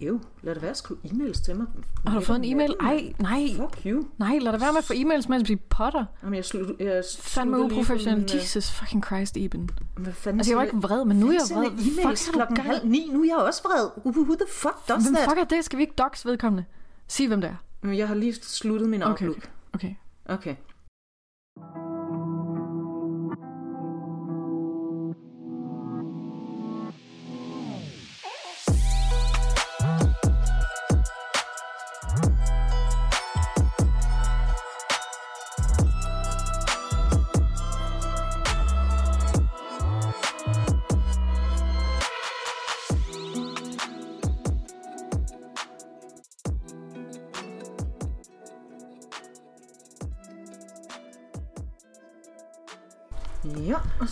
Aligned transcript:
Ew, 0.00 0.18
lad 0.42 0.54
det 0.54 0.62
være 0.62 0.70
at 0.70 0.76
skrive 0.76 0.98
e-mails 1.04 1.44
til 1.44 1.56
mig. 1.56 1.66
Har 2.06 2.18
du 2.18 2.24
fået 2.24 2.36
en 2.38 2.44
e-mail? 2.44 2.74
Ej, 2.80 3.12
nej. 3.18 3.46
Fuck 3.56 3.86
you. 3.86 4.04
Nej, 4.18 4.38
lad 4.38 4.52
det 4.52 4.60
være 4.60 4.72
med 4.72 4.78
at 4.78 4.84
få 4.84 4.92
e-mails, 4.92 5.28
mens 5.28 5.48
vi 5.48 5.56
potter. 5.56 6.04
Jamen, 6.22 6.34
jeg, 6.34 6.44
slut, 6.44 6.80
jeg 6.80 7.02
Fandme 7.20 7.60
uprofessionel. 7.64 8.22
øh, 8.22 8.34
Jesus 8.34 8.70
fucking 8.70 9.04
Christ, 9.04 9.36
Iben. 9.36 9.70
Hvad 9.96 10.12
fanden 10.12 10.40
Altså, 10.40 10.52
jeg 10.52 10.56
var 10.58 10.64
ikke 10.64 10.76
vred, 10.76 11.04
men 11.04 11.16
nu 11.16 11.28
er 11.28 11.32
jeg 11.32 11.56
vred. 11.56 11.70
Fuck, 12.16 12.26
du 12.26 12.32
klokken 12.32 12.56
halv 12.56 12.86
ni. 12.88 13.10
Nu 13.12 13.20
er 13.22 13.26
jeg 13.26 13.36
også 13.36 13.62
vred. 13.62 14.12
Who, 14.12 14.34
the 14.34 14.46
fuck 14.48 14.88
does 14.88 15.02
Hvem 15.04 15.14
that? 15.14 15.28
fuck 15.28 15.38
er 15.38 15.44
det? 15.44 15.64
Skal 15.64 15.76
vi 15.76 15.82
ikke 15.82 15.94
dox 15.98 16.26
vedkommende? 16.26 16.64
Sig, 17.08 17.28
hvem 17.28 17.40
det 17.40 17.50
er. 17.82 17.92
Jeg 17.92 18.08
har 18.08 18.14
lige 18.14 18.34
sluttet 18.42 18.88
min 18.88 19.02
Okay, 19.02 19.26
Outlook. 19.26 19.50
okay. 19.74 19.94
Okay. 20.24 20.48
Ja, 20.48 20.54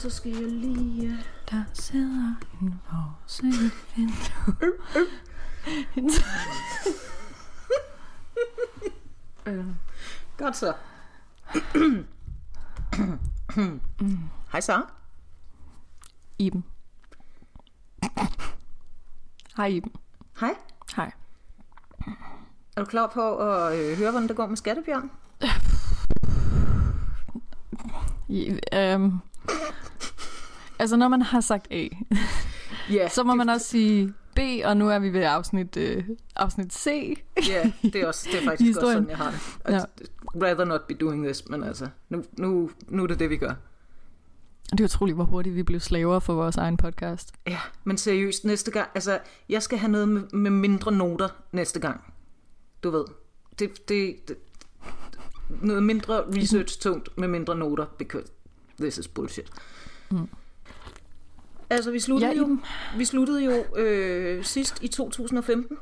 så 0.09 0.17
skal 0.17 0.33
jeg 0.33 0.43
lige... 0.43 1.07
øh, 1.07 1.19
Der 1.51 1.65
sidder 1.73 2.35
en 2.63 2.81
vores 2.93 3.43
vindue. 3.97 4.73
Øh, 9.47 9.67
Godt 10.37 10.57
så. 10.57 10.75
Hej 14.53 14.61
så. 14.61 14.83
Iben. 16.39 16.65
Hej 19.57 19.67
Iben. 19.67 19.93
Hej. 20.41 20.55
Hej. 20.97 21.13
Er 22.77 22.81
du 22.81 22.85
klar 22.85 23.07
på 23.07 23.37
at 23.37 23.79
øh, 23.79 23.97
høre, 23.99 24.11
hvordan 24.11 24.29
det 24.29 24.37
går 24.37 24.47
med 24.47 24.57
Skattebjørn? 24.57 25.11
I, 28.29 28.59
øhm, 28.73 29.19
altså 30.79 30.97
når 30.97 31.09
man 31.09 31.23
har 31.23 31.41
sagt 31.41 31.69
A, 31.71 31.89
Ja, 32.91 33.09
så 33.15 33.25
må 33.25 33.35
man 33.35 33.49
også 33.49 33.67
sige 33.67 34.15
B, 34.35 34.39
og 34.65 34.77
nu 34.77 34.91
er 34.91 34.99
vi 34.99 35.13
ved 35.13 35.23
afsnit, 35.23 35.77
øh, 35.77 36.05
afsnit 36.37 36.75
C. 36.75 36.87
ja 37.49 37.73
det 37.83 37.97
er, 37.97 38.07
også, 38.07 38.29
det 38.33 38.41
er 38.41 38.45
faktisk 38.45 38.79
også 38.81 38.93
sådan, 38.93 39.09
jeg 39.09 39.17
har 39.17 39.31
det. 39.31 39.41
Altså, 39.65 39.87
Rather 40.43 40.65
not 40.65 40.81
be 40.89 40.95
doing 40.95 41.25
this, 41.25 41.49
men 41.49 41.65
altså, 41.65 41.89
nu, 42.09 42.25
nu, 42.39 42.71
nu 42.89 43.03
er 43.03 43.07
det 43.07 43.19
det, 43.19 43.31
vi 43.31 43.37
gør. 43.37 43.55
Det 44.71 44.81
er 44.81 44.85
utroligt, 44.85 45.17
hvor 45.17 45.25
hurtigt 45.25 45.57
vi 45.57 45.63
blev 45.63 45.81
slaver 45.81 46.19
for 46.19 46.35
vores 46.35 46.57
egen 46.57 46.77
podcast. 46.77 47.33
Ja, 47.47 47.59
men 47.85 47.99
seriøst, 47.99 48.45
næste 48.45 48.71
gang, 48.71 48.89
altså, 48.95 49.19
jeg 49.49 49.63
skal 49.63 49.79
have 49.79 49.93
noget 49.93 50.09
med, 50.09 50.23
med 50.33 50.51
mindre 50.51 50.93
noter 50.93 51.29
næste 51.53 51.81
gang. 51.81 52.15
Du 52.83 52.91
ved, 52.91 53.05
det, 53.59 53.89
det, 53.89 54.29
det 54.29 54.37
noget 55.63 55.83
mindre 55.83 56.23
research-tungt 56.37 57.19
med 57.19 57.29
mindre 57.29 57.57
noter, 57.57 57.87
because 57.99 58.27
this 58.81 58.99
is 58.99 59.09
bullshit. 59.09 59.51
Mm. 60.11 60.29
Altså, 61.71 61.91
vi 61.91 62.01
sluttede, 62.01 62.33
Ja, 62.33 62.39
jo, 62.39 62.59
vi 62.97 63.05
sluttede 63.05 63.45
jo 63.45 63.77
øh, 63.77 64.45
sidst 64.45 64.83
i 64.83 64.89
2015. 64.89 65.77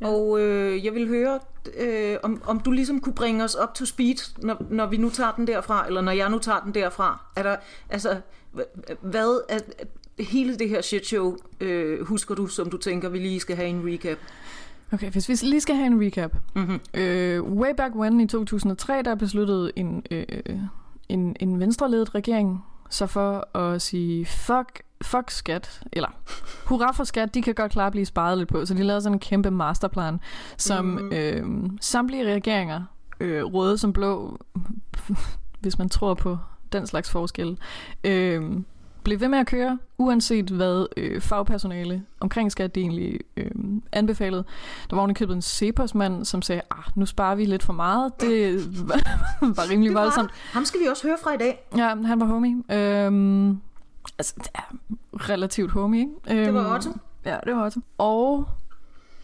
Ja. 0.00 0.06
Og 0.06 0.40
øh, 0.40 0.84
jeg 0.84 0.94
vil 0.94 1.08
høre, 1.08 1.38
øh, 1.78 2.16
om, 2.22 2.42
om 2.46 2.60
du 2.60 2.70
ligesom 2.70 3.00
kunne 3.00 3.14
bringe 3.14 3.44
os 3.44 3.54
op 3.54 3.74
to 3.74 3.84
speed, 3.84 4.42
når, 4.42 4.66
når 4.70 4.86
vi 4.86 4.96
nu 4.96 5.10
tager 5.10 5.32
den 5.32 5.46
derfra, 5.46 5.86
eller 5.86 6.00
når 6.00 6.12
jeg 6.12 6.30
nu 6.30 6.38
tager 6.38 6.60
den 6.60 6.74
derfra. 6.74 7.24
Er 7.36 7.42
der, 7.42 7.56
altså, 7.90 8.20
hva- 8.56 8.94
hvad 9.02 9.44
er 9.48 9.58
hele 10.22 10.56
det 10.58 10.68
her 10.68 10.80
shit 10.80 11.06
show, 11.06 11.36
øh, 11.60 12.06
husker 12.06 12.34
du, 12.34 12.46
som 12.46 12.70
du 12.70 12.76
tænker, 12.76 13.08
vi 13.08 13.18
lige 13.18 13.40
skal 13.40 13.56
have 13.56 13.68
en 13.68 13.82
recap? 13.92 14.18
Okay, 14.92 15.10
hvis 15.10 15.28
vi 15.28 15.34
lige 15.42 15.60
skal 15.60 15.74
have 15.74 15.86
en 15.86 16.04
recap. 16.04 16.32
Mm-hmm. 16.56 16.80
Øh, 16.94 17.42
way 17.42 17.70
back 17.76 17.94
when 17.94 18.20
i 18.20 18.26
2003, 18.26 19.02
der 19.02 19.14
besluttede 19.14 19.72
en, 19.76 20.02
øh, 20.10 20.24
en, 21.08 21.36
en 21.40 21.60
venstreledet 21.60 22.14
regering 22.14 22.64
så 22.90 23.06
for 23.06 23.56
at 23.58 23.82
sige, 23.82 24.26
fuck, 24.26 24.82
fuck 25.02 25.30
skat, 25.30 25.80
eller 25.92 26.08
hurra 26.66 26.92
for 26.92 27.04
skat, 27.04 27.34
de 27.34 27.42
kan 27.42 27.54
godt 27.54 27.72
klare 27.72 27.86
at 27.86 27.92
blive 27.92 28.06
sparet 28.06 28.38
lidt 28.38 28.48
på. 28.48 28.66
Så 28.66 28.74
de 28.74 28.82
lavede 28.82 29.02
sådan 29.02 29.16
en 29.16 29.20
kæmpe 29.20 29.50
masterplan, 29.50 30.20
som 30.56 30.84
Mhm. 30.84 31.12
øh, 31.12 31.70
samtlige 31.80 32.34
regeringer, 32.34 32.82
øh, 33.20 33.44
røde 33.44 33.78
som 33.78 33.92
blå, 33.92 34.38
hvis 35.60 35.78
man 35.78 35.88
tror 35.88 36.14
på 36.14 36.38
den 36.72 36.86
slags 36.86 37.10
forskel, 37.10 37.58
øh, 38.04 38.42
blev 39.04 39.20
ved 39.20 39.28
med 39.28 39.38
at 39.38 39.46
køre, 39.46 39.78
uanset 39.98 40.50
hvad 40.50 40.86
øh, 40.96 41.20
fagpersonale 41.20 42.02
omkring 42.20 42.52
skat 42.52 42.74
de 42.74 42.80
egentlig 42.80 43.20
øh, 43.36 43.50
anbefalede. 43.92 44.44
Der 44.90 44.96
var 44.96 45.00
ovenikøbet 45.00 45.34
en 45.34 45.42
Cepos-mand, 45.42 46.24
som 46.24 46.42
sagde, 46.42 46.62
ah, 46.70 46.84
nu 46.94 47.06
sparer 47.06 47.34
vi 47.34 47.44
lidt 47.44 47.62
for 47.62 47.72
meget. 47.72 48.20
Det 48.20 48.54
var, 48.88 49.00
var 49.56 49.70
rimelig 49.70 49.88
Det 49.88 49.94
var 49.94 50.02
voldsomt. 50.02 50.30
Ham 50.52 50.64
skal 50.64 50.80
vi 50.80 50.86
også 50.86 51.06
høre 51.06 51.16
fra 51.22 51.34
i 51.34 51.36
dag. 51.38 51.68
Ja, 51.76 51.94
han 52.04 52.20
var 52.20 52.26
homie. 52.26 52.56
Øhm, 52.72 53.60
altså, 54.18 54.34
er 54.54 54.74
relativt 55.14 55.70
homie, 55.70 56.00
ikke? 56.00 56.12
Øhm, 56.30 56.44
Det 56.44 56.54
var 56.54 56.74
Otto. 56.74 56.90
Ja, 57.24 57.36
det 57.46 57.56
var 57.56 57.64
Otto. 57.64 57.80
Og 57.98 58.44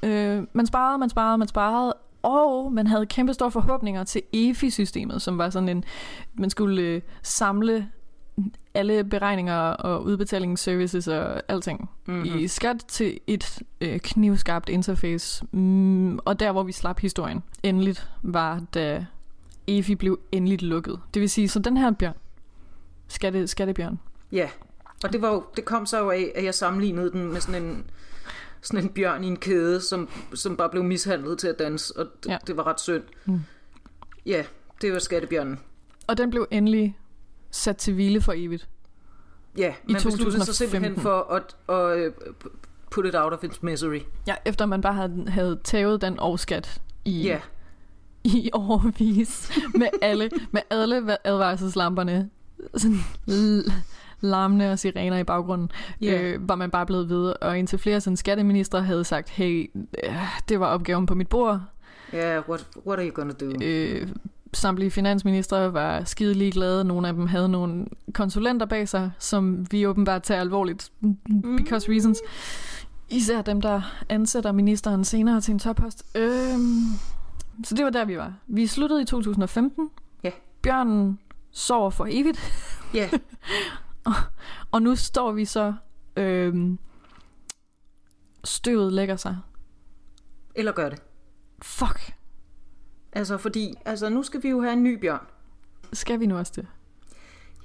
øh, 0.02 0.42
man 0.52 0.66
sparede, 0.66 0.98
man 0.98 1.10
sparede, 1.10 1.38
man 1.38 1.48
sparede, 1.48 1.94
og 2.22 2.72
man 2.72 2.86
havde 2.86 3.06
kæmpe 3.06 3.34
store 3.34 3.50
forhåbninger 3.50 4.04
til 4.04 4.22
EFI-systemet, 4.32 5.22
som 5.22 5.38
var 5.38 5.50
sådan 5.50 5.68
en, 5.68 5.84
man 6.34 6.50
skulle 6.50 6.82
øh, 6.82 7.00
samle 7.22 7.88
alle 8.74 9.04
beregninger 9.04 9.56
og 9.58 10.04
udbetalingsservices 10.04 11.08
og 11.08 11.42
alting 11.48 11.90
Mhm. 12.06 12.16
mm-hmm. 12.16 12.38
i 12.38 12.48
skat 12.48 12.84
til 12.88 13.20
et 13.26 13.58
øh, 13.80 13.98
knivskarpt 13.98 14.68
interface. 14.68 15.44
Mm, 15.52 16.18
og 16.18 16.40
der, 16.40 16.52
hvor 16.52 16.62
vi 16.62 16.72
slap 16.72 17.00
historien 17.00 17.42
endeligt, 17.62 18.08
var 18.22 18.62
da 18.74 19.06
EFI 19.66 19.94
blev 19.94 20.18
endeligt 20.32 20.62
lukket. 20.62 21.00
Det 21.14 21.20
vil 21.22 21.30
sige, 21.30 21.48
så 21.48 21.58
den 21.58 21.76
her 21.76 21.90
bjørn, 21.90 22.14
skatte, 23.08 23.46
skattebjørn, 23.46 23.98
Ja, 24.32 24.48
og 25.04 25.12
det, 25.12 25.22
var 25.22 25.28
jo, 25.32 25.44
det 25.56 25.64
kom 25.64 25.86
så 25.86 25.98
jo 25.98 26.10
af, 26.10 26.32
at 26.34 26.44
jeg 26.44 26.54
sammenlignede 26.54 27.10
den 27.12 27.32
med 27.32 27.40
sådan 27.40 27.62
en, 27.62 27.84
sådan 28.62 28.84
en 28.84 28.90
bjørn 28.90 29.24
i 29.24 29.26
en 29.26 29.36
kæde, 29.36 29.80
som, 29.80 30.08
som 30.34 30.56
bare 30.56 30.68
blev 30.70 30.84
mishandlet 30.84 31.38
til 31.38 31.48
at 31.48 31.58
danse, 31.58 31.96
og 31.96 32.06
det, 32.22 32.26
Ja. 32.28 32.32
ja. 32.32 32.38
det 32.46 32.56
var 32.56 32.66
ret 32.66 32.80
synd. 32.80 33.02
Mm. 33.24 33.40
Ja, 34.26 34.42
det 34.82 34.92
var 34.92 34.98
skattebjørnen. 34.98 35.58
og 36.06 36.18
den 36.18 36.30
blev 36.30 36.46
endelig 36.50 36.96
sat 37.56 37.76
til 37.76 37.94
hvile 37.94 38.20
for 38.20 38.32
evigt. 38.36 38.68
Ja, 39.58 39.74
I 39.88 39.92
man 39.92 39.94
besluttede 39.94 40.30
sig 40.44 40.54
2015. 40.54 40.56
simpelthen 40.70 41.02
for 41.02 41.32
at, 41.32 41.56
at, 41.76 42.02
at 42.06 42.12
put 42.90 43.06
it 43.06 43.14
out 43.14 43.32
of 43.32 43.44
its 43.44 43.62
misery. 43.62 44.00
Ja, 44.26 44.34
efter 44.44 44.66
man 44.66 44.80
bare 44.80 44.94
havde, 44.94 45.24
havde 45.28 45.58
taget 45.64 46.00
den 46.00 46.16
årskat 46.20 46.80
i, 47.04 47.22
Ja, 47.22 47.40
i 48.24 48.50
overvis 48.52 49.52
med 49.74 49.86
alle, 50.02 50.30
med 50.50 50.60
alle 50.70 51.26
advarselslamperne 51.26 52.30
sådan 52.76 52.98
larmende 54.20 54.72
og 54.72 54.78
sirener 54.78 55.18
i 55.18 55.24
baggrunden, 55.24 55.70
Ja. 56.00 56.22
øh, 56.22 56.48
var 56.48 56.54
man 56.54 56.70
bare 56.70 56.86
blevet 56.86 57.08
ved. 57.08 57.34
Og 57.40 57.58
indtil 57.58 57.78
flere 57.78 58.00
sådan 58.00 58.16
skatteminister 58.16 58.80
havde 58.80 59.04
sagt, 59.04 59.28
hey, 59.28 59.70
øh, 60.04 60.14
det 60.48 60.60
var 60.60 60.66
opgaven 60.66 61.06
på 61.06 61.14
mit 61.14 61.28
bord. 61.28 61.60
ja 62.12 62.40
what, 62.48 62.66
what 62.86 62.98
are 62.98 63.06
you 63.08 63.14
gonna 63.14 63.32
do? 63.32 63.52
Øh, 63.64 64.08
samtlige 64.56 64.90
finansministre 64.90 65.72
var 65.72 66.04
skide 66.04 66.34
ligeglade. 66.34 66.84
Nogle 66.84 67.08
af 67.08 67.14
dem 67.14 67.26
havde 67.26 67.48
nogle 67.48 67.86
konsulenter 68.14 68.66
bag 68.66 68.88
sig, 68.88 69.10
som 69.18 69.66
vi 69.72 69.86
åbenbart 69.86 70.22
tager 70.22 70.40
alvorligt. 70.40 70.92
Because 71.56 71.92
reasons. 71.92 72.18
Især 73.08 73.42
dem, 73.42 73.60
der 73.60 73.82
ansætter 74.08 74.52
ministeren 74.52 75.04
senere 75.04 75.40
til 75.40 75.52
en 75.52 75.58
toppost. 75.58 76.06
Øhm, 76.16 76.84
så 77.64 77.74
det 77.74 77.84
var 77.84 77.90
der, 77.90 78.04
vi 78.04 78.16
var. 78.18 78.34
Vi 78.46 78.66
sluttede 78.66 79.02
i 79.02 79.04
2015. 79.04 79.90
Ja. 80.22 80.30
Bjørnen 80.62 81.18
sover 81.50 81.90
for 81.90 82.06
evigt. 82.10 82.40
Ja, 82.94 83.10
Og 84.72 84.82
nu 84.82 84.96
står 84.96 85.32
vi 85.32 85.44
så... 85.44 85.74
Øhm, 86.16 86.78
støvet 88.44 88.92
lægger 88.92 89.16
sig. 89.16 89.36
eller 90.54 90.72
gør 90.72 90.88
det. 90.88 91.02
Fuck. 91.62 92.15
Altså 93.16 93.38
fordi, 93.38 93.74
altså 93.84 94.08
nu 94.08 94.22
skal 94.22 94.42
vi 94.42 94.48
jo 94.48 94.60
have 94.60 94.72
en 94.72 94.82
ny 94.82 94.98
bjørn. 94.98 95.20
Skal 95.92 96.20
vi 96.20 96.26
nu 96.26 96.38
også 96.38 96.52
det? 96.56 96.66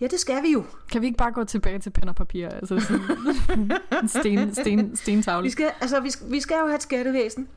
Ja, 0.02 0.08
det 0.08 0.20
skal 0.20 0.44
vi 0.44 0.52
jo. 0.52 0.64
Kan 0.92 1.02
vi 1.02 1.06
ikke 1.06 1.18
bare 1.18 1.32
gå 1.32 1.44
tilbage 1.44 1.80
til 1.80 1.90
pen 1.90 2.10
og 2.10 2.16
papir? 2.16 2.50
Altså 2.50 2.80
sådan 2.80 3.72
en 4.02 4.08
sten, 4.08 4.56
sten, 4.56 4.96
stentavle. 4.96 5.44
Vi 5.44 5.50
skal, 5.50 5.72
altså, 5.82 6.00
vi 6.00 6.10
skal, 6.10 6.32
vi 6.32 6.40
skal 6.40 6.56
jo 6.60 6.66
have 6.66 6.76
et 6.76 6.84
skattevæsen. 6.84 7.48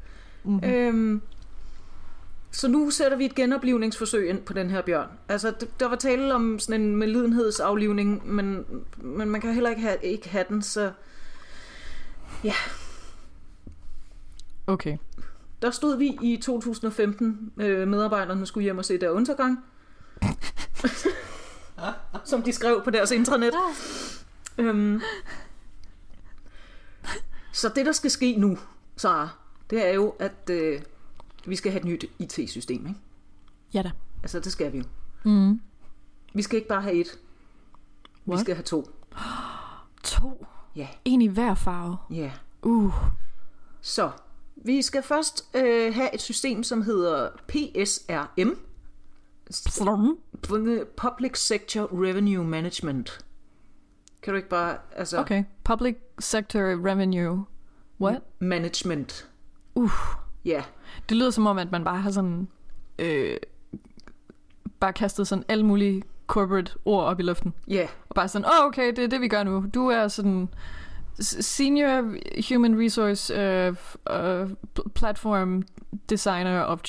Mhm. 0.45 0.65
Øhm, 0.65 1.23
så 2.51 2.69
nu 2.69 2.91
sætter 2.91 3.17
vi 3.17 3.25
et 3.25 3.35
genoplivningsforsøg 3.35 4.29
ind 4.29 4.43
på 4.43 4.53
den 4.53 4.71
her 4.71 4.83
bjørn. 4.83 5.09
Altså, 5.29 5.67
der 5.81 5.89
var 5.89 5.97
tale 5.97 6.35
om 6.35 6.59
sådan 6.59 6.81
en 6.81 6.97
medlidenhedsaflivning, 6.97 8.33
men, 8.33 8.65
men 8.97 9.31
man 9.31 9.41
kan 9.41 9.55
heller 9.55 9.71
ikke 9.71 9.83
have, 9.83 9.97
ikke 10.03 10.29
have 10.29 10.45
den, 10.49 10.63
så... 10.63 10.93
Ja. 12.45 12.55
Okay. 14.67 14.97
Der 15.65 15.71
stod 15.71 15.97
vi 15.97 16.19
i 16.23 16.37
2015, 16.37 17.53
øh, 17.57 17.89
medarbejderne 17.89 18.47
skulle 18.47 18.65
hjem 18.65 18.79
og 18.79 18.85
se 18.85 18.99
der 18.99 19.11
undergang. 19.11 19.65
som 22.25 22.43
de 22.43 22.53
skrev 22.53 22.85
på 22.85 22.91
deres 22.91 23.11
intranet. 23.11 23.55
Øhm. 24.59 25.01
Så 27.53 27.69
det, 27.69 27.87
der 27.87 27.93
skal 27.93 28.11
ske 28.11 28.37
nu, 28.37 28.59
Sara, 28.97 29.29
det 29.71 29.87
er 29.87 29.93
jo, 29.93 30.15
at 30.19 30.51
øh, 30.51 30.83
vi 31.47 31.57
skal 31.57 31.73
have 31.73 31.81
et 31.81 31.87
nyt 31.87 32.05
IT-system. 32.19 32.87
Ikke? 32.87 33.01
Ja 33.75 33.83
da. 33.83 33.91
Altså, 34.23 34.41
det 34.41 34.53
skal 34.53 34.73
vi 34.73 34.79
jo. 34.79 34.85
Mm. 35.25 35.61
Vi 36.35 36.43
skal 36.43 36.57
ikke 36.57 36.69
bare 36.69 36.83
have 36.83 36.95
et. 36.95 37.19
Vi 38.25 38.31
What? 38.31 38.41
skal 38.41 38.55
have 38.55 38.65
to. 38.65 38.91
To. 40.05 40.47
Ja. 40.77 40.89
En 41.05 41.23
i 41.23 41.27
hver 41.27 41.55
farve. 41.55 41.97
Ja. 42.11 42.33
Uh. 42.63 42.95
Så, 43.81 44.11
vi 44.57 44.83
skal 44.83 45.03
først 45.03 45.45
øh, 45.55 45.95
have 45.95 46.15
et 46.15 46.21
system, 46.21 46.63
som 46.63 46.83
hedder 46.83 47.29
PSRM. 47.49 48.59
Slum. 49.51 50.19
Public 50.97 51.39
Sector 51.39 52.07
Revenue 52.07 52.45
Management. 52.45 53.25
Kan 54.23 54.33
du 54.33 54.37
ikke 54.37 54.49
bare... 54.49 54.77
Altså, 54.97 55.21
Okay. 55.21 55.45
Public 55.65 55.97
sector 56.19 56.61
revenue. 56.61 57.45
What? 58.01 58.23
Management. 58.39 59.29
Uh. 59.75 59.91
Ja. 60.45 60.63
Det 61.09 61.17
lyder 61.17 61.31
som 61.31 61.47
om, 61.47 61.59
at 61.59 61.73
man 61.73 61.85
bare 61.85 62.01
har 62.01 62.11
sådan... 62.11 62.49
Øh, 62.99 63.37
bare 64.81 64.93
kastet 64.93 65.29
sådan 65.29 65.45
alle 65.49 65.67
mulige 65.67 66.03
corporate 66.27 66.73
ord 66.85 67.05
op 67.05 67.21
i 67.21 67.23
luften. 67.23 67.55
Ja. 67.69 67.87
Og 68.09 68.15
bare 68.15 68.29
sådan, 68.29 68.47
åh 68.47 68.51
oh, 68.61 68.67
okay, 68.67 68.87
det 68.97 68.99
er 68.99 69.09
det, 69.09 69.21
vi 69.21 69.29
gør 69.29 69.43
nu. 69.43 69.65
Du 69.75 69.89
er 69.89 70.09
sådan 70.09 70.49
senior 71.21 72.03
human 72.49 72.85
resource 72.85 73.35
uh, 73.35 73.77
uh, 74.11 74.51
pl- 74.75 74.89
platform 74.95 75.63
designer 76.11 76.61
of 76.61 76.81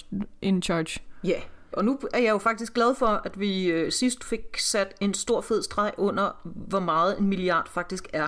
in 0.41 0.61
charge. 0.61 0.99
Ja. 1.23 1.39
Og 1.71 1.85
nu 1.85 1.99
er 2.13 2.19
jeg 2.19 2.29
jo 2.29 2.37
faktisk 2.37 2.73
glad 2.73 2.95
for, 2.95 3.21
at 3.25 3.39
vi 3.39 3.65
øh, 3.65 3.91
sidst 3.91 4.23
fik 4.23 4.57
sat 4.57 4.95
en 5.01 5.13
stor 5.13 5.41
fed 5.41 5.63
streg 5.63 5.91
under, 5.97 6.41
hvor 6.43 6.79
meget 6.79 7.19
en 7.19 7.27
milliard 7.27 7.69
faktisk 7.69 8.07
er. 8.13 8.27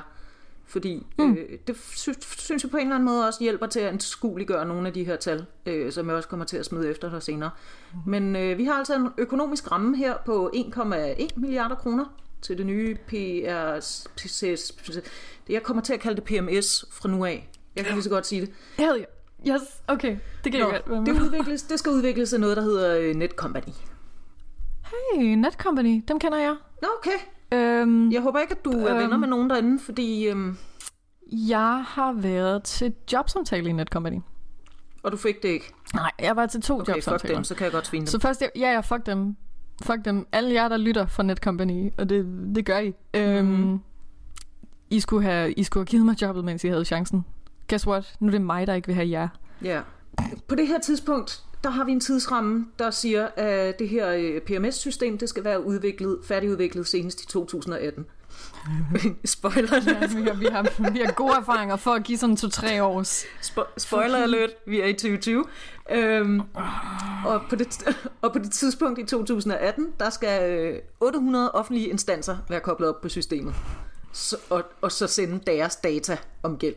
Fordi 0.66 1.06
mm. 1.20 1.34
øh, 1.34 1.60
det 1.68 1.78
synes, 1.96 2.18
synes 2.38 2.64
jeg 2.64 2.72
på 2.72 2.78
en 2.78 2.84
eller 2.84 2.96
anden 2.96 3.10
måde 3.10 3.28
også 3.28 3.44
hjælper 3.44 3.66
til 3.68 3.80
at 3.80 3.88
anskueliggøre 3.88 4.66
nogle 4.66 4.88
af 4.88 4.94
de 4.94 5.04
her 5.04 5.16
tal, 5.16 5.46
øh, 5.66 5.92
som 5.92 6.08
jeg 6.08 6.16
også 6.16 6.30
kommer 6.30 6.46
til 6.46 6.58
at 6.58 6.66
smide 6.66 6.90
efter 6.90 7.10
dig 7.10 7.24
senere. 7.24 7.50
Mm. 7.94 8.12
Men 8.12 8.36
øh, 8.36 8.58
vi 8.58 8.64
har 8.64 8.74
altså 8.74 8.96
en 8.96 9.10
økonomisk 9.18 9.72
ramme 9.72 9.98
her 9.98 10.18
på 10.26 10.52
1,1 10.56 11.28
milliarder 11.36 11.76
kroner 11.76 12.06
til 12.42 12.58
det 12.58 12.66
nye. 12.66 12.98
Det 13.12 13.44
jeg 15.50 15.64
kommer 15.64 15.84
til 15.84 15.94
at 15.94 16.00
kalde 16.00 16.22
det 16.22 16.24
PMS 16.24 16.86
fra 16.92 17.10
nu 17.10 17.26
af. 17.26 17.50
Jeg 17.76 17.86
kan 17.86 17.94
lige 17.94 18.04
så 18.04 18.10
godt 18.10 18.28
sige 18.28 18.42
det. 18.42 18.52
Hell 18.78 18.98
yeah. 19.48 19.56
Yes, 19.62 19.62
okay. 19.88 20.18
Det 20.44 20.52
kan 20.52 20.62
Nå, 20.62 20.68
jeg 20.72 20.82
godt 20.88 21.06
det, 21.08 21.22
udvikles, 21.22 21.64
det 21.64 21.80
skal 21.80 21.92
udvikles 21.92 22.34
af 22.34 22.40
noget, 22.40 22.58
der 22.58 22.64
hedder 22.64 22.98
øh, 23.00 23.16
Netcompany. 23.16 23.72
Hey, 24.86 25.24
Netcompany, 25.36 26.04
dem 26.08 26.20
kender 26.20 26.38
jeg. 26.38 26.56
Nå, 26.82 26.88
okay. 27.00 27.18
Øhm, 27.54 28.12
Jeg 28.12 28.22
håber 28.22 28.40
ikke, 28.40 28.52
at 28.52 28.66
du 28.66 28.72
er 28.72 28.90
Øhm. 28.92 28.98
venner 29.04 29.18
med 29.18 29.28
nogen 29.28 29.50
derinde, 29.50 29.80
fordi... 29.80 30.28
Øhm, 30.28 30.58
jeg 31.32 31.84
har 31.88 32.14
været 32.14 32.64
til 32.64 32.94
jobsamtale 33.14 33.70
i 33.70 33.72
Netcompany. 33.72 34.20
og 35.04 35.12
du 35.12 35.18
fik 35.18 35.44
det 35.44 35.50
ikke. 35.50 35.74
Nej, 35.94 36.12
jeg 36.20 36.36
var 36.36 36.46
til 36.46 36.62
to 36.62 36.74
Okay, 36.74 36.86
fuck 36.94 36.96
jobsamtaler. 36.98 37.36
dem, 37.36 37.44
så 37.44 37.56
kan 37.56 37.64
jeg 37.64 37.72
godt 37.72 37.88
svine 37.88 38.02
dem. 38.02 38.08
Så 38.08 38.20
først, 38.20 38.42
ja, 38.42 38.48
ja, 38.56 38.80
fuck 38.80 39.06
dem. 39.06 39.36
Fuck 39.84 40.06
dem. 40.06 40.28
Alle 40.32 40.54
jer, 40.54 40.68
der 40.68 40.78
lytter 40.78 41.06
fra 41.06 41.24
Netcompany, 41.24 41.92
og 41.98 42.10
det, 42.10 42.26
det 42.56 42.66
gør 42.66 42.80
I. 42.80 42.94
Øhm, 43.14 43.46
Mhm. 43.48 43.80
I, 44.90 45.00
skulle 45.00 45.24
have, 45.24 45.52
I 45.52 45.64
skulle 45.64 45.82
have 45.82 45.86
givet 45.90 46.06
mig 46.06 46.22
jobbet, 46.22 46.46
mens 46.46 46.64
I 46.64 46.68
havde 46.68 46.86
chancen. 46.86 47.26
Guess 47.70 47.88
what? 47.88 48.16
Nu 48.20 48.28
er 48.28 48.32
det 48.32 48.42
mig, 48.42 48.68
der 48.68 48.74
ikke 48.74 48.86
vil 48.88 48.96
have 48.96 49.10
jer. 49.10 49.28
Ja. 49.64 49.82
På 50.48 50.56
det 50.56 50.68
her 50.68 50.80
tidspunkt, 50.80 51.44
der 51.64 51.70
har 51.70 51.84
vi 51.86 51.92
en 51.92 52.00
tidsramme, 52.00 52.66
der 52.80 52.92
siger, 52.92 53.28
at 53.36 53.80
det 53.80 53.90
her 53.90 54.10
øh, 54.10 54.42
PMS-system, 54.42 55.18
det 55.18 55.30
skal 55.30 55.44
være 55.44 55.66
udviklet, 55.66 56.18
færdigudviklet 56.28 56.88
senest 56.88 57.22
i 57.24 57.28
2018. 57.28 58.06
Spoiler 59.26 59.68
Ja, 59.88 59.96
alert. 59.96 60.16
vi, 60.18 60.24
har, 60.24 60.34
vi, 60.34 60.46
har, 60.52 60.92
vi 60.92 61.00
har 61.06 61.12
gode 61.12 61.34
erfaringer 61.34 61.76
for 61.76 61.92
at 61.92 62.04
give 62.04 62.18
sådan 62.18 62.38
to-tre 62.38 62.84
års. 62.84 63.24
Spo- 63.24 63.74
spoiler 63.78 64.18
alert, 64.18 64.50
vi 64.68 64.82
er 64.82 64.86
i 64.86 64.94
2020. 64.94 65.46
Øhm, 65.92 66.42
og, 67.26 67.42
på 67.50 67.56
det, 67.56 67.84
og 68.22 68.34
på 68.34 68.40
det 68.40 68.52
tidspunkt 68.52 69.00
i 69.00 69.06
2018, 69.06 69.88
der 70.00 70.10
skal 70.10 70.52
øh, 70.52 70.80
800 71.00 71.52
offentlige 71.52 71.88
instanser 71.88 72.38
være 72.50 72.60
koblet 72.60 72.90
op 72.90 73.02
på 73.02 73.10
systemet. 73.10 73.54
Så, 74.14 74.38
og, 74.50 74.64
og 74.82 74.92
så 74.92 75.08
sende 75.08 75.40
deres 75.48 75.76
data 75.76 76.18
om 76.44 76.58
gæld. 76.58 76.76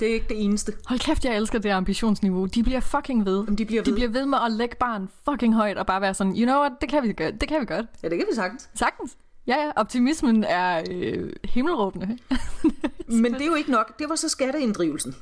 Det 0.00 0.08
er 0.10 0.14
ikke 0.14 0.26
det 0.28 0.44
eneste. 0.44 0.72
Hold 0.86 1.00
kæft, 1.00 1.24
jeg 1.24 1.36
elsker 1.36 1.58
det 1.58 1.70
ambitionsniveau. 1.70 2.46
De 2.46 2.62
bliver 2.62 2.80
fucking 2.80 3.24
ved. 3.26 3.46
De 3.56 3.64
bliver 3.66 3.82
De 3.82 3.90
ved. 3.90 3.96
bliver 3.96 4.10
ved 4.10 4.26
med 4.26 4.38
at 4.46 4.52
lægge 4.52 4.76
barn 4.80 5.08
fucking 5.30 5.54
højt 5.54 5.78
og 5.78 5.86
bare 5.86 6.00
være 6.00 6.14
sådan, 6.14 6.32
you 6.36 6.44
know 6.44 6.60
what, 6.60 6.72
det 6.80 6.88
kan 6.88 7.02
vi 7.02 7.12
godt. 7.12 7.40
Det 7.40 7.48
kan 7.48 7.60
vi 7.60 7.66
godt. 7.66 7.86
Ja, 8.02 8.08
det 8.08 8.18
kan 8.18 8.26
vi 8.30 8.34
sagtens. 8.34 8.68
Sagtens. 8.74 9.16
Ja, 9.48 9.56
ja, 9.64 9.70
optimismen 9.76 10.44
er 10.44 10.84
øh, 10.90 11.32
himmelråbende. 11.44 12.18
Men 13.22 13.32
det 13.34 13.42
er 13.42 13.46
jo 13.46 13.54
ikke 13.54 13.70
nok. 13.70 13.98
Det 13.98 14.08
var 14.08 14.14
så 14.14 14.28
skatteinddrivelsen. 14.28 15.14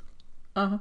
Uh-huh. 0.58 0.76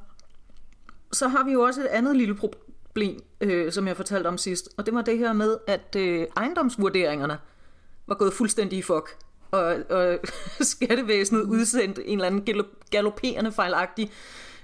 Så 1.12 1.27
har 1.27 1.44
vi 1.44 1.51
jo 1.51 1.62
også 1.62 1.81
et 1.81 1.86
andet 1.88 2.18
lille 2.18 2.36
problem, 2.36 3.19
øh, 3.42 3.71
som 3.71 3.88
jeg 3.88 3.95
fortalte 3.97 4.27
om 4.27 4.38
sidst. 4.38 4.69
Og 4.77 4.86
det 4.86 4.94
var 4.94 5.01
det 5.01 5.18
her 5.18 5.33
med, 5.33 5.57
at 5.68 5.95
øh, 5.97 6.27
ejendomsvurderingerne 6.38 7.38
var 8.07 8.15
gået 8.15 8.33
fuldstændig 8.33 8.80
i 8.80 8.81
fuck. 8.81 9.18
Og, 9.51 9.75
og 9.89 10.19
skattevæsenet 10.74 11.42
udsendte 11.42 12.07
en 12.07 12.18
eller 12.18 12.27
anden 12.27 12.42
galop- 12.50 12.89
galopperende 12.92 13.51
fejlagtig 13.51 14.12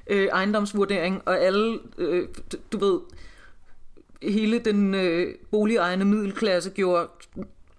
øh, 0.07 0.27
ejendomsvurdering. 0.27 1.21
Og 1.25 1.39
alle, 1.39 1.79
øh, 1.97 2.27
du- 2.51 2.57
du 2.71 2.77
ved, 2.77 2.99
hele 4.31 4.59
den 4.59 4.95
øh, 4.95 5.35
boligejende 5.51 6.05
middelklasse 6.05 6.69
gjorde 6.69 7.07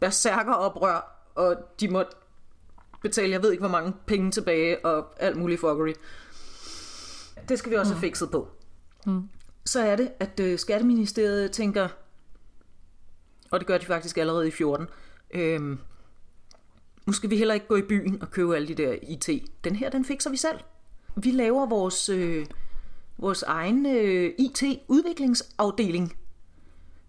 berserker 0.02 0.52
oprør, 0.52 1.28
og 1.34 1.56
de 1.80 1.88
måtte 1.88 2.12
betale, 3.02 3.32
jeg 3.32 3.42
ved 3.42 3.50
ikke 3.50 3.60
hvor 3.60 3.70
mange 3.70 3.92
penge 4.06 4.30
tilbage, 4.30 4.84
og 4.84 5.06
alt 5.16 5.36
muligt 5.36 5.60
fuckery. 5.60 5.92
Det 7.48 7.58
skal 7.58 7.70
vi 7.70 7.76
også 7.76 7.92
have 7.92 8.00
fikset 8.00 8.30
på. 8.30 8.48
Mm. 9.06 9.28
Så 9.64 9.80
er 9.80 9.96
det, 9.96 10.12
at 10.20 10.40
øh, 10.40 10.58
Skatteministeriet 10.58 11.52
tænker, 11.52 11.88
og 13.50 13.60
det 13.60 13.66
gør 13.66 13.78
de 13.78 13.86
faktisk 13.86 14.18
allerede 14.18 14.48
i 14.48 14.50
14, 14.50 14.86
øhm, 15.30 15.78
nu 17.06 17.12
skal 17.12 17.30
vi 17.30 17.36
heller 17.36 17.54
ikke 17.54 17.66
gå 17.66 17.76
i 17.76 17.82
byen 17.82 18.22
og 18.22 18.30
købe 18.30 18.56
alle 18.56 18.68
de 18.68 18.74
der 18.74 18.96
IT. 19.02 19.28
Den 19.64 19.76
her, 19.76 19.90
den 19.90 20.04
fikser 20.04 20.30
vi 20.30 20.36
selv. 20.36 20.58
Vi 21.16 21.30
laver 21.30 21.66
vores, 21.66 22.08
øh, 22.08 22.46
vores 23.18 23.42
egen 23.42 23.86
øh, 23.86 24.34
IT-udviklingsafdeling, 24.38 26.16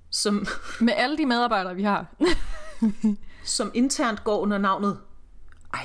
som, 0.10 0.46
Med 0.82 0.94
alle 0.98 1.18
de 1.18 1.26
medarbejdere, 1.26 1.76
vi 1.76 1.84
har. 1.84 2.06
som 3.44 3.72
internt 3.74 4.24
går 4.24 4.40
under 4.40 4.58
navnet 4.58 5.00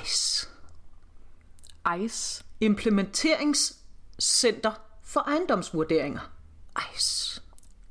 ICE. 0.03 0.47
Ice. 1.99 2.43
Implementeringscenter 2.61 4.71
for 5.03 5.19
ejendomsvurderinger. 5.19 6.31
ICE. 6.95 7.41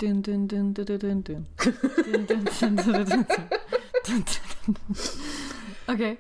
Dun, 0.01 0.23
dun, 0.23 0.49
dun, 0.49 0.75
dun, 0.75 0.85
dun, 0.85 0.99
dun, 0.99 1.23
dun. 1.23 1.47
Dun, 2.05 2.27
dun, 2.27 2.47
dun, 2.61 2.77
dun. 3.05 3.27
Okay. 5.89 6.17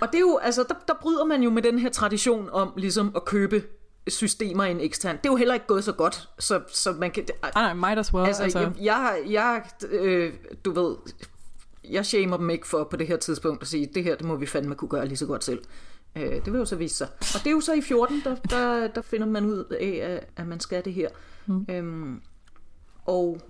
Og 0.00 0.08
det 0.08 0.14
er 0.14 0.20
jo, 0.20 0.36
altså, 0.36 0.64
der, 0.68 0.74
der 0.88 0.94
bryder 1.00 1.24
man 1.24 1.42
jo 1.42 1.50
med 1.50 1.62
den 1.62 1.78
her 1.78 1.90
tradition 1.90 2.50
om 2.50 2.72
ligesom 2.76 3.12
at 3.16 3.24
købe 3.24 3.62
systemer 4.08 4.64
i 4.64 4.70
en 4.70 4.80
ekstern. 4.80 5.16
Det 5.16 5.26
er 5.26 5.30
jo 5.30 5.36
heller 5.36 5.54
ikke 5.54 5.66
gået 5.66 5.84
så 5.84 5.92
godt, 5.92 6.28
så, 6.38 6.60
så 6.68 6.92
man 6.92 7.10
kan... 7.10 7.26
Ah, 7.42 7.50
nej, 7.54 7.74
might 7.74 7.98
as 7.98 8.14
well. 8.14 8.26
Altså, 8.26 8.42
Altså, 8.42 8.58
jeg, 8.58 8.72
jeg, 8.80 9.22
jeg 9.30 9.64
øh, 9.90 10.32
du 10.64 10.72
ved, 10.72 10.96
jeg 11.90 12.06
shamer 12.06 12.36
dem 12.36 12.50
ikke 12.50 12.66
for 12.66 12.84
på 12.84 12.96
det 12.96 13.06
her 13.06 13.16
tidspunkt 13.16 13.62
at 13.62 13.68
sige, 13.68 13.90
det 13.94 14.04
her, 14.04 14.16
det 14.16 14.26
må 14.26 14.36
vi 14.36 14.46
fandme 14.46 14.74
kunne 14.74 14.88
gøre 14.88 15.06
lige 15.06 15.16
så 15.16 15.26
godt 15.26 15.44
selv. 15.44 15.62
Øh, 16.16 16.44
det 16.44 16.52
vil 16.52 16.58
jo 16.58 16.64
så 16.64 16.76
vise 16.76 16.96
sig. 16.96 17.08
Og 17.20 17.40
det 17.44 17.46
er 17.46 17.50
jo 17.50 17.60
så 17.60 17.72
i 17.72 17.80
14, 17.80 18.20
der, 18.24 18.34
der, 18.34 18.86
der 18.86 19.02
finder 19.02 19.26
man 19.26 19.44
ud 19.44 19.64
af, 19.80 20.20
at, 20.36 20.46
man 20.46 20.60
skal 20.60 20.84
det 20.84 20.92
her. 20.92 21.08
Mm. 21.46 21.66
Øhm, 21.70 22.20
og 23.04 23.40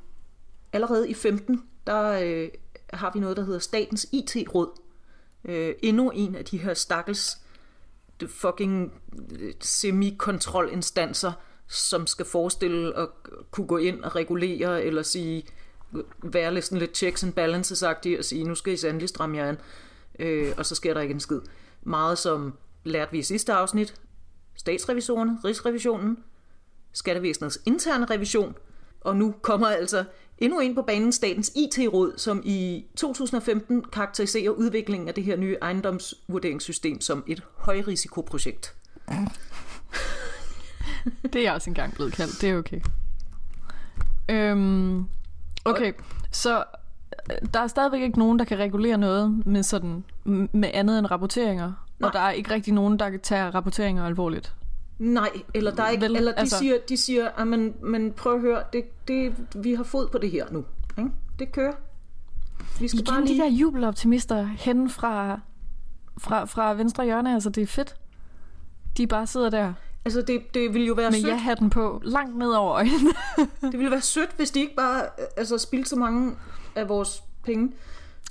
allerede 0.72 1.10
i 1.10 1.14
15, 1.14 1.62
der 1.86 2.20
øh, 2.22 2.48
har 2.92 3.10
vi 3.14 3.20
noget, 3.20 3.36
der 3.36 3.44
hedder 3.44 3.58
Statens 3.58 4.06
IT-råd. 4.12 4.70
Øh, 5.44 5.74
endnu 5.82 6.10
en 6.10 6.34
af 6.34 6.44
de 6.44 6.58
her 6.58 6.74
stakkels 6.74 7.38
det 8.20 8.30
fucking 8.30 8.92
øh, 9.40 9.52
semi-kontrolinstanser, 9.60 11.32
som 11.68 12.06
skal 12.06 12.26
forestille 12.26 12.96
at 12.96 13.08
kunne 13.50 13.66
gå 13.66 13.76
ind 13.76 14.04
og 14.04 14.16
regulere, 14.16 14.84
eller 14.84 15.02
sige, 15.02 15.46
være 16.22 16.54
lidt 16.54 16.64
sådan 16.64 16.78
lidt 16.78 16.96
checks 16.96 17.24
and 17.24 17.32
balances 17.32 17.82
og 17.82 17.96
sige, 18.20 18.44
nu 18.44 18.54
skal 18.54 18.72
I 18.72 18.76
sandelig 18.76 19.08
stramme 19.08 19.36
jer 19.36 19.48
an, 19.48 19.58
øh, 20.18 20.52
og 20.56 20.66
så 20.66 20.74
sker 20.74 20.94
der 20.94 21.00
ikke 21.00 21.14
en 21.14 21.20
skid. 21.20 21.40
Meget 21.82 22.18
som 22.18 22.54
lærte 22.84 23.12
vi 23.12 23.18
i 23.18 23.22
sidste 23.22 23.52
afsnit, 23.52 23.94
statsrevisorerne, 24.54 25.38
rigsrevisionen, 25.44 26.18
skattevæsenets 26.92 27.58
interne 27.66 28.06
revision, 28.06 28.54
og 29.00 29.16
nu 29.16 29.34
kommer 29.42 29.66
altså 29.66 30.04
endnu 30.38 30.60
en 30.60 30.74
på 30.74 30.82
banen, 30.82 31.12
Statens 31.12 31.52
IT-råd, 31.56 32.12
som 32.16 32.42
i 32.44 32.84
2015 32.96 33.84
karakteriserer 33.84 34.50
udviklingen 34.50 35.08
af 35.08 35.14
det 35.14 35.24
her 35.24 35.36
nye 35.36 35.56
ejendomsvurderingssystem 35.62 37.00
som 37.00 37.24
et 37.26 37.42
højrisikoprojekt. 37.56 38.74
Det 41.22 41.36
er 41.36 41.42
jeg 41.42 41.52
også 41.52 41.70
engang 41.70 41.94
blevet 41.94 42.12
kaldt. 42.12 42.40
Det 42.40 42.50
er 42.50 42.58
okay. 42.58 42.80
Øhm, 44.30 45.04
okay, 45.64 45.92
så 46.30 46.64
øh, 47.30 47.36
der 47.54 47.60
er 47.60 47.66
stadigvæk 47.66 48.02
ikke 48.02 48.18
nogen, 48.18 48.38
der 48.38 48.44
kan 48.44 48.58
regulere 48.58 48.98
noget 48.98 49.46
med 49.46 49.62
sådan 49.62 50.04
med 50.52 50.70
andet 50.74 50.98
end 50.98 51.10
rapporteringer. 51.10 51.72
Nej. 51.98 52.08
Og 52.08 52.12
der 52.12 52.20
er 52.20 52.30
ikke 52.30 52.50
rigtig 52.50 52.72
nogen, 52.74 52.98
der 52.98 53.10
kan 53.10 53.20
tage 53.20 53.50
rapporteringer 53.50 54.06
alvorligt. 54.06 54.54
Nej, 54.98 55.28
eller 55.54 55.70
der 55.74 55.82
er 55.82 55.90
ikke, 55.90 56.02
Vel, 56.02 56.16
eller 56.16 56.32
de 56.32 56.38
altså- 56.38 56.58
siger, 56.58 56.74
de 56.88 56.96
siger, 56.96 57.28
at 57.28 57.46
men, 57.46 57.74
men 57.82 58.12
prøv 58.12 58.34
at 58.34 58.40
høre, 58.40 58.62
det, 58.72 58.84
det, 59.08 59.34
vi 59.54 59.74
har 59.74 59.84
fod 59.84 60.08
på 60.08 60.18
det 60.18 60.30
her 60.30 60.46
nu. 60.50 60.64
Ikke? 60.98 61.10
Det 61.38 61.52
kører. 61.52 61.72
Vi 62.80 62.88
skal 62.88 63.04
bare 63.04 63.16
Igen 63.16 63.26
de 63.26 63.32
lige... 63.32 63.42
der 63.42 63.50
jubeloptimister 63.50 64.42
hen 64.42 64.90
fra, 64.90 65.40
fra, 66.18 66.44
fra 66.44 66.74
venstre 66.74 67.04
hjørne, 67.04 67.34
altså 67.34 67.50
det 67.50 67.62
er 67.62 67.66
fedt. 67.66 67.94
De 68.96 69.06
bare 69.06 69.26
sidder 69.26 69.50
der 69.50 69.72
Altså, 70.04 70.22
det, 70.22 70.54
det 70.54 70.74
ville 70.74 70.86
jo 70.86 70.94
være 70.94 71.10
med 71.10 71.20
sødt. 71.20 71.30
ja-hatten 71.30 71.70
på, 71.70 72.00
langt 72.04 72.38
ned 72.38 72.48
over 72.48 72.72
øjnene. 72.74 73.12
Det 73.72 73.78
ville 73.78 73.90
være 73.90 74.00
sødt, 74.00 74.30
hvis 74.36 74.50
de 74.50 74.60
ikke 74.60 74.74
bare 74.74 75.02
øh, 75.02 75.26
altså, 75.36 75.58
spildte 75.58 75.88
så 75.88 75.96
mange 75.96 76.36
af 76.74 76.88
vores 76.88 77.22
penge. 77.44 77.72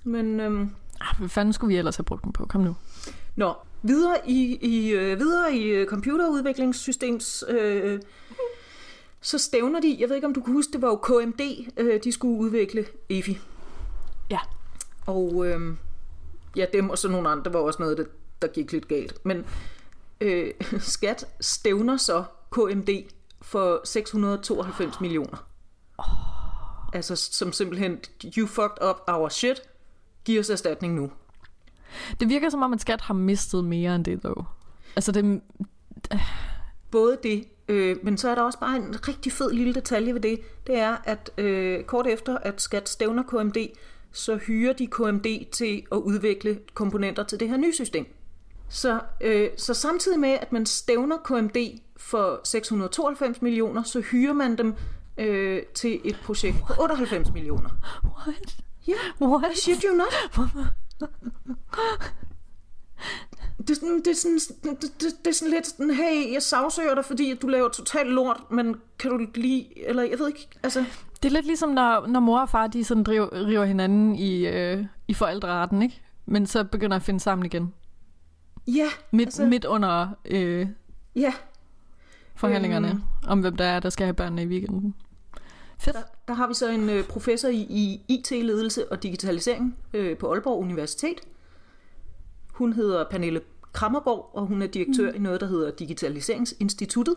Men 0.03 0.39
øhm, 0.39 0.70
Ah, 1.01 1.18
Hvad 1.18 1.30
fanden 1.30 1.53
skulle 1.53 1.74
vi 1.74 1.77
ellers 1.77 1.96
have 1.96 2.03
brugt 2.03 2.24
dem 2.24 2.32
på? 2.32 2.46
Kom 2.46 2.62
nu. 2.62 2.75
Nå, 3.36 3.53
videre 3.82 4.18
i, 4.30 4.58
i, 4.62 4.89
øh, 4.92 5.20
videre 5.20 5.56
i 5.56 5.63
øh, 5.68 5.88
computerudviklingssystems... 5.88 7.44
Øh, 7.50 8.00
så 9.22 9.38
stævner 9.38 9.80
de, 9.80 9.98
jeg 10.00 10.10
ved 10.10 10.15
ikke 10.15 10.27
om 10.27 10.34
du 10.34 10.42
kan 10.42 10.53
huske, 10.53 10.74
det 10.74 10.82
var 10.82 10.88
jo 10.88 10.96
KMD, 10.96 11.42
øh, 11.77 12.00
de 12.03 12.12
skulle 12.12 12.39
udvikle 12.39 12.86
EFI. 13.10 13.38
Ja. 14.30 14.39
Og 15.06 15.48
øh, 15.48 15.60
ja, 16.56 16.65
dem 16.74 16.89
og 16.89 16.98
så 16.98 17.10
nogle 17.10 17.30
andre, 17.30 17.53
var 17.53 17.60
også 17.60 17.82
noget, 17.82 17.98
der, 17.98 18.03
der 18.42 18.48
gik 18.48 18.72
lidt 18.72 18.88
galt. 18.88 19.25
Men 19.25 19.46
øh, 20.22 20.51
skat 20.79 21.25
stævner 21.41 21.98
så 21.98 22.24
KMD 22.51 22.89
for 23.41 23.82
692 23.84 25.01
millioner. 25.01 25.48
Altså 26.93 27.15
som 27.15 27.53
simpelthen, 27.53 28.00
you 28.38 28.48
fucked 28.48 28.89
up 28.89 28.96
our 29.08 29.29
shit, 29.29 29.62
giv 30.25 30.39
os 30.39 30.50
erstatning 30.50 30.96
nu. 30.96 31.12
Det 32.20 32.29
virker 32.29 32.50
som 32.50 32.62
om, 32.62 32.74
at 32.74 32.82
skat 32.82 33.01
har 33.01 33.13
mistet 33.13 33.65
mere 33.65 33.96
end 33.96 34.05
det, 34.05 34.24
dog. 34.24 34.46
Altså, 34.96 35.12
det, 35.12 35.41
Både 36.91 37.17
det, 37.24 37.48
øh, 37.67 37.98
men 38.03 38.17
så 38.17 38.29
er 38.29 38.36
der 38.36 38.41
også 38.41 38.60
bare 38.60 38.75
en 38.75 39.08
rigtig 39.08 39.32
fed 39.32 39.51
lille 39.51 39.74
detalje 39.74 40.13
ved 40.13 40.22
det. 40.22 40.39
Det 40.67 40.75
er, 40.75 40.98
at 41.03 41.32
øh, 41.38 41.84
kort 41.84 42.08
efter, 42.08 42.38
at 42.38 42.62
Skat 42.62 42.89
stævner 42.89 43.24
KMD, 43.24 43.58
så 44.12 44.36
hyrer 44.36 44.74
de 44.74 44.88
KMD 44.88 45.51
til 45.51 45.84
at 45.91 45.98
udvikle 45.98 46.60
komponenter 46.74 47.24
til 47.24 47.39
det 47.39 47.50
her 47.50 47.58
nye 47.58 47.74
system. 47.74 48.05
Så, 48.74 49.00
øh, 49.22 49.50
så 49.58 49.74
samtidig 49.74 50.20
med, 50.20 50.30
at 50.30 50.51
man 50.51 50.65
stævner 50.65 51.18
KMD 51.18 51.58
for 51.98 52.42
692 52.44 53.42
millioner, 53.42 53.84
så 53.84 54.01
hyrer 54.01 54.34
man 54.34 54.58
dem 54.58 54.75
øh, 55.18 55.63
til 55.74 56.01
et 56.03 56.20
projekt 56.24 56.58
på 56.68 56.74
98 56.82 57.32
millioner. 57.34 57.70
what? 58.03 58.58
Ja, 58.88 59.25
What? 59.27 59.58
shit 59.58 59.82
you 59.84 59.96
not. 59.96 60.39
Det 63.58 63.70
er, 63.70 63.75
sådan, 63.75 64.00
det, 64.00 64.08
er 64.08 64.15
sådan, 64.15 64.39
det, 64.63 64.82
det, 64.82 65.25
det 65.25 65.27
er 65.27 65.34
sådan 65.34 65.53
lidt 65.53 65.68
sådan, 65.68 65.89
hey, 65.89 66.34
jeg 66.34 66.42
sagsøger 66.42 66.96
dig, 66.96 67.06
fordi 67.06 67.34
du 67.42 67.48
laver 67.48 67.70
totalt 67.70 68.10
lort, 68.10 68.42
men 68.51 68.75
kan 69.00 69.12
du 69.12 69.27
lige, 69.36 69.88
eller 69.89 70.03
jeg 70.03 70.20
ved 70.20 70.27
ikke, 70.27 70.48
altså, 70.63 70.86
Det 71.24 71.30
er 71.30 71.34
lidt 71.34 71.46
ligesom, 71.46 71.70
når, 71.70 72.08
når 72.08 72.20
mor 72.20 72.39
og 72.39 72.50
far 72.50 72.68
de 72.68 72.84
sådan 72.84 73.03
driver, 73.03 73.48
river 73.48 73.65
hinanden 73.65 74.15
i, 74.15 74.48
øh, 74.48 74.86
i 75.08 75.13
forældreretten, 75.13 75.82
ikke? 75.82 76.01
Men 76.25 76.48
så 76.48 76.63
begynder 76.63 76.96
at 76.96 77.03
finde 77.03 77.20
sammen 77.20 77.46
igen. 77.46 77.74
Ja, 78.67 78.88
Midt, 79.12 79.27
Altså- 79.27 79.46
midt 79.46 79.65
under 79.65 80.08
øh, 80.25 80.67
ja, 81.15 81.34
forhandlingerne 82.36 82.89
Øhm. 82.89 83.01
om, 83.27 83.39
hvem 83.39 83.55
der 83.55 83.65
er, 83.65 83.79
der 83.79 83.89
skal 83.89 84.05
have 84.05 84.13
børnene 84.13 84.43
i 84.43 84.48
weekenden. 84.48 84.96
Fedt. 85.79 85.96
der, 85.96 86.01
der 86.27 86.34
har 86.34 86.48
vi 86.48 86.53
så 86.53 86.70
en 86.72 86.89
øh, 86.89 87.03
professor 87.03 87.50
i, 87.50 87.55
i 87.70 88.01
IT-ledelse 88.08 88.91
og 88.91 89.03
digitalisering 89.03 89.77
øh, 89.93 90.17
på 90.17 90.32
Aalborg 90.32 90.60
Universitet. 90.60 91.15
Hun 92.53 92.74
hedder 92.74 93.05
Pernille 93.12 93.41
Krammerborg, 93.74 94.29
og 94.34 94.46
hun 94.46 94.62
er 94.62 94.67
direktør 94.67 95.10
mm. 95.12 95.15
i 95.15 95.20
noget, 95.20 95.41
der 95.41 95.48
hedder 95.48 95.72
Digitaliseringsinstituttet. 95.72 97.15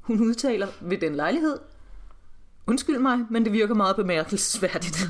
Hun 0.00 0.20
udtaler 0.20 0.66
ved 0.80 0.98
den 0.98 1.14
lejlighed, 1.14 1.58
undskyld 2.66 2.98
mig, 2.98 3.18
men 3.30 3.44
det 3.44 3.52
virker 3.52 3.74
meget 3.74 3.96
bemærkelsesværdigt. 3.96 5.08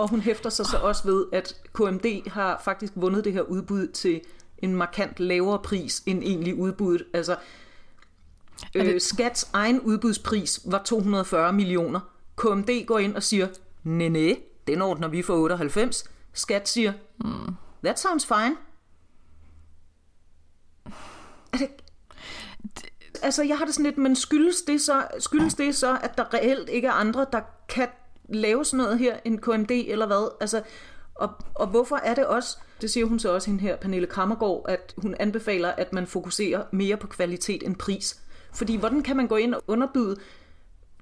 Og 0.00 0.08
hun 0.10 0.20
hæfter 0.20 0.50
sig 0.50 0.66
så 0.66 0.76
også 0.76 1.04
ved, 1.04 1.26
at 1.32 1.54
KMD 1.74 2.28
har 2.30 2.60
faktisk 2.64 2.92
vundet 2.96 3.24
det 3.24 3.32
her 3.32 3.40
udbud 3.42 3.86
til 3.86 4.20
en 4.58 4.74
markant 4.74 5.20
lavere 5.20 5.58
pris 5.58 6.02
end 6.06 6.22
egentlig 6.22 6.54
udbuddet. 6.54 7.06
Altså, 7.14 7.36
det- 8.74 8.94
øh, 8.94 9.00
Skats 9.00 9.50
egen 9.52 9.80
udbudspris 9.80 10.60
var 10.64 10.82
240 10.84 11.52
millioner. 11.52 12.00
KMD 12.36 12.86
går 12.86 12.98
ind 12.98 13.16
og 13.16 13.22
siger, 13.22 13.48
nej, 13.84 14.08
nej, 14.08 14.36
den 14.66 14.82
ordner 14.82 15.08
vi 15.08 15.22
for 15.22 15.34
98. 15.34 16.04
Skat 16.32 16.68
siger, 16.68 16.92
mm. 17.24 17.54
that 17.84 18.00
sounds 18.00 18.26
fine. 18.26 18.56
Det... 21.52 21.68
Altså, 23.22 23.42
jeg 23.42 23.58
har 23.58 23.64
det 23.64 23.74
sådan 23.74 23.84
lidt, 23.84 23.98
men 23.98 24.16
skyldes 24.16 24.62
det, 24.62 24.80
så, 24.80 25.06
skyldes 25.18 25.54
det 25.54 25.74
så, 25.76 25.98
at 26.02 26.18
der 26.18 26.34
reelt 26.34 26.68
ikke 26.68 26.88
er 26.88 26.92
andre, 26.92 27.26
der 27.32 27.40
kan 27.68 27.88
lave 28.30 28.64
sådan 28.64 28.84
noget 28.84 28.98
her 28.98 29.16
end 29.24 29.38
KMD, 29.38 29.70
eller 29.70 30.06
hvad? 30.06 30.32
Altså, 30.40 30.62
og, 31.14 31.30
og 31.54 31.66
hvorfor 31.66 31.96
er 31.96 32.14
det 32.14 32.26
også, 32.26 32.58
det 32.80 32.90
siger 32.90 33.06
hun 33.06 33.18
så 33.18 33.34
også 33.34 33.50
hende 33.50 33.62
her, 33.62 33.76
Pernille 33.76 34.06
Krammergaard, 34.06 34.64
at 34.68 34.94
hun 34.98 35.14
anbefaler, 35.20 35.68
at 35.68 35.92
man 35.92 36.06
fokuserer 36.06 36.64
mere 36.70 36.96
på 36.96 37.06
kvalitet 37.06 37.62
end 37.62 37.76
pris. 37.76 38.20
Fordi 38.52 38.76
hvordan 38.76 39.02
kan 39.02 39.16
man 39.16 39.26
gå 39.26 39.36
ind 39.36 39.54
og 39.54 39.62
underbyde, 39.66 40.16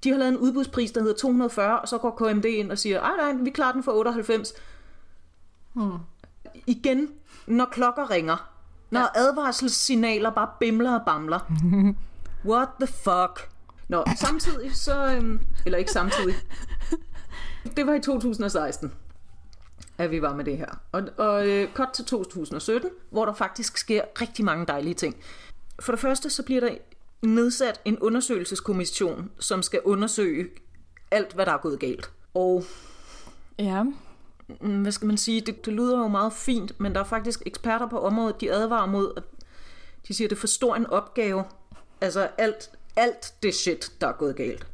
de 0.05 0.11
har 0.11 0.19
lavet 0.19 0.33
en 0.33 0.39
udbudspris, 0.39 0.93
der 0.93 1.01
hedder 1.01 1.17
240, 1.17 1.81
og 1.81 1.89
så 1.89 1.99
går 1.99 2.11
KMD 2.11 2.45
ind 2.45 2.73
og 2.73 2.79
siger, 2.79 3.01
ej 3.01 3.17
nej, 3.17 3.43
vi 3.43 3.51
klarer 3.51 3.73
den 3.73 3.83
for 3.83 3.93
98. 3.93 4.53
Hmm. 5.73 5.93
Igen, 6.67 7.09
når 7.47 7.65
klokker 7.65 8.11
ringer, 8.11 8.51
når 8.91 9.01
ja. 9.01 9.21
advarselssignaler 9.21 10.31
bare 10.31 10.49
bimler 10.61 10.99
og 10.99 11.05
bamler. 11.07 11.41
What 12.51 12.69
the 12.81 12.87
fuck? 12.87 13.51
Nå, 13.89 14.05
samtidig 14.17 14.77
så, 14.77 15.07
øhm, 15.07 15.41
eller 15.67 15.79
ikke 15.79 15.91
samtidig, 15.91 16.35
det 17.77 17.87
var 17.87 17.95
i 17.95 18.01
2016, 18.01 18.93
at 19.99 20.11
vi 20.11 20.23
var 20.23 20.35
med 20.35 20.45
det 20.45 20.57
her. 20.59 20.81
Og, 20.93 21.03
og 21.17 21.49
øh, 21.49 21.69
kort 21.75 21.93
til 21.93 22.05
2017, 22.05 22.91
hvor 23.11 23.25
der 23.25 23.33
faktisk 23.33 23.77
sker 23.79 24.03
rigtig 24.21 24.45
mange 24.45 24.67
dejlige 24.67 24.95
ting. 24.95 25.17
For 25.81 25.93
det 25.93 26.01
første, 26.01 26.31
så 26.31 26.43
bliver 26.43 26.61
der 26.61 26.71
nedsat 27.23 27.81
en 27.85 27.99
undersøgelseskommission, 27.99 29.31
som 29.39 29.63
skal 29.63 29.81
undersøge 29.85 30.49
alt, 31.11 31.33
hvad 31.33 31.47
der 31.47 31.53
er 31.53 31.59
gået 31.59 31.81
galt. 31.81 32.11
Og 32.35 32.65
Ja. 33.59 33.83
mm, 34.61 34.83
hvad 34.83 34.93
skal 34.93 35.07
man 35.07 35.17
sige, 35.17 35.41
det, 35.41 35.65
det 35.67 35.73
lyder 35.73 35.99
jo 35.99 36.09
meget 36.09 36.33
fint, 36.33 36.81
men 36.81 36.95
der 36.95 37.01
er 37.01 37.05
faktisk 37.05 37.43
eksperter 37.47 37.89
på 37.89 37.99
området, 38.01 38.41
de 38.41 38.53
advarer 38.53 38.87
mod, 38.87 39.13
at 39.17 39.23
de 40.09 40.15
siger, 40.15 40.27
at 40.27 40.31
det 40.31 40.37
er 40.37 40.41
for 40.41 40.47
stor 40.47 40.77
en 40.77 40.87
opgave. 40.87 41.45
Altså 42.01 42.29
alt, 42.39 42.71
alt 42.97 43.35
det 43.43 43.55
shit, 43.55 43.93
der 44.01 44.07
er 44.07 44.13
gået 44.13 44.37
galt. 44.37 44.67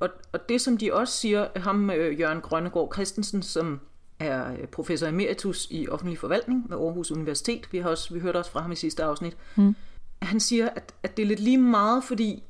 Og, 0.00 0.08
og 0.32 0.48
det, 0.48 0.60
som 0.60 0.76
de 0.76 0.94
også 0.94 1.16
siger, 1.16 1.48
ham 1.56 1.90
øh, 1.90 2.20
Jørgen 2.20 2.40
Grønnegård 2.40 2.92
Christensen, 2.94 3.42
som 3.42 3.80
er 4.18 4.52
øh, 4.52 4.66
professor 4.66 5.06
emeritus 5.06 5.66
i 5.70 5.88
offentlig 5.88 6.18
forvaltning 6.18 6.70
ved 6.70 6.76
Aarhus 6.76 7.10
Universitet, 7.10 7.72
vi, 7.72 7.78
har 7.78 7.90
også, 7.90 8.14
vi 8.14 8.20
hørte 8.20 8.36
også 8.36 8.50
fra 8.50 8.60
ham 8.60 8.72
i 8.72 8.76
sidste 8.76 9.04
afsnit, 9.04 9.36
mm. 9.56 9.76
han 10.22 10.40
siger, 10.40 10.68
at, 10.68 10.94
at 11.02 11.16
det 11.16 11.22
er 11.22 11.26
lidt 11.26 11.40
lige 11.40 11.58
meget, 11.58 12.04
fordi 12.04 12.42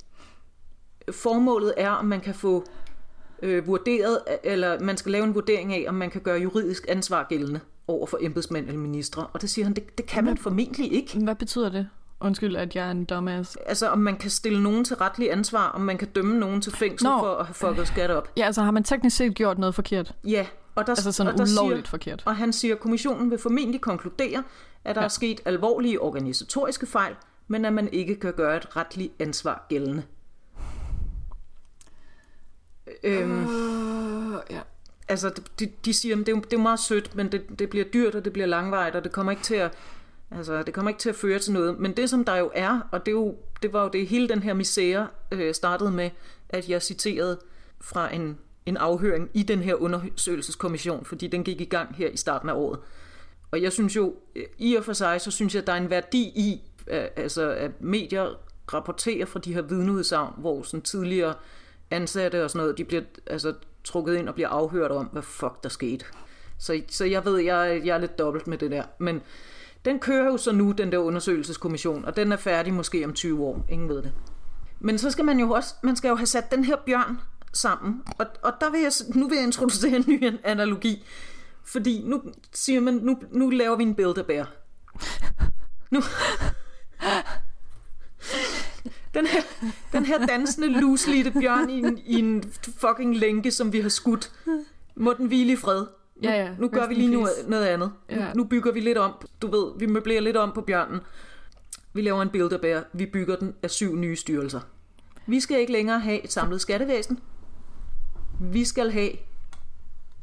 formålet 1.11 1.73
er, 1.77 1.89
om 1.89 2.05
man 2.05 2.21
kan 2.21 2.35
få 2.35 2.65
øh, 3.41 3.67
vurderet, 3.67 4.19
eller 4.43 4.79
man 4.79 4.97
skal 4.97 5.11
lave 5.11 5.23
en 5.23 5.35
vurdering 5.35 5.73
af, 5.73 5.85
om 5.87 5.95
man 5.95 6.09
kan 6.09 6.21
gøre 6.21 6.39
juridisk 6.39 6.85
ansvar 6.89 7.25
gældende 7.29 7.59
over 7.87 8.07
for 8.07 8.17
embedsmænd 8.21 8.67
eller 8.67 8.79
ministre. 8.81 9.27
Og 9.27 9.41
det 9.41 9.49
siger 9.49 9.65
han, 9.65 9.73
det, 9.73 9.97
det 9.97 10.05
kan 10.05 10.23
man 10.23 10.37
formentlig 10.37 10.93
ikke. 10.93 11.19
Hvad 11.19 11.35
betyder 11.35 11.69
det? 11.69 11.89
Undskyld, 12.21 12.55
at 12.55 12.75
jeg 12.75 12.87
er 12.87 12.91
en 12.91 13.05
dumbass. 13.05 13.57
Altså, 13.65 13.89
om 13.89 13.99
man 13.99 14.17
kan 14.17 14.29
stille 14.29 14.63
nogen 14.63 14.85
til 14.85 14.95
retlig 14.95 15.31
ansvar, 15.31 15.67
om 15.69 15.81
man 15.81 15.97
kan 15.97 16.07
dømme 16.07 16.39
nogen 16.39 16.61
til 16.61 16.71
fængsel 16.71 17.07
Nå. 17.07 17.19
for 17.19 17.35
at 17.35 17.45
have 17.45 17.53
fucket 17.53 17.87
skat 17.87 18.11
op. 18.11 18.31
Ja, 18.37 18.45
altså 18.45 18.61
har 18.61 18.71
man 18.71 18.83
teknisk 18.83 19.17
set 19.17 19.35
gjort 19.35 19.57
noget 19.57 19.75
forkert? 19.75 20.13
Ja, 20.23 20.45
og 20.75 20.87
der, 20.87 20.91
Altså 20.91 21.11
sådan 21.11 21.33
og 21.33 21.37
der 21.37 21.53
ulovligt 21.53 21.87
siger, 21.87 21.89
forkert? 21.89 22.23
Og 22.25 22.35
han 22.35 22.53
siger, 22.53 22.75
at 22.75 22.79
kommissionen 22.81 23.31
vil 23.31 23.39
formentlig 23.39 23.81
konkludere, 23.81 24.43
at 24.85 24.95
der 24.95 25.01
ja. 25.01 25.05
er 25.05 25.09
sket 25.09 25.41
alvorlige 25.45 26.01
organisatoriske 26.01 26.85
fejl, 26.85 27.15
men 27.47 27.65
at 27.65 27.73
man 27.73 27.89
ikke 27.91 28.15
kan 28.15 28.33
gøre 28.33 28.57
et 28.57 28.75
retligt 28.77 29.13
ansvar 29.19 29.65
gældende. 29.69 30.03
Øhm, 33.03 33.45
Uh, 33.45 34.33
ja. 34.49 34.59
altså, 35.09 35.31
de, 35.59 35.69
de 35.85 35.93
siger, 35.93 36.15
at 36.15 36.19
det, 36.19 36.27
er 36.27 36.35
jo- 36.35 36.41
det 36.41 36.53
er 36.53 36.57
meget 36.61 36.79
sødt, 36.79 37.15
men 37.15 37.31
det, 37.31 37.59
det 37.59 37.69
bliver 37.69 37.85
dyrt, 37.85 38.15
og 38.15 38.25
det 38.25 38.33
bliver 38.33 38.45
langvejt, 38.47 38.95
og 38.95 39.03
det 39.03 39.11
kommer 39.11 39.31
ikke 39.31 39.43
til 39.43 39.55
at, 39.55 39.73
altså, 40.31 40.63
det 40.63 40.73
kommer 40.73 40.89
ikke 40.89 40.99
til 40.99 41.09
at 41.09 41.15
føre 41.15 41.39
til 41.39 41.53
noget. 41.53 41.79
Men 41.79 41.97
det, 41.97 42.09
som 42.09 42.25
der 42.25 42.35
jo 42.35 42.51
er, 42.55 42.79
og 42.91 43.05
det, 43.05 43.11
er 43.11 43.15
jo, 43.15 43.35
det 43.61 43.73
var 43.73 43.83
jo 43.83 43.89
det 43.89 44.07
hele 44.07 44.29
den 44.29 44.43
her 44.43 44.53
misære 44.53 45.07
øh, 45.31 45.53
startede 45.53 45.91
med, 45.91 46.09
at 46.49 46.69
jeg 46.69 46.81
citerede 46.81 47.39
fra 47.81 48.13
en, 48.13 48.37
en 48.65 48.77
afhøring 48.77 49.29
i 49.33 49.43
den 49.43 49.59
her 49.59 49.75
undersøgelseskommission, 49.75 51.05
fordi 51.05 51.27
den 51.27 51.43
gik 51.43 51.61
i 51.61 51.65
gang 51.65 51.95
her 51.95 52.09
i 52.09 52.17
starten 52.17 52.49
af 52.49 52.53
året. 52.53 52.79
Og 53.51 53.61
jeg 53.61 53.71
synes 53.71 53.95
jo, 53.95 54.15
øh, 54.35 54.45
i 54.57 54.75
og 54.75 54.83
for 54.83 54.93
sig, 54.93 55.21
så 55.21 55.31
synes 55.31 55.55
jeg, 55.55 55.61
at 55.61 55.67
der 55.67 55.73
er 55.73 55.77
en 55.77 55.89
værdi 55.89 56.23
i, 56.23 56.61
at, 56.87 57.09
altså, 57.15 57.49
at 57.49 57.81
medier 57.81 58.35
rapporterer 58.73 59.25
fra 59.25 59.39
de 59.39 59.53
her 59.53 59.61
vidneudsagn, 59.61 60.33
hvor 60.37 60.63
sådan 60.63 60.81
tidligere 60.81 61.33
ansatte 61.91 62.43
og 62.43 62.49
sådan 62.49 62.63
noget, 62.63 62.77
de 62.77 62.85
bliver 62.85 63.03
altså, 63.27 63.53
trukket 63.83 64.15
ind 64.15 64.29
og 64.29 64.35
bliver 64.35 64.49
afhørt 64.49 64.91
om, 64.91 65.05
hvad 65.05 65.21
fuck 65.21 65.63
der 65.63 65.69
skete. 65.69 66.05
Så, 66.57 66.81
så 66.89 67.05
jeg 67.05 67.25
ved, 67.25 67.37
jeg, 67.37 67.81
jeg 67.85 67.95
er 67.95 67.99
lidt 67.99 68.19
dobbelt 68.19 68.47
med 68.47 68.57
det 68.57 68.71
der. 68.71 68.83
Men 68.99 69.21
den 69.85 69.99
kører 69.99 70.25
jo 70.25 70.37
så 70.37 70.51
nu, 70.51 70.71
den 70.71 70.91
der 70.91 70.97
undersøgelseskommission, 70.97 72.05
og 72.05 72.15
den 72.15 72.31
er 72.31 72.37
færdig 72.37 72.73
måske 72.73 73.05
om 73.05 73.13
20 73.13 73.43
år. 73.43 73.65
Ingen 73.69 73.89
ved 73.89 74.01
det. 74.01 74.13
Men 74.79 74.97
så 74.97 75.11
skal 75.11 75.25
man 75.25 75.39
jo 75.39 75.51
også, 75.51 75.75
man 75.83 75.95
skal 75.95 76.09
jo 76.09 76.15
have 76.15 76.25
sat 76.25 76.51
den 76.51 76.63
her 76.63 76.75
bjørn 76.85 77.19
sammen. 77.53 78.01
Og, 78.17 78.25
og 78.41 78.53
der 78.61 78.71
vil 78.71 78.81
jeg, 78.81 78.91
nu 79.15 79.27
vil 79.27 79.35
jeg 79.35 79.45
introducere 79.45 79.95
en 79.95 80.03
ny 80.07 80.39
analogi. 80.43 81.03
Fordi 81.63 82.03
nu 82.05 82.21
siger 82.53 82.79
man, 82.79 82.93
nu, 82.93 83.21
nu 83.31 83.49
laver 83.49 83.75
vi 83.75 83.83
en 83.83 83.95
build 83.95 84.45
Nu, 85.91 86.01
den 89.13 89.27
her, 89.27 89.41
den 89.91 90.05
her 90.05 90.25
dansende, 90.25 90.67
luslidte 90.67 91.31
bjørn 91.31 91.69
i 91.69 91.79
en, 91.79 91.97
i 91.97 92.19
en 92.19 92.43
fucking 92.77 93.17
lænke, 93.17 93.51
som 93.51 93.73
vi 93.73 93.81
har 93.81 93.89
skudt. 93.89 94.31
Må 94.95 95.13
den 95.13 95.25
hvile 95.25 95.53
i 95.53 95.55
fred. 95.55 95.85
Nu, 96.21 96.29
Ja, 96.29 96.35
ja. 96.35 96.55
nu 96.59 96.67
gør 96.67 96.87
vi 96.87 96.93
lige 96.93 97.11
noget, 97.11 97.33
noget 97.47 97.65
andet. 97.65 97.91
Ja. 98.09 98.15
Nu, 98.15 98.33
nu 98.35 98.43
bygger 98.43 98.71
vi 98.71 98.79
lidt 98.79 98.97
om. 98.97 99.27
Du 99.41 99.47
ved, 99.47 99.79
vi 99.79 99.85
møblerer 99.85 100.21
lidt 100.21 100.37
om 100.37 100.51
på 100.51 100.61
bjørnen. 100.61 100.99
Vi 101.93 102.01
laver 102.01 102.21
en 102.21 102.29
builder 102.29 102.83
Vi 102.93 103.05
bygger 103.05 103.35
den 103.35 103.53
af 103.63 103.71
syv 103.71 103.95
nye 103.95 104.15
styrelser. 104.15 104.59
Vi 105.27 105.39
skal 105.39 105.59
ikke 105.59 105.71
længere 105.71 105.99
have 105.99 106.23
et 106.23 106.31
samlet 106.31 106.61
skattevæsen. 106.61 107.19
Vi 108.39 108.65
skal 108.65 108.91
have 108.91 109.11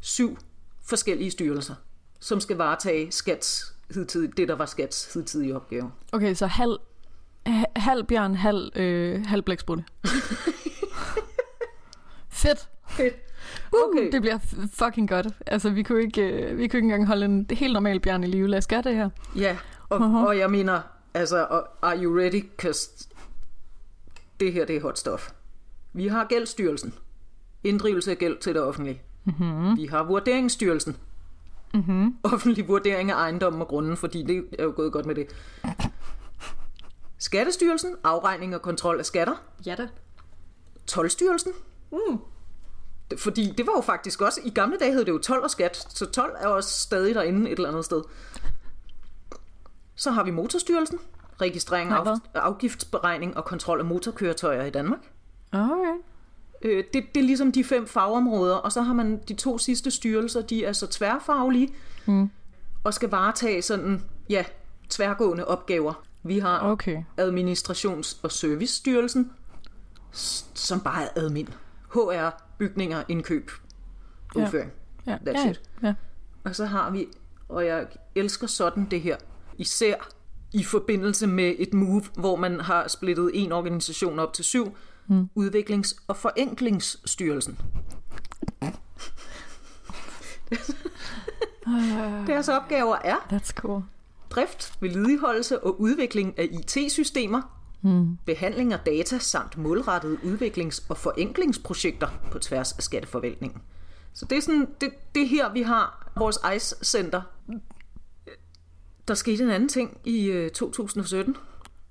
syv 0.01 0.39
forskellige 0.83 1.31
styrelser, 1.31 1.75
som 2.21 2.41
skal 2.41 2.57
varetage 2.57 3.13
skats 3.13 3.75
hidtidige, 3.95 4.33
det, 4.37 4.49
der 4.49 4.55
var 4.55 4.67
skats 4.67 5.15
hidtidige 5.15 5.57
opgave. 5.57 5.91
Okay, 6.13 6.35
så 6.35 6.47
halv, 6.47 6.77
ha- 7.47 7.65
halv 7.77 8.05
bjørn, 8.05 8.35
halv, 8.35 8.71
øh, 8.77 9.27
halv 9.27 9.43
blæksprutte. 9.43 9.85
Fedt. 12.31 12.69
Fedt. 12.89 13.15
Okay. 13.73 14.07
Uh, 14.07 14.13
det 14.13 14.21
bliver 14.21 14.39
fucking 14.75 15.09
godt. 15.09 15.27
Altså, 15.47 15.71
vi 15.71 15.83
kunne, 15.83 16.03
ikke, 16.03 16.23
øh, 16.23 16.59
vi 16.59 16.69
kunne 16.69 16.79
ikke 16.79 16.79
engang 16.79 17.07
holde 17.07 17.25
en 17.25 17.47
helt 17.51 17.73
normal 17.73 18.01
bjørn 18.01 18.25
i 18.25 18.27
live. 18.27 18.49
Lad 18.49 18.59
os 18.59 18.67
gøre 18.67 18.83
det 18.83 18.95
her. 18.95 19.11
Ja, 19.37 19.57
og, 19.89 20.01
Mhm. 20.03 20.15
og 20.15 20.39
jeg 20.39 20.51
mener, 20.51 20.81
altså, 21.15 21.47
og 21.51 21.67
are 21.83 21.99
you 22.05 22.19
ready? 22.19 22.45
Cause 22.59 22.91
det 24.41 24.53
her, 24.53 24.65
det 24.65 24.77
er 24.77 24.81
hot 24.81 24.99
stuff. 24.99 25.31
Vi 25.93 26.07
har 26.07 26.27
gældstyrelsen. 26.29 26.95
Inddrivelse 27.65 28.11
af 28.11 28.19
gæld 28.19 28.39
til 28.39 28.55
det 28.55 28.63
offentlige. 28.63 29.03
Mm-hmm. 29.25 29.77
Vi 29.77 29.87
har 29.87 30.03
vurderingsstyrelsen. 30.05 30.97
Mm-hmm. 31.75 32.17
Offentlig 32.23 32.69
vurdering 32.69 33.11
af 33.11 33.15
ejendommen 33.15 33.63
og 33.63 33.69
grunden, 33.69 33.97
fordi 33.97 34.23
det 34.23 34.45
er 34.59 34.65
jo 34.65 34.73
gået 34.77 34.93
godt 34.93 35.07
med 35.07 35.15
det. 35.15 35.27
Skattestyrelsen, 37.19 37.95
afregning 38.05 38.55
og 38.55 38.63
kontrol 38.63 38.99
af 38.99 39.07
skatter. 39.07 39.35
Ja 39.67 39.75
da. 39.75 39.89
Tolvstyrelsen. 40.87 41.53
Mm. 41.93 42.19
Fordi 43.17 43.55
det 43.59 43.67
var 43.67 43.73
jo 43.77 43.81
faktisk 43.81 44.21
også, 44.21 44.41
i 44.45 44.51
gamle 44.51 44.77
dage 44.79 44.93
hed 44.93 45.05
det 45.05 45.13
jo 45.13 45.19
12 45.19 45.43
og 45.45 45.51
skat, 45.51 45.77
så 45.77 46.07
12 46.07 46.37
er 46.41 46.47
også 46.47 46.71
stadig 46.71 47.15
derinde 47.15 47.51
et 47.51 47.57
eller 47.57 47.69
andet 47.69 47.85
sted. 47.85 48.03
Så 49.95 50.11
har 50.11 50.25
vi 50.25 50.31
Motorstyrelsen, 50.31 50.99
registrering, 51.41 51.93
af 51.93 52.19
afgiftsberegning 52.35 53.37
og 53.37 53.45
kontrol 53.45 53.79
af 53.79 53.85
motorkøretøjer 53.85 54.65
i 54.65 54.71
Danmark. 54.71 55.01
Alright. 55.53 56.03
Øh, 56.63 56.85
det, 56.95 57.05
det 57.15 57.21
er 57.21 57.25
ligesom 57.25 57.53
de 57.53 57.65
fem 57.65 57.87
fagområder, 57.87 58.55
og 58.55 58.73
så 58.73 58.83
har 58.83 58.95
man 58.95 59.21
de 59.29 59.35
to 59.35 59.59
sidste 59.59 59.91
styrelser, 59.91 60.43
de 60.43 60.65
er 60.65 60.73
så 60.73 60.87
tværfaglige, 60.87 61.75
mm. 62.07 62.31
og 62.85 62.95
skal 62.95 63.11
varetage 63.11 63.63
sådan, 63.63 64.03
ja, 64.31 64.45
tværgående 64.89 65.45
opgaver. 65.45 66.03
Vi 66.23 66.39
har 66.39 66.61
Okay. 66.61 67.03
Administrations- 67.21 68.19
og 68.23 68.33
Servicestyrelsen, 68.33 69.33
som 70.55 70.81
bare 70.81 71.03
er 71.03 71.09
admin. 71.17 71.49
HR, 71.95 72.48
bygninger, 72.59 73.03
indkøb, 73.09 73.51
Ja. 74.37 74.43
udføring. 74.45 74.73
Ja, 75.07 75.17
That's 75.27 75.45
ja, 75.45 75.51
it. 75.51 75.61
ja. 75.83 75.95
Og 76.45 76.57
så 76.57 76.67
har 76.67 76.91
vi, 76.91 77.07
og 77.49 77.67
jeg 77.67 77.87
elsker 78.15 78.47
sådan 78.47 78.87
det 78.91 79.01
her, 79.01 79.17
især 79.59 80.09
i 80.53 80.65
forbindelse 80.65 81.27
med 81.27 81.55
et 81.59 81.75
move, 81.75 82.03
hvor 82.15 82.37
man 82.37 82.61
har 82.61 82.89
splittet 82.89 83.31
en 83.35 83.53
organisation 83.53 84.19
op 84.19 84.33
til 84.33 84.45
syv, 84.45 84.77
mm. 85.07 85.29
Udviklings- 85.39 85.99
og 86.09 86.17
Forenklingsstyrelsen. 86.17 87.59
Deres 92.27 92.49
opgaver 92.49 92.97
er 93.05 93.17
That's 93.33 93.53
cool. 93.53 93.83
drift, 94.31 94.73
vedligeholdelse 94.81 95.65
og 95.65 95.81
udvikling 95.81 96.39
af 96.39 96.49
IT-systemer, 96.53 97.58
mm. 97.83 98.17
behandling 98.27 98.73
af 98.73 98.79
data 98.87 99.19
samt 99.19 99.59
målrettede 99.59 100.19
udviklings- 100.23 100.87
og 100.89 100.97
forenklingsprojekter 100.97 102.09
på 102.31 102.39
tværs 102.39 102.73
af 102.73 102.83
skatteforvaltningen. 102.83 103.63
Så 104.15 104.25
det 104.25 104.39
er 104.39 104.43
sådan, 104.43 104.69
det, 104.81 104.91
det 105.15 105.29
her, 105.29 105.53
vi 105.53 105.63
har 105.63 106.11
vores 106.17 106.39
ICE-center. 106.57 107.23
Der 109.09 109.15
skete 109.15 109.45
en 109.45 109.51
anden 109.51 109.69
ting 109.69 109.99
i 110.05 110.25
øh, 110.27 110.51
2017. 110.51 111.37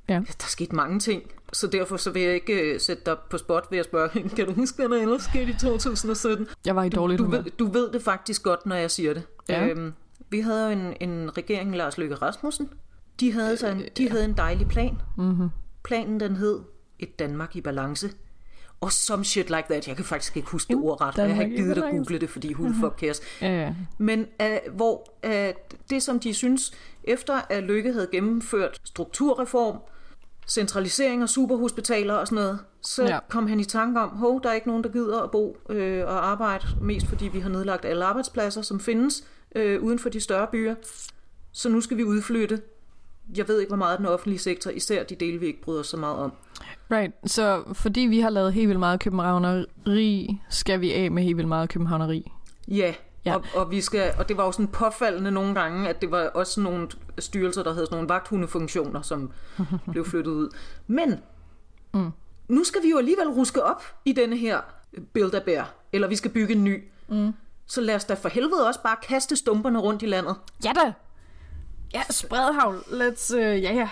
Ja. 0.09 0.13
Der 0.13 0.45
skete 0.47 0.75
mange 0.75 0.99
ting, 0.99 1.23
så 1.53 1.67
derfor 1.67 1.97
så 1.97 2.11
vil 2.11 2.21
jeg 2.21 2.33
ikke 2.33 2.53
øh, 2.73 2.79
sætte 2.79 3.03
dig 3.05 3.17
på 3.29 3.37
spot 3.37 3.67
ved 3.71 3.77
at 3.79 3.85
spørge, 3.85 4.29
kan 4.35 4.45
du 4.45 4.53
huske, 4.53 4.75
hvad 4.75 4.97
der 4.97 5.01
ellers 5.01 5.21
skete 5.23 5.51
i 5.51 5.53
2017? 5.61 6.47
Jeg 6.65 6.75
var 6.75 6.83
i 6.83 6.89
dårligt 6.89 7.19
Du 7.19 7.23
humør. 7.23 7.41
ved, 7.41 7.51
du 7.51 7.67
ved 7.71 7.91
det 7.91 8.01
faktisk 8.01 8.43
godt, 8.43 8.65
når 8.65 8.75
jeg 8.75 8.91
siger 8.91 9.13
det. 9.13 9.23
Ja. 9.49 9.67
Øhm, 9.67 9.93
vi 10.29 10.39
havde 10.39 10.65
jo 10.65 10.69
en, 10.79 10.93
en 11.09 11.37
regering, 11.37 11.75
Lars 11.75 11.97
Løkke 11.97 12.15
Rasmussen. 12.15 12.69
De 13.19 13.31
havde, 13.33 13.57
så 13.57 13.67
en, 13.67 13.81
de 13.97 14.09
havde 14.09 14.25
en 14.25 14.33
dejlig 14.37 14.67
plan. 14.67 15.01
Mm-hmm. 15.17 15.49
Planen 15.87 16.19
den 16.19 16.35
hed 16.35 16.59
Et 16.99 17.19
Danmark 17.19 17.55
i 17.55 17.61
balance. 17.61 18.09
Og 18.81 18.91
some 18.91 19.25
shit 19.25 19.49
like 19.49 19.63
that. 19.69 19.87
Jeg 19.87 19.95
kan 19.95 20.05
faktisk 20.05 20.37
ikke 20.37 20.49
huske 20.49 20.73
det 20.73 20.83
ordret. 20.83 21.19
og 21.19 21.27
Jeg 21.27 21.35
har 21.35 21.43
ikke 21.43 21.55
givet 21.55 21.77
at 21.77 21.91
google 21.91 22.19
det, 22.19 22.29
fordi 22.29 22.53
who 22.53 22.65
the 22.65 22.75
fuck 22.81 22.99
cares. 22.99 23.21
Ja, 23.41 23.61
ja. 23.61 23.73
Men 23.97 24.25
uh, 24.43 24.75
hvor 24.75 25.13
uh, 25.27 25.31
det, 25.89 26.03
som 26.03 26.19
de 26.19 26.33
synes, 26.33 26.71
efter 27.03 27.41
at 27.49 27.63
Lykke 27.63 27.93
havde 27.93 28.07
gennemført 28.11 28.81
strukturreform, 28.83 29.77
centralisering 30.47 31.21
af 31.21 31.29
superhospitaler 31.29 32.13
og 32.13 32.27
sådan 32.27 32.43
noget, 32.43 32.59
så 32.81 33.03
ja. 33.03 33.19
kom 33.29 33.47
han 33.47 33.59
i 33.59 33.63
tanke 33.63 33.99
om, 33.99 34.09
hov, 34.09 34.43
der 34.43 34.49
er 34.49 34.53
ikke 34.53 34.67
nogen, 34.67 34.83
der 34.83 34.89
gider 34.89 35.21
at 35.21 35.31
bo 35.31 35.57
øh, 35.69 36.05
og 36.05 36.27
arbejde, 36.27 36.67
mest 36.81 37.07
fordi 37.07 37.27
vi 37.27 37.39
har 37.39 37.49
nedlagt 37.49 37.85
alle 37.85 38.05
arbejdspladser, 38.05 38.61
som 38.61 38.79
findes 38.79 39.23
øh, 39.55 39.83
uden 39.83 39.99
for 39.99 40.09
de 40.09 40.19
større 40.19 40.47
byer. 40.51 40.75
Så 41.51 41.69
nu 41.69 41.81
skal 41.81 41.97
vi 41.97 42.03
udflytte. 42.03 42.61
Jeg 43.35 43.47
ved 43.47 43.59
ikke, 43.59 43.69
hvor 43.69 43.77
meget 43.77 43.97
den 43.97 44.05
offentlige 44.05 44.39
sektor, 44.39 44.71
især 44.71 45.03
de 45.03 45.15
dele, 45.15 45.39
vi 45.39 45.45
ikke 45.45 45.61
bryder 45.61 45.83
så 45.83 45.97
meget 45.97 46.17
om. 46.17 46.31
Right, 46.91 47.13
så 47.25 47.63
fordi 47.73 48.01
vi 48.01 48.19
har 48.19 48.29
lavet 48.29 48.53
helt 48.53 48.67
vildt 48.67 48.79
meget 48.79 48.99
københavneri, 48.99 50.41
skal 50.49 50.81
vi 50.81 50.93
af 50.93 51.11
med 51.11 51.23
helt 51.23 51.37
vildt 51.37 51.49
meget 51.49 51.69
københavneri. 51.69 52.31
Ja, 52.67 52.93
Ja. 53.25 53.35
Og, 53.35 53.43
og, 53.55 53.71
vi 53.71 53.81
skal, 53.81 54.13
og 54.19 54.29
det 54.29 54.37
var 54.37 54.45
jo 54.45 54.51
sådan 54.51 54.67
påfaldende 54.67 55.31
nogle 55.31 55.55
gange, 55.55 55.89
at 55.89 56.01
det 56.01 56.11
var 56.11 56.27
også 56.27 56.61
nogle 56.61 56.87
styrelser, 57.19 57.63
der 57.63 57.73
havde 57.73 57.85
sådan 57.85 57.95
nogle 57.95 58.09
vagthundefunktioner, 58.09 59.01
som 59.01 59.31
blev 59.91 60.05
flyttet 60.05 60.31
ud. 60.31 60.49
Men 60.87 61.19
mm. 61.93 62.11
nu 62.47 62.63
skal 62.63 62.83
vi 62.83 62.89
jo 62.89 62.97
alligevel 62.97 63.29
ruske 63.29 63.63
op 63.63 63.83
i 64.05 64.13
denne 64.13 64.37
her 64.37 64.61
build 65.13 65.31
eller 65.93 66.07
vi 66.07 66.15
skal 66.15 66.31
bygge 66.31 66.53
en 66.55 66.63
ny. 66.63 66.83
Mm. 67.07 67.33
Så 67.65 67.81
lad 67.81 67.95
os 67.95 68.05
da 68.05 68.13
for 68.13 68.29
helvede 68.29 68.67
også 68.67 68.81
bare 68.83 68.95
kaste 69.03 69.35
stumperne 69.35 69.79
rundt 69.79 70.03
i 70.03 70.05
landet. 70.05 70.35
Ja 70.63 70.71
da! 70.75 70.93
Ja, 71.93 72.03
spredhavl. 72.09 72.75
Let's, 72.77 73.35
uh, 73.35 73.41
ja 73.41 73.73
ja. 73.73 73.89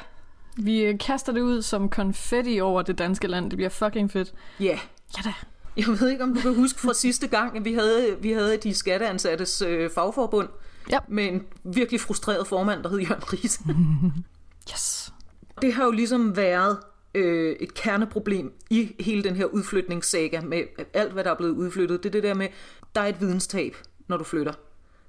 Vi 0.58 0.82
øh, 0.84 1.00
kaster 1.00 1.34
det 1.34 1.42
ud 1.42 1.62
som 1.62 1.90
konfetti 1.90 2.60
over 2.60 2.82
det 2.82 2.98
danske 2.98 3.28
land. 3.28 3.50
Det 3.50 3.58
bliver 3.58 3.70
fucking 3.70 4.12
fedt. 4.12 4.34
Ja, 4.60 4.66
yeah. 4.66 4.80
Ja 5.18 5.22
da. 5.30 5.34
jeg 5.78 5.86
ved 6.00 6.10
ikke, 6.10 6.24
om 6.24 6.34
du 6.36 6.42
kan 6.42 6.56
huske 6.56 6.80
fra 6.80 6.94
sidste 6.94 7.28
gang, 7.28 7.58
at 7.58 7.66
vi 7.66 7.74
havde, 7.74 8.18
vi 8.22 8.32
havde 8.32 8.58
de 8.58 8.74
skatteansattes 8.74 9.62
øh, 9.62 9.90
fagforbund 9.96 10.50
Ja. 10.90 11.00
med 11.08 11.24
en 11.26 11.44
virkelig 11.64 12.02
frustreret 12.02 12.48
formand, 12.48 12.84
der 12.84 12.90
hed 12.90 13.00
Jørgen 13.00 13.24
Ries. 13.34 13.60
Yes. 14.72 15.14
Det 15.62 15.74
har 15.74 15.86
jo 15.86 15.92
ligesom 15.92 16.36
været 16.38 16.78
øh, 17.16 17.56
et 17.60 17.74
kerneproblem 17.74 18.54
i 18.70 18.92
hele 19.00 19.24
den 19.24 19.36
her 19.36 19.46
udflytningssaga 19.46 20.42
med 20.42 20.62
alt, 20.94 21.14
hvad 21.14 21.24
der 21.24 21.32
er 21.32 21.36
blevet 21.36 21.52
udflyttet. 21.54 22.04
Det 22.04 22.10
er 22.10 22.12
det 22.12 22.24
der 22.24 22.34
med, 22.34 22.48
der 22.96 23.02
er 23.02 23.06
et 23.08 23.22
videnstab, 23.22 23.76
når 24.08 24.18
du 24.18 24.24
flytter. 24.24 24.54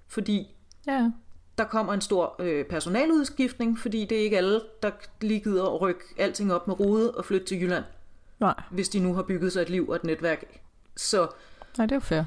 Fordi 0.09 0.47
Ja. 0.87 1.11
Der 1.59 1.65
kommer 1.65 1.93
en 1.93 2.01
stor 2.01 2.37
øh, 2.39 2.65
personaludskiftning, 2.65 3.79
fordi 3.79 4.05
det 4.05 4.19
er 4.19 4.23
ikke 4.23 4.37
alle, 4.37 4.61
der 4.83 4.91
lige 5.21 5.41
gider 5.41 5.75
at 5.75 5.81
rykke 5.81 6.01
alting 6.19 6.53
op 6.53 6.67
med 6.67 6.81
rode 6.81 7.11
og 7.11 7.25
flytte 7.25 7.47
til 7.47 7.63
Jylland, 7.63 7.85
Nej, 8.41 8.55
hvis 8.71 8.89
de 8.89 8.99
nu 9.01 9.15
har 9.15 9.23
bygget 9.23 9.53
sig 9.53 9.63
et 9.63 9.71
liv 9.71 9.89
og 9.89 9.97
et 9.97 10.05
netværk. 10.05 10.45
Så, 10.97 11.29
Nej 11.79 11.87
det 11.87 11.93
er 11.93 11.97
jo 11.97 12.01
fair. 12.01 12.23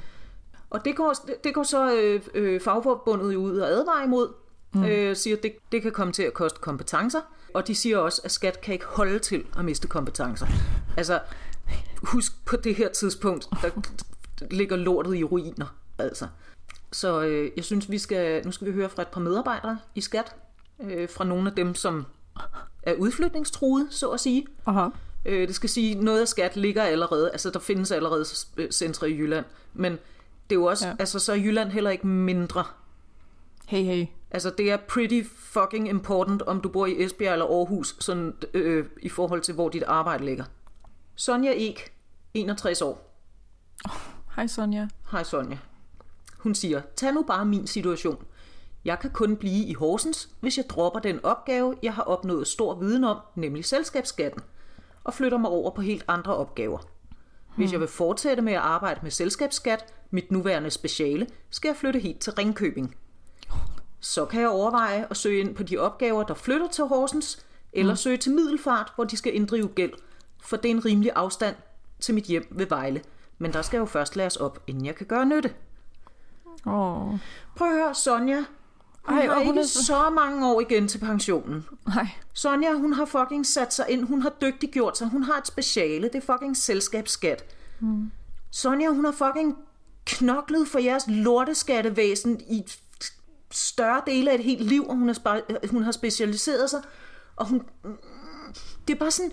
og 0.69 0.85
det 0.85 0.95
går, 0.95 1.13
det, 1.43 1.53
går 1.53 1.63
så 1.63 1.95
øh, 1.95 2.21
øh, 2.33 2.61
fagforbundet 2.61 3.35
ud 3.35 3.57
og 3.57 3.69
advarer 3.69 4.03
imod, 4.03 4.33
mm. 4.73 4.83
øh, 4.83 5.15
siger, 5.15 5.37
at 5.37 5.43
det, 5.43 5.55
det 5.71 5.81
kan 5.81 5.91
komme 5.91 6.13
til 6.13 6.23
at 6.23 6.33
koste 6.33 6.59
kompetencer, 6.59 7.21
og 7.53 7.67
de 7.67 7.75
siger 7.75 7.97
også, 7.97 8.21
at 8.23 8.31
skat 8.31 8.61
kan 8.61 8.73
ikke 8.73 8.85
holde 8.85 9.19
til 9.19 9.45
at 9.57 9.65
miste 9.65 9.87
kompetencer. 9.87 10.47
Altså, 10.97 11.19
husk 12.03 12.45
på 12.45 12.55
det 12.55 12.75
her 12.75 12.89
tidspunkt, 12.89 13.47
der 13.61 13.69
ligger 14.51 14.75
lortet 14.75 15.15
i 15.15 15.23
ruiner, 15.23 15.75
altså. 15.97 16.27
Så 16.91 17.21
øh, 17.21 17.51
jeg 17.55 17.63
synes, 17.63 17.91
vi 17.91 17.97
skal, 17.97 18.45
nu 18.45 18.51
skal 18.51 18.67
vi 18.67 18.71
høre 18.71 18.89
fra 18.89 19.01
et 19.01 19.07
par 19.07 19.21
medarbejdere 19.21 19.79
i 19.95 20.01
skat, 20.01 20.35
øh, 20.79 21.09
fra 21.09 21.23
nogle 21.23 21.49
af 21.49 21.55
dem, 21.55 21.75
som 21.75 22.05
er 22.83 22.93
udflytningstruede, 22.93 23.87
så 23.89 24.09
at 24.09 24.19
sige. 24.19 24.45
Aha. 24.65 24.89
Øh, 25.25 25.47
det 25.47 25.55
skal 25.55 25.69
sige, 25.69 25.95
noget 25.95 26.21
af 26.21 26.27
skat 26.27 26.55
ligger 26.55 26.83
allerede, 26.83 27.31
altså 27.31 27.49
der 27.49 27.59
findes 27.59 27.91
allerede 27.91 28.25
øh, 28.57 28.71
centre 28.71 29.09
i 29.09 29.17
Jylland, 29.17 29.45
men 29.73 29.91
det 30.49 30.55
er 30.55 30.59
jo 30.59 30.65
også, 30.65 30.87
ja. 30.87 30.95
Altså 30.99 31.19
så 31.19 31.31
er 31.31 31.37
Jylland 31.37 31.69
heller 31.69 31.89
ikke 31.89 32.07
mindre. 32.07 32.63
Hey, 33.67 33.83
hey. 33.83 34.05
Altså 34.31 34.49
det 34.57 34.71
er 34.71 34.77
pretty 34.77 35.23
fucking 35.35 35.89
important, 35.89 36.41
om 36.41 36.61
du 36.61 36.69
bor 36.69 36.85
i 36.85 37.03
Esbjerg 37.03 37.33
eller 37.33 37.45
Aarhus, 37.45 37.95
sådan, 37.99 38.33
øh, 38.53 38.85
i 39.01 39.09
forhold 39.09 39.41
til, 39.41 39.53
hvor 39.53 39.69
dit 39.69 39.83
arbejde 39.83 40.25
ligger. 40.25 40.43
Sonja 41.15 41.53
Ek, 41.55 41.93
61 42.33 42.81
år. 42.81 43.15
Hej 44.35 44.47
Sonja. 44.47 44.87
Hej 45.11 45.23
Sonja. 45.23 45.57
Hun 46.39 46.55
siger, 46.55 46.81
tag 46.95 47.13
nu 47.13 47.23
bare 47.23 47.45
min 47.45 47.67
situation. 47.67 48.25
Jeg 48.85 48.99
kan 48.99 49.09
kun 49.09 49.35
blive 49.35 49.65
i 49.65 49.73
Horsens, 49.73 50.29
hvis 50.39 50.57
jeg 50.57 50.65
dropper 50.69 50.99
den 50.99 51.25
opgave, 51.25 51.75
jeg 51.83 51.93
har 51.93 52.03
opnået 52.03 52.47
stor 52.47 52.75
viden 52.75 53.03
om, 53.03 53.17
nemlig 53.35 53.65
selskabsskatten, 53.65 54.41
og 55.03 55.13
flytter 55.13 55.37
mig 55.37 55.49
over 55.51 55.71
på 55.71 55.81
helt 55.81 56.05
andre 56.07 56.35
opgaver. 56.35 56.79
Hvis 57.57 57.71
jeg 57.71 57.79
vil 57.79 57.87
fortsætte 57.87 58.41
med 58.43 58.53
at 58.53 58.59
arbejde 58.59 58.99
med 59.03 59.11
selskabsskat, 59.11 59.93
mit 60.11 60.31
nuværende 60.31 60.69
speciale, 60.69 61.27
skal 61.49 61.69
jeg 61.69 61.75
flytte 61.75 61.99
helt 61.99 62.19
til 62.19 62.33
Ringkøbing. 62.33 62.95
Så 63.99 64.25
kan 64.25 64.41
jeg 64.41 64.49
overveje 64.49 65.07
at 65.09 65.17
søge 65.17 65.39
ind 65.39 65.55
på 65.55 65.63
de 65.63 65.77
opgaver, 65.77 66.23
der 66.23 66.33
flytter 66.33 66.67
til 66.67 66.83
Horsens, 66.83 67.45
eller 67.73 67.95
søge 67.95 68.17
til 68.17 68.31
Middelfart, 68.31 68.91
hvor 68.95 69.03
de 69.03 69.17
skal 69.17 69.35
inddrive 69.35 69.67
gæld, 69.67 69.93
for 70.43 70.57
det 70.57 70.71
er 70.71 70.75
en 70.75 70.85
rimelig 70.85 71.11
afstand 71.15 71.55
til 71.99 72.15
mit 72.15 72.23
hjem 72.23 72.47
ved 72.51 72.65
Vejle. 72.65 73.01
Men 73.37 73.53
der 73.53 73.61
skal 73.61 73.77
jo 73.77 73.85
først 73.85 74.15
læres 74.15 74.35
op, 74.35 74.63
inden 74.67 74.85
jeg 74.85 74.95
kan 74.95 75.05
gøre 75.07 75.25
nytte. 75.25 75.53
Åh. 76.65 77.19
Prøv 77.55 77.67
at 77.67 77.73
høre, 77.73 77.95
Sonja. 77.95 78.43
Hun 79.03 79.17
Ej, 79.17 79.27
har 79.27 79.35
hun 79.35 79.47
ikke 79.47 79.59
er 79.59 79.65
så... 79.65 80.09
mange 80.09 80.47
år 80.47 80.61
igen 80.61 80.87
til 80.87 80.97
pensionen. 80.99 81.65
Nej. 81.87 82.07
Sonja, 82.33 82.73
hun 82.73 82.93
har 82.93 83.05
fucking 83.05 83.45
sat 83.45 83.73
sig 83.73 83.85
ind. 83.89 84.03
Hun 84.03 84.21
har 84.21 84.29
dygtiggjort 84.41 84.97
sig. 84.97 85.07
Hun 85.07 85.23
har 85.23 85.37
et 85.37 85.47
speciale. 85.47 86.07
Det 86.07 86.15
er 86.15 86.33
fucking 86.33 86.57
selskabsskat. 86.57 87.55
Mm. 87.79 88.11
Sonja, 88.51 88.89
hun 88.89 89.05
har 89.05 89.11
fucking 89.11 89.57
knoklet 90.05 90.67
for 90.67 90.79
jeres 90.79 91.03
lorteskattevæsen 91.07 92.41
i 92.49 92.63
større 93.51 94.01
dele 94.05 94.31
af 94.31 94.35
et 94.35 94.43
helt 94.43 94.61
liv, 94.61 94.87
og 94.87 94.95
hun 94.95 95.07
har, 95.07 95.15
spe- 95.15 95.67
hun 95.71 95.83
har 95.83 95.91
specialiseret 95.91 96.69
sig. 96.69 96.81
Og 97.35 97.45
hun... 97.47 97.61
Det 98.87 98.93
er 98.93 98.99
bare 98.99 99.11
sådan... 99.11 99.31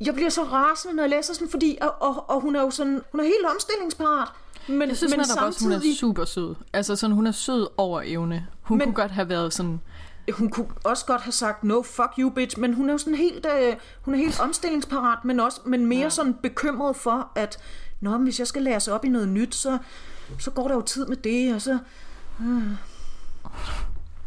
Jeg 0.00 0.14
bliver 0.14 0.30
så 0.30 0.42
rasende, 0.42 0.96
når 0.96 1.02
jeg 1.02 1.10
læser 1.10 1.34
sådan, 1.34 1.48
fordi... 1.48 1.78
Og, 1.80 1.94
og, 2.00 2.30
og 2.30 2.40
hun 2.40 2.56
er 2.56 2.60
jo 2.60 2.70
sådan... 2.70 3.02
Hun 3.12 3.20
er 3.20 3.24
helt 3.24 3.46
omstillingsparat. 3.54 4.28
Men, 4.68 4.88
Jeg 4.88 4.96
synes 4.96 5.10
men 5.10 5.18
netop 5.20 5.46
også, 5.46 5.64
hun 5.64 5.72
er 5.72 5.76
samtidig... 5.76 5.98
super 5.98 6.24
sød. 6.24 6.54
Altså 6.72 6.96
sådan, 6.96 7.14
hun 7.16 7.26
er 7.26 7.32
sød 7.32 7.66
over 7.76 8.02
evne. 8.04 8.46
Hun 8.62 8.78
Men- 8.78 8.86
kunne 8.86 8.94
godt 8.94 9.10
have 9.10 9.28
været 9.28 9.52
sådan... 9.54 9.80
hun 10.32 10.50
kunne 10.50 10.66
også 10.84 11.06
godt 11.06 11.20
have 11.22 11.32
sagt, 11.32 11.64
no 11.64 11.82
fuck 11.82 12.10
you 12.18 12.30
bitch, 12.30 12.58
men 12.60 12.74
hun 12.74 12.88
er 12.88 12.92
jo 12.94 12.98
sådan 12.98 13.14
helt, 13.14 13.46
øh, 13.58 13.76
hun 14.02 14.14
er 14.14 14.18
helt 14.18 14.40
omstillingsparat, 14.40 15.24
men, 15.24 15.40
også, 15.40 15.60
men 15.66 15.86
mere 15.86 16.00
ja. 16.00 16.08
sådan 16.08 16.34
bekymret 16.42 16.96
for, 16.96 17.32
at 17.34 17.58
Nå, 18.00 18.10
men 18.10 18.22
hvis 18.22 18.38
jeg 18.38 18.46
skal 18.46 18.62
lære 18.62 18.80
sig 18.80 18.94
op 18.94 19.04
i 19.04 19.08
noget 19.08 19.28
nyt, 19.28 19.54
så, 19.54 19.78
så 20.38 20.50
går 20.50 20.68
der 20.68 20.74
jo 20.74 20.80
tid 20.82 21.06
med 21.06 21.16
det, 21.16 21.54
og 21.54 21.62
så... 21.62 21.78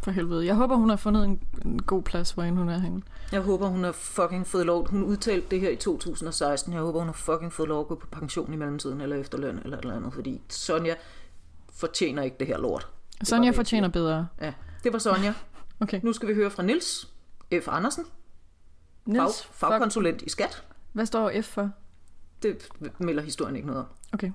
For 0.02 0.10
helvede. 0.10 0.46
Jeg 0.46 0.54
håber, 0.54 0.76
hun 0.76 0.88
har 0.88 0.96
fundet 0.96 1.24
en, 1.24 1.40
en 1.64 1.82
god 1.82 2.02
plads, 2.02 2.30
hvor 2.30 2.44
hun 2.44 2.68
er 2.68 2.78
henne. 2.78 3.02
Jeg 3.32 3.40
håber, 3.40 3.68
hun 3.68 3.84
har 3.84 3.92
fucking 3.92 4.46
fået 4.46 4.66
lov. 4.66 4.88
Hun 4.90 5.02
udtalte 5.02 5.46
det 5.50 5.60
her 5.60 5.70
i 5.70 5.76
2016. 5.76 6.72
Jeg 6.72 6.80
håber, 6.82 6.98
hun 6.98 7.08
har 7.08 7.12
fucking 7.12 7.52
fået 7.52 7.68
lov 7.68 7.80
at 7.80 7.88
gå 7.88 7.94
på 7.94 8.06
pension 8.06 8.52
i 8.52 8.56
mellemtiden, 8.56 9.00
eller 9.00 9.16
efterløn, 9.16 9.58
eller 9.64 9.78
et 9.78 9.82
eller 9.82 9.96
andet, 9.96 10.14
fordi 10.14 10.40
Sonja 10.48 10.94
fortjener 11.72 12.22
ikke 12.22 12.36
det 12.40 12.46
her 12.46 12.58
lort. 12.58 12.88
Sonja 13.22 13.48
det. 13.48 13.56
fortjener 13.56 13.88
bedre. 13.88 14.26
Ja, 14.40 14.52
det 14.84 14.92
var 14.92 14.98
Sonja. 14.98 15.34
Okay. 15.80 16.00
Nu 16.02 16.12
skal 16.12 16.28
vi 16.28 16.34
høre 16.34 16.50
fra 16.50 16.62
Nils 16.62 17.08
F. 17.62 17.68
Andersen, 17.68 18.04
fag, 18.04 19.12
Niels, 19.12 19.42
fuck. 19.42 19.54
fagkonsulent 19.54 20.22
i 20.22 20.30
skat. 20.30 20.64
Hvad 20.92 21.06
står 21.06 21.32
F 21.42 21.44
for? 21.44 21.70
Det 22.42 22.68
melder 22.98 23.22
historien 23.22 23.56
ikke 23.56 23.68
noget 23.68 23.80
om. 23.80 23.86
Okay. 24.12 24.32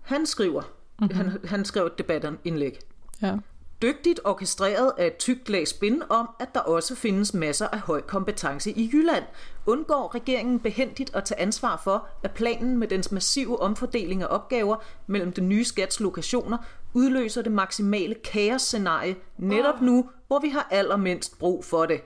Han 0.00 0.26
skriver, 0.26 0.62
mm-hmm. 0.98 1.16
han, 1.16 1.38
han 1.44 1.64
skrev 1.64 1.86
et 1.86 1.98
debatindlæg. 1.98 2.78
Ja. 3.22 3.36
Dygtigt 3.84 4.20
orkestreret 4.24 4.92
af 4.98 5.06
et 5.06 5.16
tykt 5.16 5.48
lag 5.48 5.68
spin 5.68 6.02
om, 6.08 6.28
at 6.40 6.54
der 6.54 6.60
også 6.60 6.94
findes 6.94 7.34
masser 7.34 7.68
af 7.68 7.78
høj 7.78 8.00
kompetence 8.00 8.70
i 8.70 8.90
Jylland, 8.92 9.24
undgår 9.66 10.14
regeringen 10.14 10.60
behendigt 10.60 11.14
at 11.14 11.24
tage 11.24 11.40
ansvar 11.40 11.80
for, 11.84 12.08
at 12.22 12.30
planen 12.30 12.78
med 12.78 12.88
dens 12.88 13.12
massive 13.12 13.60
omfordeling 13.60 14.22
af 14.22 14.26
opgaver 14.30 14.76
mellem 15.06 15.32
det 15.32 15.44
nye 15.44 15.64
skats 15.64 16.00
lokationer 16.00 16.58
udløser 16.94 17.42
det 17.42 17.52
maksimale 17.52 18.14
kaos-scenarie 18.14 19.16
netop 19.38 19.80
nu, 19.80 20.10
hvor 20.26 20.38
vi 20.38 20.48
har 20.48 20.68
allermindst 20.70 21.38
brug 21.38 21.64
for 21.64 21.86
det. 21.86 22.00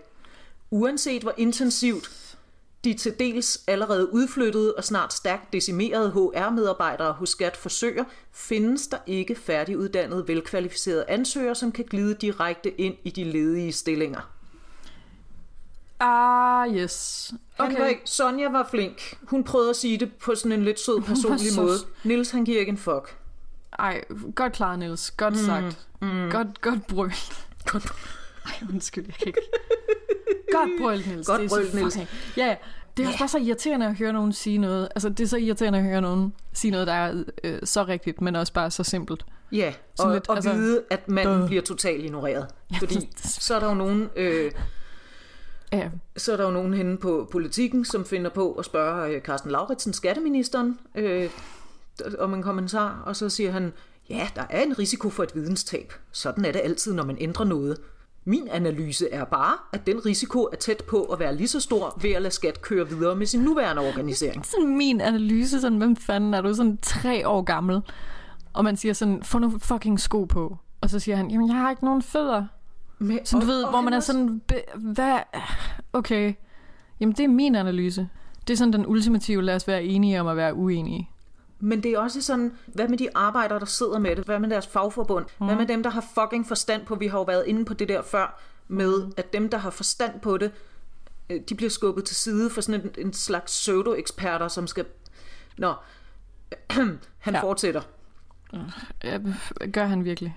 Uanset 0.70 1.22
hvor 1.22 1.34
intensivt 1.36 2.27
de 2.92 2.94
til 2.98 3.14
dels 3.18 3.60
allerede 3.66 4.12
udflyttede 4.14 4.74
og 4.74 4.84
snart 4.84 5.12
stærkt 5.12 5.52
decimerede 5.52 6.10
HR-medarbejdere 6.10 7.12
hos 7.12 7.28
Skat 7.30 7.56
forsøger, 7.56 8.04
findes 8.32 8.86
der 8.86 8.98
ikke 9.06 9.34
færdiguddannede, 9.34 10.28
velkvalificerede 10.28 11.04
ansøgere, 11.08 11.54
som 11.54 11.72
kan 11.72 11.84
glide 11.84 12.14
direkte 12.14 12.80
ind 12.80 12.94
i 13.04 13.10
de 13.10 13.24
ledige 13.24 13.72
stillinger. 13.72 14.20
Ah, 16.00 16.76
yes. 16.76 17.30
Okay. 17.58 17.72
Han 17.72 17.80
var 17.82 17.86
ikke, 17.88 18.02
Sonja 18.04 18.48
var 18.50 18.68
flink. 18.70 19.18
Hun 19.22 19.44
prøvede 19.44 19.70
at 19.70 19.76
sige 19.76 19.98
det 19.98 20.12
på 20.14 20.34
sådan 20.34 20.52
en 20.52 20.64
lidt 20.64 20.80
sød 20.80 21.00
personlig 21.00 21.52
måde. 21.56 21.78
Nils 22.04 22.30
han 22.30 22.44
giver 22.44 22.60
ikke 22.60 22.70
en 22.70 22.78
fuck. 22.78 23.16
Ej, 23.78 24.04
godt 24.34 24.52
klaret, 24.52 24.78
Niels. 24.78 25.10
Godt 25.10 25.34
mm, 25.34 25.40
sagt. 25.46 25.86
Mm. 26.02 26.30
Godt, 26.30 26.60
godt 26.60 26.86
brølt. 26.86 27.46
Godt. 27.66 27.86
Ej, 28.44 28.52
undskyld, 28.72 29.04
jeg 29.06 29.14
kan 29.14 29.26
ikke. 29.26 29.40
Godt 30.52 30.70
brølt, 30.80 31.06
Niels. 31.06 31.26
Godt 31.26 31.48
brølt, 31.48 31.74
Niels. 31.74 31.96
fucking- 31.96 32.08
Ja, 32.36 32.46
ja. 32.46 32.56
Det 32.98 33.04
er 33.04 33.08
også 33.08 33.18
bare 33.18 33.28
så 33.28 33.38
irriterende 33.38 33.86
at 33.86 33.94
høre 33.98 34.12
nogen 34.12 34.32
sige 34.32 34.58
noget. 34.58 34.88
Altså, 34.94 35.08
det 35.08 35.20
er 35.20 35.26
så 35.28 35.36
irriterende 35.36 35.78
at 35.78 35.84
høre 35.84 36.00
nogen 36.00 36.32
sige 36.52 36.70
noget, 36.70 36.86
der 36.86 36.92
er 36.92 37.24
øh, 37.44 37.58
så 37.64 37.84
rigtigt, 37.84 38.20
men 38.20 38.36
også 38.36 38.52
bare 38.52 38.70
så 38.70 38.84
simpelt. 38.84 39.24
Ja, 39.52 39.74
Sådan 39.94 40.08
og, 40.10 40.14
lidt, 40.14 40.28
og 40.28 40.36
altså- 40.36 40.52
vide, 40.52 40.82
at 40.90 41.08
manden 41.08 41.38
Duh. 41.40 41.46
bliver 41.46 41.62
totalt 41.62 42.04
ignoreret. 42.04 42.46
Ja, 42.72 42.76
Fordi 42.78 43.08
så 43.16 43.54
er 43.54 43.60
der 43.60 43.68
jo 43.68 43.74
nogen... 43.74 44.08
Øh, 44.16 44.52
Ja, 45.72 45.90
Så 46.16 46.32
er 46.32 46.36
der 46.36 46.44
jo 46.44 46.50
nogen 46.50 46.74
henne 46.74 46.96
på 46.98 47.28
politikken, 47.32 47.84
som 47.84 48.04
finder 48.04 48.30
på 48.30 48.52
at 48.52 48.64
spørge 48.64 49.10
øh, 49.14 49.20
Carsten 49.22 49.50
Lauritsen, 49.50 49.92
skatteministeren, 49.92 50.78
øh, 50.94 51.30
om 52.18 52.34
en 52.34 52.42
kommentar, 52.42 53.02
og 53.06 53.16
så 53.16 53.28
siger 53.28 53.50
han, 53.50 53.72
ja, 54.10 54.28
der 54.36 54.42
er 54.50 54.62
en 54.62 54.78
risiko 54.78 55.10
for 55.10 55.22
et 55.22 55.34
videnstab. 55.34 55.92
Sådan 56.12 56.44
er 56.44 56.52
det 56.52 56.60
altid, 56.64 56.94
når 56.94 57.04
man 57.04 57.16
ændrer 57.20 57.44
noget. 57.44 57.78
Min 58.28 58.48
analyse 58.50 59.10
er 59.10 59.24
bare, 59.24 59.54
at 59.72 59.86
den 59.86 60.06
risiko 60.06 60.42
er 60.52 60.56
tæt 60.56 60.82
på 60.88 61.02
at 61.02 61.18
være 61.20 61.36
lige 61.36 61.48
så 61.48 61.60
stor 61.60 61.98
ved 62.02 62.10
at 62.10 62.22
lade 62.22 62.34
skat 62.34 62.62
køre 62.62 62.88
videre 62.88 63.16
med 63.16 63.26
sin 63.26 63.40
nuværende 63.40 63.82
organisering. 63.88 64.46
sådan 64.56 64.76
min 64.76 65.00
analyse, 65.00 65.60
sådan, 65.60 65.78
hvem 65.78 65.96
fanden 65.96 66.34
er 66.34 66.40
du 66.40 66.54
sådan 66.54 66.78
tre 66.82 67.28
år 67.28 67.42
gammel? 67.42 67.80
Og 68.52 68.64
man 68.64 68.76
siger 68.76 68.92
sådan, 68.92 69.22
få 69.22 69.38
nu 69.38 69.58
fucking 69.58 70.00
sko 70.00 70.24
på. 70.24 70.56
Og 70.80 70.90
så 70.90 70.98
siger 70.98 71.16
han, 71.16 71.30
jamen 71.30 71.48
jeg 71.48 71.56
har 71.56 71.70
ikke 71.70 71.84
nogen 71.84 72.02
fødder. 72.02 72.44
Med, 72.98 73.18
Så 73.24 73.38
du 73.38 73.46
ved, 73.46 73.66
hvor 73.70 73.80
man 73.80 73.92
er 73.92 74.00
sådan, 74.00 74.40
"Be- 74.40 74.62
hvad, 74.76 75.18
okay, 75.92 76.34
jamen 77.00 77.14
det 77.14 77.24
er 77.24 77.28
min 77.28 77.54
analyse. 77.54 78.08
Det 78.48 78.52
er 78.54 78.58
sådan 78.58 78.72
den 78.72 78.86
ultimative, 78.86 79.42
lad 79.42 79.54
os 79.54 79.68
være 79.68 79.84
enige 79.84 80.20
om 80.20 80.26
at 80.26 80.36
være 80.36 80.54
uenige. 80.54 81.10
Men 81.60 81.82
det 81.82 81.92
er 81.92 81.98
også 81.98 82.22
sådan, 82.22 82.52
hvad 82.66 82.88
med 82.88 82.98
de 82.98 83.08
arbejdere, 83.16 83.58
der 83.58 83.66
sidder 83.66 83.98
med 83.98 84.16
det? 84.16 84.24
Hvad 84.24 84.38
med 84.38 84.50
deres 84.50 84.66
fagforbund? 84.66 85.26
Mm. 85.40 85.46
Hvad 85.46 85.56
med 85.56 85.66
dem, 85.66 85.82
der 85.82 85.90
har 85.90 86.04
fucking 86.14 86.48
forstand 86.48 86.86
på? 86.86 86.94
Vi 86.94 87.06
har 87.06 87.18
jo 87.18 87.24
været 87.24 87.44
inde 87.46 87.64
på 87.64 87.74
det 87.74 87.88
der 87.88 88.02
før, 88.02 88.40
med 88.68 89.12
at 89.16 89.32
dem, 89.32 89.48
der 89.48 89.58
har 89.58 89.70
forstand 89.70 90.20
på 90.20 90.38
det, 90.38 90.52
øh, 91.30 91.40
de 91.48 91.54
bliver 91.54 91.70
skubbet 91.70 92.04
til 92.04 92.16
side 92.16 92.50
for 92.50 92.60
sådan 92.60 92.80
en, 92.80 93.06
en 93.06 93.12
slags 93.12 93.52
pseudo-eksperter, 93.52 94.48
som 94.48 94.66
skal... 94.66 94.84
Nå, 95.58 95.74
han 97.18 97.34
ja. 97.34 97.42
fortsætter. 97.42 97.82
Ja, 99.04 99.18
gør 99.72 99.84
han 99.84 100.04
virkelig? 100.04 100.36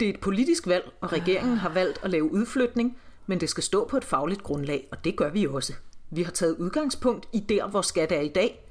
Det 0.00 0.08
er 0.08 0.12
et 0.14 0.20
politisk 0.20 0.66
valg, 0.66 0.92
og 1.00 1.12
regeringen 1.12 1.56
har 1.56 1.68
valgt 1.68 1.98
at 2.02 2.10
lave 2.10 2.32
udflytning, 2.32 2.98
men 3.26 3.40
det 3.40 3.48
skal 3.48 3.62
stå 3.62 3.88
på 3.88 3.96
et 3.96 4.04
fagligt 4.04 4.42
grundlag, 4.42 4.88
og 4.90 5.04
det 5.04 5.16
gør 5.16 5.30
vi 5.30 5.46
også. 5.46 5.72
Vi 6.10 6.22
har 6.22 6.32
taget 6.32 6.56
udgangspunkt 6.56 7.28
i 7.32 7.40
der, 7.40 7.66
hvor 7.66 7.82
skat 7.82 8.12
er 8.12 8.20
i 8.20 8.28
dag, 8.28 8.63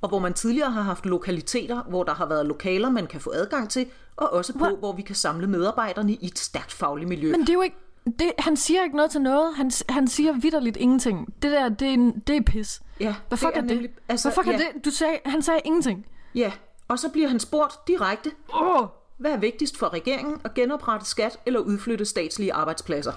og 0.00 0.08
hvor 0.08 0.18
man 0.18 0.34
tidligere 0.34 0.70
har 0.70 0.82
haft 0.82 1.06
lokaliteter, 1.06 1.82
hvor 1.82 2.02
der 2.02 2.14
har 2.14 2.26
været 2.26 2.46
lokaler, 2.46 2.90
man 2.90 3.06
kan 3.06 3.20
få 3.20 3.30
adgang 3.34 3.70
til, 3.70 3.86
og 4.16 4.32
også 4.32 4.52
på, 4.58 4.66
hvor 4.78 4.92
vi 4.92 5.02
kan 5.02 5.14
samle 5.14 5.46
medarbejderne 5.46 6.12
i 6.12 6.26
et 6.26 6.38
stærkt 6.38 6.72
fagligt 6.72 7.08
miljø. 7.08 7.30
Men 7.30 7.40
det 7.40 7.48
er 7.48 7.52
jo 7.54 7.62
ikke... 7.62 7.76
Det, 8.18 8.32
han 8.38 8.56
siger 8.56 8.82
ikke 8.84 8.96
noget 8.96 9.10
til 9.10 9.20
noget. 9.20 9.56
Han, 9.56 9.70
han 9.88 10.08
siger 10.08 10.32
vidderligt 10.32 10.76
ingenting. 10.76 11.34
Det 11.42 11.52
der, 11.52 11.68
det 11.68 11.88
er, 11.94 12.12
det 12.26 12.36
er 12.36 12.40
pis. 12.46 12.82
ja, 13.00 13.14
Hvad 13.28 13.38
fuck 13.38 13.56
er, 13.56 13.60
det? 13.60 13.70
nemlig- 13.70 13.90
Altså, 14.08 14.28
Hvad 14.28 14.34
fuck 14.34 14.46
ja, 14.46 14.52
er 14.52 14.58
det? 14.72 14.84
Du 14.84 14.90
sagde, 14.90 15.18
han 15.26 15.42
sagde 15.42 15.60
ingenting. 15.64 16.06
Ja, 16.34 16.52
og 16.88 16.98
så 16.98 17.08
bliver 17.10 17.28
han 17.28 17.40
spurgt 17.40 17.74
direkte! 17.88 18.30
Oh. 18.54 18.86
hvad 19.18 19.30
er 19.32 19.36
vigtigst 19.36 19.76
for 19.78 19.92
regeringen 19.92 20.40
at 20.44 20.54
genoprette 20.54 21.06
skat 21.06 21.38
eller 21.46 21.60
udflytte 21.60 22.04
statslige 22.04 22.52
arbejdspladser? 22.52 23.12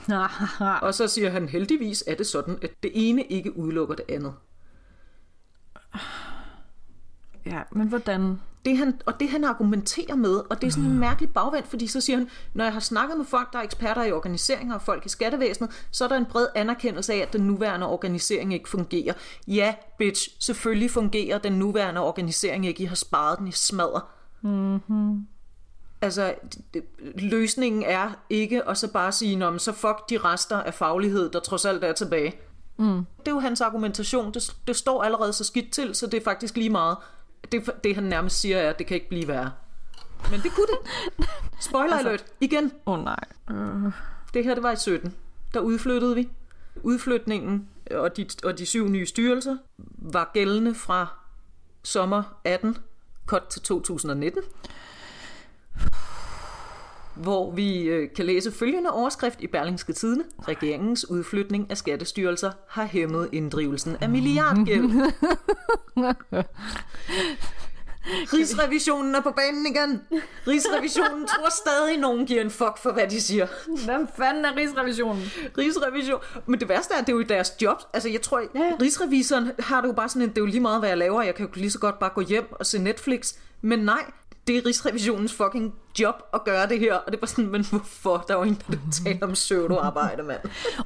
Og 0.88 0.94
så 0.94 1.08
siger 1.08 1.30
han, 1.30 1.50
heldigvis 1.50 2.04
er 2.08 2.16
det 2.16 2.28
sådan, 2.28 2.58
at 2.62 2.72
det 2.84 2.92
ene 2.94 3.24
ikke 3.24 3.58
udelukker 3.58 3.96
det 3.96 4.06
andet. 4.10 4.34
Ja, 7.50 7.62
men 7.72 7.88
hvordan? 7.88 8.38
det 8.66 8.78
han, 8.78 9.02
og 9.06 9.20
det 9.20 9.30
han 9.30 9.44
argumenterer 9.44 10.16
med, 10.16 10.36
og 10.50 10.62
det 10.62 10.68
er 10.68 10.72
sådan 10.72 10.90
en 10.90 11.00
mærkelig 11.00 11.34
bagvendt, 11.34 11.68
fordi 11.68 11.88
så 11.88 12.02
siger 12.02 12.18
han, 12.18 12.30
når 12.54 12.64
jeg 12.64 12.74
har 12.74 12.80
snakket 12.80 13.18
med 13.18 13.26
folk, 13.26 13.54
der 13.54 13.60
er 13.60 13.64
eksperter 13.64 14.04
i 14.04 14.12
organiseringer 14.12 14.76
og 14.76 14.82
folk 14.82 15.06
i 15.06 15.10
skattevæsenet, 15.10 15.88
så 15.92 16.04
er 16.04 16.08
der 16.08 16.18
en 16.18 16.26
bred 16.26 16.48
anerkendelse 16.56 17.14
af, 17.14 17.18
at 17.18 17.34
den 17.34 17.42
nuværende 17.42 17.88
organisering 17.88 18.54
ikke 18.54 18.70
fungerer. 18.70 19.14
Ja, 19.48 19.74
bitch, 19.98 20.30
selvfølgelig 20.40 20.92
fungerer 20.92 21.38
den 21.38 21.54
nuværende 21.54 22.02
organisering 22.02 22.66
ikke. 22.66 22.84
I 22.84 22.86
har 22.86 22.96
sparet 22.96 23.40
den 23.40 23.48
i 23.48 23.52
smadre. 23.52 24.02
Mm-hmm. 24.42 25.28
Altså, 26.02 26.36
løsningen 27.16 27.84
er 27.84 28.10
ikke 28.30 28.70
at 28.70 28.78
så 28.78 28.92
bare 28.92 29.12
sige, 29.12 29.36
Nå, 29.36 29.50
men 29.50 29.60
så 29.60 29.72
fuck 29.72 30.10
de 30.10 30.18
rester 30.18 30.58
af 30.58 30.74
faglighed, 30.74 31.30
der 31.30 31.40
trods 31.40 31.66
alt 31.66 31.84
er 31.84 31.94
tilbage. 31.94 32.34
Mm. 32.78 33.06
Det 33.20 33.28
er 33.28 33.32
jo 33.32 33.40
hans 33.40 33.62
argumentation. 33.62 34.34
Det, 34.34 34.56
det 34.68 34.76
står 34.76 35.04
allerede 35.04 35.34
så 35.34 35.44
skidt 35.44 35.72
til, 35.72 35.96
så 35.96 36.08
det 36.08 36.20
er 36.20 36.24
faktisk 36.24 36.58
lige 36.58 36.70
meget. 36.70 36.98
Det, 37.52 37.70
det 37.84 37.96
han 37.96 38.04
nærmest 38.04 38.40
siger 38.40 38.58
er, 38.58 38.70
at 38.70 38.80
det 38.80 38.88
kan 38.88 38.96
ikke 38.96 39.10
blive 39.10 39.28
værre. 39.28 39.52
Men 40.32 40.42
det 40.42 40.52
kunne 40.52 40.68
det. 40.68 40.78
Spoiler 41.60 41.94
altså, 41.94 42.10
alert. 42.10 42.26
Igen. 42.40 42.72
Åh 42.86 42.94
oh, 42.94 43.04
nej. 43.04 43.24
Uh. 43.52 43.94
Det 44.34 44.44
her, 44.44 44.54
det 44.54 44.64
var 44.64 44.72
i 44.72 44.76
17. 44.76 45.16
Der 45.54 45.60
udflyttede 45.60 46.16
vi. 46.16 46.30
Udflytningen 46.84 47.70
og 47.92 48.18
de, 48.18 48.26
og 48.44 48.58
de 48.58 48.66
syv 48.66 48.88
nye 48.88 49.06
styrelser 49.06 49.58
var 49.98 50.32
gældende 50.34 50.76
fra 50.76 51.08
sommer 51.84 52.24
18 52.44 52.78
cut 53.26 53.44
til 53.50 53.62
2019 53.62 54.42
hvor 57.20 57.52
vi 57.52 57.82
øh, 57.82 58.10
kan 58.16 58.26
læse 58.26 58.52
følgende 58.52 58.92
overskrift 58.92 59.42
i 59.42 59.48
Berlingske 59.48 59.94
Tidene. 59.94 60.24
Regeringens 60.48 61.10
udflytning 61.10 61.72
af 61.72 61.78
skattestyrelser 61.78 62.52
har 62.68 62.86
hæmmet 62.86 63.30
inddrivelsen 63.32 63.98
af 64.02 64.10
milliardgæld. 64.10 64.84
Rigsrevisionen 68.34 69.16
er 69.16 69.22
på 69.22 69.32
banen 69.32 69.66
igen. 69.66 70.02
Rigsrevisionen 70.48 71.28
tror 71.28 71.50
stadig, 71.50 71.98
nogen 71.98 72.26
giver 72.26 72.42
en 72.42 72.50
fuck 72.50 72.78
for, 72.78 72.92
hvad 72.92 73.08
de 73.08 73.22
siger. 73.22 73.48
Hvem 73.86 74.08
fanden 74.18 74.46
er 74.46 74.56
Rigsrevisionen? 74.56 75.24
Rigsrevision. 75.58 76.20
Men 76.46 76.60
det 76.60 76.70
værste 76.70 76.94
er, 76.94 76.98
at 76.98 77.08
det 77.08 77.14
er 77.14 77.18
jo 77.18 77.24
deres 77.24 77.54
job. 77.62 77.78
Altså, 77.94 78.10
jeg 78.10 78.22
tror, 78.22 78.42
ja. 78.56 78.72
Rigsrevisoren 78.82 79.52
har 79.60 79.82
det 79.82 79.88
jo 79.88 79.94
bare 79.94 80.10
sådan 80.10 80.22
en, 80.22 80.30
det 80.30 80.38
er 80.38 80.42
jo 80.42 80.46
lige 80.46 80.60
meget, 80.60 80.80
hvad 80.80 80.90
jeg 80.90 80.98
laver. 80.98 81.22
Jeg 81.22 81.36
kan 81.36 81.46
jo 81.46 81.52
lige 81.56 81.72
så 81.72 81.80
godt 81.80 82.00
bare 82.00 82.10
gå 82.16 82.22
hjem 82.22 82.52
og 82.52 82.66
se 82.66 82.80
Netflix. 82.80 83.34
Men 83.62 83.80
nej, 83.80 84.04
det 84.50 84.58
er 84.58 84.66
Rigsrevisionens 84.66 85.34
fucking 85.34 85.74
job 86.00 86.16
at 86.34 86.44
gøre 86.44 86.68
det 86.70 86.80
her. 86.80 86.94
Og 86.94 87.04
det 87.08 87.16
er 87.16 87.20
bare 87.20 87.28
sådan, 87.28 87.52
men 87.52 87.66
hvorfor? 87.70 88.26
Der 88.28 88.34
er 88.34 88.38
jo 88.38 88.44
ingen, 88.44 88.62
der 88.68 88.78
taler 89.04 89.28
om 89.28 89.32
pseudo-arbejde, 89.32 90.24
mand. 90.24 90.40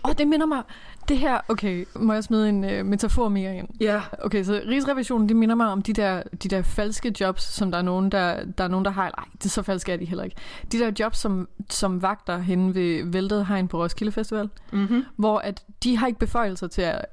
Oh, 0.03 0.13
det 0.17 0.27
minder 0.27 0.45
mig... 0.45 0.63
Det 1.07 1.17
her, 1.17 1.39
okay, 1.49 1.85
må 1.95 2.13
jeg 2.13 2.23
smide 2.23 2.49
en 2.49 2.63
uh, 2.63 2.85
metafor 2.85 3.29
mere 3.29 3.57
ind? 3.57 3.67
Ja. 3.81 4.01
Okay, 4.19 4.43
så 4.43 4.61
Rigsrevisionen, 4.67 5.29
det 5.29 5.35
minder 5.35 5.55
mig 5.55 5.67
om 5.67 5.81
de 5.81 5.93
der, 5.93 6.23
de 6.43 6.47
der 6.47 6.61
falske 6.61 7.15
jobs, 7.19 7.43
som 7.43 7.71
der 7.71 7.77
er 7.77 7.81
nogen, 7.81 8.11
der, 8.11 8.45
der, 8.57 8.63
er 8.63 8.67
nogen, 8.67 8.85
der 8.85 8.91
har... 8.91 9.03
Nej, 9.03 9.25
det 9.33 9.45
er 9.45 9.49
så 9.49 9.61
falske 9.63 9.91
er 9.91 9.97
de 9.97 10.05
heller 10.05 10.23
ikke. 10.23 10.35
De 10.71 10.79
der 10.79 10.91
jobs, 10.99 11.17
som, 11.17 11.47
som 11.69 12.01
vagter 12.01 12.37
henne 12.37 12.75
ved 12.75 13.11
Væltet 13.11 13.45
Hegn 13.45 13.67
på 13.67 13.83
Roskilde 13.83 14.11
Festival, 14.11 14.49
mm-hmm. 14.71 15.03
hvor 15.15 15.39
at 15.39 15.63
de 15.83 15.97
har 15.97 16.07
ikke 16.07 16.19
beføjelser 16.19 16.67
til 16.67 16.81
at 16.81 17.05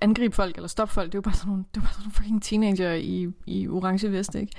angribe 0.00 0.34
folk 0.34 0.56
eller 0.56 0.68
stoppe 0.68 0.94
folk. 0.94 1.06
Det 1.06 1.14
er 1.14 1.18
jo 1.18 1.22
bare 1.22 1.34
sådan 1.34 1.48
nogle, 1.48 1.64
det 1.74 1.80
er 1.80 1.84
bare 1.84 1.92
sådan 1.92 2.02
nogle 2.02 2.14
fucking 2.14 2.42
teenager 2.42 2.92
i, 2.92 3.28
i 3.46 3.68
orange 3.68 4.12
vest, 4.12 4.34
ikke? 4.34 4.52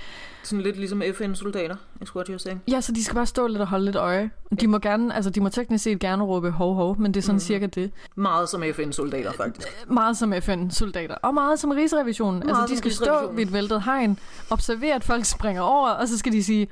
Sådan 0.43 0.63
lidt 0.63 0.77
ligesom 0.77 1.03
FN-soldater, 1.13 1.75
is 2.01 2.15
what 2.15 2.29
you're 2.29 2.37
saying. 2.37 2.61
Ja, 2.67 2.81
så 2.81 2.91
de 2.91 3.03
skal 3.03 3.15
bare 3.15 3.25
stå 3.25 3.47
lidt 3.47 3.61
og 3.61 3.67
holde 3.67 3.85
lidt 3.85 3.95
øje. 3.95 4.29
De 4.59 4.67
må 4.67 4.79
gerne, 4.79 5.15
altså 5.15 5.29
de 5.29 5.41
må 5.41 5.49
teknisk 5.49 5.83
set 5.83 5.99
gerne 5.99 6.23
råbe 6.23 6.51
hov 6.51 6.75
hov, 6.75 6.99
men 6.99 7.13
det 7.13 7.19
er 7.19 7.21
sådan 7.21 7.35
mm. 7.35 7.39
cirka 7.39 7.65
det. 7.65 7.91
Meget 8.15 8.49
som 8.49 8.63
FN-soldater, 8.73 9.31
faktisk. 9.31 9.67
Meget 9.87 10.17
som 10.17 10.33
FN-soldater. 10.41 11.15
Og 11.15 11.33
meget 11.33 11.59
som 11.59 11.71
Rigsrevisionen. 11.71 12.39
Meget 12.45 12.61
altså 12.61 12.73
de 12.73 12.77
skal 12.77 12.91
stå 12.91 13.31
ved 13.31 13.43
et 13.43 13.53
væltet 13.53 13.83
hegn, 13.83 14.19
observere, 14.49 14.95
at 14.95 15.03
folk 15.03 15.25
springer 15.25 15.61
over, 15.61 15.89
og 15.89 16.07
så 16.07 16.17
skal 16.17 16.31
de 16.31 16.43
sige, 16.43 16.67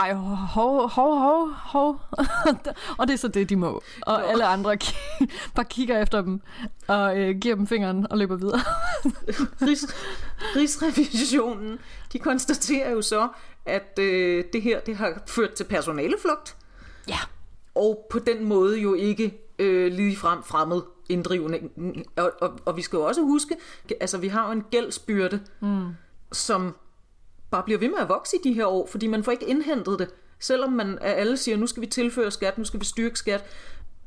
ej, 0.00 0.12
hov, 0.14 0.88
hov, 0.88 1.18
hov, 1.18 1.48
hov. 1.48 2.00
og 2.98 3.08
det 3.08 3.14
er 3.14 3.18
så 3.18 3.28
det, 3.28 3.48
de 3.48 3.56
må. 3.56 3.82
Og 4.02 4.20
Nå. 4.20 4.26
alle 4.26 4.44
andre 4.46 4.76
k- 4.84 5.26
bare 5.54 5.64
kigger 5.64 6.02
efter 6.02 6.22
dem, 6.22 6.40
og 6.88 7.18
øh, 7.18 7.38
giver 7.40 7.54
dem 7.54 7.66
fingeren 7.66 8.06
og 8.10 8.18
løber 8.18 8.36
videre. 8.36 8.60
Rigs, 9.68 9.86
Rigsrevisionen, 10.56 11.78
de 12.12 12.18
konstaterer 12.18 12.90
jo 12.90 13.02
så, 13.02 13.28
at 13.66 13.98
øh, 13.98 14.44
det 14.52 14.62
her 14.62 14.80
det 14.80 14.96
har 14.96 15.22
ført 15.26 15.52
til 15.52 15.64
personaleflugt. 15.64 16.56
Ja. 17.08 17.18
Og 17.74 18.06
på 18.10 18.18
den 18.18 18.44
måde 18.44 18.80
jo 18.80 18.94
ikke 18.94 19.38
øh, 19.58 19.92
lige 19.92 20.16
frem 20.16 20.42
fremmed 20.42 20.82
inddrivning. 21.08 21.70
Og, 22.16 22.32
og, 22.40 22.58
og 22.66 22.76
vi 22.76 22.82
skal 22.82 22.96
jo 22.96 23.02
også 23.02 23.22
huske, 23.22 23.56
altså 24.00 24.18
vi 24.18 24.28
har 24.28 24.46
jo 24.46 24.52
en 24.52 24.62
gældsbyrde, 24.70 25.40
mm. 25.60 25.86
som 26.32 26.74
bare 27.50 27.62
bliver 27.62 27.78
ved 27.78 27.88
med 27.88 27.98
at 27.98 28.08
vokse 28.08 28.36
i 28.36 28.40
de 28.44 28.52
her 28.52 28.66
år, 28.66 28.86
fordi 28.86 29.06
man 29.06 29.24
får 29.24 29.32
ikke 29.32 29.46
indhentet 29.46 29.98
det. 29.98 30.08
Selvom 30.38 30.72
man 30.72 30.98
alle 31.00 31.36
siger, 31.36 31.56
nu 31.56 31.66
skal 31.66 31.80
vi 31.80 31.86
tilføre 31.86 32.30
skat, 32.30 32.58
nu 32.58 32.64
skal 32.64 32.80
vi 32.80 32.84
styrke 32.84 33.18
skat, 33.18 33.44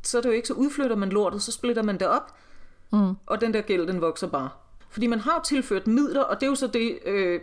så 0.03 0.17
er 0.17 0.21
det 0.21 0.29
jo 0.29 0.33
ikke, 0.33 0.47
så 0.47 0.53
udflytter 0.53 0.95
man 0.95 1.09
lortet, 1.09 1.41
så 1.41 1.51
splitter 1.51 1.83
man 1.83 1.99
det 1.99 2.07
op, 2.07 2.35
mm. 2.91 3.13
og 3.25 3.41
den 3.41 3.53
der 3.53 3.61
gæld, 3.61 3.87
den 3.87 4.01
vokser 4.01 4.27
bare. 4.27 4.49
Fordi 4.89 5.07
man 5.07 5.19
har 5.19 5.33
jo 5.33 5.41
tilført 5.45 5.87
midler, 5.87 6.21
og 6.21 6.39
det 6.39 6.45
er 6.45 6.49
jo 6.49 6.55
så 6.55 6.67
det, 6.67 6.99
øh, 7.05 7.41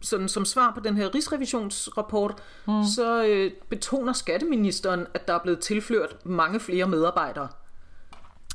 sådan, 0.00 0.28
som 0.28 0.44
svar 0.44 0.72
på 0.74 0.80
den 0.80 0.96
her 0.96 1.14
rigsrevisionsrapport, 1.14 2.42
mm. 2.66 2.84
så 2.84 3.24
øh, 3.24 3.52
betoner 3.68 4.12
skatteministeren, 4.12 5.06
at 5.14 5.28
der 5.28 5.34
er 5.34 5.38
blevet 5.38 5.60
tilført 5.60 6.16
mange 6.24 6.60
flere 6.60 6.88
medarbejdere. 6.88 7.48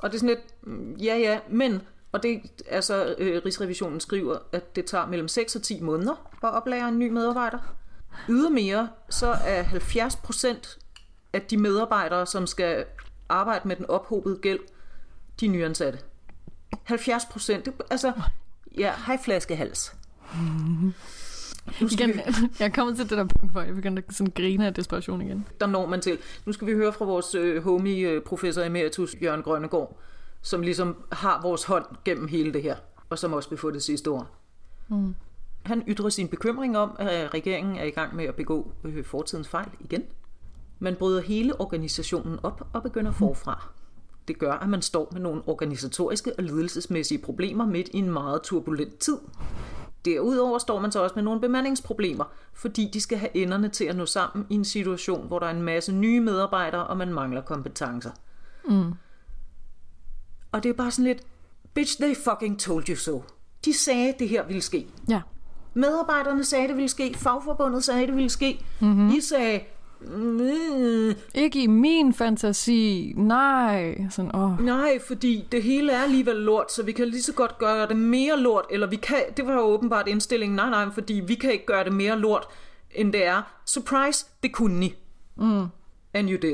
Og 0.02 0.12
det 0.12 0.16
er 0.16 0.20
sådan 0.20 0.36
lidt, 0.36 0.68
mm, 0.68 0.94
ja 0.94 1.18
ja, 1.18 1.40
men 1.50 1.82
og 2.14 2.24
det 2.24 2.42
altså, 2.70 3.16
øh, 3.18 3.42
Rigsrevisionen 3.46 4.00
skriver, 4.00 4.38
at 4.52 4.76
det 4.76 4.86
tager 4.86 5.06
mellem 5.06 5.28
6 5.28 5.56
og 5.56 5.62
10 5.62 5.82
måneder 5.82 6.30
at 6.44 6.54
oplære 6.54 6.90
en 6.90 7.00
ny 7.00 7.10
medarbejder. 7.10 7.58
Ydermere 8.30 8.90
så 9.10 9.28
er 9.28 9.64
70 9.64 10.16
procent 10.16 10.78
af 11.34 11.42
de 11.42 11.58
medarbejdere, 11.58 12.26
som 12.26 12.48
skal 12.48 12.86
arbejde 13.30 13.68
med 13.68 13.76
den 13.76 13.86
ophobede 13.86 14.38
gæld, 14.42 14.60
de 15.40 15.48
nyansatte. 15.48 16.00
70 16.84 17.26
procent. 17.26 17.70
Altså, 17.90 18.12
ja, 18.78 18.94
hej 19.06 19.18
flaskehals. 19.24 19.96
Skal 21.72 21.92
igen, 21.92 22.10
vi... 22.10 22.22
Jeg 22.60 22.66
er 22.66 22.70
kommet 22.70 22.96
til 22.96 23.10
det 23.10 23.18
der 23.18 23.24
punkt, 23.24 23.52
hvor 23.52 23.62
jeg 23.62 23.76
begynder 23.76 24.04
at 24.08 24.16
sådan 24.16 24.34
grine 24.36 24.66
af 24.66 24.74
desperation 24.74 25.22
igen. 25.22 25.48
Der 25.60 25.68
når 25.68 25.88
man 25.88 26.02
til. 26.02 26.18
Nu 26.46 26.54
skal 26.54 26.68
vi 26.68 26.74
høre 26.74 26.94
fra 26.94 27.06
vores 27.06 27.36
øh, 27.36 27.64
homie 27.64 28.10
øh, 28.10 28.22
professor 28.22 28.64
emeritus 28.64 29.16
Jørgen 29.22 29.44
Grønnegård, 29.44 30.00
som 30.44 30.62
ligesom 30.62 31.04
har 31.12 31.42
vores 31.42 31.64
hånd 31.64 31.86
gennem 32.06 32.28
hele 32.28 32.54
det 32.54 32.64
her, 32.64 32.76
og 33.10 33.20
som 33.20 33.34
også 33.34 33.50
vil 33.50 33.58
få 33.58 33.72
det 33.72 33.84
sidste 33.84 34.08
ord. 34.08 34.28
Mm. 34.88 35.16
Han 35.64 35.84
ytrer 35.88 36.10
sin 36.10 36.28
bekymring 36.28 36.78
om, 36.78 36.96
at 37.00 37.34
regeringen 37.34 37.76
er 37.76 37.84
i 37.84 37.90
gang 37.90 38.16
med 38.16 38.26
at 38.26 38.36
begå 38.36 38.72
øh, 38.84 39.06
fortidens 39.06 39.48
fejl 39.48 39.70
igen. 39.80 40.04
Man 40.80 40.96
bryder 40.96 41.22
hele 41.22 41.62
organisationen 41.62 42.40
op 42.44 42.68
og 42.74 42.84
begynder 42.84 43.12
mm. 43.12 43.18
forfra. 43.18 43.70
Det 44.28 44.40
gør, 44.40 44.54
at 44.54 44.70
man 44.70 44.82
står 44.82 45.10
med 45.12 45.22
nogle 45.22 45.42
organisatoriske 45.48 46.32
og 46.38 46.44
ledelsesmæssige 46.44 47.22
problemer 47.22 47.66
midt 47.66 47.88
i 47.94 47.98
en 47.98 48.10
meget 48.12 48.42
turbulent 48.42 48.98
tid. 48.98 49.18
Derudover 50.06 50.58
står 50.58 50.80
man 50.80 50.92
så 50.92 51.04
også 51.04 51.16
med 51.16 51.24
nogle 51.24 51.42
bemandingsproblemer, 51.42 52.26
fordi 52.54 52.90
de 52.94 53.02
skal 53.02 53.18
have 53.18 53.38
enderne 53.38 53.70
til 53.70 53.86
at 53.86 53.96
nå 53.96 54.06
sammen 54.06 54.46
i 54.50 54.56
en 54.56 54.66
situation, 54.66 55.28
hvor 55.28 55.40
der 55.40 55.46
er 55.46 55.52
en 55.52 55.62
masse 55.62 55.92
nye 55.92 56.20
medarbejdere, 56.20 56.88
og 56.88 56.98
man 56.98 57.14
mangler 57.14 57.42
kompetencer. 57.42 58.12
Mm. 58.70 58.94
Og 60.54 60.64
det 60.64 60.70
er 60.70 60.74
bare 60.74 60.92
sådan 60.92 61.06
lidt, 61.06 61.22
bitch, 61.74 62.02
they 62.02 62.16
fucking 62.16 62.60
told 62.60 62.90
you 62.90 62.96
so. 62.96 63.24
De 63.66 63.74
sagde, 63.74 64.14
det 64.20 64.30
her 64.30 64.46
ville 64.46 64.62
ske. 64.62 64.88
Ja. 65.10 65.22
Medarbejderne 65.74 66.44
sagde, 66.44 66.68
det 66.68 66.76
ville 66.76 66.90
ske. 66.90 67.14
Fagforbundet 67.18 67.84
sagde, 67.84 68.08
det 68.08 68.16
ville 68.16 68.30
ske. 68.30 68.66
Mm-hmm. 68.80 69.10
I 69.10 69.22
sagde, 69.22 69.60
Mm. 70.08 71.14
Ikke 71.36 71.64
i 71.64 71.68
min 71.68 72.14
fantasi. 72.14 73.14
Nej. 73.18 73.98
Sådan, 74.10 74.36
oh. 74.36 74.60
Nej, 74.66 75.00
fordi 75.08 75.48
det 75.52 75.64
hele 75.64 75.92
er 75.92 76.04
alligevel 76.04 76.36
lort, 76.36 76.72
så 76.72 76.84
vi 76.84 76.92
kan 76.92 77.08
lige 77.08 77.22
så 77.22 77.34
godt 77.34 77.58
gøre 77.58 77.88
det 77.88 77.98
mere 77.98 78.40
lort, 78.40 78.66
eller 78.70 78.88
vi 78.88 78.96
kan, 78.96 79.18
det 79.38 79.46
var 79.48 79.54
jo 79.54 79.60
åbenbart 79.60 80.08
indstillingen, 80.08 80.56
nej 80.56 80.70
nej, 80.70 80.90
fordi 80.94 81.14
vi 81.14 81.36
kan 81.36 81.52
ikke 81.52 81.66
gøre 81.66 81.84
det 81.84 81.94
mere 81.94 82.20
lort, 82.20 82.48
end 82.92 83.14
det 83.14 83.26
er. 83.26 83.42
Surprise, 83.66 84.26
det 84.44 84.54
kunne 84.54 84.86
I. 84.86 84.96
Mm. 85.36 85.66
And 86.14 86.30
you 86.30 86.38
did. 86.42 86.54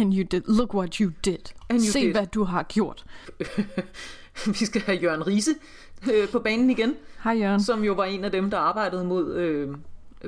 And 0.00 0.14
you 0.14 0.22
did. 0.30 0.42
Look 0.46 0.74
what 0.74 0.94
you 0.94 1.12
did. 1.24 1.52
And 1.68 1.78
you 1.78 1.92
Se, 1.92 2.00
did. 2.00 2.12
hvad 2.12 2.26
du 2.26 2.44
har 2.44 2.62
gjort. 2.62 3.04
Vi 4.58 4.66
skal 4.66 4.80
have 4.80 4.98
Jørgen 4.98 5.26
Riese 5.26 5.54
øh, 6.12 6.28
på 6.28 6.38
banen 6.38 6.70
igen. 6.70 6.94
Hej 7.24 7.32
Jørgen. 7.32 7.62
Som 7.62 7.84
jo 7.84 7.92
var 7.92 8.04
en 8.04 8.24
af 8.24 8.32
dem, 8.32 8.50
der 8.50 8.58
arbejdede 8.58 9.04
mod 9.04 9.34
øh, 9.34 9.76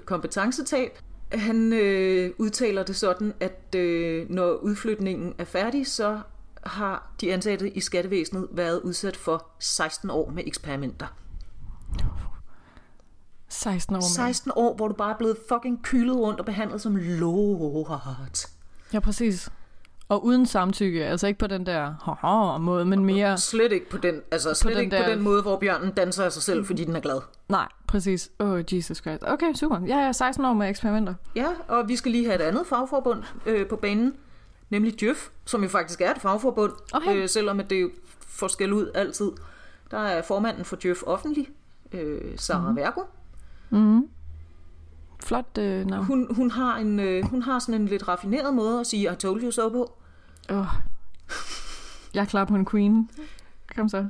kompetencetab. 0.05 0.99
Han 1.33 1.73
øh, 1.73 2.31
udtaler 2.39 2.83
det 2.83 2.97
sådan, 2.97 3.35
at 3.41 3.75
øh, 3.77 4.31
når 4.31 4.53
udflytningen 4.53 5.35
er 5.39 5.45
færdig, 5.45 5.87
så 5.87 6.21
har 6.63 7.13
de 7.21 7.33
ansatte 7.33 7.71
i 7.71 7.81
skattevæsenet 7.81 8.49
været 8.53 8.81
udsat 8.81 9.17
for 9.17 9.47
16 9.59 10.11
år 10.11 10.31
med 10.31 10.43
eksperimenter. 10.47 11.07
16 13.49 13.97
år, 13.97 14.01
16 14.01 14.53
år, 14.57 14.75
hvor 14.77 14.89
du 14.89 14.95
bare 14.95 15.13
er 15.13 15.19
blevet 15.19 15.37
fucking 15.49 15.83
kylet 15.83 16.17
rundt 16.17 16.41
og 16.41 16.47
behandlet 16.47 16.81
som 16.81 16.97
lort. 16.97 18.47
Ja, 18.93 19.01
præcis. 19.01 19.51
Og 20.11 20.25
uden 20.25 20.47
samtykke, 20.47 21.05
altså 21.07 21.27
ikke 21.27 21.39
på 21.39 21.47
den 21.47 21.67
der 21.67 21.95
haha 22.03 22.59
måde, 22.59 22.85
men 22.85 23.05
mere... 23.05 23.39
Slet 23.39 23.73
ikke 23.73 23.91
på 23.91 23.97
den, 23.97 24.21
altså 24.31 24.55
slet 24.55 24.75
den 24.77 24.85
ikke 24.85 24.97
der- 24.97 25.05
på 25.05 25.11
den 25.11 25.21
måde, 25.23 25.43
hvor 25.43 25.59
bjørnen 25.59 25.91
danser 25.93 26.25
af 26.25 26.33
sig 26.33 26.43
selv, 26.43 26.65
fordi 26.67 26.85
den 26.85 26.97
er 26.97 27.01
glad. 27.01 27.21
Nej, 27.49 27.69
præcis. 27.87 28.31
Oh, 28.39 28.61
Jesus 28.75 28.99
Christ. 28.99 29.23
Okay, 29.27 29.53
super. 29.55 29.81
Jeg 29.87 29.99
er 30.03 30.13
16 30.13 30.45
år 30.45 30.53
med 30.53 30.69
eksperimenter. 30.69 31.15
Ja, 31.37 31.47
og 31.69 31.89
vi 31.89 31.97
skal 31.97 32.13
lige 32.13 32.25
have 32.25 32.35
et 32.35 32.41
andet 32.43 32.67
fagforbund 32.67 33.23
øh, 33.47 33.67
på 33.67 33.77
banen, 33.77 34.15
nemlig 34.71 35.01
Djøf, 35.01 35.29
som 35.45 35.63
jo 35.63 35.69
faktisk 35.69 36.01
er 36.01 36.11
et 36.11 36.21
fagforbund, 36.21 36.73
Okay. 36.93 37.17
øh, 37.17 37.29
selvom 37.29 37.61
at 37.61 37.71
det 37.71 37.83
jo 37.83 37.91
får 38.29 38.49
skæld 38.49 38.73
ud 38.73 38.91
altid. 38.95 39.31
Der 39.91 39.99
er 39.99 40.23
formanden 40.23 40.65
for 40.65 40.77
Djøf 40.77 41.03
offentlig, 41.07 41.49
øh, 41.93 42.21
Sara 42.37 42.71
mm. 42.71 42.77
Vergo. 42.77 43.01
Mm. 43.71 44.09
Flot 45.25 45.59
øh, 45.59 45.87
navn. 45.87 46.05
Hun, 46.05 46.35
hun, 46.35 46.51
har 46.51 46.77
en, 46.77 47.01
øh, 47.01 47.25
hun 47.25 47.43
har 47.43 47.59
sådan 47.59 47.81
en 47.81 47.87
lidt 47.87 48.09
raffineret 48.09 48.55
måde 48.55 48.81
at 48.81 48.87
sige, 48.87 49.13
I 49.13 49.17
told 49.17 49.43
you 49.43 49.51
so 49.51 49.69
på. 49.69 49.97
Oh. 50.51 50.67
Jeg 52.15 52.21
er 52.21 52.25
klar 52.25 52.45
på 52.45 52.55
en 52.55 52.67
queen. 52.67 53.11
Kom 53.77 53.89
så. 53.89 54.07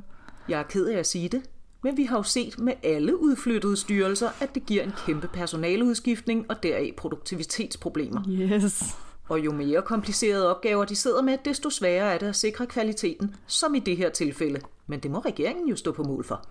Jeg 0.47 0.59
er 0.59 0.63
ked 0.63 0.87
af 0.87 0.97
at 0.97 1.07
sige 1.07 1.29
det, 1.29 1.41
men 1.83 1.97
vi 1.97 2.03
har 2.03 2.17
jo 2.17 2.23
set 2.23 2.59
med 2.59 2.73
alle 2.83 3.21
udflyttede 3.21 3.77
styrelser, 3.77 4.29
at 4.39 4.55
det 4.55 4.65
giver 4.65 4.83
en 4.83 4.93
kæmpe 5.05 5.27
personaleudskiftning 5.27 6.45
og 6.49 6.63
deraf 6.63 6.93
produktivitetsproblemer. 6.97 8.21
Yes. 8.29 8.95
Og 9.29 9.39
jo 9.39 9.51
mere 9.51 9.81
komplicerede 9.81 10.55
opgaver 10.55 10.85
de 10.85 10.95
sidder 10.95 11.21
med, 11.21 11.37
desto 11.45 11.69
sværere 11.69 12.13
er 12.13 12.17
det 12.17 12.27
at 12.27 12.35
sikre 12.35 12.65
kvaliteten, 12.65 13.35
som 13.47 13.75
i 13.75 13.79
det 13.79 13.97
her 13.97 14.09
tilfælde. 14.09 14.59
Men 14.87 14.99
det 14.99 15.11
må 15.11 15.19
regeringen 15.19 15.67
jo 15.67 15.75
stå 15.75 15.91
på 15.91 16.03
mål 16.03 16.23
for. 16.23 16.45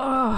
Åh. 0.00 0.34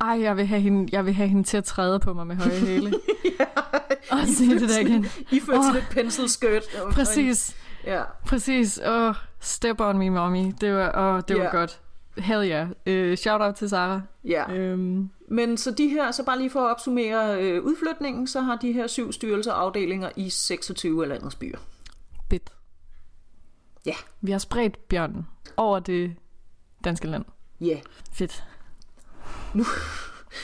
Ej, 0.00 0.22
jeg 0.22 0.36
vil, 0.36 0.46
have 0.46 0.60
hende, 0.60 0.88
jeg 0.92 1.04
vil 1.04 1.14
have 1.14 1.28
hende 1.28 1.42
til 1.42 1.56
at 1.56 1.64
træde 1.64 2.00
på 2.00 2.12
mig 2.12 2.26
med 2.26 2.36
høje 2.36 2.58
hæle. 2.58 2.92
Og 4.10 4.18
se 4.26 4.44
det 4.60 4.68
der 4.68 4.78
igen. 4.78 5.06
I 5.36 5.40
førte 5.40 5.62
sådan 5.62 5.76
et 5.76 5.86
pencil 5.90 6.28
skirt. 6.28 6.62
og- 6.82 6.92
Præcis. 6.92 7.56
Ja. 7.84 8.02
Præcis. 8.26 8.80
Åh, 8.86 9.14
step 9.40 9.80
on 9.80 9.98
me, 9.98 10.10
mommy. 10.10 10.52
Det 10.60 10.74
var, 10.74 10.92
åh, 11.14 11.22
det 11.28 11.36
var 11.36 11.42
Ja. 11.44 11.50
godt. 11.50 11.80
Hell 12.18 12.46
ja. 12.48 12.68
Yeah. 12.88 13.10
Uh, 13.12 13.16
shout 13.16 13.40
out 13.40 13.54
til 13.54 13.68
Sara. 13.68 14.00
ja. 14.24 14.52
Øhm, 14.52 15.10
Men 15.30 15.56
så 15.56 15.70
de 15.70 15.88
her, 15.88 16.10
så 16.10 16.24
bare 16.24 16.38
lige 16.38 16.50
for 16.50 16.60
at 16.60 16.70
opsummere 16.70 17.42
øh, 17.42 17.62
udflytningen, 17.64 18.26
så 18.26 18.40
har 18.40 18.56
de 18.56 18.72
her 18.72 18.86
syv 18.86 19.12
styrelser 19.12 19.52
og 19.52 19.62
afdelinger 19.62 20.10
i 20.16 20.30
26 20.30 21.02
af 21.02 21.08
landets 21.08 21.34
byer. 21.34 21.58
fedt. 22.30 22.52
Ja. 23.86 23.94
Vi 24.20 24.30
har 24.30 24.38
spredt 24.38 24.88
bjørnen 24.88 25.26
over 25.56 25.78
det 25.78 26.14
danske 26.84 27.06
land. 27.08 27.24
Ja. 27.60 27.78
Fedt. 28.12 28.44
Nu. 29.54 29.64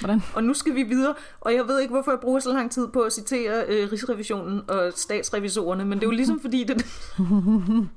Hvordan? 0.01 0.23
Og 0.35 0.45
nu 0.45 0.55
skal 0.55 0.75
vi 0.75 0.83
videre, 0.83 1.15
og 1.41 1.55
jeg 1.55 1.69
ved 1.69 1.81
ikke, 1.81 1.93
hvorfor 1.93 2.11
jeg 2.11 2.21
bruger 2.21 2.41
så 2.41 2.53
lang 2.53 2.71
tid 2.71 2.89
på 2.89 3.01
at 3.01 3.13
citere 3.13 3.65
øh, 3.69 3.93
Rigsrevisionen 3.93 4.71
og 4.71 4.93
statsrevisorerne, 4.97 5.85
men 5.85 5.99
det 5.99 6.05
er 6.05 6.09
jo 6.11 6.17
ligesom 6.17 6.41
fordi, 6.41 6.65
det... 6.65 6.87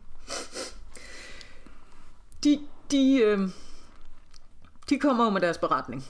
de, 2.43 2.59
de, 2.91 3.21
øh, 3.21 3.39
de 4.89 4.99
kommer 4.99 5.23
jo 5.23 5.29
med 5.29 5.41
deres 5.41 5.57
beretning, 5.57 6.03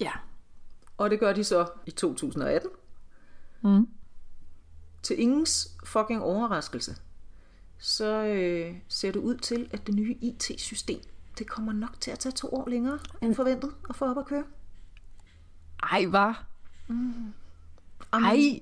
Ja. 0.00 0.12
og 0.98 1.10
det 1.10 1.20
gør 1.20 1.32
de 1.32 1.44
så 1.44 1.66
i 1.86 1.90
2018. 1.90 2.70
Mm. 3.62 3.88
Til 5.02 5.20
ingens 5.20 5.76
fucking 5.84 6.22
overraskelse, 6.22 6.96
så 7.78 8.24
øh, 8.24 8.74
ser 8.88 9.12
det 9.12 9.20
ud 9.20 9.36
til, 9.36 9.68
at 9.72 9.86
det 9.86 9.94
nye 9.94 10.16
IT-system, 10.20 11.00
det 11.38 11.46
kommer 11.48 11.72
nok 11.72 12.00
til 12.00 12.10
at 12.10 12.18
tage 12.18 12.32
to 12.32 12.48
år 12.54 12.68
længere 12.68 12.98
end 13.22 13.34
forventet 13.34 13.70
at 13.88 13.96
få 13.96 14.04
op 14.10 14.18
at 14.18 14.26
køre. 14.26 14.44
Ej, 15.82 16.06
hvad? 16.06 16.32
Amen. 16.88 17.34
Ej, 18.26 18.60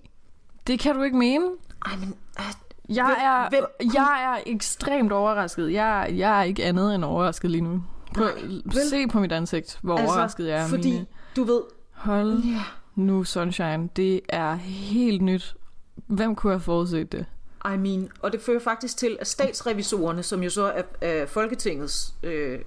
det 0.67 0.79
kan 0.81 0.95
du 0.95 1.03
ikke 1.03 1.17
mene. 1.17 1.45
Ej, 1.87 1.97
men... 1.97 2.15
Øh, 2.39 2.45
Jeg 2.97 3.05
Hvem- 3.07 3.17
er, 3.21 3.49
hvem- 3.49 3.93
jeg 3.95 4.35
er 4.37 4.43
ekstremt 4.53 5.13
overrasket. 5.13 5.73
Jeg, 5.73 6.09
jeg 6.17 6.39
er 6.39 6.43
ikke 6.43 6.65
andet 6.65 6.95
end 6.95 7.05
overrasket 7.05 7.51
lige 7.51 7.61
nu. 7.63 7.83
Prøv, 8.15 8.29
Nej, 8.65 8.75
se 8.91 9.07
på 9.07 9.21
mit 9.21 9.33
ansigt, 9.33 9.79
hvor 9.83 9.97
altså, 9.97 10.15
overrasket 10.15 10.49
jeg 10.49 10.63
er. 10.65 10.69
Fordi, 10.69 10.93
Mine. 10.93 11.07
du 11.37 11.45
ved... 11.45 11.63
Hold 11.93 12.39
Ja. 12.39 12.63
nu, 12.95 13.25
Sunshine. 13.25 13.89
Det 13.97 14.21
er 14.29 14.55
helt 14.55 15.23
nyt. 15.23 15.57
Hvem 16.07 16.35
kunne 16.35 16.53
have 16.53 16.61
forudset 16.61 17.13
det? 17.13 17.27
I 17.75 17.77
mean, 17.77 18.11
og 18.21 18.33
det 18.33 18.41
fører 18.41 18.61
faktisk 18.61 18.97
til, 18.97 19.17
at 19.21 19.27
statsrevisorerne, 19.27 20.23
som 20.23 20.43
jo 20.43 20.51
så 20.51 20.63
er, 20.63 20.83
er 21.01 21.27
Folketingets 21.27 22.15
øh, 22.23 22.59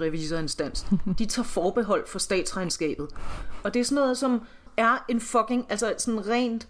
revisorinstans, 0.00 0.86
de 1.18 1.26
tager 1.26 1.46
forbehold 1.46 2.06
for 2.06 2.18
statsregnskabet. 2.18 3.08
Og 3.62 3.74
det 3.74 3.80
er 3.80 3.84
sådan 3.84 4.02
noget, 4.02 4.18
som 4.18 4.42
er 4.76 5.04
en 5.08 5.20
fucking, 5.20 5.66
altså 5.68 5.94
sådan 5.98 6.26
rent 6.28 6.68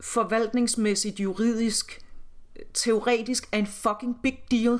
forvaltningsmæssigt, 0.00 1.20
juridisk, 1.20 2.00
teoretisk 2.74 3.48
er 3.52 3.58
en 3.58 3.66
fucking 3.66 4.16
big 4.22 4.44
deal, 4.50 4.78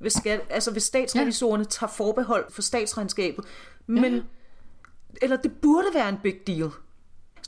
hvis, 0.00 0.12
skat, 0.12 0.40
altså 0.50 0.70
hvis 0.70 0.82
statsrevisorerne 0.82 1.62
ja. 1.62 1.68
tager 1.70 1.90
forbehold 1.90 2.44
for 2.50 2.62
statsregnskabet. 2.62 3.44
Men, 3.86 4.14
Ja. 4.14 4.20
eller 5.22 5.36
det 5.36 5.52
burde 5.62 5.88
være 5.94 6.08
en 6.08 6.18
big 6.22 6.46
deal. 6.46 6.70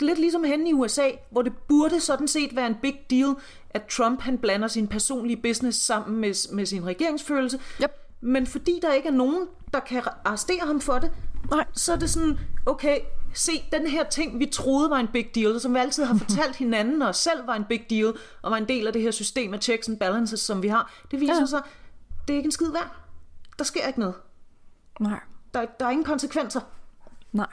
Lidt 0.01 0.19
ligesom 0.19 0.45
henne 0.45 0.71
i 0.71 0.73
USA, 0.73 1.11
hvor 1.31 1.43
det 1.43 1.53
burde 1.69 2.01
sådan 2.01 2.29
set 2.29 2.57
være 2.57 2.67
en 2.67 2.77
big 2.83 3.01
deal, 3.11 3.35
at 3.71 3.83
Trump 3.85 4.21
han 4.21 4.39
blander 4.39 4.69
sin 4.69 4.89
personlige 4.89 5.37
business 5.43 5.79
sammen 5.79 6.21
med, 6.21 6.55
med 6.55 6.67
sin 6.67 6.87
regeringsførelse. 6.87 7.61
Yep. 7.83 7.91
Men 8.21 8.47
fordi 8.47 8.79
der 8.83 8.93
ikke 8.93 9.09
er 9.09 9.13
nogen, 9.13 9.47
der 9.73 9.81
kan 9.81 10.03
arrestere 10.25 10.67
ham 10.67 10.81
for 10.81 10.99
det, 10.99 11.13
Nej. 11.51 11.65
så 11.73 11.93
er 11.93 11.97
det 11.97 12.11
sådan, 12.11 12.39
okay, 12.67 12.99
se, 13.35 13.53
den 13.73 13.87
her 13.87 14.05
ting, 14.05 14.39
vi 14.39 14.47
troede 14.47 14.91
var 14.91 14.97
en 14.97 15.09
big 15.09 15.35
deal, 15.35 15.61
som 15.61 15.75
vi 15.75 15.79
altid 15.79 16.05
har 16.05 16.19
fortalt 16.25 16.57
hinanden 16.57 17.03
og 17.03 17.15
selv 17.15 17.47
var 17.47 17.55
en 17.55 17.65
big 17.65 17.87
deal, 17.91 18.15
og 18.43 18.51
var 18.51 18.57
en 18.57 18.69
del 18.69 18.87
af 18.87 18.93
det 18.93 19.03
her 19.03 19.11
system 19.11 19.55
af 19.55 19.63
checks 19.63 19.89
and 19.89 19.99
balances, 19.99 20.41
som 20.41 20.63
vi 20.63 20.69
har, 20.69 20.93
det 21.11 21.21
viser 21.21 21.41
ja. 21.41 21.47
sig, 21.47 21.63
det 22.29 22.35
er 22.35 22.37
ikke 22.37 22.47
en 22.47 22.53
skid 22.53 22.73
værd. 22.73 22.91
Der 23.59 23.65
sker 23.65 23.87
ikke 23.87 24.01
noget. 24.01 24.15
Nej. 25.01 25.21
Der, 25.55 25.65
der 25.81 25.87
er 25.87 25.91
ingen 25.91 26.05
konsekvenser. 26.05 26.61
Nej. 27.33 27.47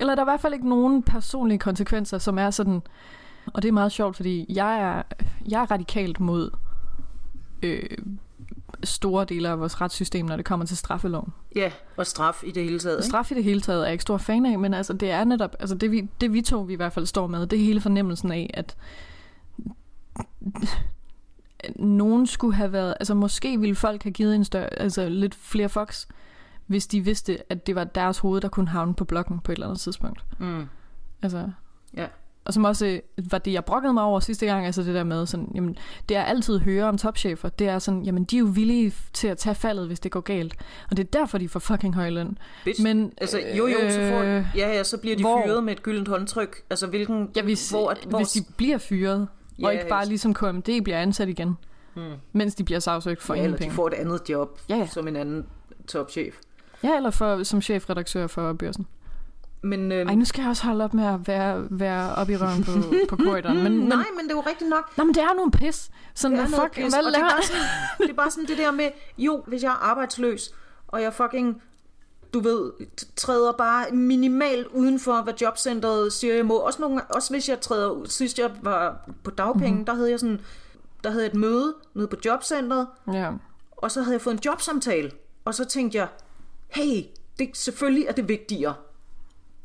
Eller 0.00 0.14
der 0.14 0.22
er 0.22 0.26
i 0.26 0.30
hvert 0.30 0.40
fald 0.40 0.54
ikke 0.54 0.68
nogen 0.68 1.02
personlige 1.02 1.58
konsekvenser, 1.58 2.18
som 2.18 2.38
er 2.38 2.50
sådan... 2.50 2.82
Og 3.46 3.62
det 3.62 3.68
er 3.68 3.72
meget 3.72 3.92
sjovt, 3.92 4.16
fordi 4.16 4.46
jeg 4.48 4.80
er, 4.80 5.02
jeg 5.48 5.62
er 5.62 5.70
radikalt 5.70 6.20
mod 6.20 6.50
øh, 7.62 7.82
store 8.84 9.24
dele 9.24 9.48
af 9.48 9.60
vores 9.60 9.80
retssystem, 9.80 10.26
når 10.26 10.36
det 10.36 10.44
kommer 10.44 10.66
til 10.66 10.76
straffeloven. 10.76 11.32
Ja, 11.56 11.72
og 11.96 12.06
straf 12.06 12.42
i 12.46 12.50
det 12.50 12.64
hele 12.64 12.78
taget. 12.78 12.96
Ikke? 12.98 13.06
Straf 13.06 13.30
i 13.30 13.34
det 13.34 13.44
hele 13.44 13.60
taget 13.60 13.80
er 13.80 13.84
jeg 13.84 13.92
ikke 13.92 14.02
stor 14.02 14.18
fan 14.18 14.46
af, 14.46 14.58
men 14.58 14.74
altså 14.74 14.92
det 14.92 15.10
er 15.10 15.24
netop, 15.24 15.56
altså 15.60 15.74
det 15.74 15.90
vi, 15.90 16.08
det 16.20 16.32
vi 16.32 16.42
to 16.42 16.60
vi 16.60 16.72
i 16.72 16.76
hvert 16.76 16.92
fald 16.92 17.06
står 17.06 17.26
med, 17.26 17.46
det 17.46 17.60
er 17.60 17.64
hele 17.64 17.80
fornemmelsen 17.80 18.32
af, 18.32 18.50
at 18.54 18.76
nogen 21.76 22.26
skulle 22.26 22.54
have 22.54 22.72
været, 22.72 22.94
altså 23.00 23.14
måske 23.14 23.60
ville 23.60 23.76
folk 23.76 24.02
have 24.02 24.12
givet 24.12 24.34
en 24.34 24.44
større, 24.44 24.80
altså 24.80 25.08
lidt 25.08 25.34
flere 25.34 25.68
fox, 25.68 26.06
hvis 26.70 26.86
de 26.86 27.00
vidste, 27.00 27.38
at 27.52 27.66
det 27.66 27.74
var 27.74 27.84
deres 27.84 28.18
hoved, 28.18 28.40
der 28.40 28.48
kunne 28.48 28.68
havne 28.68 28.94
på 28.94 29.04
blokken 29.04 29.38
på 29.40 29.52
et 29.52 29.56
eller 29.56 29.66
andet 29.66 29.80
tidspunkt. 29.80 30.24
Mm. 30.38 30.64
Altså, 31.22 31.48
Ja. 31.96 32.06
og 32.44 32.54
som 32.54 32.64
også 32.64 32.86
øh, 32.86 33.00
var 33.30 33.38
det, 33.38 33.52
jeg 33.52 33.64
brokkede 33.64 33.92
mig 33.92 34.02
over 34.02 34.20
sidste 34.20 34.46
gang, 34.46 34.66
altså 34.66 34.82
det 34.82 34.94
der 34.94 35.04
med 35.04 35.26
sådan, 35.26 35.52
jamen, 35.54 35.76
det 36.08 36.14
jeg 36.14 36.26
altid 36.26 36.58
hører 36.58 36.88
om 36.88 36.98
topchefer, 36.98 37.48
det 37.48 37.68
er 37.68 37.78
sådan, 37.78 38.02
jamen, 38.02 38.24
de 38.24 38.36
er 38.36 38.40
jo 38.40 38.46
villige 38.46 38.92
til 39.12 39.28
at 39.28 39.38
tage 39.38 39.54
faldet, 39.54 39.86
hvis 39.86 40.00
det 40.00 40.12
går 40.12 40.20
galt. 40.20 40.54
Og 40.90 40.96
det 40.96 41.04
er 41.06 41.18
derfor, 41.18 41.38
de 41.38 41.48
får 41.48 41.60
fucking 41.60 41.94
høj 41.94 42.10
løn. 42.10 42.38
Bitch. 42.64 42.82
Men, 42.82 43.12
Altså, 43.16 43.38
jo 43.58 43.66
jo, 43.66 43.90
så, 43.90 43.96
får, 44.10 44.18
øh, 44.20 44.44
ja, 44.56 44.68
ja, 44.76 44.82
så 44.84 44.98
bliver 44.98 45.16
de 45.16 45.22
hvor- 45.22 45.42
fyret 45.46 45.64
med 45.64 45.72
et 45.72 45.82
gyldent 45.82 46.08
håndtryk. 46.08 46.56
Altså, 46.70 46.86
hvilken... 46.86 47.30
Ja, 47.36 47.42
hvis, 47.42 47.70
hvor, 47.70 47.94
hvor, 48.08 48.18
hvis 48.18 48.30
de 48.32 48.40
bliver 48.56 48.78
fyret, 48.78 49.28
ja, 49.58 49.66
og 49.66 49.72
ikke 49.74 49.88
bare 49.88 50.06
ligesom 50.06 50.34
KMD 50.34 50.82
bliver 50.84 50.98
ansat 50.98 51.28
igen, 51.28 51.56
Hmm. 51.94 52.12
mens 52.32 52.54
de 52.54 52.64
bliver 52.64 52.80
sagsøgt 52.80 53.22
for 53.22 53.34
ja, 53.34 53.38
ingen 53.38 53.44
eller 53.46 53.56
de 53.56 53.62
penge. 53.62 53.74
får 53.74 53.86
et 53.86 53.94
andet 53.94 54.20
job 54.28 54.60
Ja, 54.68 54.76
ja. 54.76 54.86
som 54.86 55.08
en 55.08 55.16
anden 55.16 55.46
topchef. 55.88 56.34
Ja, 56.82 56.96
eller 56.96 57.10
for, 57.10 57.42
som 57.42 57.62
chefredaktør 57.62 58.26
for 58.26 58.52
børsen. 58.52 58.86
Men, 59.62 59.92
øhm, 59.92 60.08
Ej, 60.08 60.14
nu 60.14 60.24
skal 60.24 60.40
jeg 60.42 60.48
også 60.50 60.64
holde 60.64 60.84
op 60.84 60.94
med 60.94 61.04
at 61.06 61.28
være, 61.28 61.66
være 61.70 62.14
op 62.14 62.30
i 62.30 62.36
røven 62.36 62.64
på, 62.64 62.70
på 63.08 63.16
korridoren. 63.24 63.62
Men, 63.62 63.78
men, 63.78 63.88
nej, 63.88 64.04
men 64.16 64.24
det 64.24 64.30
er 64.30 64.36
jo 64.36 64.40
rigtigt 64.46 64.70
nok. 64.70 64.96
Nå, 64.96 65.04
men 65.04 65.14
det 65.14 65.22
er 65.22 65.34
nogle 65.34 65.50
pis. 65.50 65.90
Sådan, 66.14 66.36
Det 66.36 66.44
er 66.44 66.48
fuck, 66.48 66.74
pis, 66.74 66.94
hvad 66.94 67.04
og 67.04 67.12
det 67.12 67.18
er, 67.20 67.30
bare 67.30 67.42
sådan, 67.42 67.62
det 67.98 68.10
er 68.10 68.14
bare 68.14 68.30
sådan 68.30 68.46
det 68.46 68.58
der 68.58 68.70
med, 68.70 68.88
jo, 69.18 69.42
hvis 69.46 69.62
jeg 69.62 69.68
er 69.68 69.84
arbejdsløs, 69.90 70.54
og 70.88 71.02
jeg 71.02 71.14
fucking, 71.14 71.62
du 72.34 72.40
ved, 72.40 72.72
træder 73.16 73.52
bare 73.52 73.90
minimalt 73.92 74.66
uden 74.66 75.00
for, 75.00 75.22
hvad 75.22 75.34
jobcentret 75.40 76.12
siger, 76.12 76.34
jeg 76.34 76.46
må. 76.46 76.54
Også, 76.56 76.82
nogle, 76.82 77.02
også 77.04 77.32
hvis 77.32 77.48
jeg 77.48 77.60
træder. 77.60 78.04
Sidst 78.04 78.38
jeg 78.38 78.50
var 78.62 79.08
på 79.24 79.30
dagpenge, 79.30 79.66
Mhm. 79.66 79.72
mm-hmm. 79.72 79.84
der 79.84 79.94
havde 79.94 80.10
jeg 80.10 80.20
sådan, 80.20 80.40
der 81.04 81.10
havde 81.10 81.24
jeg 81.24 81.30
et 81.30 81.38
møde 81.38 81.74
nede 81.94 82.08
på 82.08 82.16
jobcentret, 82.24 82.86
Ja. 83.12 83.30
og 83.76 83.90
så 83.90 84.02
havde 84.02 84.12
jeg 84.14 84.20
fået 84.20 84.34
en 84.34 84.40
jobsamtale, 84.44 85.10
og 85.44 85.54
så 85.54 85.64
tænkte 85.64 85.98
jeg, 85.98 86.08
hey, 86.70 87.02
det, 87.38 87.50
selvfølgelig 87.54 88.06
er 88.06 88.12
det 88.12 88.28
vigtigere, 88.28 88.74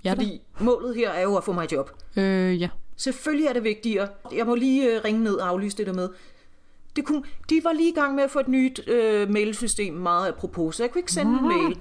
Ja, 0.06 0.14
fordi 0.14 0.42
målet 0.60 0.96
her 0.96 1.10
er 1.10 1.22
jo 1.22 1.36
at 1.36 1.44
få 1.44 1.54
mig 1.54 1.64
et 1.64 1.72
job. 1.72 1.92
Øh, 2.18 2.62
ja. 2.62 2.70
Selvfølgelig 2.96 3.48
er 3.48 3.54
det 3.54 3.64
vigtigere. 3.64 4.08
Jeg 4.34 4.46
må 4.46 4.56
lige 4.56 4.96
øh, 4.96 5.04
ringe 5.06 5.24
ned 5.24 5.34
og 5.34 5.48
aflyse 5.48 5.78
det 5.78 5.88
der 5.88 5.94
med. 5.94 6.10
Det 6.96 7.06
kunne, 7.06 7.24
de 7.50 7.62
var 7.64 7.74
lige 7.74 7.90
i 7.90 7.94
gang 7.94 8.16
med 8.16 8.24
at 8.24 8.32
få 8.32 8.40
et 8.40 8.48
nyt 8.48 8.88
øh, 8.88 9.30
mailsystem, 9.30 9.94
meget 9.94 10.28
apropos, 10.28 10.76
så 10.76 10.84
jeg 10.84 10.92
kunne 10.92 11.00
ikke 11.00 11.12
sende 11.12 11.40
en 11.40 11.48
mail. 11.48 11.80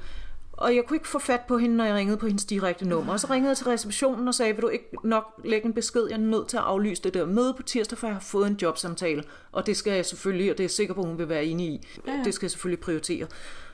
Og 0.53 0.77
jeg 0.77 0.85
kunne 0.87 0.97
ikke 0.97 1.09
få 1.09 1.19
fat 1.19 1.41
på 1.49 1.59
hende, 1.59 1.77
når 1.77 1.85
jeg 1.85 1.95
ringede 1.95 2.17
på 2.17 2.27
hendes 2.27 2.45
direkte 2.45 2.89
nummer. 2.89 3.13
Og 3.13 3.21
så 3.21 3.27
ringede 3.31 3.49
jeg 3.49 3.57
til 3.57 3.67
receptionen 3.67 4.29
og 4.29 4.35
sagde, 4.35 4.55
vil 4.55 4.63
du 4.63 4.69
ikke 4.69 4.89
nok 5.05 5.41
lægge 5.45 5.67
en 5.67 5.73
besked? 5.73 6.07
Jeg 6.11 6.17
er 6.17 6.21
nødt 6.21 6.49
til 6.49 6.57
at 6.57 6.63
aflyse 6.63 7.03
det 7.03 7.15
der 7.15 7.27
møde 7.27 7.55
på 7.57 7.63
tirsdag, 7.63 7.99
for 7.99 8.07
jeg 8.07 8.17
har 8.17 8.21
fået 8.21 8.47
en 8.47 8.59
jobsamtale. 8.63 9.25
Og 9.53 9.67
det 9.67 9.77
skal 9.77 9.93
jeg 9.93 10.07
selvfølgelig, 10.07 10.51
og 10.51 10.59
det 10.59 10.65
er 10.65 10.65
jeg 10.65 10.71
sikker 10.71 10.95
på, 10.95 11.03
hun 11.03 11.19
vil 11.19 11.29
være 11.29 11.45
enig 11.45 11.67
i. 11.67 11.87
Ja. 12.07 12.21
Det 12.25 12.35
skal 12.35 12.47
jeg 12.47 12.51
selvfølgelig 12.51 12.81
prioritere. 12.81 13.27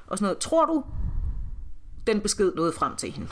Og 0.07 0.19
sådan 0.19 0.25
noget. 0.25 0.39
Tror 0.39 0.65
du, 0.65 0.85
den 2.13 2.21
besked 2.21 2.53
nåede 2.55 2.73
frem 2.73 2.97
til 2.97 3.11
hende? 3.11 3.29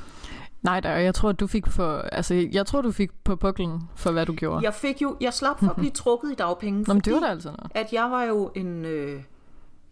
Nej, 0.62 0.80
der, 0.80 0.90
jeg 0.90 1.14
tror, 1.14 1.32
du 1.32 1.46
fik 1.46 1.66
for, 1.66 1.98
altså, 1.98 2.48
jeg 2.52 2.66
tror, 2.66 2.80
du 2.80 2.92
fik 2.92 3.10
på 3.24 3.36
puklen 3.36 3.82
for, 3.96 4.10
hvad 4.10 4.26
du 4.26 4.32
gjorde. 4.32 4.64
Jeg 4.64 4.74
fik 4.74 5.02
jo, 5.02 5.16
jeg 5.20 5.34
slap 5.34 5.60
for 5.60 5.70
at 5.70 5.76
blive 5.76 5.90
trukket 6.04 6.32
i 6.32 6.34
dagpenge, 6.34 6.84
Nå, 6.86 6.94
men 6.94 7.00
det 7.00 7.12
var 7.12 7.20
da 7.20 7.26
altså 7.26 7.48
noget. 7.48 7.70
at 7.74 7.92
jeg 7.92 8.10
var 8.10 8.22
jo 8.22 8.50
en, 8.54 8.84
øh, 8.84 9.22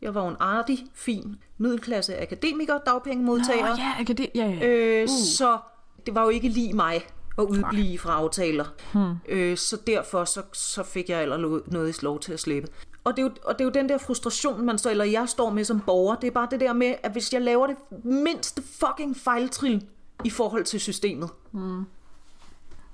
jeg 0.02 0.14
var 0.14 0.28
en 0.28 0.36
artig, 0.40 0.78
fin, 0.94 1.36
middelklasse 1.58 2.22
akademiker, 2.22 2.78
dagpengemodtager. 2.86 3.68
Nå, 3.68 3.74
ja, 3.78 3.92
akademi, 4.00 4.28
ja, 4.34 4.46
ja. 4.46 4.66
Øh, 4.66 5.02
Uh. 5.02 5.08
Så 5.08 5.58
det 6.06 6.14
var 6.14 6.22
jo 6.22 6.28
ikke 6.28 6.48
lige 6.48 6.72
mig 6.72 7.06
at 7.38 7.44
udblive 7.44 7.98
fra 7.98 8.12
aftaler. 8.12 8.64
Hmm. 8.92 9.14
Øh, 9.28 9.56
så 9.56 9.76
derfor 9.86 10.24
så, 10.24 10.42
så 10.52 10.82
fik 10.82 11.08
jeg 11.08 11.22
eller 11.22 11.60
noget 11.66 12.02
lov 12.02 12.20
til 12.20 12.32
at 12.32 12.40
slippe. 12.40 12.68
Og 13.06 13.16
det, 13.16 13.22
er 13.22 13.26
jo, 13.26 13.30
og 13.44 13.54
det 13.54 13.60
er 13.60 13.64
jo 13.64 13.70
den 13.70 13.88
der 13.88 13.98
frustration, 13.98 14.66
man 14.66 14.78
står, 14.78 14.90
eller 14.90 15.04
jeg 15.04 15.28
står 15.28 15.50
med 15.50 15.64
som 15.64 15.80
borger. 15.80 16.14
Det 16.16 16.26
er 16.26 16.30
bare 16.30 16.48
det 16.50 16.60
der 16.60 16.72
med, 16.72 16.94
at 17.02 17.12
hvis 17.12 17.32
jeg 17.32 17.42
laver 17.42 17.66
det 17.66 17.76
mindste 18.04 18.62
fucking 18.62 19.16
fejltrin 19.16 19.82
i 20.24 20.30
forhold 20.30 20.64
til 20.64 20.80
systemet, 20.80 21.30
Hmm. 21.50 21.84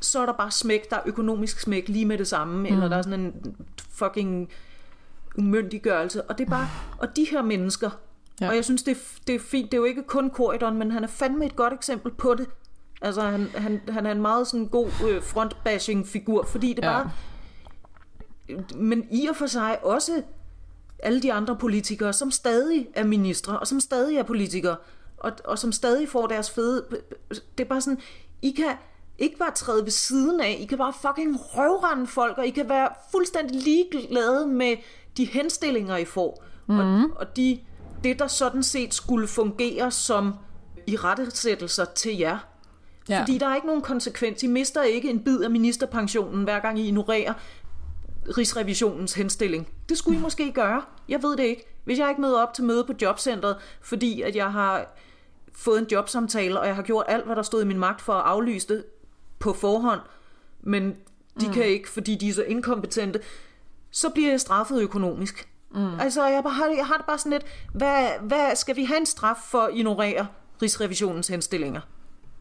så 0.01 0.21
er 0.23 0.27
der 0.27 0.33
bare 0.33 0.51
smæk, 0.51 0.91
der 0.91 0.97
er 0.97 1.01
økonomisk 1.07 1.61
smæk 1.61 1.89
lige 1.89 2.05
med 2.05 2.19
det 2.19 2.29
samme, 2.29 2.59
mm. 2.59 2.65
eller 2.67 2.89
der 2.89 2.97
er 2.97 3.03
sådan 3.03 3.21
en 3.21 3.57
fucking 3.91 4.49
umyndiggørelse. 5.39 6.23
Og 6.23 6.39
det 6.39 6.47
er 6.47 6.51
bare, 6.51 6.69
og 6.99 7.17
de 7.17 7.27
her 7.31 7.43
mennesker, 7.43 7.91
ja. 8.41 8.49
og 8.49 8.55
jeg 8.57 8.65
synes, 8.65 8.83
det 8.83 8.93
er, 8.97 9.01
det 9.27 9.35
er 9.35 9.39
fint, 9.39 9.73
det 9.73 9.77
er 9.77 9.81
jo 9.81 9.85
ikke 9.85 10.03
kun 10.03 10.31
Corridon, 10.31 10.77
men 10.79 10.91
han 10.91 11.05
er 11.05 11.09
fandme 11.09 11.47
et 11.47 11.57
godt 11.57 11.73
eksempel 11.73 12.13
på 12.13 12.35
det. 12.35 12.47
Altså, 13.03 13.21
han, 13.23 13.47
han, 13.55 13.81
han 13.89 14.07
er 14.07 14.13
en 14.13 14.21
meget 14.23 14.47
sådan 14.47 14.67
god 14.69 14.89
øh, 15.09 15.23
frontbashing-figur, 15.23 16.43
fordi 16.45 16.73
det 16.73 16.83
Ja. 16.83 16.93
bare... 16.93 17.11
Men 18.75 19.07
i 19.11 19.27
og 19.27 19.37
for 19.37 19.47
sig 19.47 19.85
også 19.85 20.23
alle 20.99 21.23
de 21.23 21.33
andre 21.33 21.57
politikere, 21.57 22.13
som 22.13 22.31
stadig 22.31 22.89
er 22.95 23.05
ministre, 23.05 23.59
og 23.59 23.67
som 23.67 23.81
stadig 23.81 24.17
er 24.17 24.23
politikere, 24.23 24.77
og, 25.17 25.33
og 25.45 25.59
som 25.59 25.73
stadig 25.73 26.09
får 26.09 26.27
deres 26.27 26.51
fede... 26.51 26.87
Det 27.59 27.65
er 27.65 27.69
bare 27.69 27.81
sådan, 27.81 28.01
I 28.43 28.51
kan 28.51 28.77
ikke 29.19 29.39
bare 29.39 29.51
træde 29.51 29.85
ved 29.85 29.91
siden 29.91 30.41
af, 30.41 30.57
I 30.61 30.65
kan 30.65 30.79
bare 30.79 30.93
fucking 31.03 31.37
røvrende 31.41 32.07
folk, 32.07 32.39
og 32.39 32.47
I 32.47 32.51
kan 32.51 32.69
være 32.69 32.89
fuldstændig 33.11 33.63
ligeglade 33.63 34.47
med 34.47 34.77
de 35.17 35.25
henstillinger, 35.25 35.97
I 35.97 36.05
får. 36.05 36.45
Mm. 36.69 36.79
Og, 36.79 37.11
og 37.17 37.37
de, 37.37 37.61
det, 38.05 38.19
der 38.19 38.27
sådan 38.27 38.63
set 38.63 38.95
skulle 38.95 39.29
fungere 39.29 39.91
som 39.91 40.35
i 40.87 40.97
rettesættelser 40.97 41.85
til 41.85 42.19
jer. 42.19 42.39
Ja. 43.09 43.21
Fordi 43.21 43.39
der 43.39 43.47
er 43.47 43.55
ikke 43.55 43.67
nogen 43.67 43.83
konsekvens. 43.83 44.43
I 44.43 44.47
mister 44.47 44.83
ikke 44.83 45.11
en 45.11 45.25
bid 45.25 45.41
af 45.41 45.51
ministerpensionen, 45.51 46.45
hver 46.45 46.61
gang 46.61 46.79
I 46.79 46.87
ignorerer 46.87 47.35
Rigsrevisionens 48.39 49.15
henstilling. 49.15 49.69
Det 49.89 49.99
skulle 49.99 50.19
I 50.19 50.23
måske 50.23 50.53
gøre. 50.53 50.83
Jeg 51.09 51.23
ved 51.23 51.37
det 51.37 51.43
ikke. 51.45 51.65
Hvis 51.85 51.99
jeg 51.99 52.09
ikke 52.09 52.21
møder 52.21 52.43
op 52.43 52.55
til 52.55 52.65
møde 52.65 52.85
på 52.85 52.93
jobcentret, 53.03 53.57
fordi 53.81 54.23
at 54.23 54.37
jeg 54.37 54.53
har 54.53 54.87
fået 55.55 55.79
en 55.79 55.87
jobsamtale, 55.93 56.61
og 56.61 56.67
jeg 56.67 56.75
har 56.77 56.83
gjort 56.83 57.05
alt, 57.09 57.25
hvad 57.27 57.37
der 57.37 57.43
stod 57.43 57.63
i 57.63 57.67
min 57.67 57.79
magt 57.79 58.01
for 58.01 58.13
at 58.13 58.23
aflyse 58.25 58.69
det 58.69 58.85
på 59.39 59.53
forhånd, 59.53 60.01
men 60.61 60.97
de 61.41 61.47
mm. 61.47 61.53
kan 61.53 61.65
ikke, 61.65 61.89
fordi 61.91 62.15
de 62.15 62.29
er 62.29 62.33
så 62.33 62.43
inkompetente, 62.43 63.21
så 63.91 64.09
bliver 64.11 64.31
jeg 64.31 64.41
straffet 64.41 64.83
økonomisk. 64.83 65.49
Mm. 65.75 66.01
Altså, 66.01 66.27
jeg, 66.27 66.43
har- 66.47 66.67
jeg 66.77 66.87
har 66.87 66.97
det 66.97 67.07
bare 67.07 67.19
sådan 67.19 67.33
lidt, 67.33 67.45
hvad, 67.75 68.09
hvad 68.21 68.57
skal 68.57 68.77
vi 68.77 68.85
have 68.85 68.99
en 69.01 69.07
straf 69.07 69.37
for 69.51 69.59
at 69.61 69.71
ignorere 69.75 70.27
Rigsrevisionens 70.63 71.29
henstillinger? 71.29 71.81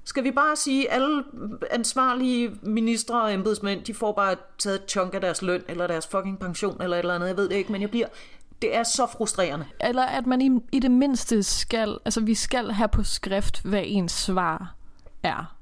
Skal 0.03 0.23
vi 0.23 0.31
bare 0.31 0.55
sige, 0.55 0.91
at 0.91 1.01
alle 1.01 1.23
ansvarlige 1.71 2.51
ministre 2.61 3.21
og 3.21 3.33
embedsmænd, 3.33 3.83
de 3.83 3.93
får 3.93 4.11
bare 4.11 4.35
taget 4.57 4.75
et 4.75 4.89
chunk 4.91 5.13
af 5.13 5.21
deres 5.21 5.41
løn, 5.41 5.63
eller 5.67 5.87
deres 5.87 6.07
fucking 6.07 6.39
pension, 6.39 6.81
eller 6.81 6.97
et 6.97 6.99
eller 6.99 7.15
andet, 7.15 7.27
jeg 7.27 7.37
ved 7.37 7.49
det 7.49 7.55
ikke, 7.55 7.71
men 7.71 7.81
jeg 7.81 7.89
bliver, 7.89 8.07
det 8.61 8.75
er 8.75 8.83
så 8.83 9.05
frustrerende. 9.05 9.65
Eller 9.79 10.03
at 10.03 10.27
man 10.27 10.41
i, 10.41 10.49
i 10.71 10.79
det 10.79 10.91
mindste 10.91 11.43
skal, 11.43 11.97
altså 12.05 12.21
vi 12.21 12.35
skal 12.35 12.71
have 12.71 12.87
på 12.87 13.03
skrift, 13.03 13.61
hvad 13.63 13.81
ens 13.85 14.11
svar 14.11 14.75
er. 15.23 15.55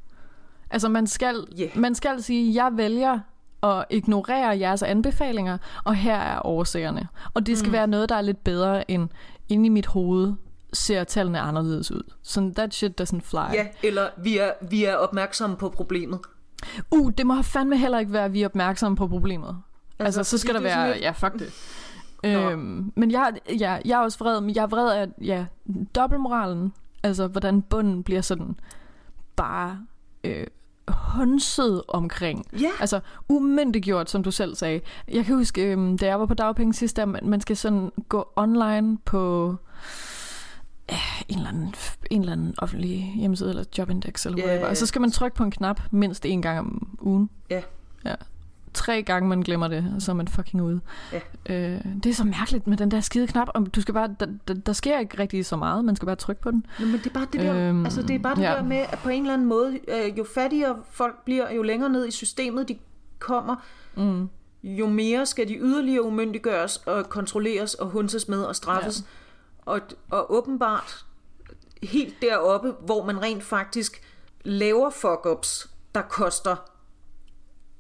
Altså 0.71 0.89
man 0.89 1.07
skal, 1.07 1.47
Ja. 1.57 1.69
man 1.75 1.95
skal 1.95 2.23
sige, 2.23 2.63
jeg 2.63 2.71
vælger 2.77 3.19
at 3.63 3.85
ignorere 3.89 4.59
jeres 4.59 4.83
anbefalinger, 4.83 5.57
og 5.83 5.95
her 5.95 6.15
er 6.17 6.45
årsagerne. 6.45 7.07
Og 7.33 7.45
det 7.45 7.57
skal 7.57 7.69
mm. 7.69 7.73
være 7.73 7.87
noget, 7.87 8.09
der 8.09 8.15
er 8.15 8.21
lidt 8.21 8.43
bedre 8.43 8.91
end 8.91 9.09
inde 9.49 9.65
i 9.65 9.69
mit 9.69 9.85
hoved 9.85 10.33
ser 10.73 11.03
tallene 11.03 11.39
anderledes 11.39 11.91
ud. 11.91 12.01
Så 12.23 12.51
that 12.55 12.73
shit 12.73 13.01
doesn't 13.01 13.21
fly. 13.23 13.53
Ja, 13.53 13.67
eller 13.83 14.09
vi 14.17 14.37
er, 14.37 14.51
vi 14.69 14.83
er 14.83 14.95
opmærksomme 14.95 15.55
på 15.55 15.69
problemet. 15.69 16.19
Uh, 16.91 17.11
det 17.17 17.27
må 17.27 17.41
fandme 17.41 17.77
heller 17.77 17.99
ikke 17.99 18.13
være, 18.13 18.25
at 18.25 18.33
vi 18.33 18.41
er 18.41 18.45
opmærksomme 18.45 18.97
på 18.97 19.07
problemet. 19.07 19.57
Altså, 19.99 20.19
altså 20.19 20.37
så 20.37 20.41
skal 20.41 20.53
der 20.53 20.59
er 20.59 20.63
være... 20.63 20.87
sådan 20.87 21.01
Ja, 21.01 21.11
fuck 21.11 21.33
det. 21.33 21.53
Nå. 22.23 22.29
Øhm, 22.29 22.91
men 22.95 23.11
jeg, 23.11 23.33
ja, 23.59 23.77
jeg 23.85 23.99
er 23.99 24.03
også 24.03 24.19
vred, 24.19 24.41
men 24.41 24.55
jeg 24.55 24.61
er 24.61 24.67
vred 24.67 24.91
af 24.91 25.07
ja, 25.21 25.45
dobbeltmoralen. 25.95 26.73
Altså, 27.03 27.27
hvordan 27.27 27.61
bunden 27.61 28.03
bliver 28.03 28.21
sådan 28.21 28.55
bare 29.35 29.79
øh, 30.23 30.47
håndset 30.87 31.81
omkring. 31.87 32.45
Ja, 32.59 32.69
Altså, 32.79 32.99
umyndiggjort, 33.29 34.09
som 34.09 34.23
du 34.23 34.31
selv 34.31 34.55
sagde. 34.55 34.81
Jeg 35.07 35.25
kan 35.25 35.35
huske, 35.35 35.71
øhm, 35.71 35.97
da 35.97 36.05
jeg 36.05 36.19
var 36.19 36.25
på 36.25 36.33
dagpenge 36.33 36.73
sidst, 36.73 36.99
at 36.99 37.07
man, 37.07 37.41
skal 37.41 37.57
sådan 37.57 37.91
gå 38.09 38.27
online 38.35 38.97
på 38.97 39.55
en 41.27 41.37
eller 41.37 41.49
anden, 41.49 41.73
en 42.11 42.19
eller 42.21 42.33
anden 42.33 42.55
offentlig 42.57 43.13
hjemmeside, 43.15 43.49
eller 43.49 43.63
jobindex, 43.77 44.25
eller 44.25 44.37
Ja, 44.37 44.45
whatever. 44.45 44.69
Og 44.69 44.77
så 44.77 44.85
skal 44.85 45.01
man 45.01 45.11
trykke 45.11 45.37
på 45.37 45.43
en 45.43 45.51
knap 45.51 45.81
mindst 45.91 46.25
en 46.25 46.41
gang 46.41 46.59
om 46.59 46.97
ugen. 47.01 47.29
Ja. 47.49 47.61
Ja. 48.05 48.15
Tre 48.73 49.03
gange 49.03 49.29
man 49.29 49.41
glemmer 49.41 49.67
det, 49.67 49.93
og 49.95 50.01
så 50.01 50.11
er 50.11 50.15
man 50.15 50.27
fucking 50.27 50.63
ude. 50.63 50.81
Ja. 51.13 51.19
Øh, 51.55 51.81
det 52.03 52.09
er 52.09 52.13
så 52.13 52.23
mærkeligt 52.23 52.67
med 52.67 52.77
den 52.77 52.91
der 52.91 52.99
skide 53.01 53.27
knap. 53.27 53.47
Om 53.53 53.65
du 53.65 53.81
skal 53.81 53.93
bare, 53.93 54.15
der, 54.19 54.25
der, 54.47 54.53
der 54.53 54.73
sker 54.73 54.99
ikke 54.99 55.19
rigtig 55.19 55.45
så 55.45 55.55
meget, 55.55 55.85
man 55.85 55.95
skal 55.95 56.05
bare 56.05 56.15
trykke 56.15 56.41
på 56.41 56.51
den. 56.51 56.65
Nå, 56.79 56.85
men 56.85 56.95
det 56.95 57.05
er 57.07 57.09
bare 57.13 57.27
det 57.33 57.41
der, 57.41 57.69
øhm, 57.69 57.85
altså 57.85 58.01
det 58.01 58.15
er 58.15 58.19
bare 58.19 58.35
det 58.35 58.41
ja. 58.41 58.51
der 58.51 58.63
med, 58.63 58.77
at 58.77 58.99
på 59.03 59.09
en 59.09 59.21
eller 59.21 59.33
anden 59.33 59.47
måde, 59.47 59.79
øh, 59.87 60.17
jo 60.17 60.25
fattigere 60.35 60.75
folk 60.91 61.23
bliver, 61.25 61.53
jo 61.53 61.61
længere 61.63 61.89
ned 61.89 62.07
i 62.07 62.11
systemet 62.11 62.67
de 62.67 62.77
kommer, 63.19 63.55
Mm. 63.95 64.29
jo 64.63 64.87
mere 64.87 65.25
skal 65.25 65.47
de 65.47 65.53
yderligere 65.57 66.03
umyndiggøres 66.03 66.77
og 66.77 67.09
kontrolleres 67.09 67.73
og 67.73 67.87
hunses 67.87 68.27
med 68.27 68.41
og 68.43 68.55
straffes. 68.55 68.99
Ja. 68.99 69.03
Og, 69.69 69.81
og 70.09 70.33
åbenbart 70.33 71.05
helt 71.83 72.21
deroppe, 72.21 72.71
hvor 72.71 73.05
man 73.05 73.21
rent 73.21 73.43
faktisk 73.43 74.01
laver 74.43 74.89
fuck-ups, 74.89 75.69
der 75.95 76.01
koster 76.01 76.55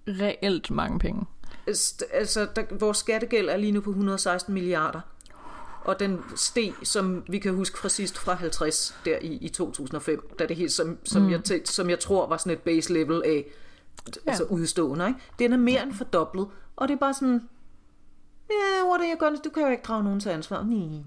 Reelt 0.07 0.71
mange 0.71 0.99
penge. 0.99 1.25
Altså, 2.13 2.47
der, 2.55 2.63
vores 2.79 2.97
skattegæld 2.97 3.49
er 3.49 3.57
lige 3.57 3.71
nu 3.71 3.81
på 3.81 3.89
116 3.89 4.53
milliarder. 4.53 5.01
Og 5.83 5.99
den 5.99 6.19
steg, 6.35 6.73
som 6.83 7.23
vi 7.29 7.39
kan 7.39 7.55
huske 7.55 7.79
fra 7.79 7.89
sidst, 7.89 8.17
fra 8.17 8.33
50 8.33 8.95
der 9.05 9.17
i, 9.21 9.33
i 9.33 9.49
2005, 9.49 10.29
da 10.39 10.45
det 10.45 10.55
helt, 10.55 10.71
som, 10.71 10.97
som, 11.03 11.21
mm. 11.21 11.31
jeg 11.31 11.41
tæ- 11.49 11.65
som 11.65 11.89
jeg 11.89 11.99
tror 11.99 12.27
var 12.27 12.37
sådan 12.37 12.53
et 12.53 12.59
base 12.59 12.93
level 12.93 13.23
af 13.25 13.45
ja. 14.07 14.31
altså 14.31 14.43
udstående. 14.43 15.07
Ikke? 15.07 15.19
Den 15.39 15.53
er 15.53 15.57
mere 15.57 15.83
end 15.83 15.93
fordoblet. 15.93 16.47
Og 16.75 16.87
det 16.87 16.93
er 16.93 16.99
bare 16.99 17.13
sådan, 17.13 17.49
ja, 18.49 18.77
yeah, 18.77 18.87
what 18.89 19.01
are 19.01 19.09
you 19.11 19.19
gonna 19.19 19.37
Du 19.43 19.49
kan 19.49 19.63
jo 19.63 19.69
ikke 19.69 19.83
drage 19.83 20.03
nogen 20.03 20.19
til 20.19 20.29
ansvar. 20.29 20.63
Nej. 20.63 20.99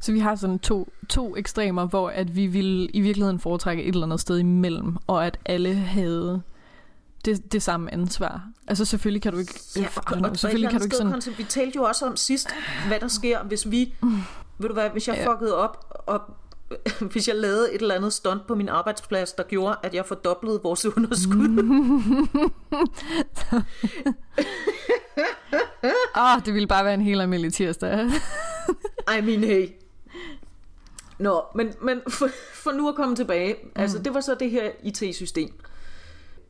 Så 0.00 0.12
vi 0.12 0.18
har 0.18 0.34
sådan 0.34 0.58
to, 0.58 0.88
to 1.08 1.36
ekstremer, 1.36 1.86
hvor 1.86 2.08
at 2.10 2.36
vi 2.36 2.46
ville 2.46 2.86
i 2.86 3.00
virkeligheden 3.00 3.40
foretrække 3.40 3.82
et 3.82 3.94
eller 3.94 4.06
andet 4.06 4.20
sted 4.20 4.38
imellem, 4.38 4.96
og 5.06 5.26
at 5.26 5.38
alle 5.46 5.74
havde 5.74 6.42
det, 7.24 7.52
det 7.52 7.62
samme 7.62 7.92
ansvar. 7.92 8.42
Altså 8.66 8.84
selvfølgelig 8.84 9.22
kan 9.22 9.32
du 9.32 9.38
ikke... 9.38 9.60
Ja, 9.76 9.80
øh, 9.80 9.86
og, 10.06 10.30
og, 10.30 10.36
selvfølgelig 10.36 10.70
kan 10.70 10.80
du 10.80 10.84
ikke 10.84 10.96
sådan... 10.96 11.12
Koncept, 11.12 11.38
vi 11.38 11.44
talte 11.44 11.76
jo 11.76 11.82
også 11.82 12.06
om 12.06 12.16
sidst, 12.16 12.48
hvad 12.88 13.00
der 13.00 13.08
sker, 13.08 13.42
hvis 13.42 13.70
vi, 13.70 13.94
ved 14.58 14.68
du 14.68 14.74
hvad, 14.74 14.90
hvis 14.90 15.08
jeg 15.08 15.16
Ja. 15.16 15.32
fuckede 15.32 15.56
op, 15.56 16.02
og 16.06 16.20
hvis 17.12 17.28
jeg 17.28 17.36
lavede 17.36 17.74
et 17.74 17.82
eller 17.82 17.94
andet 17.94 18.12
stunt 18.12 18.46
på 18.46 18.54
min 18.54 18.68
arbejdsplads, 18.68 19.32
der 19.32 19.42
gjorde, 19.42 19.76
at 19.82 19.94
jeg 19.94 20.06
fordoblede 20.06 20.60
vores 20.62 20.86
underskud. 20.96 21.48
Ah, 26.14 26.44
det 26.46 26.54
ville 26.54 26.66
bare 26.66 26.84
være 26.84 26.94
en 26.94 27.00
helt 27.00 27.20
almindelig 27.20 27.52
tirsdag. 27.52 28.10
I 29.18 29.20
mean, 29.20 29.44
hey. 29.44 29.68
Nå, 31.18 31.42
men, 31.54 31.74
men 31.82 32.00
for, 32.08 32.28
for 32.54 32.72
nu 32.72 32.88
at 32.88 32.94
komme 32.94 33.16
tilbage, 33.16 33.56
mm. 33.62 33.70
altså 33.74 33.98
det 33.98 34.14
var 34.14 34.20
så 34.20 34.34
det 34.34 34.50
her 34.50 34.70
IT-system. 34.82 35.50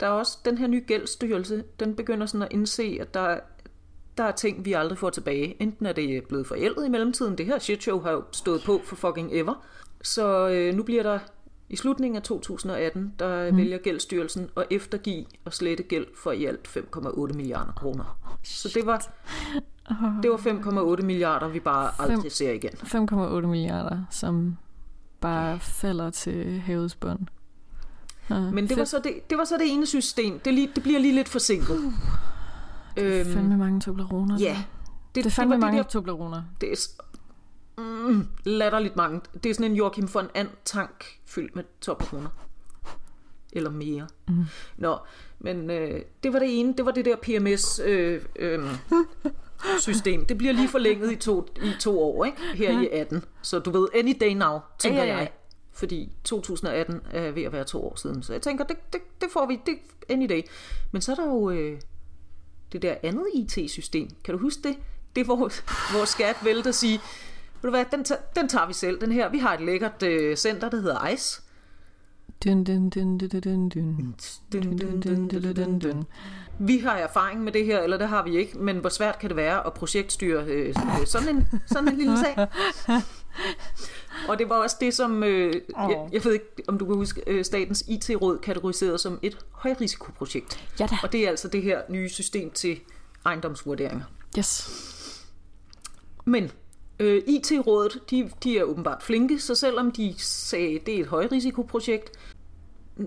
Der 0.00 0.06
er 0.06 0.10
også 0.10 0.38
den 0.44 0.58
her 0.58 0.66
nye 0.66 0.84
gældsstyrelse, 0.86 1.64
den 1.80 1.94
begynder 1.94 2.26
sådan 2.26 2.42
at 2.42 2.52
indse, 2.52 2.98
at 3.00 3.14
der, 3.14 3.38
der 4.18 4.24
er 4.24 4.32
ting, 4.32 4.64
vi 4.64 4.72
aldrig 4.72 4.98
får 4.98 5.10
tilbage. 5.10 5.62
Enten 5.62 5.86
er 5.86 5.92
det 5.92 6.24
blevet 6.28 6.46
forældet 6.46 6.86
i 6.86 6.88
mellemtiden, 6.88 7.38
det 7.38 7.46
her 7.46 7.58
shitshow 7.58 8.00
har 8.00 8.10
jo 8.10 8.22
stået 8.32 8.62
på 8.62 8.80
for 8.84 8.96
fucking 8.96 9.30
ever. 9.32 9.66
Så 10.02 10.48
øh, 10.48 10.74
nu 10.74 10.82
bliver 10.82 11.02
der 11.02 11.18
i 11.70 11.76
slutningen 11.76 12.16
af 12.16 12.22
2018, 12.22 13.14
der 13.18 13.50
mm. 13.50 13.56
vælger 13.56 13.78
gældsstyrelsen 13.78 14.48
at 14.56 14.64
eftergive 14.70 15.24
og 15.44 15.54
slette 15.54 15.82
gæld 15.82 16.06
for 16.16 16.32
i 16.32 16.44
alt 16.44 16.68
5,8 16.68 17.36
milliarder 17.36 17.72
kroner. 17.72 18.18
Så 18.42 18.70
det 18.74 18.86
var, 18.86 18.98
det 20.22 20.30
var 20.30 20.36
5,8 20.96 21.02
milliarder, 21.02 21.48
vi 21.48 21.60
bare 21.60 21.90
aldrig 21.98 22.32
ser 22.32 22.52
igen. 22.52 22.70
5,8 22.72 23.46
milliarder, 23.46 24.02
som 24.10 24.56
bare 25.20 25.60
falder 25.60 26.10
til 26.10 26.60
havets 26.60 26.94
bund. 26.94 27.20
Ja, 28.30 28.40
Men 28.40 28.68
det 28.68 28.76
var, 28.76 28.84
så 28.84 29.00
det, 29.04 29.30
det 29.30 29.38
var 29.38 29.44
så 29.44 29.56
det 29.58 29.72
ene 29.72 29.86
system. 29.86 30.38
Det, 30.38 30.46
er 30.50 30.54
lige, 30.54 30.70
det 30.74 30.82
bliver 30.82 30.98
lige 30.98 31.14
lidt 31.14 31.28
forsinket. 31.28 31.78
Uh, 31.78 31.92
Øhm, 32.96 33.32
fandme 33.32 33.56
mange 33.56 33.80
Tobleroner. 33.80 34.38
ja. 34.38 34.64
Det, 35.14 35.24
det 35.24 35.30
er 35.30 35.34
fandme 35.34 35.54
var 35.54 35.60
mange 35.60 35.78
Det, 35.78 35.86
der, 35.86 35.90
Tobleroner. 35.90 36.42
det 36.60 36.72
er 36.72 36.76
mm, 37.80 38.26
latterligt 38.44 38.96
mange. 38.96 39.20
Det 39.42 39.50
er 39.50 39.54
sådan 39.54 39.70
en 39.70 39.76
Joachim 39.76 40.08
von 40.14 40.26
And 40.34 40.48
tank 40.64 41.18
fyldt 41.26 41.56
med 41.56 41.64
topkroner. 41.80 42.28
Eller 43.52 43.70
mere. 43.70 44.06
Mm. 44.28 44.44
Nå, 44.76 44.98
men 45.38 45.70
øh, 45.70 46.02
det 46.22 46.32
var 46.32 46.38
det 46.38 46.60
ene. 46.60 46.74
Det 46.76 46.86
var 46.86 46.92
det 46.92 47.04
der 47.04 47.16
PMS 47.16 47.78
øh, 47.84 48.22
øh, 48.36 48.64
system. 49.80 50.24
Det 50.24 50.38
bliver 50.38 50.52
lige 50.52 50.68
forlænget 50.68 51.12
i 51.12 51.16
to, 51.16 51.46
i 51.62 51.72
to 51.80 52.00
år, 52.02 52.24
ikke? 52.24 52.38
Her 52.54 52.80
i 52.80 52.88
18. 52.88 53.24
Så 53.42 53.58
du 53.58 53.70
ved, 53.70 53.88
any 53.94 54.16
day 54.20 54.32
now, 54.32 54.58
tænker 54.78 55.00
Ja, 55.02 55.06
ja, 55.06 55.12
ja. 55.12 55.18
jeg. 55.18 55.32
Fordi 55.72 56.12
2018 56.24 57.00
er 57.10 57.30
ved 57.30 57.42
at 57.42 57.52
være 57.52 57.64
to 57.64 57.84
år 57.86 57.96
siden. 57.96 58.22
Så 58.22 58.32
jeg 58.32 58.42
tænker, 58.42 58.64
det, 58.64 58.76
det, 58.92 59.00
det 59.20 59.28
får 59.32 59.46
vi, 59.46 59.60
det 59.66 59.78
any 60.08 60.28
day. 60.28 60.42
Men 60.92 61.02
så 61.02 61.12
er 61.12 61.16
der 61.16 61.26
jo 61.26 61.50
øh, 61.50 61.80
det 62.72 62.82
der 62.82 62.94
andet 63.02 63.26
IT-system. 63.34 64.08
Kan 64.24 64.34
du 64.34 64.40
huske 64.40 64.62
det? 64.62 64.76
Det 65.14 65.20
er, 65.20 65.24
hvor, 65.24 65.36
hvor 65.92 66.04
skat 66.04 66.36
vælter 66.44 66.68
at 66.68 66.74
sige, 66.74 67.00
du 67.62 67.70
hvad, 67.70 67.84
den, 67.90 68.04
tager- 68.04 68.20
den 68.36 68.48
tager 68.48 68.66
vi 68.66 68.72
selv, 68.72 69.00
den 69.00 69.12
her. 69.12 69.28
Vi 69.30 69.38
har 69.38 69.54
et 69.54 69.60
lækkert 69.60 70.02
øh, 70.02 70.36
center, 70.36 70.70
der 70.70 70.76
hedder 70.80 71.08
ICE. 71.08 71.42
Dun, 72.44 72.64
dun, 72.64 72.90
dun, 72.90 73.18
dun, 73.18 73.28
dun, 73.28 73.40
dun, 73.40 73.68
dun. 73.68 74.14
Dun, 74.52 74.62
Dun, 74.62 74.78
dun, 74.78 75.00
dun, 75.00 75.28
dun, 75.42 75.54
dun, 75.54 75.78
dun. 75.78 76.04
Vi 76.58 76.78
har 76.78 76.96
erfaring 76.96 77.40
med 77.44 77.52
det 77.52 77.64
her, 77.64 77.80
eller 77.80 77.96
det 77.96 78.08
har 78.08 78.22
vi 78.24 78.36
ikke, 78.36 78.58
men 78.58 78.78
hvor 78.78 78.88
svært 78.88 79.18
kan 79.18 79.28
det 79.28 79.36
være 79.36 79.66
at 79.66 79.72
projektstyre 79.72 80.44
øh, 80.44 80.68
øh, 81.00 81.06
sådan, 81.06 81.36
en, 81.36 81.46
sådan 81.66 81.88
en 81.88 81.96
lille 81.96 82.18
sag? 82.18 82.48
Og 84.28 84.38
det 84.38 84.48
var 84.48 84.54
også 84.56 84.76
det, 84.80 84.94
som, 84.94 85.22
øh, 85.24 85.54
jeg, 85.78 86.08
jeg 86.12 86.24
ved 86.24 86.32
ikke, 86.32 86.46
om 86.68 86.78
du 86.78 86.86
kan 86.86 86.94
huske, 86.94 87.22
øh, 87.26 87.44
Statens 87.44 87.84
IT-råd 87.88 88.38
kategoriserede 88.38 88.98
som 88.98 89.18
et 89.22 89.38
højrisikoprojekt. 89.52 90.64
Ja 90.80 90.86
da. 90.86 90.96
Og 91.02 91.12
det 91.12 91.24
er 91.24 91.28
altså 91.28 91.48
det 91.48 91.62
her 91.62 91.80
nye 91.88 92.08
system 92.08 92.50
til 92.50 92.80
ejendomsvurderinger. 93.26 94.04
Yes. 94.38 94.70
Men 96.24 96.50
øh, 97.00 97.22
IT-rådet, 97.26 98.00
de, 98.10 98.30
de 98.44 98.58
er 98.58 98.64
åbenbart 98.64 99.02
flinke, 99.02 99.38
så 99.38 99.54
selvom 99.54 99.90
de 99.90 100.14
sagde, 100.18 100.78
det 100.86 100.96
er 100.96 101.00
et 101.00 101.06
højrisikoprojekt, 101.06 102.12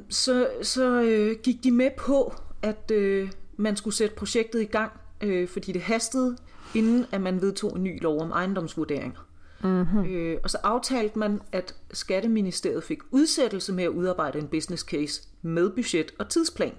så, 0.10 0.48
så 0.62 1.02
øh, 1.02 1.36
gik 1.44 1.64
de 1.64 1.72
med 1.72 1.90
på, 1.98 2.34
at 2.62 2.92
øh, 2.92 3.32
man 3.58 3.76
skulle 3.76 3.96
sætte 3.96 4.16
projektet 4.16 4.62
i 4.62 4.66
gang, 4.66 4.92
øh, 5.22 5.48
fordi 5.48 5.72
det 5.72 5.82
hastede, 5.82 6.38
inden 6.76 7.06
at 7.12 7.22
man 7.22 7.42
vedtog 7.42 7.76
en 7.76 7.84
ny 7.84 8.02
lov 8.02 8.22
om 8.22 8.32
ejendomsvurderinger. 8.32 9.28
Mm-hmm. 9.64 10.06
Øh, 10.06 10.38
og 10.44 10.50
så 10.50 10.58
aftalte 10.64 11.20
man, 11.20 11.42
at 11.52 11.76
Skatteministeriet 11.94 12.84
fik 12.84 13.00
udsættelse 13.12 13.74
med 13.74 13.84
at 13.84 13.90
udarbejde 13.90 14.40
en 14.40 14.48
business 14.48 14.84
case 14.84 15.22
med 15.42 15.70
budget 15.70 16.12
og 16.20 16.30
tidsplan. 16.30 16.74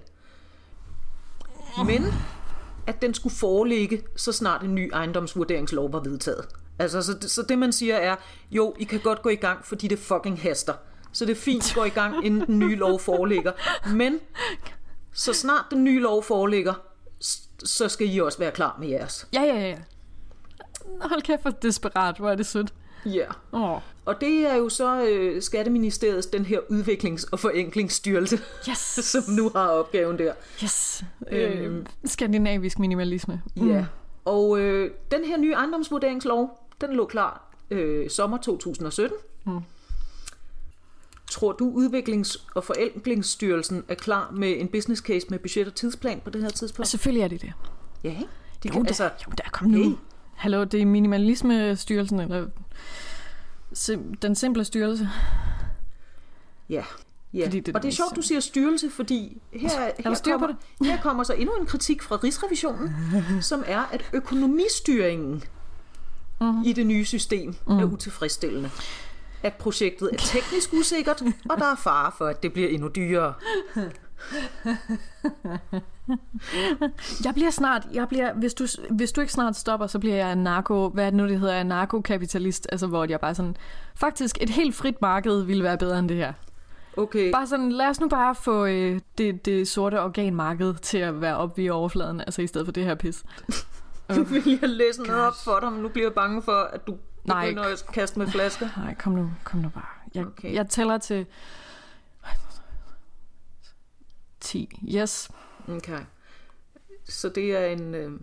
Men 1.85 2.03
at 2.87 3.01
den 3.01 3.13
skulle 3.13 3.35
foreligge, 3.35 4.01
så 4.15 4.31
snart 4.31 4.63
en 4.63 4.75
ny 4.75 4.89
ejendomsvurderingslov 4.93 5.93
var 5.93 5.99
vedtaget. 5.99 6.45
Altså, 6.79 7.01
så, 7.01 7.13
det- 7.13 7.31
så 7.31 7.41
det 7.49 7.57
man 7.57 7.71
siger 7.71 7.95
er, 7.95 8.15
jo, 8.51 8.75
I 8.79 8.83
kan 8.83 8.99
godt 8.99 9.21
gå 9.21 9.29
i 9.29 9.35
gang, 9.35 9.65
fordi 9.65 9.87
det 9.87 9.99
fucking 9.99 10.41
haster. 10.41 10.73
Så 11.11 11.25
det 11.25 11.31
er 11.31 11.35
fint, 11.41 11.71
gå 11.75 11.83
i 11.83 11.89
gang, 11.89 12.25
inden 12.25 12.47
den 12.47 12.59
nye 12.59 12.75
lov 12.75 12.99
foreligger. 12.99 13.51
Men 13.93 14.19
så 15.13 15.33
snart 15.33 15.65
den 15.71 15.83
nye 15.83 15.99
lov 15.99 16.23
foreligger, 16.23 16.73
så 17.63 17.87
skal 17.89 18.13
I 18.15 18.19
også 18.19 18.37
være 18.39 18.51
klar 18.51 18.77
med 18.79 18.87
jeres. 18.87 19.27
Ja, 19.33 19.41
ja, 19.41 19.59
ja. 19.69 19.77
Hold 21.01 21.21
kæft 21.21 21.41
for 21.41 21.49
desperat, 21.49 22.17
hvor 22.17 22.29
er 22.29 22.35
det 22.35 22.45
sødt. 22.45 22.73
Ja. 23.05 23.09
Yeah. 23.11 23.31
Åh, 23.53 23.81
Og 24.05 24.21
det 24.21 24.47
er 24.47 24.55
jo 24.55 24.69
så 24.69 25.05
øh, 25.05 25.41
Skatteministeriets, 25.41 26.27
den 26.27 26.45
her 26.45 26.59
udviklings- 26.59 27.29
og 27.31 27.39
forenklingsstyrelse, 27.39 28.39
yes. 28.69 28.77
som 29.11 29.23
nu 29.27 29.51
har 29.55 29.67
opgaven 29.67 30.17
der. 30.19 30.33
Yes. 30.63 31.03
Øhm. 31.31 31.75
Øh, 31.77 31.85
skandinavisk 32.05 32.79
minimalisme. 32.79 33.41
Mm. 33.55 33.69
Ja. 33.71 33.85
Og 34.25 34.59
øh, 34.59 34.91
den 35.11 35.23
her 35.25 35.37
nye 35.37 35.53
ejendomsvurderingslov, 35.53 36.64
den 36.81 36.93
lå 36.95 37.05
klar 37.05 37.51
øh, 37.71 38.09
sommer 38.09 38.37
2017. 38.37 39.17
Mm. 39.45 39.59
Tror 41.31 41.51
du, 41.51 41.71
Udviklings- 41.77 42.45
og 42.55 42.63
Forenklingsstyrelsen 42.63 43.83
er 43.87 43.95
klar 43.95 44.31
med 44.31 44.59
en 44.59 44.67
business 44.67 45.01
case 45.01 45.27
med 45.29 45.39
budget 45.39 45.67
og 45.67 45.75
tidsplan 45.75 46.21
på 46.23 46.29
det 46.29 46.41
her 46.41 46.49
tidspunkt? 46.49 46.87
Selvfølgelig 46.89 47.23
er 47.23 47.27
det 47.27 47.41
det. 47.41 47.53
Ja, 48.03 48.09
ikke? 48.09 48.21
De 48.63 48.67
Jo, 48.67 48.71
kan, 48.73 48.83
da, 48.83 48.87
altså, 48.87 49.03
jo, 49.03 49.31
der 49.37 49.43
kom 49.51 49.67
nu. 49.67 49.83
hey. 49.83 49.95
Hallo, 50.35 50.63
det 50.63 50.81
er 50.81 50.85
minimalismestyrelsen, 50.85 52.19
eller 52.19 52.47
sim- 53.77 54.15
den 54.21 54.35
simple 54.35 54.63
styrelse. 54.65 55.09
ja. 56.69 56.83
Ja, 57.33 57.45
Fordi 57.45 57.59
det 57.59 57.67
er 57.67 57.73
og 57.75 57.81
det 57.81 57.87
er 57.87 57.91
det 57.91 57.97
sjovt, 57.97 58.11
mest- 58.11 58.15
du 58.15 58.21
siger 58.21 58.39
styrelse, 58.39 58.89
fordi 58.89 59.41
her, 59.53 59.69
der 59.69 59.91
her, 60.09 60.13
styr 60.13 60.31
kommer, 60.31 60.55
her 60.81 61.01
kommer 61.01 61.23
så 61.23 61.33
endnu 61.33 61.55
en 61.55 61.65
kritik 61.65 62.01
fra 62.03 62.15
Rigsrevisionen, 62.15 62.89
som 63.41 63.63
er, 63.67 63.81
at 63.91 64.05
økonomistyringen 64.13 65.43
Mhm. 66.41 66.63
i 66.65 66.73
det 66.73 66.85
nye 66.85 67.05
system 67.05 67.55
er 67.69 67.83
utilfredsstillende. 67.83 68.69
At 69.43 69.53
projektet 69.53 70.09
er 70.13 70.17
teknisk 70.17 70.73
usikkert, 70.73 71.21
og 71.49 71.57
der 71.57 71.65
er 71.71 71.75
fare 71.75 72.11
for, 72.17 72.25
at 72.27 72.43
det 72.43 72.53
bliver 72.53 72.69
endnu 72.69 72.87
dyrere. 72.95 73.33
Jeg 77.25 77.33
bliver 77.33 77.49
snart, 77.51 77.87
jeg 77.93 78.07
bliver, 78.07 78.33
hvis 78.33 78.53
du, 78.53 78.67
hvis 78.89 79.11
du 79.11 79.21
ikke 79.21 79.33
snart 79.33 79.55
stopper, 79.55 79.87
så 79.87 79.99
bliver 79.99 80.15
jeg 80.15 80.31
en 80.31 80.37
narko, 80.37 80.89
hvad 80.89 81.05
er 81.05 81.09
det 81.09 81.17
nu, 81.17 81.27
det 81.27 81.39
hedder, 81.39 81.61
en 81.61 81.67
narkokapitalist, 81.67 82.67
altså 82.71 82.87
hvor 82.87 83.05
jeg 83.09 83.19
bare 83.19 83.35
sådan, 83.35 83.57
faktisk 83.95 84.37
et 84.41 84.49
helt 84.49 84.75
frit 84.75 85.01
marked 85.01 85.41
ville 85.41 85.63
være 85.63 85.77
bedre 85.77 85.99
end 85.99 86.09
det 86.09 86.17
her. 86.17 86.33
Okay, 86.97 87.31
Bare 87.31 87.47
sådan, 87.47 87.71
lad 87.71 87.87
os 87.87 87.99
nu 87.99 88.07
bare 88.09 88.35
få 88.35 88.65
øh, 88.65 88.99
det, 89.17 89.45
det 89.45 89.67
sorte 89.67 90.01
organmarked 90.01 90.73
til 90.73 90.97
at 90.97 91.21
være 91.21 91.37
oppe 91.37 91.63
i 91.63 91.69
overfladen, 91.69 92.19
altså 92.19 92.41
i 92.41 92.47
stedet 92.47 92.67
for 92.67 92.71
det 92.71 92.85
her 92.85 92.95
pis. 92.95 93.23
Nu 94.09 94.23
vil 94.23 94.59
jeg 94.61 94.69
læse 94.69 95.03
noget 95.03 95.21
op 95.27 95.33
for 95.43 95.59
dig, 95.59 95.71
men 95.71 95.81
nu 95.81 95.89
bliver 95.89 96.05
jeg 96.07 96.13
bange 96.13 96.41
for, 96.41 96.51
at 96.63 96.87
du 96.87 96.97
Nej. 97.23 97.45
begynder 97.45 97.63
at 97.63 97.85
kaste 97.93 98.19
med 98.19 98.27
flasker. 98.27 98.69
Nej, 98.77 98.95
kom 98.95 99.13
nu, 99.13 99.31
kom 99.43 99.59
nu 99.59 99.69
bare. 99.69 99.85
Jeg, 100.15 100.25
Okay. 100.25 100.53
jeg 100.53 100.69
tæller 100.69 100.97
til 100.97 101.25
10. 104.39 104.79
Yes. 104.95 105.31
Okay. 105.69 105.99
Så 107.03 107.29
det 107.29 107.55
er 107.55 107.65
en, 107.65 107.95
øh, 107.95 108.19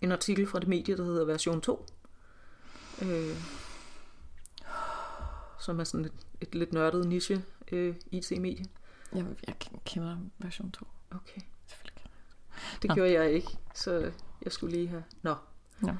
en 0.00 0.12
artikel 0.12 0.46
fra 0.46 0.58
det 0.60 0.68
medie, 0.68 0.96
der 0.96 1.04
hedder 1.04 1.24
version 1.24 1.60
2. 1.60 1.86
Øh, 3.02 3.36
som 5.60 5.80
er 5.80 5.84
sådan 5.84 6.04
et, 6.04 6.12
et 6.40 6.54
lidt 6.54 6.72
nørdet 6.72 7.06
niche 7.06 7.44
øh, 7.72 7.94
IT-medie. 8.10 8.64
Jeg, 9.14 9.24
jeg 9.46 9.54
kender 9.84 10.16
version 10.38 10.70
2. 10.70 10.86
Okay. 11.10 11.40
Selvfølgelig. 11.66 12.04
Det 12.82 12.88
Nå. 12.88 12.94
gjorde 12.94 13.12
jeg 13.12 13.32
ikke, 13.32 13.58
så 13.74 14.10
jeg 14.42 14.52
skulle 14.52 14.76
lige 14.76 14.88
have... 14.88 15.02
Nå. 15.22 15.34
Nå. 15.80 15.92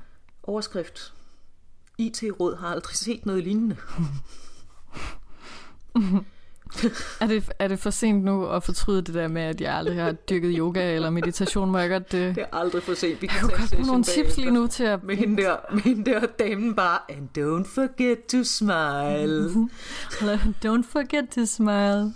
Overskrift. 0.42 1.14
IT-råd 1.98 2.56
har 2.56 2.68
aldrig 2.68 2.96
set 2.96 3.26
noget 3.26 3.44
lignende. 3.44 3.76
Er 7.20 7.26
det, 7.26 7.52
er 7.58 7.68
det 7.68 7.78
for 7.78 7.90
sent 7.90 8.24
nu 8.24 8.46
at 8.46 8.62
fortryde 8.62 9.02
det 9.02 9.14
der 9.14 9.28
med, 9.28 9.42
at 9.42 9.60
jeg 9.60 9.74
aldrig 9.74 9.96
har 9.96 10.12
dyrket 10.12 10.54
yoga 10.58 10.94
eller 10.94 11.10
meditation? 11.10 11.70
Må 11.70 11.78
jeg 11.78 11.90
godt... 11.90 12.14
Øh, 12.14 12.34
Det 12.34 12.38
er 12.38 12.56
aldrig 12.56 12.82
for 12.82 12.94
sent. 12.94 13.22
Vi 13.22 13.26
jeg 13.26 13.30
kan 13.40 13.48
kunne 13.48 13.66
tage 13.68 13.76
godt 13.76 13.86
nogle 13.86 14.04
tips 14.04 14.36
lige 14.36 14.50
nu 14.50 14.66
til 14.66 14.84
at... 14.84 15.04
Med 15.04 15.16
hende 15.16 15.42
der, 15.42 15.56
med 15.72 15.80
hende 15.80 16.10
der 16.10 16.26
damen 16.26 16.74
bare, 16.74 16.98
and 17.08 17.28
don't 17.38 17.68
forget 17.74 18.24
to 18.24 18.44
smile. 18.44 19.68
Don't 20.66 20.86
forget 20.88 21.28
to 21.30 21.46
smile 21.46 22.14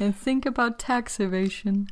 and 0.00 0.14
think 0.22 0.46
about 0.46 0.72
tax 0.78 1.20
evasion. 1.20 1.88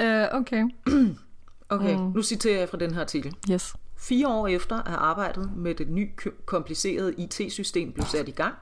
Uh, 0.00 0.06
okay. 0.32 0.64
Okay, 1.70 1.96
Mm. 1.96 2.12
nu 2.14 2.22
citerer 2.22 2.58
jeg 2.58 2.68
fra 2.68 2.76
den 2.78 2.94
her 2.94 3.00
artikel. 3.00 3.34
Yes. 3.50 3.74
Fire 3.96 4.28
år 4.28 4.46
efter 4.48 4.76
at 4.76 4.94
arbejdet 4.94 5.50
med 5.56 5.74
det 5.74 5.88
nye 5.90 6.08
k- 6.22 6.44
komplicerede 6.46 7.14
IT-system 7.14 7.92
blev 7.92 8.06
sat 8.06 8.28
i 8.28 8.30
gang, 8.30 8.54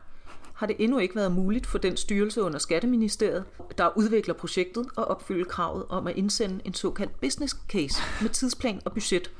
har 0.54 0.66
det 0.66 0.76
endnu 0.78 0.98
ikke 0.98 1.16
været 1.16 1.32
muligt 1.32 1.66
for 1.66 1.78
den 1.78 1.96
styrelse 1.96 2.42
under 2.42 2.58
Skatteministeriet, 2.58 3.44
der 3.78 3.98
udvikler 3.98 4.34
projektet 4.34 4.86
og 4.96 5.04
opfylde 5.04 5.44
kravet 5.44 5.84
om 5.88 6.06
at 6.06 6.16
indsende 6.16 6.60
en 6.64 6.74
såkaldt 6.74 7.20
business 7.20 7.56
case 7.68 8.02
med 8.22 8.30
tidsplan 8.30 8.80
og 8.84 8.92
budget 8.92 9.30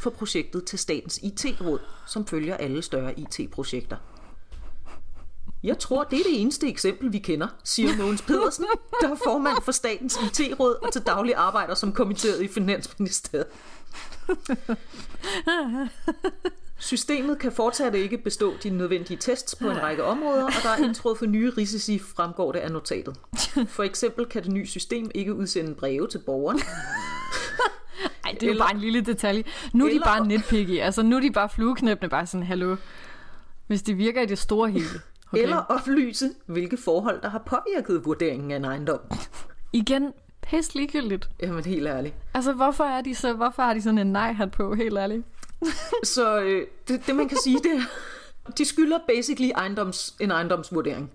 for 0.00 0.10
projektet 0.10 0.64
til 0.64 0.78
Statens 0.78 1.18
IT-råd, 1.22 1.78
som 2.06 2.26
følger 2.26 2.56
alle 2.56 2.82
større 2.82 3.18
IT-projekter. 3.18 3.96
Jeg 5.62 5.78
tror, 5.78 6.04
det 6.04 6.18
er 6.20 6.22
det 6.22 6.40
eneste 6.40 6.68
eksempel, 6.68 7.12
vi 7.12 7.18
kender, 7.18 7.48
siger 7.64 7.96
Mogens 7.96 8.22
Pedersen, 8.22 8.64
der 9.00 9.08
er 9.10 9.14
formand 9.24 9.62
for 9.64 9.72
Statens 9.72 10.18
IT-råd 10.22 10.74
og 10.82 10.92
til 10.92 11.02
daglig 11.02 11.34
arbejder 11.34 11.74
som 11.74 11.92
kommitteret 11.92 12.42
i 12.42 12.48
Finansministeriet. 12.48 13.46
Systemet 16.78 17.38
kan 17.38 17.52
fortsat 17.52 17.94
ikke 17.94 18.18
bestå 18.18 18.54
de 18.62 18.70
nødvendige 18.70 19.16
tests 19.16 19.54
på 19.54 19.70
en 19.70 19.82
række 19.82 20.04
områder, 20.04 20.44
og 20.44 20.52
der 20.62 20.68
er 20.68 20.76
indtruffet 20.84 21.28
nye 21.28 21.50
risici, 21.58 21.98
fremgår 21.98 22.52
det 22.52 22.58
af 22.58 22.70
notatet. 22.72 23.16
For 23.68 23.82
eksempel 23.82 24.26
kan 24.26 24.42
det 24.42 24.52
nye 24.52 24.66
system 24.66 25.10
ikke 25.14 25.34
udsende 25.34 25.74
breve 25.74 26.08
til 26.08 26.18
borgerne. 26.26 26.60
Ej, 28.24 28.30
det 28.32 28.42
er 28.42 28.46
jo 28.46 28.50
Eller- 28.50 28.64
bare 28.64 28.74
en 28.74 28.80
lille 28.80 29.00
detalje. 29.00 29.44
Nu 29.72 29.84
er 29.84 29.88
de 29.88 29.94
Eller- 29.94 30.06
bare 30.06 30.26
nitpicky. 30.26 30.78
Altså, 30.80 31.02
nu 31.02 31.16
er 31.16 31.20
de 31.20 31.30
bare 31.32 31.48
flueknæppende 31.48 32.10
bare 32.10 32.26
sådan, 32.26 32.46
hallo. 32.46 32.76
Hvis 33.66 33.82
det 33.82 33.98
virker 33.98 34.22
i 34.22 34.26
det 34.26 34.38
store 34.38 34.70
hele. 34.70 35.00
Okay. 35.32 35.42
Eller 35.42 35.56
oplyse, 35.56 36.30
hvilke 36.46 36.76
forhold, 36.76 37.22
der 37.22 37.28
har 37.28 37.42
påvirket 37.46 38.04
vurderingen 38.04 38.50
af 38.50 38.56
en 38.56 38.64
ejendom. 38.64 39.00
Igen, 39.72 40.12
pæst 40.42 40.74
ligegyldigt. 40.74 41.30
Jamen 41.42 41.64
helt 41.64 41.86
ærligt. 41.86 42.14
Altså, 42.34 42.52
hvorfor, 42.52 42.84
er 42.84 43.00
de 43.02 43.14
så, 43.14 43.32
hvorfor 43.32 43.62
har 43.62 43.74
de 43.74 43.82
sådan 43.82 43.98
en 43.98 44.12
nej-hat 44.12 44.50
på, 44.50 44.74
helt 44.74 44.98
ærligt? 44.98 45.26
så 46.14 46.40
øh, 46.40 46.66
det, 46.88 47.06
det, 47.06 47.16
man 47.16 47.28
kan 47.28 47.38
sige, 47.44 47.58
det 47.58 47.72
er, 47.72 47.82
de 48.58 48.64
skylder 48.64 48.98
basically 49.08 49.50
ejendoms, 49.50 50.16
en 50.20 50.30
ejendomsvurdering. 50.30 51.10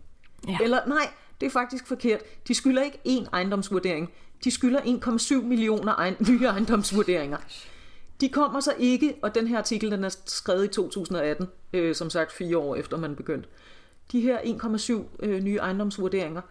Ja. 0.47 0.57
Eller 0.61 0.79
nej, 0.87 1.07
det 1.41 1.45
er 1.45 1.51
faktisk 1.51 1.87
forkert. 1.87 2.19
De 2.47 2.53
skylder 2.53 2.83
ikke 2.83 2.99
én 3.07 3.29
ejendomsvurdering. 3.33 4.11
De 4.43 4.51
skylder 4.51 4.79
1,7 4.79 5.45
millioner 5.45 5.93
egen, 5.97 6.15
nye 6.29 6.45
ejendomsvurderinger. 6.45 7.37
De 8.21 8.29
kommer 8.29 8.59
så 8.59 8.73
ikke, 8.79 9.15
og 9.21 9.35
den 9.35 9.47
her 9.47 9.57
artikel 9.57 9.91
den 9.91 10.03
er 10.03 10.15
skrevet 10.25 10.65
i 10.65 10.67
2018, 10.67 11.47
øh, 11.73 11.95
som 11.95 12.09
sagt 12.09 12.31
fire 12.31 12.57
år 12.57 12.75
efter 12.75 12.97
man 12.97 13.15
begyndte. 13.15 13.49
De 14.11 14.21
her 14.21 14.37
1,7 14.39 15.25
øh, 15.25 15.43
nye 15.43 15.57
ejendomsvurderinger, 15.57 16.41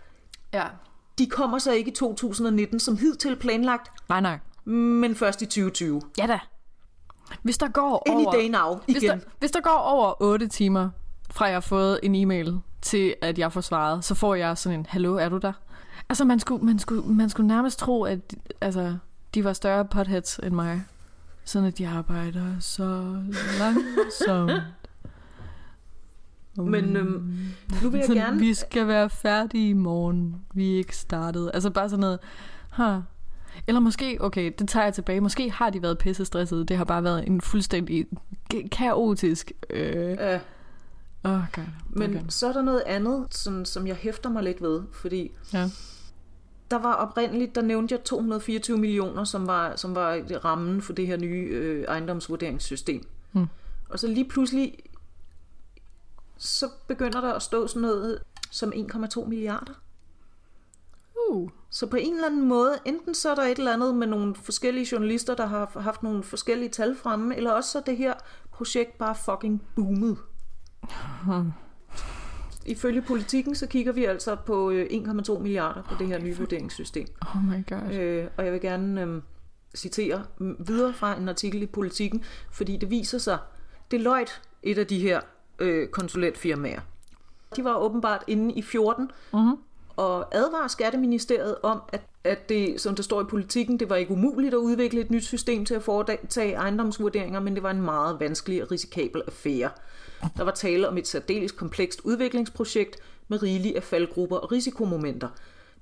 ja. 0.52 0.64
de 1.18 1.26
kommer 1.26 1.58
så 1.58 1.72
ikke 1.72 1.90
i 1.90 1.94
2019 1.94 2.80
som 2.80 2.96
hidtil 2.96 3.36
planlagt. 3.36 3.90
Nej, 4.08 4.20
nej. 4.20 4.38
Men 4.64 5.14
først 5.14 5.42
i 5.42 5.46
2020. 5.46 6.02
Ja 6.18 6.26
da. 6.26 6.38
Hvis 7.42 7.58
der 7.58 7.68
går 7.68 8.02
Any 8.06 8.24
over... 8.24 8.32
day 8.32 8.48
now, 8.48 8.80
hvis 8.86 9.02
der, 9.02 9.18
hvis 9.38 9.50
der 9.50 9.60
går 9.60 9.70
over 9.70 10.22
8 10.22 10.48
timer, 10.48 10.90
fra 11.30 11.44
jeg 11.44 11.54
har 11.54 11.60
fået 11.60 12.00
en 12.02 12.14
e-mail 12.14 12.60
til, 12.82 13.14
at 13.22 13.38
jeg 13.38 13.52
får 13.52 13.60
svaret, 13.60 14.04
så 14.04 14.14
får 14.14 14.34
jeg 14.34 14.58
sådan 14.58 14.78
en, 14.78 14.86
hallo, 14.88 15.14
er 15.14 15.28
du 15.28 15.38
der? 15.38 15.52
Altså, 16.08 16.24
man 16.24 16.40
skulle, 16.40 16.64
man 16.64 16.78
skulle, 16.78 17.12
man 17.12 17.30
skulle 17.30 17.46
nærmest 17.46 17.78
tro, 17.78 18.04
at 18.04 18.34
altså, 18.60 18.96
de 19.34 19.44
var 19.44 19.52
større 19.52 19.84
potheads 19.84 20.40
end 20.42 20.54
mig. 20.54 20.84
Sådan 21.44 21.68
at 21.68 21.78
de 21.78 21.88
arbejder 21.88 22.60
så 22.60 23.16
langsomt. 23.58 24.62
Men 26.56 26.96
øhm, 26.96 27.34
nu 27.82 27.88
vil 27.88 27.98
jeg 27.98 28.06
sådan, 28.06 28.22
gerne... 28.22 28.38
Vi 28.38 28.54
skal 28.54 28.86
være 28.88 29.10
færdige 29.10 29.68
i 29.68 29.72
morgen. 29.72 30.36
Vi 30.54 30.72
er 30.72 30.76
ikke 30.76 30.96
startet. 30.96 31.50
Altså 31.54 31.70
bare 31.70 31.88
sådan 31.88 32.00
noget... 32.00 32.18
Huh. 32.76 33.02
Eller 33.66 33.80
måske, 33.80 34.16
okay, 34.20 34.52
det 34.58 34.68
tager 34.68 34.84
jeg 34.84 34.94
tilbage. 34.94 35.20
Måske 35.20 35.50
har 35.50 35.70
de 35.70 35.82
været 35.82 35.98
pisse 35.98 36.24
stressede. 36.24 36.66
Det 36.66 36.76
har 36.76 36.84
bare 36.84 37.04
været 37.04 37.26
en 37.26 37.40
fuldstændig 37.40 38.06
kaotisk... 38.72 39.52
Øh... 39.70 40.10
Ja. 40.10 40.40
Oh, 41.24 41.40
God. 41.52 41.64
Men 41.90 42.16
okay. 42.16 42.24
så 42.28 42.48
er 42.48 42.52
der 42.52 42.62
noget 42.62 42.82
andet, 42.86 43.26
som, 43.30 43.64
som 43.64 43.86
jeg 43.86 43.96
hæfter 43.96 44.30
mig 44.30 44.42
lidt 44.42 44.62
ved, 44.62 44.82
fordi 44.92 45.32
ja. 45.52 45.68
der 46.70 46.78
var 46.78 46.92
oprindeligt, 46.92 47.54
der 47.54 47.62
nævnte 47.62 47.92
jeg 47.92 48.04
224 48.04 48.78
millioner, 48.78 49.24
som 49.24 49.46
var, 49.46 49.76
som 49.76 49.94
var 49.94 50.22
rammen 50.44 50.82
for 50.82 50.92
det 50.92 51.06
her 51.06 51.16
nye 51.16 51.48
øh, 51.50 51.84
ejendomsvurderingssystem. 51.84 53.06
Hmm. 53.32 53.46
Og 53.88 53.98
så 53.98 54.06
lige 54.06 54.28
pludselig, 54.28 54.74
så 56.36 56.70
begynder 56.88 57.20
der 57.20 57.32
at 57.32 57.42
stå 57.42 57.66
sådan 57.66 57.82
noget 57.82 58.22
som 58.50 58.72
1,2 58.72 59.26
milliarder. 59.28 59.72
Uh. 61.30 61.50
Så 61.70 61.86
på 61.86 61.96
en 61.96 62.14
eller 62.14 62.26
anden 62.26 62.48
måde, 62.48 62.78
enten 62.84 63.14
så 63.14 63.30
er 63.30 63.34
der 63.34 63.42
et 63.42 63.58
eller 63.58 63.72
andet 63.72 63.94
med 63.94 64.06
nogle 64.06 64.34
forskellige 64.34 64.88
journalister, 64.92 65.34
der 65.34 65.46
har 65.46 65.80
haft 65.80 66.02
nogle 66.02 66.22
forskellige 66.22 66.68
tal 66.68 66.96
fremme, 66.96 67.36
eller 67.36 67.50
også 67.50 67.70
så 67.70 67.82
det 67.86 67.96
her 67.96 68.14
projekt 68.52 68.98
bare 68.98 69.14
fucking 69.14 69.62
boomet. 69.76 70.18
Hmm. 71.24 71.52
Ifølge 72.66 73.02
politikken, 73.02 73.54
så 73.54 73.66
kigger 73.66 73.92
vi 73.92 74.04
altså 74.04 74.36
på 74.46 74.70
1,2 74.70 75.38
milliarder 75.38 75.82
på 75.82 75.94
det 75.98 76.06
her 76.06 76.18
nye 76.18 76.36
vurderingssystem. 76.36 77.06
Oh 77.20 77.44
my 77.44 77.66
god. 77.66 77.94
Øh, 77.94 78.28
og 78.36 78.44
jeg 78.44 78.52
vil 78.52 78.60
gerne 78.60 79.02
øh, 79.02 79.22
citere 79.74 80.24
videre 80.58 80.92
fra 80.92 81.16
en 81.16 81.28
artikel 81.28 81.62
i 81.62 81.66
politikken, 81.66 82.24
fordi 82.52 82.76
det 82.76 82.90
viser 82.90 83.18
sig, 83.18 83.38
Deloitte, 83.90 84.32
et 84.62 84.78
af 84.78 84.86
de 84.86 84.98
her 84.98 85.20
øh, 85.58 85.88
konsulentfirmaer, 85.88 86.80
de 87.56 87.64
var 87.64 87.76
åbenbart 87.76 88.24
inde 88.26 88.54
i 88.54 88.62
14 88.62 89.10
mm-hmm. 89.32 89.56
og 89.96 90.34
advarer 90.34 90.68
Skatteministeriet 90.68 91.56
om, 91.62 91.82
at, 91.92 92.02
at 92.24 92.48
det, 92.48 92.80
som 92.80 92.94
der 92.94 93.02
står 93.02 93.20
i 93.20 93.24
politikken, 93.24 93.80
det 93.80 93.90
var 93.90 93.96
ikke 93.96 94.12
umuligt 94.12 94.54
at 94.54 94.58
udvikle 94.58 95.00
et 95.00 95.10
nyt 95.10 95.24
system 95.24 95.64
til 95.64 95.74
at 95.74 95.82
foretage 95.82 96.52
ejendomsvurderinger, 96.52 97.40
men 97.40 97.54
det 97.54 97.62
var 97.62 97.70
en 97.70 97.82
meget 97.82 98.20
vanskelig 98.20 98.62
og 98.62 98.70
risikabel 98.70 99.22
affære. 99.26 99.70
Der 100.36 100.44
var 100.44 100.52
tale 100.52 100.88
om 100.88 100.98
et 100.98 101.06
særdeles 101.06 101.52
komplekst 101.52 102.00
udviklingsprojekt 102.04 102.96
med 103.28 103.42
rigelige 103.42 103.76
af 103.76 103.82
faldgrupper 103.82 104.36
og 104.36 104.52
risikomomenter. 104.52 105.28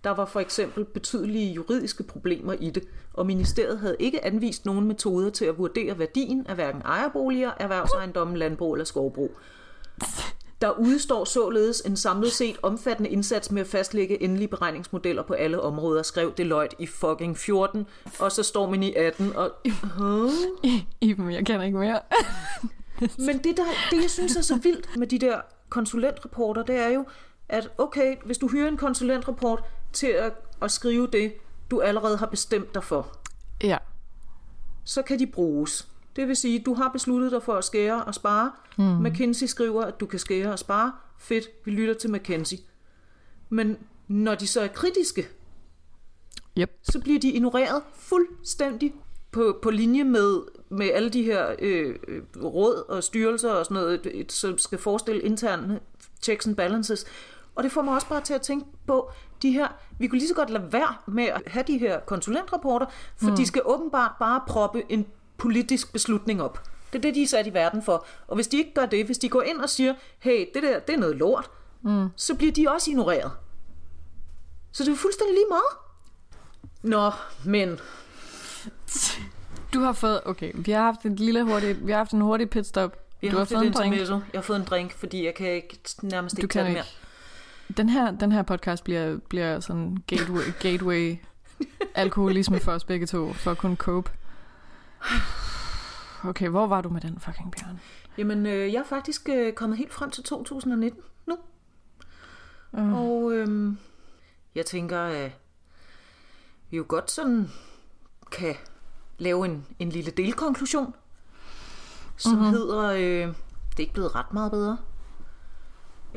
Der 0.05 0.11
var 0.11 0.25
for 0.25 0.41
eksempel 0.41 0.85
betydelige 0.85 1.53
juridiske 1.53 2.03
problemer 2.03 2.53
i 2.53 2.71
det, 2.71 2.83
og 3.13 3.27
ministeriet 3.27 3.79
havde 3.79 3.97
ikke 3.99 4.25
anvist 4.25 4.67
nogen 4.67 4.89
metoder 4.89 5.31
til 5.31 5.45
at 5.45 5.59
vurdere 5.59 5.99
værdien 5.99 6.47
af 6.47 6.55
hverken 6.55 6.83
ejerboliger, 6.83 7.51
erhvervsejendommen, 7.61 8.37
landbrug 8.37 8.75
eller 8.75 8.85
skovbrug. 8.85 9.31
Der 10.63 10.71
udstår 10.71 11.25
således 11.25 11.81
en 11.81 11.97
samlet 11.97 12.33
set 12.33 12.57
omfattende 12.63 13.11
indsats 13.11 13.51
med 13.51 13.63
at 13.63 13.69
fastlægge 13.69 14.23
endelige 14.23 14.49
beregningsmodeller 14.49 15.23
på 15.23 15.33
alle 15.33 15.61
områder, 15.61 16.03
skrev 16.03 16.35
Deloitte 16.37 16.77
i 16.79 16.87
fucking 16.87 17.39
14, 17.39 17.87
og 18.19 18.33
så 18.33 18.43
står 18.43 18.71
man 18.71 18.83
i 18.83 18.95
18 18.95 19.37
og... 19.37 19.53
Huh? 19.99 20.31
Iben, 21.01 21.33
jeg 21.33 21.47
kender 21.47 21.63
ikke 21.63 21.79
mere. 21.79 22.01
Men 23.27 23.39
det, 23.39 23.57
der, 23.57 23.65
det, 23.91 24.03
jeg 24.03 24.11
synes 24.11 24.37
er 24.37 24.43
så 24.43 24.57
vildt 24.57 24.97
med 24.97 25.07
de 25.07 25.19
der 25.19 25.41
konsulentrapporter, 25.69 26.63
det 26.63 26.77
er 26.77 26.89
jo, 26.89 27.05
at 27.49 27.69
okay, 27.79 28.17
hvis 28.25 28.39
du 28.39 28.49
hyrer 28.49 28.69
en 28.69 28.77
konsulentrapport 28.77 29.65
til 29.93 30.07
at, 30.07 30.33
at 30.63 30.71
skrive 30.71 31.07
det, 31.07 31.35
du 31.71 31.81
allerede 31.81 32.17
har 32.17 32.27
bestemt 32.27 32.75
dig 32.75 32.85
for, 32.85 33.17
ja. 33.63 33.79
så 34.85 35.03
kan 35.03 35.19
de 35.19 35.27
bruges. 35.27 35.89
Det 36.17 36.29
vil 36.29 36.37
sige, 36.37 36.59
du 36.59 36.75
har 36.75 36.89
besluttet 36.89 37.33
dig 37.33 37.43
for 37.43 37.55
at 37.55 37.65
skære 37.65 38.05
og 38.05 38.15
spare. 38.15 38.53
Mm. 38.79 38.85
McKinsey 38.85 39.47
skriver, 39.47 39.83
at 39.83 40.01
du 40.01 40.07
kan 40.07 40.19
skære 40.19 40.53
og 40.53 40.59
spare. 40.59 40.93
Fedt, 41.19 41.49
vi 41.65 41.71
lytter 41.71 41.95
til 41.95 42.13
McKinsey. 42.13 42.57
Men 43.49 43.79
når 44.09 44.35
de 44.35 44.47
så 44.47 44.61
er 44.61 44.67
kritiske, 44.67 45.29
yep. 46.59 46.71
så 46.83 47.01
bliver 47.01 47.21
de 47.21 47.31
ignoreret 47.31 47.83
fuldstændig 47.95 48.95
på, 49.31 49.59
på 49.63 49.71
linje 49.71 50.05
med, 50.05 50.41
med 50.69 50.91
alle 50.91 51.11
de 51.11 51.23
her 51.23 51.55
øh, 51.59 51.95
råd 52.43 52.85
og 52.89 53.05
styrelser 53.05 53.51
og 53.51 53.65
sådan 53.65 53.75
noget, 53.75 54.33
som 54.33 54.59
skal 54.59 54.79
forestille 54.79 55.23
interne 55.23 55.81
checks 56.23 56.47
and 56.47 56.57
balances. 56.57 57.07
Og 57.55 57.63
det 57.63 57.73
får 57.73 57.83
mig 57.83 57.95
også 57.95 58.09
bare 58.09 58.21
til 58.21 58.35
at 58.35 58.43
tænke 58.43 58.67
på, 58.87 59.11
de 59.43 59.53
her, 59.53 59.69
vi 59.99 60.07
kunne 60.07 60.19
lige 60.19 60.29
så 60.29 60.35
godt 60.35 60.51
lade 60.51 60.73
være 60.73 60.95
med 61.07 61.25
at 61.25 61.43
have 61.47 61.65
de 61.67 61.79
her 61.79 62.01
konsulentrapporter, 62.01 62.87
for 63.17 63.31
mm. 63.31 63.37
de 63.37 63.47
skal 63.47 63.63
åbenbart 63.65 64.11
bare 64.19 64.41
proppe 64.47 64.83
en 64.89 65.07
politisk 65.43 65.93
beslutning 65.93 66.43
op. 66.43 66.63
Det 66.93 66.99
er 66.99 67.03
det, 67.03 67.15
de 67.15 67.23
er 67.23 67.27
sat 67.27 67.47
i 67.47 67.55
verden 67.55 67.83
for. 67.83 68.07
Og 68.29 68.35
hvis 68.35 68.47
de 68.47 68.59
ikke 68.59 68.75
gør 68.75 68.87
det, 68.87 69.07
hvis 69.07 69.19
de 69.19 69.29
går 69.29 69.43
ind 69.43 69.59
og 69.59 69.69
siger, 69.69 69.95
hey, 70.19 70.47
det 70.55 70.63
der, 70.63 70.79
det 70.79 70.95
er 70.95 70.99
noget 70.99 71.17
lort, 71.17 71.51
mm. 71.83 72.09
så 72.17 72.35
bliver 72.35 72.53
de 72.53 72.67
også 72.69 72.91
ignoreret. 72.91 73.33
Så 74.73 74.85
det 74.85 74.93
er 74.93 74.97
fuldstændig 74.97 75.35
lige 75.35 75.47
meget. 75.51 75.73
Nå, 76.83 77.11
men... 77.45 77.79
Du 79.75 79.81
har 79.81 79.93
fået, 79.93 80.21
okay, 80.25 80.53
vi 80.55 80.73
har 80.73 80.83
haft 80.83 81.03
en 81.03 81.17
lille 81.17 81.43
hurtigt, 81.43 81.87
vi 81.87 81.93
har 81.93 81.99
haft 81.99 82.13
en 82.13 82.21
hurtig 82.21 82.51
pitstop. 82.51 82.97
Vi 83.21 83.27
har, 83.27 83.33
du 83.33 83.39
har 83.39 83.45
fået 83.45 83.67
en 83.67 83.73
drink. 83.73 83.97
Jeg 84.09 84.21
har 84.35 84.41
fået 84.41 84.59
en 84.59 84.65
drink, 84.65 84.93
fordi 84.93 85.25
jeg 85.25 85.35
kan 85.35 85.51
ikke 85.51 85.79
nærmest 86.03 86.39
ikke 86.39 86.53
tage 86.53 86.65
det 86.65 86.73
mere. 86.73 86.85
Den 87.77 87.89
her, 87.89 88.11
den 88.11 88.33
her 88.33 88.43
podcast 88.43 88.85
bliver, 88.85 89.19
bliver 89.29 89.61
sådan 89.61 89.97
gateway, 90.07 90.43
gateway 90.63 91.17
alkoholisme 91.95 92.61
for 92.61 92.73
os 92.73 92.85
begge 92.85 93.07
to, 93.07 93.33
for 93.33 93.51
at 93.51 93.59
kunne 93.59 93.77
cope. 93.77 94.11
Okay, 96.25 96.49
hvor 96.49 96.67
var 96.67 96.81
du 96.81 96.89
med 96.89 97.01
den 97.01 97.21
fucking 97.21 97.53
bjørn? 97.53 97.81
Jamen, 98.19 98.47
øh, 98.47 98.73
jeg 98.73 98.81
er 98.81 98.85
faktisk 98.85 99.29
øh, 99.29 99.53
kommet 99.53 99.79
helt 99.79 99.93
frem 99.93 100.11
til 100.11 100.25
2019 100.25 101.03
nu. 101.27 101.39
Uh. 102.73 102.93
Og 102.93 103.33
øh, 103.33 103.73
jeg 104.55 104.67
tænker, 104.67 105.01
at 105.01 105.33
vi 106.71 106.77
jo 106.77 106.85
godt 106.89 107.11
sådan 107.11 107.51
kan 108.33 108.55
lave 109.19 109.45
en, 109.45 109.67
en 109.79 109.89
lille 109.89 110.11
delkonklusion, 110.11 110.95
som 112.17 112.41
uh-huh. 112.41 112.51
hedder, 112.51 112.91
øh, 112.93 113.35
det 113.71 113.77
er 113.77 113.81
ikke 113.81 113.93
blevet 113.93 114.15
ret 114.15 114.33
meget 114.33 114.51
bedre. 114.51 114.79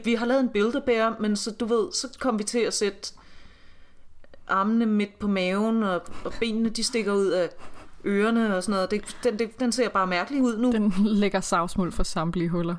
Vi 0.04 0.14
har 0.14 0.26
lavet 0.26 0.42
en 0.42 0.50
bilderbær, 0.50 1.16
men 1.20 1.36
så 1.36 1.52
du 1.52 1.66
ved, 1.66 1.92
så 1.92 2.18
kom 2.20 2.40
vi 2.40 2.44
til 2.44 2.60
at 2.60 2.74
sætte 2.74 3.14
armene 4.48 4.86
midt 4.86 5.20
på 5.20 5.28
maven, 5.28 5.84
og, 5.84 6.02
og 6.26 6.34
benene 6.40 6.70
de 6.70 6.84
stikker 6.84 7.14
ud 7.14 7.28
af 7.28 7.50
ørerne 8.06 8.56
og 8.56 8.64
sådan 8.64 8.74
noget. 8.74 8.92
Det, 8.92 9.18
den, 9.24 9.40
det, 9.40 9.60
den 9.60 9.72
ser 9.72 9.90
bare 9.90 10.08
mærkelig 10.08 10.42
ud 10.42 10.58
nu. 10.58 10.72
Den 10.72 10.94
lægger 10.98 11.40
savsmuld 11.40 11.92
for 11.92 12.04
samtlige 12.04 12.50
huller. 12.50 12.76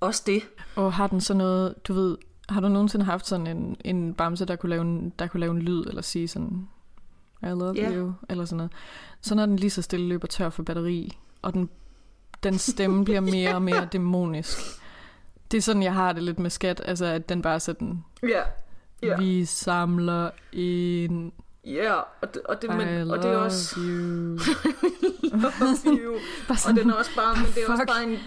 Også 0.00 0.22
det. 0.26 0.42
Og 0.76 0.92
har 0.92 1.06
den 1.06 1.20
så 1.20 1.34
noget, 1.34 1.74
du 1.88 1.92
ved, 1.92 2.16
har 2.48 2.60
du 2.60 2.68
nogensinde 2.68 3.04
haft 3.04 3.26
sådan 3.26 3.46
en, 3.46 3.76
en 3.84 4.14
bamse, 4.14 4.44
der 4.44 4.56
kunne, 4.56 4.70
lave 4.70 4.82
en, 4.82 5.12
der 5.18 5.26
kunne 5.26 5.40
lave 5.40 5.52
en 5.52 5.62
lyd, 5.62 5.84
eller 5.86 6.02
sige 6.02 6.28
sådan, 6.28 6.68
I 7.42 7.46
love 7.46 7.76
yeah. 7.76 7.96
you, 7.96 8.12
eller 8.28 8.44
sådan 8.44 8.56
noget. 8.56 8.72
Så 9.20 9.34
når 9.34 9.46
den 9.46 9.56
lige 9.56 9.70
så 9.70 9.82
stille 9.82 10.08
løber 10.08 10.26
tør 10.26 10.50
for 10.50 10.62
batteri, 10.62 11.18
og 11.42 11.54
den, 11.54 11.68
den 12.42 12.58
stemme 12.58 13.04
bliver 13.04 13.20
mere 13.20 13.54
og 13.54 13.62
mere 13.62 13.88
dæmonisk. 13.92 14.58
Det 15.50 15.58
er 15.58 15.62
sådan, 15.62 15.82
jeg 15.82 15.94
har 15.94 16.12
det 16.12 16.22
lidt 16.22 16.38
med 16.38 16.50
skat, 16.50 16.82
altså 16.84 17.04
at 17.04 17.28
den 17.28 17.42
bare 17.42 17.60
sådan. 17.60 18.04
Yeah. 18.24 18.46
Yeah. 19.04 19.20
vi 19.20 19.44
samler 19.44 20.30
en 20.52 21.32
Ja, 21.66 21.70
yeah, 21.70 22.02
og 22.20 22.34
det, 22.34 22.42
og 22.42 22.62
det, 22.62 22.70
men, 22.76 23.10
og 23.10 23.22
det 23.22 23.30
er 23.30 23.36
også... 23.36 23.74
You. 23.80 23.82
love 25.42 25.98
you. 25.98 26.14
og 26.68 26.74
den 26.76 26.90
er 26.90 26.94
også 26.94 27.10
bare, 27.16 27.36
men 27.36 27.46
det 27.54 27.64
er 27.64 27.70
også 27.72 27.84
bare 27.86 28.02
en 28.02 28.18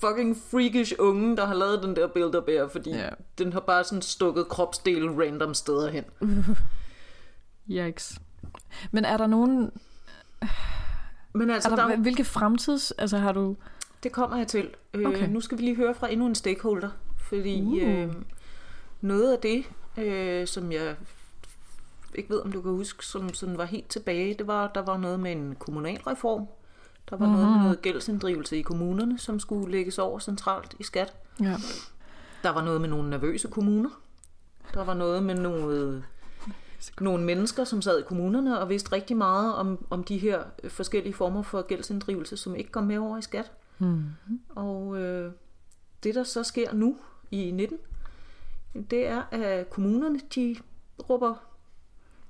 fucking 0.00 0.36
freakish 0.50 0.92
unge, 0.98 1.36
der 1.36 1.46
har 1.46 1.54
lavet 1.54 1.82
den 1.82 1.96
der 1.96 2.06
Build-A-Bear, 2.06 2.68
fordi 2.68 2.90
Ja. 2.90 3.08
den 3.38 3.52
har 3.52 3.60
bare 3.60 3.84
sådan 3.84 4.02
stukket 4.02 4.48
kropsdele 4.48 5.10
random 5.24 5.54
steder 5.54 5.90
hen. 5.90 6.04
Yikes. 7.70 8.18
Men 8.90 9.04
er 9.04 9.16
der 9.16 9.26
nogen... 9.26 9.70
Men 11.32 11.50
altså, 11.50 11.70
Er 11.70 11.76
der, 11.76 11.88
der, 11.88 11.96
hvilke 11.96 12.24
fremtids... 12.24 12.90
Altså 12.90 13.18
har 13.18 13.32
du... 13.32 13.56
det 14.02 14.12
kommer 14.12 14.36
jeg 14.36 14.46
til. 14.46 14.70
Øh, 14.94 15.06
Okay. 15.08 15.28
Nu 15.28 15.40
skal 15.40 15.58
vi 15.58 15.62
lige 15.62 15.76
høre 15.76 15.94
fra 15.94 16.12
endnu 16.12 16.26
en 16.26 16.34
stakeholder, 16.34 16.90
fordi 17.28 17.62
Uh. 17.62 17.92
øh, 18.02 18.12
noget 19.00 19.32
af 19.32 19.38
det, 19.38 19.64
øh, 19.98 20.46
som 20.46 20.72
jeg 20.72 20.96
ikke 22.14 22.30
ved, 22.30 22.40
om 22.40 22.52
du 22.52 22.62
kan 22.62 22.70
huske, 22.70 23.06
som 23.06 23.34
sådan 23.34 23.58
var 23.58 23.64
helt 23.64 23.88
tilbage, 23.88 24.34
det 24.34 24.46
var, 24.46 24.68
der 24.68 24.82
var 24.82 24.96
noget 24.96 25.20
med 25.20 25.32
en 25.32 25.56
kommunalreform. 25.58 26.46
Der 27.10 27.16
var 27.16 27.26
mm-hmm. 27.26 27.40
noget 27.40 27.56
med 27.56 27.62
noget 27.62 27.82
gældsinddrivelse 27.82 28.58
i 28.58 28.62
kommunerne, 28.62 29.18
som 29.18 29.40
skulle 29.40 29.72
lægges 29.72 29.98
over 29.98 30.18
centralt 30.18 30.74
i 30.78 30.82
skat. 30.82 31.14
Ja. 31.40 31.56
Der 32.42 32.50
var 32.50 32.64
noget 32.64 32.80
med 32.80 32.88
nogle 32.88 33.10
nervøse 33.10 33.48
kommuner. 33.48 33.90
Der 34.74 34.84
var 34.84 34.94
noget 34.94 35.22
med 35.22 35.34
noget, 35.34 36.04
nogle 37.00 37.24
mennesker, 37.24 37.64
som 37.64 37.82
sad 37.82 37.98
i 37.98 38.02
kommunerne 38.02 38.60
og 38.60 38.68
vidste 38.68 38.92
rigtig 38.92 39.16
meget 39.16 39.54
om, 39.54 39.86
om 39.90 40.04
de 40.04 40.18
her 40.18 40.42
forskellige 40.68 41.14
former 41.14 41.42
for 41.42 41.62
gældsinddrivelse, 41.62 42.36
som 42.36 42.56
ikke 42.56 42.70
kom 42.70 42.84
med 42.84 42.98
over 42.98 43.18
i 43.18 43.22
skat. 43.22 43.52
Mm. 43.78 44.04
Og 44.48 45.00
øh, 45.00 45.32
det, 46.02 46.14
der 46.14 46.24
så 46.24 46.42
sker 46.42 46.72
nu 46.72 46.96
i 47.30 47.50
19, 47.50 47.78
det 48.90 49.06
er, 49.06 49.22
at 49.30 49.70
kommunerne, 49.70 50.20
de 50.34 50.56
råber 51.10 51.34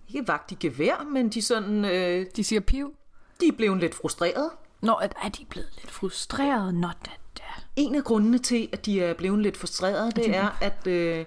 ikke 0.08 0.28
vagt 0.28 0.52
i 0.52 0.56
gevær, 0.60 1.06
men 1.12 1.28
de, 1.28 1.42
sådan, 1.42 1.84
øh, 1.84 2.26
De 2.36 2.44
siger 2.44 2.60
piv. 2.60 2.94
de 3.40 3.48
er 3.48 3.52
blevet 3.52 3.80
lidt 3.80 3.94
frustrerede. 3.94 4.50
Nå, 4.80 4.92
at 4.94 5.14
er 5.24 5.28
de 5.28 5.44
blevet 5.44 5.68
lidt 5.76 5.90
frustrerede? 5.90 6.80
Nå, 6.80 6.88
da, 6.88 7.10
da. 7.38 7.42
En 7.76 7.94
af 7.94 8.04
grundene 8.04 8.38
til, 8.38 8.68
at 8.72 8.86
de 8.86 9.02
er 9.02 9.14
blevet 9.14 9.42
lidt 9.42 9.56
frustrerede, 9.56 10.10
det 10.10 10.36
er, 10.36 10.58
at 10.60 10.86
øh, 10.86 11.24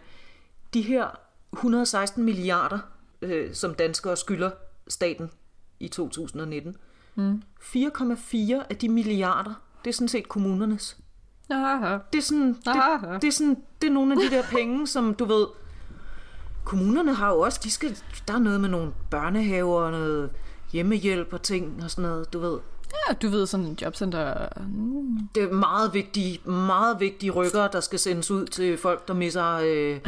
de 0.73 0.81
her 0.81 1.07
116 1.53 2.23
milliarder, 2.23 2.79
øh, 3.21 3.53
som 3.53 3.73
danskere 3.75 4.17
skylder 4.17 4.51
staten 4.87 5.31
i 5.79 5.87
2019, 5.87 6.75
mm. 7.15 7.41
4,4 7.61 8.65
af 8.69 8.77
de 8.81 8.89
milliarder, 8.89 9.53
det 9.85 9.89
er 9.89 9.93
sådan 9.93 10.07
set 10.07 10.27
kommunernes. 10.29 10.97
Aha. 11.49 11.97
Det 12.13 12.17
er 12.17 12.21
sådan, 12.21 12.47
det, 12.47 13.21
det 13.21 13.27
er 13.27 13.31
sådan, 13.31 13.57
det 13.81 13.87
er 13.87 13.91
nogle 13.91 14.13
af 14.13 14.29
de 14.29 14.35
der 14.35 14.43
penge, 14.43 14.87
som 14.87 15.13
du 15.15 15.25
ved, 15.25 15.47
kommunerne 16.67 17.13
har 17.13 17.29
jo 17.29 17.39
også, 17.39 17.59
de 17.63 17.71
skal, 17.71 17.97
der 18.27 18.33
er 18.33 18.39
noget 18.39 18.61
med 18.61 18.69
nogle 18.69 18.91
børnehaver 19.11 19.81
og 19.81 19.91
noget 19.91 20.29
hjemmehjælp 20.71 21.33
og 21.33 21.41
ting 21.41 21.83
og 21.83 21.91
sådan 21.91 22.09
noget, 22.09 22.33
du 22.33 22.39
ved. 22.39 22.59
Ja, 22.93 23.13
du 23.13 23.29
ved, 23.29 23.45
sådan 23.45 23.65
en 23.65 23.77
jobcenter... 23.81 24.47
Mm. 24.67 25.19
Det 25.35 25.43
er 25.43 25.51
meget 25.51 25.93
vigtige, 25.93 26.49
meget 26.49 26.99
vigtige 26.99 27.31
rykker, 27.31 27.67
der 27.67 27.79
skal 27.79 27.99
sendes 27.99 28.31
ud 28.31 28.45
til 28.45 28.77
folk, 28.77 29.07
der 29.07 29.13
misser 29.13 29.59
øh, 29.63 29.99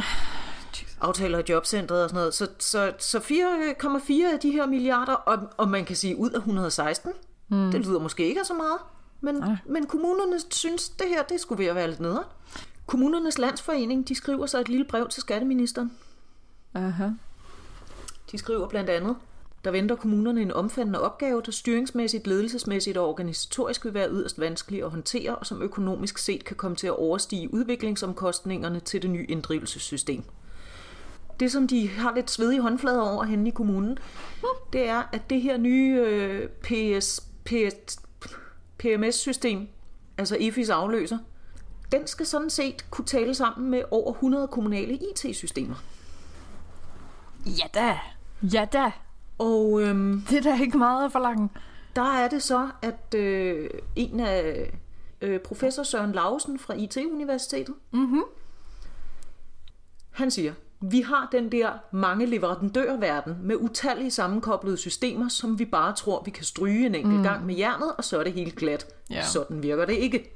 aftaler 1.06 1.38
i 1.38 1.42
jobcentret 1.48 2.02
og 2.02 2.10
sådan 2.10 2.20
noget. 2.20 2.34
Så, 2.34 2.48
så, 2.58 2.92
så 2.98 3.18
4,4 3.18 4.32
af 4.32 4.38
de 4.42 4.50
her 4.50 4.66
milliarder, 4.66 5.14
og, 5.14 5.38
og 5.56 5.68
man 5.68 5.84
kan 5.84 5.96
sige 5.96 6.16
ud 6.16 6.30
af 6.30 6.38
116, 6.38 7.12
mm. 7.48 7.70
det 7.70 7.86
lyder 7.86 7.98
måske 7.98 8.28
ikke 8.28 8.44
så 8.44 8.54
meget, 8.54 8.78
men, 9.20 9.44
men 9.66 9.86
kommunerne 9.86 10.36
synes, 10.50 10.88
det 10.88 11.06
her, 11.08 11.22
det 11.22 11.40
skulle 11.40 11.74
være 11.74 11.88
lidt 11.88 12.00
nedere. 12.00 12.24
Kommunernes 12.86 13.38
Landsforening, 13.38 14.08
de 14.08 14.14
skriver 14.14 14.46
så 14.46 14.60
et 14.60 14.68
lille 14.68 14.84
brev 14.84 15.08
til 15.08 15.20
skatteministeren. 15.20 15.92
Aha. 16.74 17.08
De 18.32 18.38
skriver 18.38 18.68
blandt 18.68 18.90
andet, 18.90 19.16
der 19.64 19.70
venter 19.70 19.96
kommunerne 19.96 20.42
en 20.42 20.52
omfattende 20.52 21.00
opgave, 21.00 21.42
der 21.46 21.52
styringsmæssigt, 21.52 22.26
ledelsesmæssigt 22.26 22.96
og 22.96 23.08
organisatorisk 23.08 23.84
vil 23.84 23.94
være 23.94 24.10
yderst 24.10 24.40
vanskelig 24.40 24.82
at 24.82 24.90
håndtere, 24.90 25.34
og 25.36 25.46
som 25.46 25.62
økonomisk 25.62 26.18
set 26.18 26.44
kan 26.44 26.56
komme 26.56 26.76
til 26.76 26.86
at 26.86 26.96
overstige 26.96 27.54
udviklingsomkostningerne 27.54 28.80
til 28.80 29.02
det 29.02 29.10
nye 29.10 29.26
inddrivelsessystem. 29.28 30.22
Det, 31.40 31.52
som 31.52 31.68
de 31.68 31.88
har 31.88 32.14
lidt 32.14 32.30
svedige 32.30 32.60
håndflader 32.60 33.00
over 33.00 33.24
henne 33.24 33.48
i 33.48 33.52
kommunen, 33.52 33.98
det 34.72 34.88
er, 34.88 35.02
at 35.12 35.30
det 35.30 35.42
her 35.42 35.56
nye 35.56 36.04
øh, 36.06 36.48
PS, 36.48 37.20
PS, 37.44 37.98
PMS-system, 38.78 39.68
altså 40.18 40.36
EFIs 40.40 40.68
afløser, 40.68 41.18
den 41.92 42.06
skal 42.06 42.26
sådan 42.26 42.50
set 42.50 42.90
kunne 42.90 43.06
tale 43.06 43.34
sammen 43.34 43.70
med 43.70 43.82
over 43.90 44.12
100 44.12 44.48
kommunale 44.48 44.94
IT-systemer. 44.94 45.74
Ja 47.46 47.66
da. 47.74 47.98
Ja 48.42 48.64
da. 48.72 48.90
Og 49.38 49.82
øhm, 49.82 50.22
Det 50.30 50.38
er 50.38 50.42
da 50.56 50.62
ikke 50.62 50.78
meget 50.78 51.04
at 51.04 51.12
forlange. 51.12 51.48
der 51.96 52.12
er 52.14 52.28
det 52.28 52.42
så, 52.42 52.68
at 52.82 53.14
øh, 53.14 53.70
en 53.96 54.20
af 54.20 54.70
øh, 55.20 55.40
professor 55.40 55.82
Søren 55.82 56.12
Lausen 56.12 56.58
fra 56.58 56.74
IT-universitetet, 56.74 57.74
Mhm. 57.90 58.22
han 60.10 60.30
siger, 60.30 60.52
vi 60.80 61.00
har 61.00 61.28
den 61.32 61.52
der 61.52 61.70
mange 61.92 62.26
leverandørverden 62.26 63.36
med 63.42 63.56
utallige 63.56 64.10
sammenkoblede 64.10 64.76
systemer, 64.76 65.28
som 65.28 65.58
vi 65.58 65.64
bare 65.64 65.94
tror, 65.94 66.22
vi 66.24 66.30
kan 66.30 66.44
stryge 66.44 66.86
en 66.86 66.94
enkelt 66.94 67.16
mm. 67.16 67.22
gang 67.22 67.46
med 67.46 67.54
jernet, 67.54 67.92
og 67.98 68.04
så 68.04 68.18
er 68.20 68.24
det 68.24 68.32
helt 68.32 68.56
glat. 68.56 68.86
Ja. 69.10 69.22
Sådan 69.24 69.62
virker 69.62 69.84
det 69.84 69.92
ikke. 69.92 70.30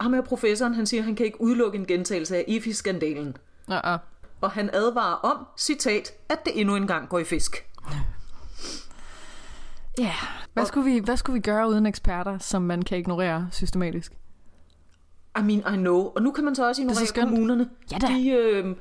Ham 0.00 0.12
her 0.12 0.20
professoren, 0.20 0.74
han 0.74 0.86
siger, 0.86 1.02
han 1.02 1.14
kan 1.14 1.26
ikke 1.26 1.40
udelukke 1.40 1.78
en 1.78 1.86
gentagelse 1.86 2.36
af 2.36 2.44
IFI-skandalen. 2.48 3.36
Ja, 3.68 3.96
Og 4.40 4.50
han 4.50 4.70
advarer 4.72 5.14
om, 5.14 5.46
citat, 5.58 6.12
at 6.28 6.44
det 6.44 6.60
endnu 6.60 6.76
engang 6.76 7.08
går 7.08 7.18
i 7.18 7.24
fisk. 7.24 7.66
Ja. 9.98 10.12
Hvad 10.52 10.66
skulle, 10.66 10.92
vi, 10.92 10.98
hvad 10.98 11.16
skulle 11.16 11.34
vi 11.34 11.40
gøre 11.40 11.68
uden 11.68 11.86
eksperter, 11.86 12.38
som 12.38 12.62
man 12.62 12.82
kan 12.82 12.98
ignorere 12.98 13.48
systematisk? 13.52 14.12
I 15.38 15.42
mean, 15.42 15.74
I 15.74 15.76
know. 15.76 16.12
Og 16.16 16.22
nu 16.22 16.30
kan 16.30 16.44
man 16.44 16.54
så 16.54 16.68
også 16.68 16.82
er 16.82 16.86
så 16.86 16.90
ignorere 16.90 17.06
skønt. 17.06 17.28
kommunerne. 17.28 17.70
Ja 17.92 17.98
da. 17.98 18.06
De, 18.06 18.28
øh, 18.30 18.76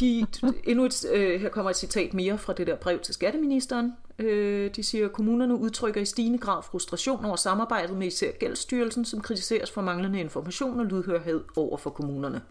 de, 0.00 0.26
endnu 0.64 0.84
et, 0.84 1.04
øh, 1.12 1.40
her 1.40 1.48
kommer 1.48 1.70
et 1.70 1.76
citat 1.76 2.14
mere 2.14 2.38
fra 2.38 2.52
det 2.52 2.66
der 2.66 2.76
brev 2.76 2.98
til 2.98 3.14
skatteministeren. 3.14 3.92
Øh, 4.18 4.70
de 4.76 4.82
siger, 4.82 5.04
at 5.04 5.12
kommunerne 5.12 5.54
udtrykker 5.54 6.00
i 6.00 6.04
stigende 6.04 6.38
grad 6.38 6.62
frustration 6.62 7.24
over 7.24 7.36
samarbejdet 7.36 7.96
med 7.96 8.06
især 8.06 8.30
Gældsstyrelsen, 8.32 9.04
som 9.04 9.20
kritiseres 9.20 9.70
for 9.70 9.82
manglende 9.82 10.20
information 10.20 10.80
og 10.80 10.86
lydhørhed 10.86 11.44
over 11.56 11.76
for 11.76 11.90
kommunerne. 11.90 12.42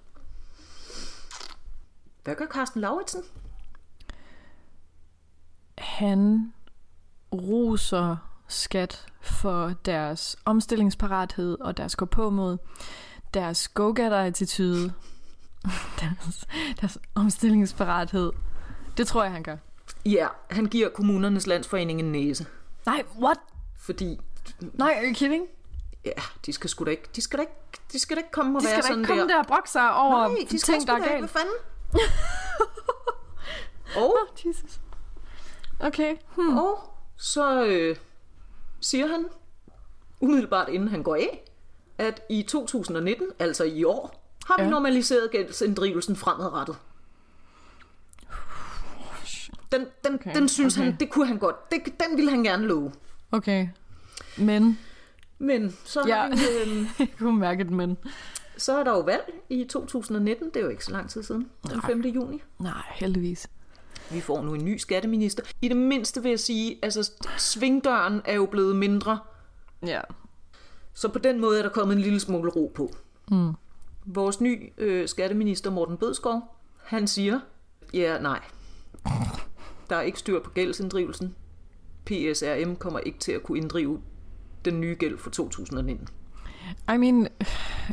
Hvad 2.23 2.35
gør 2.35 2.45
Carsten 2.45 2.81
Lauritsen? 2.81 3.21
Han 5.77 6.53
roser 7.33 8.17
skat 8.47 9.05
for 9.21 9.73
deres 9.85 10.35
omstillingsparathed 10.45 11.57
og 11.61 11.77
deres 11.77 11.95
gå 11.95 12.05
på 12.05 12.29
mod 12.29 12.57
deres 13.33 13.67
go-getter-attitude, 13.67 14.93
deres, 15.99 16.45
deres 16.81 16.97
omstillingsparathed. 17.15 18.31
Det 18.97 19.07
tror 19.07 19.23
jeg, 19.23 19.31
han 19.31 19.43
gør. 19.43 19.57
Ja, 20.05 20.27
han 20.49 20.65
giver 20.65 20.89
kommunernes 20.89 21.47
landsforening 21.47 21.99
en 21.99 22.11
næse. 22.11 22.45
Nej, 22.85 23.03
what? 23.19 23.37
Fordi, 23.79 24.19
Nej, 24.61 24.93
are 24.97 25.05
you 25.05 25.13
kidding? 25.13 25.45
ja, 26.05 26.11
de 26.45 26.53
skal 26.53 26.69
sgu 26.69 26.85
da 26.85 26.91
ikke, 26.91 27.09
de 27.15 27.21
skal 27.21 27.39
da 27.39 27.41
ikke, 27.41 27.53
de 27.91 27.99
skal 27.99 28.17
da 28.17 28.19
ikke 28.19 28.31
komme 28.31 28.57
og 28.57 28.61
De 28.61 28.65
være 28.65 28.73
skal 28.73 28.83
da 28.83 28.87
sådan 28.87 28.99
ikke 28.99 29.07
komme 29.07 29.21
der. 29.21 29.27
der 29.27 29.39
og 29.39 29.45
brokke 29.47 29.69
sig 29.69 29.95
over 29.95 30.27
Nej, 30.27 30.35
de 30.51 30.59
skal 30.59 30.73
ting, 30.73 30.87
der 30.87 30.93
er 30.93 30.99
galt. 30.99 31.19
Hvad 31.19 31.27
fanden? 31.29 31.53
og 33.95 34.03
Oh, 34.09 34.27
Jesus. 34.47 34.79
Okay. 35.79 36.15
Hmm. 36.35 36.57
Og 36.57 36.93
så 37.17 37.65
øh, 37.65 37.95
siger 38.81 39.07
han, 39.07 39.25
umiddelbart 40.21 40.69
inden 40.69 40.87
han 40.89 41.03
går 41.03 41.15
af, 41.15 41.43
at 41.97 42.21
i 42.29 42.43
2019, 42.43 43.27
altså 43.39 43.63
i 43.63 43.83
år, 43.83 44.35
har 44.47 44.57
vi 44.57 44.63
Ja. 44.63 44.69
normaliseret 44.69 45.31
gældsinddrivelsen 45.31 46.15
fremadrettet. 46.15 46.75
Den, 49.71 49.85
den, 50.03 50.13
Okay, 50.15 50.35
den 50.35 50.49
synes 50.49 50.77
okay. 50.77 50.85
han, 50.85 50.95
det 50.99 51.09
kunne 51.09 51.27
han 51.27 51.37
godt, 51.37 51.71
det, 51.71 51.81
den 51.85 52.17
ville 52.17 52.31
han 52.31 52.43
gerne 52.43 52.65
love. 52.67 52.91
Okay. 53.31 53.67
Men, 54.37 54.79
Men 55.39 55.77
så, 55.85 56.03
Ja. 56.07 56.15
har 56.15 56.29
vi, 56.29 56.71
øh, 56.71 56.85
jeg 56.99 57.07
kunne 57.17 57.39
mærke 57.39 57.61
et 57.61 57.71
men. 57.71 57.97
Så 58.57 58.77
er 58.79 58.83
der 58.83 58.91
jo 58.91 58.99
valg 58.99 59.33
i 59.49 59.63
2019, 59.69 60.47
det 60.47 60.55
er 60.55 60.61
jo 60.61 60.69
ikke 60.69 60.85
så 60.85 60.91
lang 60.91 61.09
tid 61.09 61.23
siden, 61.23 61.49
den 61.69 61.81
5. 61.81 62.01
juni. 62.01 62.41
Nej, 62.59 62.83
heldigvis. 62.91 63.47
Vi 64.11 64.21
får 64.21 64.41
nu 64.41 64.53
en 64.53 64.65
ny 64.65 64.77
skatteminister. 64.77 65.43
I 65.61 65.67
det 65.67 65.77
mindste 65.77 66.21
vil 66.21 66.29
jeg 66.29 66.39
sige, 66.39 66.79
altså 66.81 67.11
svingdøren 67.37 68.21
er 68.25 68.33
jo 68.33 68.45
blevet 68.45 68.75
mindre, 68.75 69.19
Ja. 69.85 70.01
Så 70.93 71.09
på 71.09 71.19
den 71.19 71.41
måde 71.41 71.59
er 71.59 71.63
der 71.63 71.69
kommet 71.69 71.95
en 71.95 72.01
lille 72.01 72.19
smule 72.19 72.51
ro 72.51 72.71
på. 72.75 72.91
Mm. 73.31 73.53
Vores 74.05 74.41
ny 74.41 74.73
øh, 74.77 75.07
skatteminister 75.07 75.71
Morten 75.71 75.97
Bødskov, 75.97 76.41
han 76.83 77.07
siger, 77.07 77.39
ja, 77.93 78.19
nej. 78.19 78.39
Der 79.89 79.95
er 79.95 80.01
ikke 80.01 80.19
styr 80.19 80.39
på 80.43 80.49
gældsinddrivelsen. 80.49 81.35
PSRM 82.05 82.75
kommer 82.75 82.99
ikke 82.99 83.19
til 83.19 83.31
at 83.31 83.43
kunne 83.43 83.57
inddrive 83.57 84.01
den 84.65 84.81
nye 84.81 84.95
gæld 84.99 85.17
for 85.17 85.29
2019. 85.29 86.07
I 86.93 86.97
mean, 86.97 87.27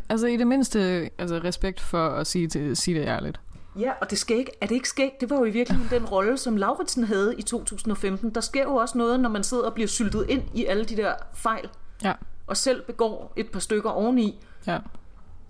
altså 0.08 0.26
i 0.26 0.36
det 0.36 0.46
mindste 0.46 1.10
altså 1.18 1.40
respekt 1.44 1.80
for 1.80 2.08
at 2.08 2.26
sige, 2.26 2.48
til, 2.48 2.76
sige 2.76 3.00
det 3.00 3.06
ærligt. 3.06 3.40
Ja, 3.78 3.92
og 4.00 4.10
det 4.10 4.18
skal 4.18 4.36
ikke, 4.36 4.52
er 4.60 4.66
det 4.66 4.74
ikke 4.74 4.88
skægt? 4.88 5.20
Det 5.20 5.30
var 5.30 5.36
jo 5.36 5.44
i 5.44 5.50
virkeligheden 5.50 6.00
den 6.00 6.08
rolle, 6.08 6.38
som 6.38 6.56
Lauritsen 6.56 7.04
havde 7.04 7.34
i 7.38 7.42
2015. 7.42 8.30
Der 8.30 8.40
sker 8.40 8.62
jo 8.62 8.74
også 8.74 8.98
noget, 8.98 9.20
når 9.20 9.28
man 9.28 9.44
sidder 9.44 9.64
og 9.64 9.74
bliver 9.74 9.88
syltet 9.88 10.26
ind 10.28 10.42
i 10.54 10.64
alle 10.64 10.84
de 10.84 10.96
der 10.96 11.14
fejl. 11.34 11.68
Ja. 12.04 12.12
og 12.46 12.56
selv 12.56 12.82
begår 12.82 13.32
et 13.36 13.50
par 13.50 13.60
stykker 13.60 13.90
oveni. 13.90 14.40
Ja. 14.66 14.78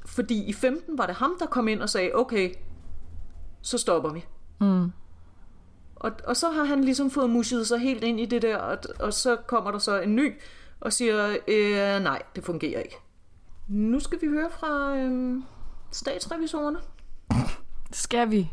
Fordi 0.07 0.45
i 0.45 0.53
15 0.53 0.99
var 0.99 1.07
det 1.07 1.15
ham, 1.15 1.37
der 1.39 1.47
kom 1.47 1.69
ind 1.69 1.83
og 1.83 1.89
sagde, 1.89 2.11
okay, 2.15 2.55
så 3.63 3.79
stopper 3.79 4.13
vi. 4.13 4.25
Mm. 4.61 4.93
Og, 5.97 6.13
og 6.25 6.37
så 6.37 6.51
har 6.51 6.65
han 6.65 6.85
ligesom 6.85 7.11
fået 7.11 7.31
muset 7.31 7.67
sig 7.67 7.79
helt 7.79 8.05
ind 8.05 8.21
i 8.21 8.27
det 8.27 8.43
der, 8.43 8.57
og, 8.57 8.79
og 9.01 9.13
så 9.13 9.37
kommer 9.37 9.71
der 9.71 9.79
så 9.79 10.01
en 10.01 10.17
ny 10.17 10.35
og 10.81 10.93
siger, 10.93 11.37
øh, 11.49 12.03
nej, 12.03 12.23
det 12.37 12.45
fungerer 12.45 12.81
ikke. 12.81 12.97
Nu 13.71 14.01
skal 14.01 14.21
vi 14.21 14.27
høre 14.27 14.51
fra 14.51 14.97
øh, 14.97 15.43
statsrevisorerne. 15.91 16.79
Skal 17.93 18.31
vi? 18.31 18.51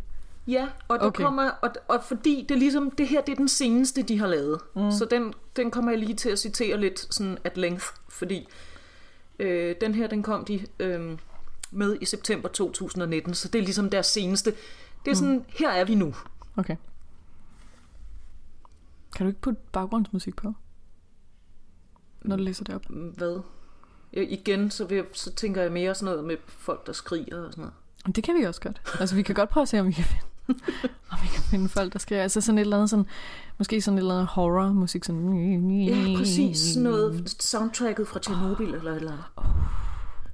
Ja, 0.47 0.67
og, 0.87 0.99
der 0.99 1.05
Okay. 1.05 1.07
okay. 1.07 1.23
kommer, 1.23 1.49
og, 1.49 1.69
og 1.87 2.03
fordi 2.03 2.45
det 2.49 2.55
er 2.55 2.59
ligesom, 2.59 2.91
det 2.91 3.07
her 3.07 3.21
det 3.21 3.31
er 3.31 3.35
den 3.35 3.47
seneste, 3.47 4.01
de 4.01 4.19
har 4.19 4.27
lavet. 4.27 4.61
Mm. 4.75 4.91
Så 4.91 5.07
den, 5.11 5.33
den 5.55 5.71
kommer 5.71 5.91
jeg 5.91 5.99
lige 5.99 6.15
til 6.15 6.29
at 6.29 6.39
citere 6.39 6.79
lidt 6.79 7.13
sådan 7.15 7.37
at 7.43 7.57
length, 7.57 7.85
fordi 8.09 8.47
øh, 9.39 9.75
den 9.81 9.95
her, 9.95 10.07
den 10.07 10.23
kom 10.23 10.45
de 10.45 10.65
øh, 10.79 11.17
med 11.71 11.97
i 12.01 12.05
september 12.05 12.49
2019, 12.49 13.33
så 13.33 13.47
det 13.47 13.59
er 13.59 13.63
ligesom 13.63 13.89
deres 13.89 14.07
seneste. 14.07 14.53
Det 15.05 15.11
er 15.11 15.15
sådan, 15.15 15.33
mm. 15.33 15.45
her 15.59 15.69
er 15.69 15.85
vi 15.85 15.95
nu. 15.95 16.15
Okay. 16.57 16.75
Kan 19.15 19.25
du 19.25 19.27
ikke 19.27 19.41
putte 19.41 19.61
baggrundsmusik 19.71 20.35
på? 20.35 20.53
Når 22.21 22.35
du 22.35 22.43
læser 22.43 22.63
det 22.63 22.75
op. 22.75 22.85
Hvad? 22.89 23.39
Ja, 24.17 24.21
igen, 24.29 24.71
så, 24.71 24.85
vil 24.85 24.95
jeg, 24.95 25.05
så 25.13 25.31
tænker 25.31 25.61
jeg 25.61 25.71
mere 25.71 25.95
sådan 25.95 26.05
noget 26.05 26.23
med 26.27 26.37
folk, 26.47 26.87
der 26.87 26.93
skriger 26.93 27.37
og 27.45 27.51
sådan 27.51 27.61
noget. 27.61 27.73
Men 28.05 28.11
Det 28.13 28.23
kan 28.23 28.35
vi 28.35 28.43
også 28.43 28.61
godt. 28.61 28.81
Altså, 28.99 29.15
vi 29.15 29.21
kan 29.21 29.35
godt 29.35 29.49
prøve 29.49 29.61
at 29.61 29.67
se, 29.67 29.79
om 29.79 29.87
vi 29.87 29.91
kan 29.91 30.03
finde, 30.03 30.23
om 31.11 31.17
vi 31.23 31.27
kan 31.27 31.43
finde 31.43 31.69
folk, 31.69 31.93
der 31.93 31.99
skriver. 31.99 32.21
Altså 32.23 32.41
sådan 32.41 32.57
et 32.57 32.61
eller 32.61 32.75
andet 32.77 32.89
sådan, 32.89 33.05
måske 33.57 33.81
sådan 33.81 33.97
et 33.97 34.01
eller 34.01 34.13
andet 34.13 34.27
horror 34.27 34.67
musik, 34.67 35.03
sådan... 35.03 35.71
Ja, 35.71 36.17
præcis. 36.17 36.59
Sådan 36.59 36.83
noget 36.83 37.35
soundtracket 37.39 38.07
fra 38.07 38.19
Tjernobyl 38.19 38.73
eller 38.73 38.91
et 38.91 38.95
eller 38.95 39.11
andet. 39.11 39.25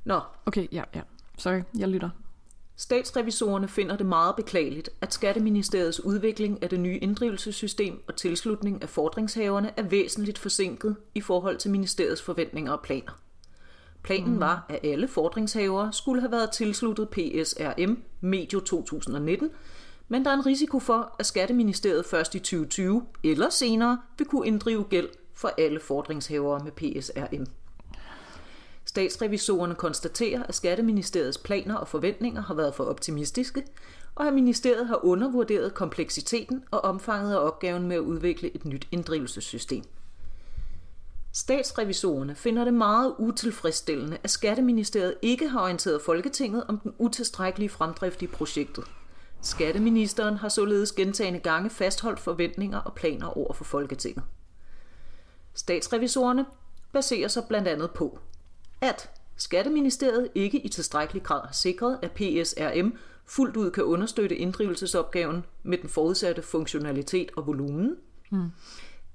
Nå, 0.06 0.20
Okay, 0.46 0.68
ja, 0.72 0.84
ja. 0.96 1.02
Sorry, 1.38 1.62
jeg 1.78 1.88
lytter. 1.88 2.10
Statsrevisorerne 2.76 3.68
finder 3.68 3.98
det 3.98 4.06
meget 4.06 4.36
beklageligt, 4.36 4.90
at 5.02 5.14
Skatteministeriets 5.14 6.00
udvikling 6.00 6.64
af 6.64 6.70
det 6.70 6.80
nye 6.80 6.98
inddrivelsessystem 6.98 8.04
og 8.08 8.16
tilslutning 8.16 8.82
af 8.82 8.90
fordringshaverne 8.90 9.72
er 9.78 9.84
væsentligt 9.84 10.38
forsinket 10.38 10.96
i 11.16 11.22
forhold 11.22 11.58
til 11.58 11.72
ministeriets 11.72 12.22
forventninger 12.22 12.72
og 12.72 12.82
planer. 12.82 13.12
Planen 14.04 14.40
var, 14.40 14.66
at 14.70 14.80
alle 14.84 15.08
fordringshavere 15.08 15.94
skulle 15.94 16.22
have 16.22 16.32
været 16.32 16.52
tilsluttet 16.52 17.10
PSRM 17.10 18.04
medio 18.22 18.60
2019, 18.60 19.50
men 20.08 20.26
der 20.26 20.32
er 20.32 20.36
en 20.36 20.46
risiko 20.46 20.80
for, 20.80 21.16
at 21.20 21.26
Skatteministeriet 21.26 22.06
først 22.06 22.36
i 22.36 22.40
2020 22.40 23.06
eller 23.24 23.50
senere 23.50 24.00
vil 24.18 24.28
kunne 24.28 24.48
inddrive 24.48 24.84
gæld 24.84 25.10
for 25.34 25.52
alle 25.58 25.80
fordringshavere 25.80 26.64
med 26.64 26.72
PSRM. 26.72 27.46
Statsrevisorerne 28.86 29.76
konstaterer, 29.76 30.44
at 30.44 30.56
Skatteministeriets 30.56 31.38
planer 31.38 31.76
og 31.76 31.88
forventninger 31.88 32.42
har 32.42 32.54
været 32.54 32.76
for 32.76 32.84
optimistiske, 32.84 33.64
og 34.16 34.28
at 34.28 34.34
ministeriet 34.34 34.88
har 34.88 35.06
undervurderet 35.06 35.74
kompleksiteten 35.74 36.64
og 36.72 36.82
omfanget 36.82 37.34
af 37.34 37.40
opgaven 37.40 37.88
med 37.88 37.96
at 37.96 38.02
udvikle 38.02 38.56
et 38.56 38.66
nyt 38.66 38.88
inddrivelsessystem. 38.92 39.84
Statsrevisorerne 41.36 42.36
finder 42.36 42.64
det 42.64 42.74
meget 42.74 43.16
utilfredsstillende, 43.20 44.18
at 44.24 44.30
Skatteministeriet 44.30 45.16
ikke 45.22 45.50
har 45.50 45.62
orienteret 45.62 46.02
Folketinget 46.02 46.64
om 46.68 46.80
den 46.80 46.94
utilstrækkelige 46.98 47.70
fremdrift 47.70 48.22
i 48.22 48.28
projektet. 48.28 48.84
Skatteministeren 49.42 50.38
har 50.38 50.50
således 50.50 50.92
gentagende 50.92 51.40
gange 51.40 51.70
fastholdt 51.70 52.20
forventninger 52.20 52.78
og 52.78 52.94
planer 52.94 53.38
over 53.38 53.54
for 53.54 53.64
Folketinget. 53.64 54.24
Statsrevisorerne 55.54 56.46
baserer 56.92 57.28
sig 57.28 57.44
blandt 57.48 57.68
andet 57.68 57.92
på, 57.92 58.20
at 58.82 59.10
Skatteministeriet 59.36 60.30
ikke 60.36 60.60
i 60.60 60.70
tilstrækkelig 60.70 61.24
grad 61.24 61.42
har 61.46 61.54
sikret, 61.54 62.00
at 62.02 62.12
PSRM 62.12 62.98
fuldt 63.26 63.58
ud 63.58 63.72
kan 63.72 63.84
understøtte 63.84 64.36
inddrivelsesopgaven 64.36 65.46
med 65.64 65.78
den 65.78 65.90
forudsatte 65.90 66.42
funktionalitet 66.42 67.32
og 67.38 67.48
volumen. 67.48 67.96
Mm. 68.32 68.52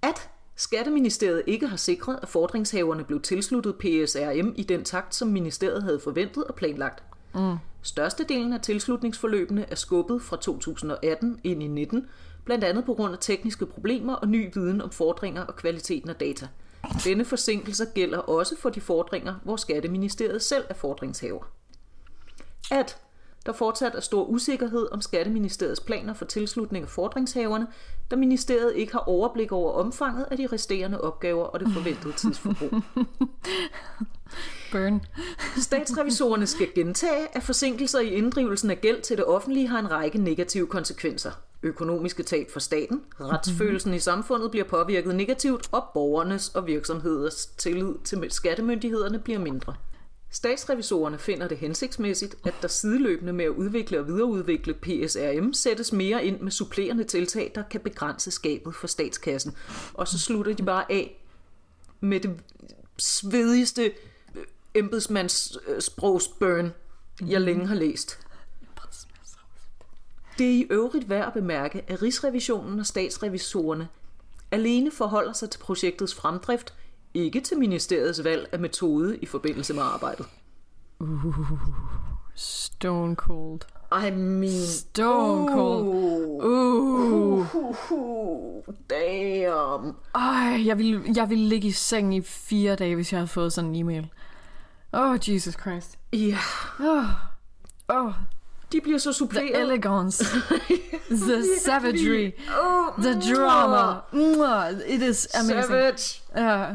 At 0.03 0.31
Skatteministeriet 0.59 1.43
ikke 1.47 1.67
har 1.67 1.77
sikret, 1.77 2.19
at 2.23 2.29
fordringshaverne 2.29 3.05
blev 3.05 3.21
tilsluttet 3.21 3.75
PSRM 3.75 4.53
i 4.57 4.63
den 4.63 4.85
takt, 4.85 5.15
som 5.15 5.29
ministeriet 5.29 5.83
havde 5.83 6.01
forventet 6.01 6.45
og 6.45 6.55
planlagt. 6.55 7.03
Mm. 7.35 7.57
Størstedelen 7.83 8.53
af 8.53 8.61
tilslutningsforløbene 8.61 9.67
er 9.71 9.75
skubbet 9.75 10.23
fra 10.23 10.37
2018 10.37 11.41
ind 11.45 11.63
i 11.63 11.67
19, 11.67 12.07
blandt 12.45 12.65
andet 12.65 12.85
på 12.85 12.95
grund 12.95 13.13
af 13.13 13.19
tekniske 13.21 13.67
problemer 13.67 14.15
og 14.15 14.29
ny 14.29 14.51
viden 14.55 14.81
om 14.81 14.91
fordringer 14.91 15.43
og 15.43 15.57
kvaliteten 15.57 16.11
af 16.11 16.17
data. 16.17 16.49
Denne 17.05 17.25
forsinkelse 17.25 17.87
gælder 17.95 18.19
også 18.19 18.57
for 18.57 18.71
de 18.71 18.81
fordringer, 18.81 19.35
hvor 19.45 19.57
Skatteministeriet 19.57 20.43
selv 20.43 20.65
er 20.69 20.75
fordringshaver. 20.75 21.43
At 22.71 22.97
der 23.49 23.55
fortsat 23.55 23.95
er 23.95 24.01
stor 24.01 24.25
usikkerhed 24.25 24.89
om 24.93 25.01
Skatteministeriets 25.01 25.81
planer 25.81 26.15
for 26.15 26.25
tilslutning 26.25 26.83
af 26.83 26.89
fordringshaverne, 26.89 27.67
da 28.11 28.17
ministeriet 28.17 28.73
ikke 28.77 28.93
har 28.93 28.99
overblik 28.99 29.53
over 29.53 29.73
omfanget 29.73 30.27
af 30.31 30.37
de 30.37 30.47
resterende 30.47 31.01
opgaver 31.01 31.45
og 31.45 31.61
det 31.61 31.69
forventede 31.75 32.13
tidsforbrug. 32.13 32.71
Burn. 34.73 35.01
Statsrevisorerne 35.67 36.47
skal 36.47 36.69
gentage, 36.75 37.27
at 37.33 37.43
forsinkelser 37.43 38.01
i 38.01 38.09
inddrivelsen 38.09 38.71
af 38.71 38.81
gæld 38.81 39.03
til 39.03 39.17
det 39.17 39.25
offentlige 39.25 39.69
har 39.69 39.79
en 39.79 39.91
række 39.91 40.19
negative 40.19 40.67
konsekvenser. 40.67 41.31
Økonomiske 41.63 42.23
tab 42.23 42.51
for 42.51 42.61
staten, 42.61 43.03
retsfølelsen 43.21 43.95
i 43.95 43.99
samfundet 43.99 44.51
bliver 44.51 44.67
påvirket 44.67 45.15
negativt, 45.15 45.69
og 45.73 45.85
borgernes 45.95 46.49
og 46.49 46.67
virksomheders 46.67 47.47
tillid 47.47 47.95
til 48.05 48.27
skattemyndighederne 48.31 49.19
bliver 49.19 49.39
mindre. 49.39 49.75
Statsrevisorerne 50.31 51.19
finder 51.19 51.49
det 51.49 51.59
hensigtsmæssigt, 51.59 52.37
at 52.47 52.55
der 52.63 52.69
sideløbende 52.69 53.33
med 53.33 53.45
at 53.45 53.51
udvikle 53.51 54.01
og 54.01 54.07
videreudvikle 54.07 54.75
PSRM 54.75 55.53
sættes 55.53 55.93
mere 55.93 56.25
ind 56.25 56.41
med 56.41 56.51
supplerende 56.51 57.05
tiltag, 57.05 57.53
der 57.55 57.63
kan 57.63 57.81
begrænse 57.81 58.31
skabet 58.31 58.75
for 58.75 58.87
statskassen. 58.87 59.57
Og 59.95 60.09
så 60.09 60.19
slutter 60.19 60.53
de 60.55 60.63
bare 60.63 60.93
af 60.93 61.25
med 62.01 62.21
det 62.21 62.41
svedigste 62.99 63.85
øh, 64.35 64.45
embedsmandssprogsburn, 64.75 66.73
jeg 67.27 67.41
længe 67.41 67.67
har 67.67 67.75
læst. 67.75 68.19
Det 70.39 70.47
er 70.47 70.55
i 70.55 70.67
øvrigt 70.71 71.09
værd 71.09 71.27
at 71.27 71.33
bemærke, 71.33 71.85
at 71.89 72.03
Rigsrevisionen 72.03 72.81
og 72.81 72.87
statsrevisorerne 72.87 73.89
alene 74.51 74.91
forholder 74.91 75.33
sig 75.33 75.51
til 75.51 75.59
projektets 75.59 76.15
fremdrift, 76.15 76.75
ikke 77.25 77.41
til 77.41 77.59
ministeriets 77.59 78.25
valg 78.25 78.49
af 78.53 78.59
metode 78.59 79.19
i 79.19 79.27
forbindelse 79.27 79.75
med 79.75 79.83
arbejdet. 79.83 80.27
Stone 82.35 83.15
cold. 83.15 83.61
I 83.93 84.11
mean... 84.11 84.67
Stone 84.67 85.49
cold. 85.49 85.85
Uh. 86.45 87.55
Uh, 87.93 88.65
damn. 88.91 89.95
Ej, 90.15 90.67
jeg 90.67 90.79
ville, 90.79 91.03
jeg 91.17 91.31
ville 91.31 91.45
ligge 91.49 91.69
i 91.69 91.73
seng 91.73 92.15
i 92.15 92.21
fire 92.23 92.75
dage, 92.77 92.95
hvis 92.95 93.13
jeg 93.13 93.19
havde 93.19 93.29
fået 93.29 93.53
sådan 93.53 93.71
en 93.71 93.77
e-mail. 93.77 94.09
Oh, 94.93 95.19
Jesus 95.29 95.55
Christ. 95.55 95.99
Ja, 96.13 96.39
Oh, 96.81 97.05
oh 97.89 98.13
de 98.73 98.81
bliver 98.81 98.99
så 98.99 99.11
the 99.11 99.15
suppleret. 99.15 99.61
elegance. 99.61 100.25
the 101.11 101.45
savagery. 101.65 102.31
Oh, 102.63 103.03
The 103.03 103.21
drama. 103.21 104.01
It 104.87 105.03
is 105.03 105.27
amazing. 105.35 105.65
Savage. 105.65 106.23
Ja. 106.37 106.67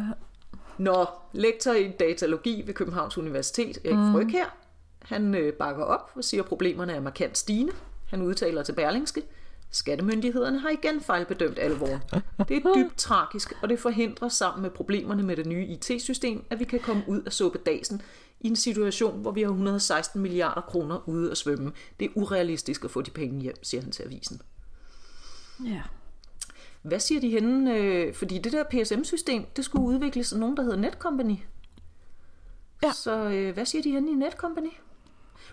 Nå, 0.78 1.06
lektor 1.34 1.72
i 1.72 1.92
datalogi 2.00 2.64
ved 2.66 2.74
Københavns 2.74 3.18
Universitet, 3.18 3.78
Erik 3.86 3.98
mm. 3.98 4.12
Fryg 4.12 4.28
her, 4.28 4.46
han 5.02 5.36
øh, 5.36 5.54
bakker 5.54 5.84
op 5.84 6.12
og 6.16 6.24
siger, 6.24 6.44
at 6.44 6.50
problemerne 6.50 6.94
er 6.94 7.00
markant 7.00 7.38
stigende. 7.38 7.74
Han 8.10 8.22
udtaler 8.22 8.64
til 8.64 8.74
Berlingske, 8.74 9.24
Skattemyndighederne 9.74 10.60
har 10.60 10.70
igen 10.70 11.02
fejlbedømt 11.02 11.60
alvoren. 11.60 12.00
Det 12.50 12.58
er 12.58 12.74
dybt 12.76 12.98
tragisk, 12.98 13.54
og 13.62 13.70
det 13.70 13.80
forhindrer 13.80 14.30
sammen 14.30 14.62
med 14.62 14.70
problemerne 14.70 15.24
med 15.24 15.36
det 15.36 15.46
nye 15.46 15.66
IT-system, 15.66 16.46
at 16.50 16.60
vi 16.60 16.66
kan 16.66 16.80
komme 16.80 17.04
ud 17.08 17.22
af 17.22 17.34
suppedasen 17.34 18.02
i 18.40 18.48
en 18.48 18.56
situation, 18.56 19.22
hvor 19.22 19.32
vi 19.32 19.42
har 19.42 19.50
116 19.50 20.22
milliarder 20.22 20.62
kroner 20.62 21.10
ude 21.10 21.32
at 21.32 21.38
svømme. 21.38 21.72
Det 22.00 22.06
er 22.06 22.10
urealistisk 22.16 22.84
at 22.84 22.92
få 22.92 23.02
de 23.02 23.12
penge 23.12 23.42
hjem, 23.42 23.64
siger 23.64 23.82
han 23.82 23.92
til 23.92 24.04
avisen. 24.04 24.42
Ja. 25.66 25.82
Hvad 26.84 27.00
siger 27.00 27.22
de 27.22 27.30
henne? 27.30 27.74
Øh, 27.76 28.14
fordi 28.14 28.38
det 28.38 28.52
der 28.52 28.64
PSM-system, 28.64 29.46
det 29.56 29.66
skulle 29.66 29.86
udvikles 29.86 30.34
af 30.34 30.40
nogen, 30.40 30.58
der 30.58 30.64
hedder 30.64 30.78
Netcompany. 30.78 31.38
Ja. 32.84 32.92
Så 32.92 33.30
øh, 33.30 33.54
hvad 33.54 33.66
siger 33.66 33.82
de 33.82 33.92
henne 33.92 34.12
i 34.12 34.14
Netcompany? 34.14 34.74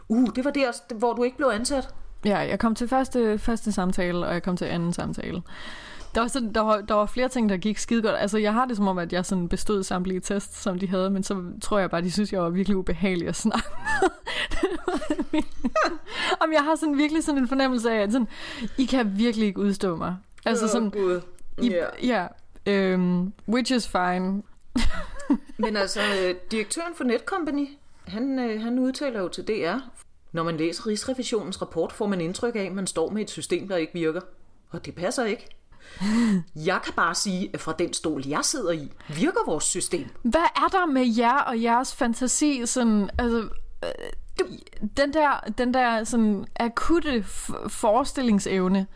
Uh, 0.08 0.28
det 0.34 0.44
var 0.44 0.50
der, 0.50 0.94
hvor 0.94 1.12
du 1.12 1.22
ikke 1.22 1.36
blev 1.36 1.48
ansat. 1.48 1.94
Ja, 2.24 2.38
jeg 2.38 2.58
kom 2.58 2.74
til 2.74 2.88
første, 2.88 3.38
første 3.38 3.72
samtale, 3.72 4.26
og 4.26 4.32
jeg 4.32 4.42
kom 4.42 4.56
til 4.56 4.64
anden 4.64 4.92
samtale. 4.92 5.42
Der 6.14 6.20
var, 6.20 6.28
sådan, 6.28 6.52
der, 6.52 6.60
var, 6.60 6.80
der 6.80 6.94
var 6.94 7.06
flere 7.06 7.28
ting, 7.28 7.48
der 7.48 7.56
gik 7.56 7.78
skide 7.78 8.02
godt. 8.02 8.14
Altså, 8.18 8.38
jeg 8.38 8.54
har 8.54 8.64
det 8.64 8.76
som 8.76 8.88
om, 8.88 8.98
at 8.98 9.12
jeg 9.12 9.26
sådan 9.26 9.48
bestod 9.48 9.82
samtlige 9.82 10.20
tests, 10.20 10.62
som 10.62 10.78
de 10.78 10.88
havde, 10.88 11.10
men 11.10 11.22
så 11.22 11.42
tror 11.60 11.78
jeg 11.78 11.90
bare, 11.90 12.02
de 12.02 12.10
synes, 12.10 12.32
jeg 12.32 12.42
var 12.42 12.50
virkelig 12.50 12.76
ubehagelig 12.76 13.28
at 13.28 13.36
snakke 13.36 13.68
med. 14.02 14.10
Om 16.40 16.52
jeg 16.52 16.64
har 16.64 16.76
sådan 16.76 16.96
virkelig 16.96 17.24
sådan 17.24 17.40
en 17.40 17.48
fornemmelse 17.48 17.90
af, 17.90 17.96
at 17.96 18.12
sådan, 18.12 18.28
I 18.78 18.84
kan 18.84 19.18
virkelig 19.18 19.46
ikke 19.46 19.60
udstå 19.60 19.96
mig. 19.96 20.16
Altså 20.46 20.68
sådan, 20.68 20.90
Gud. 20.90 21.20
I, 21.62 21.68
Ja. 21.68 21.86
ja, 22.02 22.26
øhm, 22.66 23.32
which 23.48 23.72
is 23.72 23.88
fine. 23.88 24.42
Men 25.58 25.76
altså, 25.76 26.00
øh, 26.22 26.34
direktøren 26.50 26.94
for 26.94 27.04
Netcompany, 27.04 27.68
han, 28.06 28.38
øh, 28.38 28.62
han 28.62 28.78
udtaler 28.78 29.20
jo 29.20 29.28
til 29.28 29.48
DR, 29.48 29.76
når 30.32 30.42
man 30.42 30.56
læser 30.56 30.86
Rigsrevisionens 30.86 31.62
rapport, 31.62 31.92
får 31.92 32.06
man 32.06 32.20
indtryk 32.20 32.56
af, 32.56 32.60
at 32.60 32.72
man 32.72 32.86
står 32.86 33.10
med 33.10 33.22
et 33.22 33.30
system, 33.30 33.68
der 33.68 33.76
ikke 33.76 33.92
virker. 33.92 34.20
Og 34.70 34.84
det 34.86 34.94
passer 34.94 35.24
ikke. 35.24 35.46
Jeg 36.70 36.80
kan 36.84 36.94
bare 36.96 37.14
sige, 37.14 37.50
at 37.54 37.60
fra 37.60 37.74
den 37.78 37.92
stol, 37.92 38.22
jeg 38.26 38.40
sidder 38.44 38.70
i, 38.72 38.92
virker 39.08 39.40
vores 39.46 39.64
system. 39.64 40.06
Hvad 40.22 40.40
er 40.56 40.68
der 40.72 40.86
med 40.86 41.14
jer 41.18 41.38
og 41.38 41.62
jeres 41.62 41.94
fantasi? 41.94 42.62
Sådan, 42.66 43.10
altså, 43.18 43.48
øh, 43.84 44.48
den 44.96 45.12
der, 45.12 45.40
den 45.58 45.74
der 45.74 46.04
sådan 46.04 46.44
akutte 46.56 47.24
f- 47.28 47.68
forestillingsevne. 47.68 48.86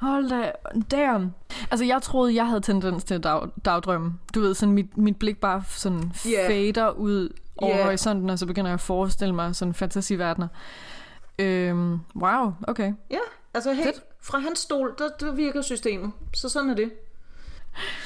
Hold 0.00 0.28
da, 0.30 0.52
damn. 0.90 1.30
Altså, 1.70 1.84
jeg 1.84 2.02
troede, 2.02 2.34
jeg 2.34 2.46
havde 2.46 2.60
tendens 2.60 3.04
til 3.04 3.14
at 3.14 3.24
dag, 3.24 3.42
dagdrømme. 3.64 4.12
Du 4.34 4.40
ved, 4.40 4.54
sådan 4.54 4.74
mit, 4.74 4.96
mit 4.96 5.16
blik 5.18 5.36
bare 5.40 5.62
sådan 5.68 6.12
Ja. 6.30 6.48
fader 6.48 6.90
ud 6.90 7.28
over 7.56 7.76
Ja. 7.76 7.84
horisonten, 7.84 8.30
og 8.30 8.38
så 8.38 8.46
begynder 8.46 8.70
jeg 8.70 8.74
at 8.74 8.80
forestille 8.80 9.34
mig 9.34 9.56
sådan 9.56 9.74
fantasiverdener. 9.74 10.48
Øhm, 11.38 11.98
wow, 12.16 12.52
okay. 12.62 12.92
Ja, 13.10 13.18
altså 13.54 13.72
helt 13.72 13.86
Fedt. 13.86 14.02
fra 14.22 14.38
hans 14.38 14.58
stol, 14.58 14.94
der, 14.98 15.08
der 15.20 15.32
virker 15.32 15.62
systemet. 15.62 16.12
Så 16.34 16.48
sådan 16.48 16.70
er 16.70 16.74
det. 16.74 16.92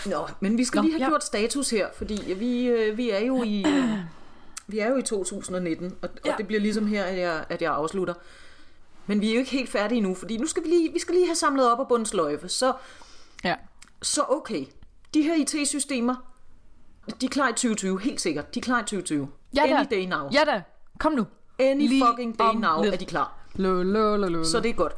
Nå, 0.07 0.27
men 0.41 0.59
vi 0.59 0.65
skal 0.65 0.79
Nå, 0.79 0.83
lige 0.83 0.93
have 0.93 1.05
ja. 1.05 1.09
gjort 1.11 1.25
status 1.25 1.71
her, 1.71 1.87
fordi 1.97 2.35
vi, 2.39 2.67
øh, 2.67 2.97
vi 2.97 3.11
er 3.11 3.19
jo 3.27 3.43
i... 3.43 3.65
øh, 3.67 3.99
Vi 4.67 4.79
er 4.79 4.89
jo 4.89 4.97
i 4.97 5.03
2019, 5.03 5.95
og. 6.03 6.09
Ja. 6.27 6.33
og 6.33 6.39
det 6.39 6.47
bliver 6.47 6.61
ligesom 6.61 6.87
her, 6.87 7.05
at 7.05 7.19
jeg, 7.19 7.45
at 7.49 7.63
jeg 7.63 7.73
afslutter. 7.73 8.15
Men 9.07 9.21
vi 9.21 9.29
er 9.31 9.33
jo 9.35 9.39
ikke 9.39 9.51
helt 9.51 9.71
færdige 9.71 9.97
endnu, 9.99 10.15
fordi 10.15 10.37
nu 10.37 10.47
skal 10.47 10.63
vi 10.65 10.69
lige, 10.69 10.93
vi 10.93 10.99
skal 10.99 11.15
lige 11.15 11.27
have 11.27 11.35
samlet 11.37 11.73
op 11.73 11.81
af 11.81 11.89
bundsløjfe. 11.89 12.49
Så, 12.49 12.73
Ja. 13.45 13.55
så 14.03 14.23
okay, 14.29 14.65
de 15.15 15.23
her 15.23 15.35
IT-systemer, 15.35 16.15
de 17.21 17.27
er 17.27 17.31
klar 17.31 17.49
i 17.49 17.53
2020, 17.53 18.01
helt 18.01 18.21
sikkert. 18.21 18.55
De 18.55 18.61
er 18.61 18.65
klar 18.65 18.79
i 18.79 18.83
2020. 18.83 19.29
Ja 19.57 19.63
da. 19.63 19.75
Any 19.77 19.87
day 19.91 20.07
now. 20.07 20.29
Ja 20.33 20.45
da, 20.47 20.63
kom 20.99 21.13
nu. 21.13 21.27
Any 21.59 21.89
lige 21.89 22.05
fucking 22.11 22.39
day 22.39 22.55
now 22.55 22.83
lidt. 22.83 22.95
er 22.95 22.99
de 22.99 23.05
klar. 23.05 23.39
Lo, 23.55 23.83
lo, 23.83 24.17
lo, 24.17 24.29
lo. 24.29 24.45
Så 24.45 24.61
det 24.61 24.69
er 24.69 24.75
godt. 24.75 24.93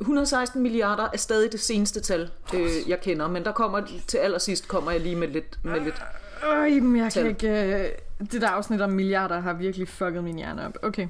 116 0.00 0.62
milliarder 0.62 1.08
er 1.12 1.16
stadig 1.16 1.52
det 1.52 1.60
seneste 1.60 2.00
tal, 2.00 2.30
øh, 2.54 2.70
jeg 2.88 3.00
kender, 3.00 3.28
men 3.28 3.44
der 3.44 3.52
kommer 3.52 3.82
til 4.06 4.18
allersidst 4.18 4.68
kommer 4.68 4.90
jeg 4.90 5.00
lige 5.00 5.16
med 5.16 5.28
lidt, 5.28 5.58
med 5.64 5.80
lidt. 5.80 6.02
Øj, 6.44 6.70
men 6.70 6.96
jeg 6.96 7.12
kan 7.12 7.26
ikke... 7.26 7.48
øh, 7.48 7.88
Det 8.32 8.40
der 8.40 8.48
afsnit 8.48 8.80
om 8.80 8.90
milliarder 8.90 9.40
har 9.40 9.52
virkelig 9.52 9.88
fucket 9.88 10.24
min 10.24 10.36
hjerne 10.36 10.66
op. 10.66 10.78
Okay. 10.82 11.08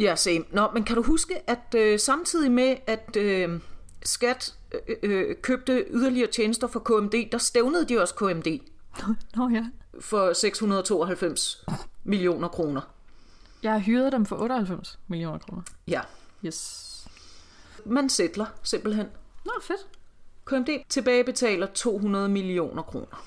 Ja, 0.00 0.16
same. 0.16 0.44
Nå, 0.52 0.70
men 0.74 0.84
kan 0.84 0.96
du 0.96 1.02
huske, 1.02 1.50
at 1.50 1.74
øh, 1.76 1.98
samtidig 1.98 2.52
med, 2.52 2.76
at 2.86 3.16
øh, 3.16 3.60
Skat 4.02 4.54
øh, 4.88 4.96
øh, 5.02 5.36
købte 5.42 5.84
yderligere 5.90 6.30
tjenester 6.30 6.66
for 6.66 6.80
KMD, 6.80 7.30
der 7.32 7.38
stævnede 7.38 7.88
de 7.88 8.00
også 8.02 8.14
KMD 8.14 8.46
Nå 9.36 9.48
ja. 9.48 9.64
for 10.00 10.32
692 10.32 11.64
millioner 12.04 12.48
kroner. 12.48 12.80
Jeg 13.62 13.72
har 13.72 13.78
hyret 13.78 14.12
dem 14.12 14.26
for 14.26 14.36
98 14.36 14.98
millioner 15.08 15.38
kroner. 15.38 15.62
Ja, 15.88 16.00
Yes. 16.44 17.06
man 17.86 18.08
sætler 18.08 18.46
simpelthen. 18.62 19.06
Nå, 19.44 19.52
fedt. 19.62 19.86
KMD 20.44 20.68
tilbagebetaler 20.88 21.66
200 21.66 22.28
millioner 22.28 22.82
kroner. 22.82 23.24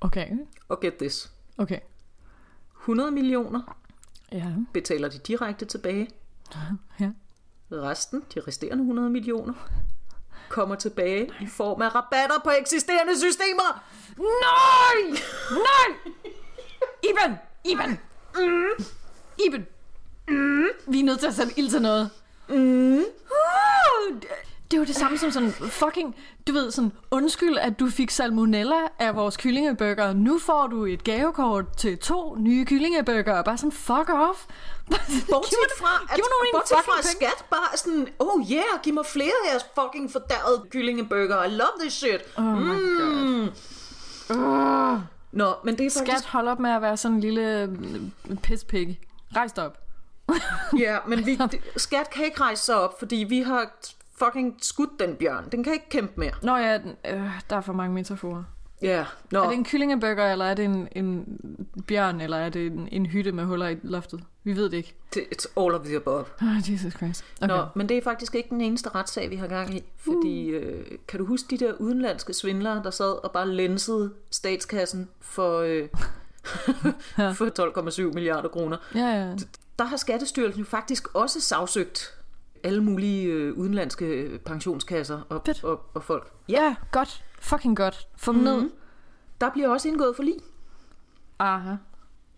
Okay. 0.00 0.26
Og 0.68 0.80
get 0.80 0.94
this. 0.94 1.30
Okay. 1.58 1.78
100 2.82 3.10
millioner 3.10 3.76
Ja. 4.32 4.52
betaler 4.72 5.08
de 5.08 5.18
direkte 5.18 5.64
tilbage. 5.64 6.10
Ja. 7.00 7.10
Resten, 7.72 8.24
de 8.34 8.40
resterende 8.40 8.82
100 8.82 9.10
millioner, 9.10 9.52
kommer 10.48 10.74
tilbage 10.74 11.30
i 11.40 11.46
form 11.46 11.82
af 11.82 11.94
rabatter 11.94 12.38
på 12.44 12.50
eksisterende 12.50 13.18
systemer. 13.18 13.84
Nej! 14.16 15.20
Nej! 15.50 16.14
Iben! 17.02 17.38
Iben! 17.64 17.98
Mm. 18.36 18.84
Iben! 19.46 19.66
Mm. 20.28 20.66
Vi 20.86 21.00
er 21.00 21.04
nødt 21.04 21.20
til 21.20 21.26
at 21.26 21.34
sætte 21.34 21.52
ild 21.58 21.70
til 21.70 21.82
noget. 21.82 22.10
Mm. 22.48 22.98
Uh, 22.98 23.02
det 24.70 24.76
er 24.76 24.78
jo 24.78 24.84
det 24.84 24.96
samme 24.96 25.18
som 25.18 25.30
sådan 25.30 25.52
fucking, 25.52 26.16
du 26.46 26.52
ved 26.52 26.70
sådan, 26.70 26.92
undskyld, 27.10 27.58
at 27.58 27.80
du 27.80 27.90
fik 27.90 28.10
salmonella 28.10 28.80
af 28.98 29.16
vores 29.16 29.36
kyllingeburger. 29.36 30.12
Nu 30.12 30.38
får 30.38 30.66
du 30.66 30.84
et 30.84 31.04
gavekort 31.04 31.76
til 31.76 31.98
to 31.98 32.36
nye 32.38 32.64
kyllingeburger. 32.64 33.42
Bare 33.42 33.58
sådan, 33.58 33.72
fuck 33.72 34.08
off. 34.08 34.44
Bortset 35.30 35.72
fra, 35.78 36.02
at, 36.10 36.16
giv 36.16 36.24
mig 36.24 36.30
nogle 36.32 36.48
bortset 36.52 36.76
fra 36.84 37.02
skat 37.02 37.44
bare 37.50 37.76
sådan, 37.76 38.08
oh 38.18 38.50
yeah, 38.50 38.82
giv 38.82 38.94
mig 38.94 39.06
flere 39.06 39.32
af 39.44 39.50
jeres 39.50 39.66
fucking 39.80 40.12
fordærede 40.12 40.66
kyllingeburger. 40.70 41.44
I 41.44 41.48
love 41.48 41.80
this 41.80 41.92
shit. 41.92 42.20
Oh 42.36 42.44
my 42.44 42.98
god. 42.98 43.48
Uh. 44.30 45.00
Nå, 45.32 45.54
men 45.64 45.78
det 45.78 45.86
er 45.86 45.90
Skat, 45.90 46.08
faktisk... 46.08 46.28
hold 46.28 46.48
op 46.48 46.58
med 46.58 46.70
at 46.70 46.82
være 46.82 46.96
sådan 46.96 47.14
en 47.14 47.20
lille 47.20 47.62
øh, 47.62 48.36
pisspig. 48.36 49.00
Rejs 49.36 49.52
dig 49.52 49.64
op. 49.66 49.78
Ja, 50.78 50.98
men 51.06 51.26
vi, 51.26 51.38
skat 51.76 52.10
kan 52.10 52.24
ikke 52.24 52.40
rejse 52.40 52.62
sig 52.62 52.74
op, 52.74 52.98
fordi 52.98 53.16
vi 53.16 53.40
har 53.40 53.70
fucking 54.18 54.56
skudt 54.62 54.90
den 55.00 55.14
bjørn. 55.16 55.44
Den 55.52 55.64
kan 55.64 55.72
ikke 55.72 55.88
kæmpe 55.88 56.12
mere. 56.20 56.32
Nå 56.42 56.56
ja, 56.56 56.78
den- 56.78 56.96
øh, 57.14 57.30
der 57.50 57.56
er 57.56 57.60
for 57.60 57.72
mange 57.72 57.94
metaforer. 57.94 58.44
Ja, 58.82 59.04
nå. 59.30 59.42
Er 59.42 59.48
det 59.48 59.54
en 59.58 59.64
kyllingeburger, 59.64 60.32
eller 60.32 60.44
er 60.44 60.54
det 60.54 60.64
en, 60.64 60.88
en 60.92 61.38
bjørn, 61.86 62.20
eller 62.20 62.36
er 62.36 62.48
det 62.48 62.66
en, 62.66 62.88
en 62.92 63.06
hytte 63.06 63.32
med 63.32 63.44
huller 63.44 63.68
i 63.68 63.76
loftet? 63.82 64.20
Vi 64.44 64.56
ved 64.56 64.70
det 64.70 64.76
ikke. 64.76 64.94
It's 65.16 65.46
all 65.60 65.74
of 65.74 65.84
the 65.84 65.96
above. 65.96 66.24
Oh, 66.42 66.70
Jesus 66.72 66.92
Christ. 66.92 67.24
Okay. 67.42 67.56
Nå, 67.56 67.66
men 67.74 67.88
det 67.88 67.96
er 67.96 68.02
faktisk 68.02 68.34
ikke 68.34 68.48
den 68.50 68.60
eneste 68.60 68.88
retssag, 68.94 69.30
vi 69.30 69.36
har 69.36 69.46
gang 69.46 69.74
i. 69.74 69.82
Fordi, 69.96 70.46
øh, 70.48 70.84
kan 71.08 71.18
du 71.20 71.26
huske 71.26 71.46
de 71.56 71.64
der 71.64 71.72
udenlandske 71.72 72.32
svindlere, 72.32 72.82
der 72.84 72.90
sad 72.90 73.24
og 73.24 73.32
bare 73.32 73.48
lænsede 73.48 74.12
statskassen 74.30 75.08
for, 75.20 75.58
øh, 75.58 75.88
for 77.38 78.08
12,7 78.08 78.14
milliarder 78.14 78.48
kroner? 78.48 78.76
Ja, 78.94 79.06
ja. 79.08 79.34
Der 79.78 79.84
har 79.84 79.96
Skattestyrelsen 79.96 80.60
jo 80.60 80.66
faktisk 80.66 81.14
også 81.14 81.40
sagsøgt 81.40 82.14
alle 82.64 82.82
mulige 82.82 83.24
øh, 83.24 83.54
udenlandske 83.58 84.40
pensionskasser 84.44 85.20
og, 85.28 85.42
Fedt. 85.46 85.64
og, 85.64 85.80
og 85.94 86.02
folk. 86.02 86.32
Ja, 86.48 86.76
godt. 86.90 87.24
Fucking 87.40 87.76
godt. 87.76 88.08
Få 88.16 88.32
dem 88.32 88.40
ned. 88.40 88.70
Der 89.40 89.50
bliver 89.50 89.68
også 89.68 89.88
indgået 89.88 90.16
for 90.16 90.22
lige. 90.22 90.40
Aha. 91.38 91.74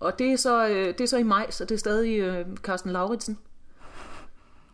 Og 0.00 0.18
det 0.18 0.32
er 0.32 0.36
så, 0.36 0.68
øh, 0.68 0.86
det 0.86 1.00
er 1.00 1.06
så 1.06 1.16
i 1.16 1.22
maj, 1.22 1.50
så 1.50 1.64
det 1.64 1.74
er 1.74 1.78
stadig 1.78 2.18
øh, 2.18 2.56
Carsten 2.56 2.90
Lauritsen. 2.90 3.38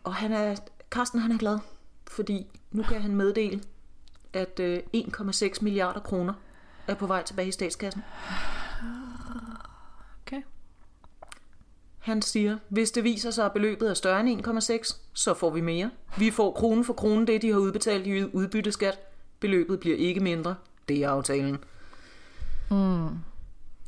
Og 0.03 0.13
han 0.13 0.31
er, 0.31 0.55
Carsten 0.91 1.19
han 1.19 1.31
er 1.31 1.37
glad, 1.37 1.59
fordi 2.07 2.47
nu 2.71 2.83
kan 2.83 3.01
han 3.01 3.15
meddele, 3.15 3.61
at 4.33 4.59
øh, 4.59 4.79
1,6 4.95 5.57
milliarder 5.61 5.99
kroner 5.99 6.33
er 6.87 6.95
på 6.95 7.07
vej 7.07 7.23
tilbage 7.23 7.47
i 7.47 7.51
statskassen. 7.51 8.03
Okay. 10.27 10.41
Han 12.07 12.21
siger, 12.21 12.57
hvis 12.69 12.91
det 12.91 13.03
viser 13.03 13.31
sig, 13.31 13.45
at 13.45 13.53
beløbet 13.53 13.89
er 13.89 13.93
større 13.93 14.19
end 14.19 14.47
1,6, 14.47 14.97
så 15.13 15.33
får 15.33 15.49
vi 15.49 15.61
mere. 15.61 15.91
Vi 16.17 16.31
får 16.31 16.51
krone 16.51 16.83
for 16.83 16.93
krone 16.93 17.27
det, 17.27 17.41
de 17.41 17.51
har 17.51 17.59
udbetalt 17.59 18.07
i 18.07 18.23
udbytteskat. 18.23 18.99
Beløbet 19.39 19.79
bliver 19.79 19.97
ikke 19.97 20.19
mindre. 20.19 20.55
Det 20.87 21.03
er 21.03 21.09
aftalen. 21.09 21.57
Mm. 22.69 23.09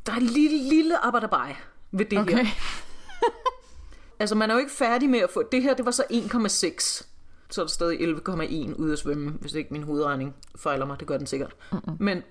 Der 0.06 0.12
er 0.12 0.16
en 0.16 0.24
lille, 0.24 0.70
lille 0.70 0.98
arbejderbej 1.06 1.56
ved 1.92 2.06
det 2.06 2.20
Okay. 2.20 2.38
her. 2.38 2.46
Altså, 4.20 4.36
man 4.36 4.50
er 4.50 4.54
jo 4.54 4.60
ikke 4.60 4.72
færdig 4.72 5.10
med 5.10 5.20
at 5.20 5.30
få... 5.30 5.44
Det 5.52 5.62
her, 5.64 5.74
det 5.74 5.86
var 5.86 5.92
så 5.92 6.04
1,6. 6.12 7.06
Så 7.50 7.62
er 7.62 7.66
der 7.66 7.70
stadig 7.70 8.00
11,1 8.00 8.76
ud 8.76 8.92
at 8.92 9.00
svømme, 9.00 9.30
hvis 9.32 9.54
ikke 9.54 9.74
min 9.74 9.84
hovedregning 9.84 10.36
fejler 10.56 10.86
mig. 10.86 11.00
Det 11.00 11.08
gør 11.08 11.18
den 11.18 11.28
sikkert. 11.28 11.56
Mm-mm. 11.72 11.98
Men 12.00 12.24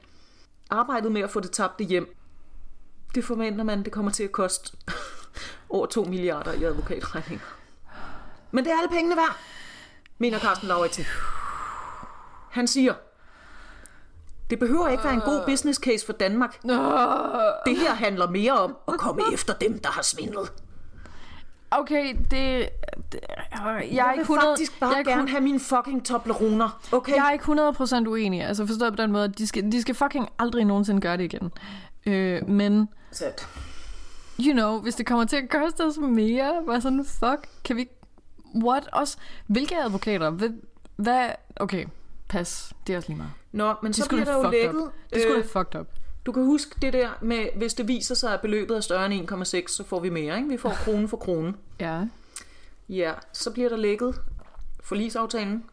arbejdet 0.71 1.13
med 1.13 1.21
at 1.21 1.31
få 1.31 1.41
det 1.41 1.51
tabte 1.51 1.85
hjem, 1.85 2.15
det 3.15 3.25
forventer 3.25 3.65
man, 3.65 3.83
det 3.85 3.93
kommer 3.93 4.11
til 4.11 4.25
at 4.25 4.33
koste 4.33 4.77
over 5.71 5.87
2 5.87 6.05
milliarder 6.05 6.53
i 6.53 6.65
advokatregninger. 6.65 7.47
Men 8.51 8.65
det 8.65 8.73
er 8.73 8.77
alle 8.77 8.89
pengene 8.89 9.17
værd, 9.17 9.37
mener 10.19 10.39
Carsten 10.39 10.69
Lauritsen. 10.69 11.05
Han 12.51 12.67
siger, 12.67 12.95
det 14.51 14.59
behøver 14.59 14.89
ikke 14.89 15.05
være 15.05 15.15
en 15.15 15.21
god 15.21 15.43
business 15.47 15.81
case 15.81 16.07
for 16.07 16.13
Danmark. 16.13 16.63
Det 17.67 17.77
her 17.77 17.95
handler 17.95 18.31
mere 18.31 18.53
om 18.53 18.77
at 18.89 18.95
komme 18.99 19.23
efter 19.33 19.55
dem, 19.55 19.79
der 19.79 19.89
har 19.91 20.03
svindlet. 20.03 20.53
Okay, 21.71 22.15
det... 22.31 22.69
det 23.13 23.21
jeg, 23.53 23.89
Jeg 23.93 24.05
vil 24.05 24.13
ikke 24.13 24.21
100, 24.21 24.49
faktisk 24.49 24.81
bare 24.81 24.91
jeg 24.91 24.99
er 24.99 25.05
gerne 25.05 25.29
have 25.29 25.41
mine 25.41 25.61
fucking 25.61 26.07
Tobleroner. 26.07 26.81
Okay? 26.93 27.17
Jeg 27.17 27.27
er 27.27 27.33
ikke 27.33 28.05
100% 28.05 28.09
uenig. 28.09 28.43
Altså 28.43 28.67
forstået 28.67 28.93
på 28.93 29.03
den 29.03 29.13
måde, 29.13 29.29
de 29.29 29.47
skal, 29.47 29.73
de 29.73 29.83
skal 29.83 29.95
fucking 29.95 30.29
aldrig 30.39 30.65
nogensinde 30.65 31.01
gøre 31.01 31.17
det 31.17 31.25
igen. 31.25 31.53
Øh, 32.07 32.49
men, 32.49 32.89
Sæt. 33.13 33.49
You 34.47 34.53
know, 34.53 34.81
hvis 34.81 34.95
det 34.95 35.07
kommer 35.07 35.25
til 35.25 35.37
at 35.37 35.49
koste 35.51 35.85
os 35.85 35.99
mere, 35.99 36.63
bare 36.67 36.81
sådan, 36.81 37.05
fuck, 37.05 37.49
kan 37.65 37.77
vi... 37.77 37.89
What? 38.65 38.89
Også, 38.93 39.17
hvilke 39.47 39.77
advokater? 39.83 40.31
Hvad? 40.31 40.51
hvad 40.97 41.29
okay, 41.57 41.87
pas. 42.29 42.73
Det 42.87 42.93
er 42.93 42.97
også 42.97 43.09
lige 43.09 43.17
meget. 43.19 43.33
Nå, 43.53 43.75
men 43.83 43.93
Det 43.93 43.97
så 43.97 44.09
bliver 44.09 44.25
der 44.25 44.37
jo 44.45 44.51
lækket. 44.51 44.83
up. 44.83 44.93
Det 45.13 45.23
skulle 45.23 45.37
øh, 45.39 45.45
da 45.45 45.49
fucked 45.61 45.81
up. 45.81 45.87
du 46.27 46.33
kan 46.33 46.45
huske 46.45 46.75
det 46.83 46.93
der 46.93 47.09
med, 47.23 47.47
hvis 47.57 47.75
det 47.75 47.89
viser 47.89 48.15
sig, 48.15 48.35
at 48.35 48.41
beløbet 48.41 48.77
er 48.77 48.81
større 48.81 49.13
end 49.13 49.33
1,6, 49.33 49.69
så 49.69 49.85
får 49.85 50.01
vi 50.01 50.11
mere. 50.11 50.37
Ikke? 50.37 50.49
Vi 50.49 50.57
får 50.57 50.71
krone 50.85 51.09
for 51.09 51.17
krone. 51.17 51.55
Ja. 51.81 52.05
Ja, 52.89 53.13
så 53.33 53.51
bliver 53.51 53.69
der 53.69 53.77
lækket 53.77 54.21
forlisaftalen. 54.81 55.65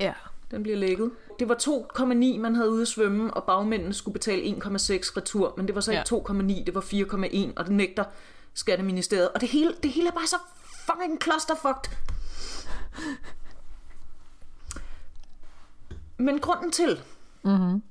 Ja. 0.00 0.12
Den 0.50 0.62
bliver 0.62 0.78
lækket. 0.78 1.10
Det 1.40 1.48
var 1.48 1.54
2,9, 1.54 2.38
man 2.38 2.54
havde 2.54 2.70
ude 2.70 2.82
at 2.82 2.88
svømme, 2.88 3.34
og 3.34 3.44
bagmændene 3.44 3.94
skulle 3.94 4.12
betale 4.12 4.42
1,6 4.42 5.16
retur, 5.16 5.54
men 5.56 5.66
det 5.66 5.74
var 5.74 5.80
så 5.80 5.90
ikke 5.90 6.04
Ja. 6.12 6.18
2,9, 6.18 6.64
det 6.64 6.74
var 6.74 6.80
4,1, 6.80 7.52
og 7.56 7.64
det 7.64 7.72
nægter 7.74 8.04
Skatteministeriet. 8.54 9.28
Og 9.28 9.40
det 9.40 9.48
hele, 9.48 9.74
det 9.82 9.90
hele 9.90 10.08
er 10.08 10.12
bare 10.12 10.26
så 10.26 10.36
fucking 10.86 11.22
clusterfucked. 11.22 11.90
Men 16.18 16.38
grunden 16.38 16.70
til, 16.72 17.00
Mm-hmm. 17.44 17.82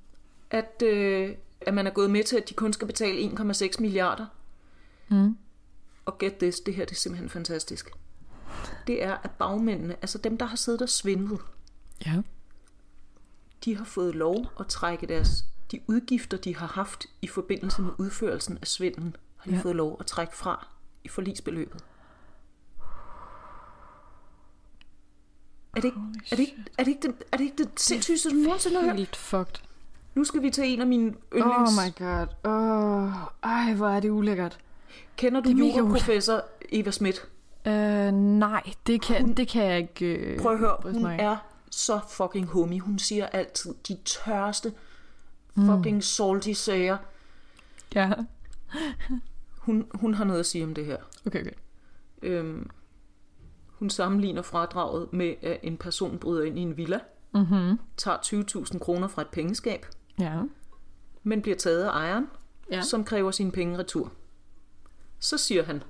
at, 0.52 0.82
øh, 0.86 1.36
at 1.62 1.74
man 1.74 1.88
er 1.88 1.92
gået 1.92 2.12
med 2.12 2.24
til, 2.24 2.38
at 2.38 2.50
de 2.50 2.54
kun 2.54 2.74
skal 2.74 2.88
betale 2.88 3.20
1,6 3.54 3.80
milliarder, 3.82 4.26
Mm. 5.10 5.38
og 6.06 6.18
get 6.18 6.36
this, 6.36 6.60
det 6.60 6.74
her 6.74 6.86
det 6.86 6.92
er 6.92 6.96
simpelthen 6.96 7.30
fantastisk. 7.30 7.90
Det 8.88 9.04
er, 9.04 9.18
at 9.24 9.32
bagmændene, 9.32 9.96
altså 10.02 10.18
dem, 10.18 10.38
der 10.38 10.46
har 10.46 10.56
siddet 10.56 10.82
og 10.82 10.90
svindlet, 10.90 11.40
Ja. 12.06 12.22
De 13.66 13.78
har 13.78 13.86
fået 13.86 14.16
lov 14.16 14.46
at 14.60 14.68
trække 14.68 15.08
deres, 15.08 15.46
de 15.72 15.80
udgifter, 15.88 16.38
de 16.38 16.56
har 16.56 16.68
haft 16.68 17.06
i 17.22 17.28
forbindelse 17.28 17.82
med 17.82 17.92
udførelsen 17.98 18.58
af 18.62 18.68
svindlen, 18.68 19.16
har 19.38 19.52
de 19.52 19.56
Ja. 19.56 19.62
fået 19.62 19.76
lov 19.76 19.98
at 20.00 20.06
trække 20.06 20.36
fra 20.38 20.68
i 21.04 21.08
forlisbeløbet. 21.08 21.84
Er 25.76 25.82
det 25.82 25.86
ikke, 25.86 25.98
er 26.32 26.36
det 26.36 26.40
ikke, 26.40 26.56
er 26.78 26.84
det 26.84 26.92
ikke, 26.92 27.02
det, 27.08 27.16
er 27.32 27.38
det, 27.38 27.44
ikke 27.44 27.58
det 27.58 27.70
sindssygeste, 27.80 28.30
du 28.30 28.36
nogensinde 28.36 28.76
har 28.80 28.84
hørt? 28.88 28.96
Helt 28.96 29.16
fucked. 29.16 29.56
Nu 30.16 30.24
skal 30.24 30.42
vi 30.42 30.50
til 30.50 30.64
en 30.74 30.82
af 30.82 30.88
mine 30.88 31.14
Oh 31.32 31.38
yndlings... 31.40 31.72
my 31.78 32.04
god. 32.06 32.28
Oh, 32.44 33.14
ej, 33.44 33.74
hvor 33.74 33.88
er 33.90 34.00
det 34.00 34.10
ulækkert. 34.10 34.60
Kender 35.18 35.42
du 35.42 35.50
juraprofessor 35.50 36.42
Eva 36.70 36.92
Schmidt? 36.92 37.28
Uh, 37.66 37.72
nej, 38.14 38.62
det 38.88 39.02
kan, 39.02 39.22
Hun- 39.22 39.34
det 39.34 39.48
kan 39.48 39.64
jeg 39.66 39.78
ikke 39.78 40.06
øh, 40.06 40.40
Prøv 40.40 40.52
at 40.54 40.60
høre, 40.60 40.76
hun 40.84 41.02
mig 41.02 41.18
er 41.20 41.38
så 41.72 42.00
fucking 42.10 42.48
homie. 42.48 42.80
Hun 42.80 43.00
siger 43.00 43.26
altid 43.28 43.74
de 43.88 43.98
tørste 44.06 44.74
fucking 45.56 46.04
salty 46.04 46.52
sager. 46.54 46.98
Ja. 47.96 48.12
Hun, 49.58 49.88
hun 49.94 50.14
har 50.14 50.24
noget 50.24 50.40
at 50.40 50.46
sige 50.46 50.64
om 50.64 50.74
det 50.74 50.86
her. 50.86 50.98
Okay, 51.28 51.42
okay. 51.42 51.52
Øhm, 52.22 52.70
hun 53.68 53.90
sammenligner 53.90 54.42
fradraget 54.42 55.14
med, 55.14 55.36
at 55.42 55.60
en 55.64 55.78
person 55.78 56.20
bryder 56.20 56.44
ind 56.44 56.60
i 56.60 56.62
en 56.62 56.78
villa, 56.78 57.00
Mm-hmm. 57.34 57.80
tager 57.98 58.18
20.000 58.74 58.80
kroner 58.80 59.08
fra 59.08 59.22
et 59.22 59.28
pengeskab, 59.28 59.86
Ja. 60.20 60.42
men 61.24 61.42
bliver 61.42 61.58
taget 61.58 61.84
af 61.84 61.90
ejeren, 61.90 62.28
Ja. 62.72 62.82
som 62.82 63.04
kræver 63.04 63.32
sine 63.32 63.52
penge 63.52 63.78
retur. 63.78 64.12
Så 65.20 65.38
siger 65.38 65.64
han, 65.64 65.84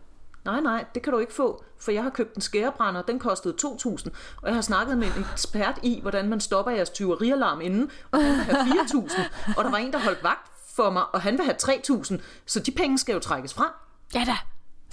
nej, 0.46 0.62
nej, 0.62 0.86
det 0.94 1.02
kan 1.02 1.14
du 1.14 1.20
ikke 1.20 1.34
få, 1.34 1.64
for 1.80 1.92
jeg 1.92 2.04
har 2.04 2.10
købt 2.10 2.36
en 2.36 2.42
skærebrænder, 2.42 3.02
den 3.02 3.20
kostede 3.20 3.56
2.000, 3.64 4.10
og 4.42 4.48
jeg 4.48 4.54
har 4.56 4.62
snakket 4.62 4.98
med 4.98 5.08
en 5.08 5.26
ekspert 5.34 5.80
i, 5.84 6.00
hvordan 6.02 6.30
man 6.30 6.40
stopper 6.40 6.72
jeres 6.72 6.90
tyverialarm 6.90 7.62
inden, 7.62 7.92
og 8.12 8.24
han 8.24 8.36
vil 8.36 8.44
have 8.44 8.58
4.000, 8.82 9.22
og 9.58 9.64
der 9.64 9.70
var 9.72 9.78
en, 9.78 9.94
der 9.94 10.00
holdt 10.00 10.24
vagt 10.24 10.52
for 10.76 10.90
mig, 10.90 11.04
og 11.14 11.22
han 11.22 11.38
vil 11.38 11.46
have 11.46 11.56
3.000, 11.64 12.22
så 12.46 12.60
de 12.60 12.72
penge 12.72 12.98
skal 12.98 13.14
jo 13.14 13.20
trækkes 13.20 13.54
fra. 13.54 13.74
Ja 14.16 14.24
da. 14.26 14.38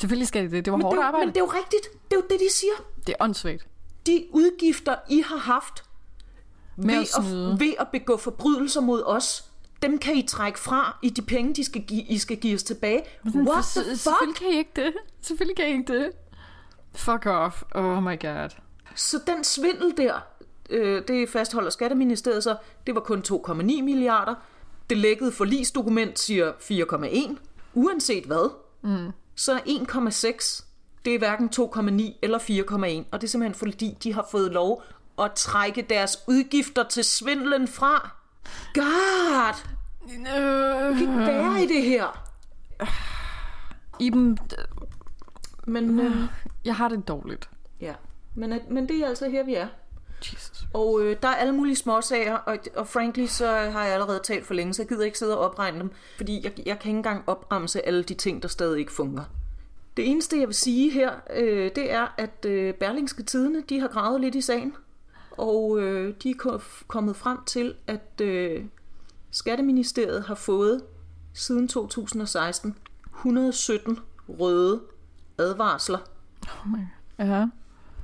Selvfølgelig 0.00 0.28
skal 0.28 0.42
det 0.42 0.50
det. 0.50 0.64
Det 0.64 0.70
var 0.70 0.76
Men 0.76 0.84
hårdt 0.84 0.96
det, 0.98 1.02
arbejde. 1.04 1.26
men 1.26 1.34
det 1.34 1.40
er 1.40 1.44
jo 1.44 1.50
rigtigt, 1.50 1.82
det 2.10 2.16
er 2.16 2.20
jo 2.20 2.22
det, 2.30 2.40
de 2.40 2.52
siger. 2.54 2.72
Det 3.06 3.12
er 3.18 3.24
åndssvagt. 3.24 3.66
De 4.06 4.26
udgifter, 4.32 4.94
I 5.10 5.22
har 5.26 5.36
haft 5.36 5.84
Med 6.76 6.94
ved 6.94 7.06
at, 7.54 7.60
ved 7.60 7.74
at 7.78 7.88
begå 7.92 8.16
forbrydelser 8.16 8.80
mod 8.80 9.02
os, 9.06 9.44
dem 9.86 9.98
kan 9.98 10.14
I 10.14 10.22
trække 10.22 10.58
fra 10.58 10.98
i 11.02 11.10
de 11.10 11.22
penge, 11.22 11.54
de 11.54 11.64
skal 11.64 11.82
give, 11.82 12.02
I 12.02 12.18
skal 12.18 12.36
give 12.36 12.54
os 12.54 12.62
tilbage. 12.62 13.02
What 13.24 13.64
the 13.64 13.82
fuck? 13.82 13.98
Selvfølgelig 13.98 14.36
kan 14.36 14.48
I 14.48 14.58
ikke 14.58 14.70
det. 14.76 14.94
Selvfølgelig 15.20 15.56
kan 15.56 15.68
I 15.68 15.72
ikke 15.72 15.92
det. 15.92 16.10
Fuck 16.94 17.26
off. 17.26 17.62
Oh 17.74 18.02
my 18.02 18.20
god. 18.20 18.48
Så 18.94 19.20
den 19.26 19.44
svindel 19.44 19.96
der, 19.96 20.14
øh, 20.70 21.02
det 21.08 21.28
fastholder 21.28 21.70
Skatteministeriet 21.70 22.44
så, 22.44 22.56
det 22.86 22.94
var 22.94 23.00
kun 23.00 23.22
2,9 23.28 23.54
milliarder. 23.62 24.34
Det 24.90 24.98
lækkede 24.98 25.32
forlisdokument 25.32 26.18
siger 26.18 26.52
4,1. 26.52 27.36
Uanset 27.74 28.24
hvad, 28.24 28.50
mm. 28.82 29.12
så 29.34 29.52
er 29.52 29.58
1,6, 29.58 30.64
det 31.04 31.14
er 31.14 31.18
hverken 31.18 31.50
2,9 31.56 32.18
eller 32.22 32.38
4,1. 32.38 33.08
Og 33.12 33.20
det 33.20 33.26
er 33.26 33.30
simpelthen 33.30 33.54
fordi, 33.54 33.96
de 34.02 34.12
har 34.14 34.28
fået 34.30 34.52
lov 34.52 34.82
at 35.18 35.32
trække 35.32 35.86
deres 35.90 36.18
udgifter 36.28 36.82
til 36.82 37.04
svindlen 37.04 37.68
fra. 37.68 38.10
God! 38.74 39.75
Øh, 40.10 41.00
Ikke 41.00 41.16
være 41.16 41.62
i 41.62 41.66
det 41.66 41.82
her. 41.82 42.22
Iben, 44.00 44.38
Men, 45.66 46.00
øh, 46.00 46.16
jeg 46.64 46.74
har 46.76 46.88
det 46.88 47.08
dårligt. 47.08 47.50
ja. 47.80 47.94
men, 48.34 48.52
at- 48.52 48.70
men 48.70 48.88
det 48.88 49.00
er 49.04 49.08
altså 49.08 49.28
her, 49.28 49.44
vi 49.44 49.54
er. 49.54 49.66
Jesus. 50.32 50.64
Og 50.74 51.00
øh, 51.02 51.16
der 51.22 51.28
er 51.28 51.34
alle 51.34 51.52
mulige 51.54 51.76
småsager, 51.76 52.34
og, 52.36 52.58
og 52.76 52.88
frankly, 52.88 53.26
så 53.26 53.46
har 53.46 53.84
jeg 53.84 53.92
allerede 53.94 54.20
talt 54.24 54.46
for 54.46 54.54
længe, 54.54 54.74
så 54.74 54.82
jeg 54.82 54.88
gider 54.88 55.04
ikke 55.04 55.18
sidde 55.18 55.38
og 55.38 55.44
opregne 55.50 55.78
dem, 55.80 55.90
fordi 56.16 56.40
jeg, 56.44 56.52
jeg 56.66 56.78
kan 56.78 56.88
ikke 56.88 56.96
engang 56.96 57.24
opremse 57.26 57.86
alle 57.86 58.02
de 58.02 58.14
ting, 58.14 58.42
der 58.42 58.48
stadig 58.48 58.78
ikke 58.80 58.92
fungerer. 58.92 59.24
Det 59.96 60.10
eneste, 60.10 60.38
jeg 60.40 60.46
vil 60.48 60.54
sige 60.54 60.90
her, 60.90 61.12
øh, 61.36 61.70
det 61.76 61.92
er, 61.92 62.06
at 62.18 62.44
øh, 62.46 62.74
Berlingske 62.74 63.22
Tidene, 63.22 63.62
de 63.68 63.80
har 63.80 63.88
gravet 63.88 64.20
lidt 64.20 64.34
i 64.34 64.40
sagen, 64.40 64.74
og 65.30 65.78
øh, 65.80 66.14
de 66.22 66.30
er 66.30 66.34
ko- 66.38 66.60
kommet 66.88 67.16
frem 67.16 67.38
til, 67.46 67.74
at 67.86 68.20
øh, 68.22 68.64
Skatteministeriet 69.40 70.22
har 70.24 70.34
fået 70.34 70.82
siden 71.34 71.68
2016 71.68 72.76
117 73.16 73.98
røde 74.28 74.80
advarsler 75.38 75.98
Oh 76.64 76.70
my 76.72 76.78
Ja. 77.18 77.46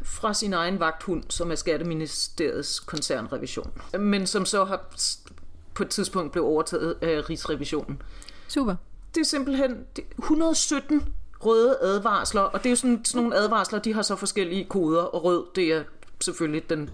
fra 0.04 0.34
sin 0.34 0.52
egen 0.52 0.80
vagthund, 0.80 1.22
som 1.28 1.50
er 1.50 1.54
Skatteministeriets 1.54 2.80
koncernrevision, 2.80 3.70
men 3.98 4.26
som 4.26 4.44
så 4.46 4.64
har 4.64 4.84
på 5.74 5.82
et 5.82 5.88
tidspunkt 5.88 6.32
blev 6.32 6.44
overtaget 6.44 6.96
af 7.02 7.30
Rigsrevisionen. 7.30 8.02
Super. 8.48 8.76
Det 9.14 9.20
er 9.20 9.24
simpelthen 9.24 9.84
det- 9.96 10.04
117 10.18 11.02
røde 11.40 11.78
advarsler, 11.80 12.40
og 12.40 12.58
det 12.58 12.66
er 12.66 12.70
jo 12.70 12.76
sådan, 12.76 13.04
sådan 13.04 13.22
nogle 13.22 13.36
advarsler, 13.36 13.78
de 13.78 13.94
har 13.94 14.02
så 14.02 14.16
forskellige 14.16 14.64
koder, 14.64 15.02
og 15.02 15.24
rød, 15.24 15.44
det 15.54 15.64
er 15.72 15.82
selvfølgelig 16.20 16.70
den 16.70 16.90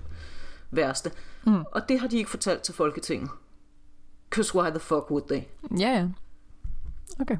værste. 0.70 1.12
Mm. 1.47 1.64
Og 1.72 1.89
det 1.89 2.01
har 2.01 2.09
de 2.09 2.16
ikke 2.18 2.30
fortalt 2.30 2.62
til 2.62 2.74
Folketinget. 2.74 3.30
Cause 4.31 4.59
why 4.59 4.70
the 4.70 4.81
fuck 4.81 5.11
would 5.11 5.24
they? 5.29 5.43
Ja, 5.81 5.91
ja. 5.91 6.09
Okay. 7.20 7.37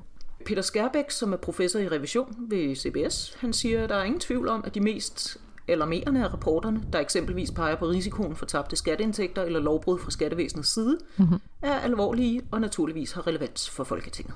Peter 0.47 0.63
Skærbæk, 0.63 1.11
som 1.11 1.33
er 1.33 1.37
professor 1.37 1.79
i 1.79 1.89
revision 1.89 2.37
ved 2.39 2.77
CBS, 2.77 3.37
han 3.41 3.53
siger, 3.53 3.83
at 3.83 3.89
der 3.89 3.97
er 3.97 4.05
ingen 4.05 4.21
tvivl 4.21 4.49
om, 4.49 4.65
at 4.65 4.75
de 4.75 4.81
mest 4.81 5.39
alarmerende 5.69 6.25
af 6.25 6.33
rapporterne, 6.33 6.83
der 6.93 6.99
eksempelvis 6.99 7.51
peger 7.51 7.77
på 7.77 7.87
risikoen 7.87 8.37
for 8.37 8.47
tabte 8.47 8.77
skatteindtægter 8.77 9.43
eller 9.43 9.61
lovbrud 9.61 9.99
fra 9.99 10.11
skattevæsenets 10.11 10.75
side, 10.75 10.99
mm-hmm. 11.17 11.41
er 11.63 11.79
alvorlige 11.79 12.43
og 12.51 12.61
naturligvis 12.61 13.13
har 13.13 13.27
relevans 13.27 13.71
for 13.71 13.85
Folketinget. 13.85 14.35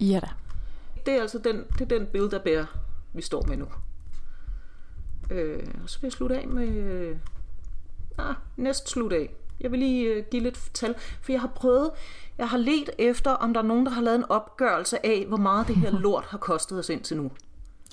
Ja 0.00 0.20
da. 0.22 0.28
Det 1.06 1.14
er 1.14 1.20
altså 1.20 1.38
den, 1.38 1.64
det 1.72 1.80
er 1.80 1.98
den 1.98 2.06
billede, 2.06 2.30
der 2.30 2.38
bærer, 2.38 2.66
vi 3.12 3.22
står 3.22 3.42
med 3.42 3.56
nu. 3.56 3.66
Øh, 5.30 5.66
og 5.82 5.90
så 5.90 6.00
vil 6.00 6.06
jeg 6.06 6.12
slutte 6.12 6.38
af 6.38 6.48
med... 6.48 6.68
Øh, 6.68 7.16
ah, 8.18 8.34
næst 8.56 8.88
slutte 8.88 9.16
af. 9.16 9.34
Jeg 9.60 9.70
vil 9.72 9.78
lige 9.78 10.04
øh, 10.04 10.24
give 10.30 10.42
lidt 10.42 10.58
tal, 10.74 10.94
for 11.22 11.32
jeg 11.32 11.40
har 11.40 11.48
prøvet, 11.54 11.90
jeg 12.38 12.48
har 12.48 12.58
let 12.58 12.90
efter, 12.98 13.30
om 13.30 13.54
der 13.54 13.60
er 13.60 13.66
nogen, 13.66 13.86
der 13.86 13.92
har 13.92 14.02
lavet 14.02 14.18
en 14.18 14.24
opgørelse 14.28 15.06
af, 15.06 15.24
hvor 15.28 15.36
meget 15.36 15.68
det 15.68 15.76
her 15.76 15.90
lort 16.04 16.24
har 16.28 16.38
kostet 16.38 16.78
os 16.78 16.88
indtil 16.88 17.16
nu. 17.16 17.30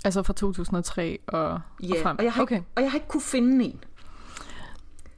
Altså 0.06 0.24
fra 0.24 0.34
2003 0.34 1.20
og, 1.28 1.44
og 1.50 1.62
Ja, 1.84 2.04
frem. 2.04 2.18
og 2.18 2.24
jeg, 2.24 2.34
har 2.34 2.42
okay. 2.42 2.56
ikke, 2.56 2.68
og 2.76 2.82
jeg 2.84 2.92
har 2.92 2.98
ikke 2.98 3.08
kunne 3.08 3.22
finde 3.22 3.66
en. 3.66 3.84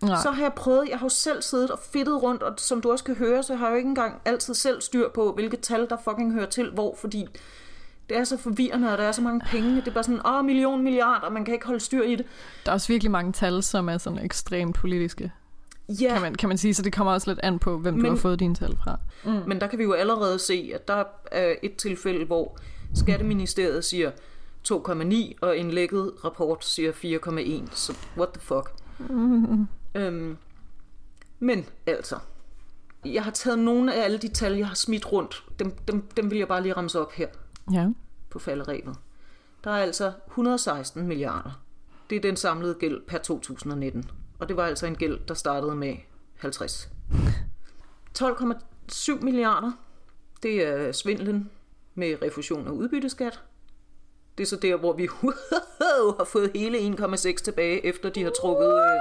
Nej. 0.01 0.21
Så 0.21 0.31
har 0.31 0.41
jeg 0.41 0.53
prøvet, 0.53 0.89
jeg 0.89 0.99
har 0.99 1.05
jo 1.05 1.09
selv 1.09 1.41
siddet 1.41 1.71
og 1.71 1.79
fedtet 1.93 2.23
rundt, 2.23 2.43
og 2.43 2.53
som 2.57 2.81
du 2.81 2.91
også 2.91 3.03
kan 3.03 3.15
høre, 3.15 3.43
så 3.43 3.55
har 3.55 3.65
jeg 3.65 3.71
jo 3.71 3.77
ikke 3.77 3.87
engang 3.87 4.21
altid 4.25 4.53
selv 4.53 4.81
styr 4.81 5.09
på, 5.09 5.31
hvilke 5.33 5.57
tal, 5.57 5.87
der 5.89 5.97
fucking 6.03 6.33
hører 6.33 6.49
til 6.49 6.71
hvor, 6.73 6.95
fordi 7.01 7.27
det 8.09 8.17
er 8.17 8.23
så 8.23 8.37
forvirrende, 8.37 8.91
og 8.91 8.97
der 8.97 9.03
er 9.03 9.11
så 9.11 9.21
mange 9.21 9.41
penge. 9.45 9.75
Det 9.75 9.87
er 9.87 9.91
bare 9.91 10.03
sådan, 10.03 10.27
åh, 10.27 10.45
million, 10.45 10.83
milliard, 10.83 11.23
og 11.23 11.33
man 11.33 11.45
kan 11.45 11.53
ikke 11.53 11.65
holde 11.65 11.79
styr 11.79 12.03
i 12.03 12.15
det. 12.15 12.25
Der 12.65 12.71
er 12.71 12.73
også 12.73 12.87
virkelig 12.87 13.11
mange 13.11 13.31
tal, 13.33 13.63
som 13.63 13.89
er 13.89 13.97
sådan 13.97 14.19
ekstremt 14.19 14.75
politiske, 14.75 15.31
Ja, 16.01 16.13
kan 16.13 16.21
man, 16.21 16.35
kan 16.35 16.49
man 16.49 16.57
sige, 16.57 16.73
så 16.73 16.81
det 16.81 16.93
kommer 16.93 17.13
også 17.13 17.29
lidt 17.31 17.39
an 17.43 17.59
på, 17.59 17.77
hvem 17.77 17.93
Men... 17.93 18.03
du 18.03 18.09
har 18.09 18.17
fået 18.17 18.39
dine 18.39 18.55
tal 18.55 18.77
fra. 18.83 18.99
mm. 19.23 19.31
men 19.47 19.61
der 19.61 19.67
kan 19.67 19.79
vi 19.79 19.83
jo 19.83 19.93
allerede 19.93 20.39
se, 20.39 20.71
at 20.75 20.87
der 20.87 21.03
er 21.31 21.55
et 21.63 21.75
tilfælde, 21.75 22.25
hvor 22.25 22.57
Skatteministeriet 22.95 23.85
siger 23.85 24.11
2,9, 24.71 25.33
og 25.41 25.57
en 25.57 25.71
lækket 25.71 26.11
rapport 26.25 26.65
siger 26.65 26.91
4,1. 26.91 27.75
Så 27.75 27.97
what 28.17 28.29
the 28.29 28.41
fuck? 28.41 28.71
Øhm, 29.95 30.37
men 31.39 31.65
altså, 31.85 32.15
jeg 33.05 33.23
har 33.23 33.31
taget 33.31 33.59
nogle 33.59 33.95
af 33.95 34.03
alle 34.03 34.17
de 34.17 34.27
tal, 34.27 34.53
jeg 34.53 34.67
har 34.67 34.75
smidt 34.75 35.11
rundt. 35.11 35.43
Dem, 35.59 35.71
dem, 35.87 36.07
dem 36.17 36.31
vil 36.31 36.37
jeg 36.37 36.47
bare 36.47 36.61
lige 36.61 36.73
ramse 36.73 36.99
op 36.99 37.11
her. 37.11 37.27
Ja. 37.71 37.89
på 38.29 38.39
falderæbet. 38.39 38.95
Der 39.63 39.71
er 39.71 39.77
altså 39.77 40.11
116 40.27 41.07
milliarder. 41.07 41.61
Det 42.09 42.15
er 42.15 42.21
den 42.21 42.35
samlede 42.35 42.73
gæld 42.79 43.01
per 43.07 43.17
2019. 43.17 44.05
Og 44.43 44.49
det 44.49 44.57
var 44.57 44.65
altså 44.65 44.85
en 44.85 44.95
gæld, 44.95 45.19
der 45.27 45.33
startede 45.33 45.75
med 45.75 45.95
50. 46.35 46.89
12,7 48.19 49.21
milliarder, 49.21 49.71
det 50.43 50.67
er 50.67 50.91
svindlen 50.91 51.49
med 51.95 52.21
refusion 52.21 52.67
af 52.67 52.71
udbytteskat. 52.71 53.39
Det 54.37 54.43
er 54.43 54.47
så 54.47 54.55
der, 54.55 54.75
hvor 54.75 54.93
vi 54.93 55.09
har 56.17 56.23
fået 56.23 56.51
hele 56.55 56.77
1,6 56.77 57.35
tilbage, 57.43 57.85
efter 57.85 58.09
de 58.09 58.23
har 58.23 58.31
trukket 58.41 58.73
øh, 58.73 58.99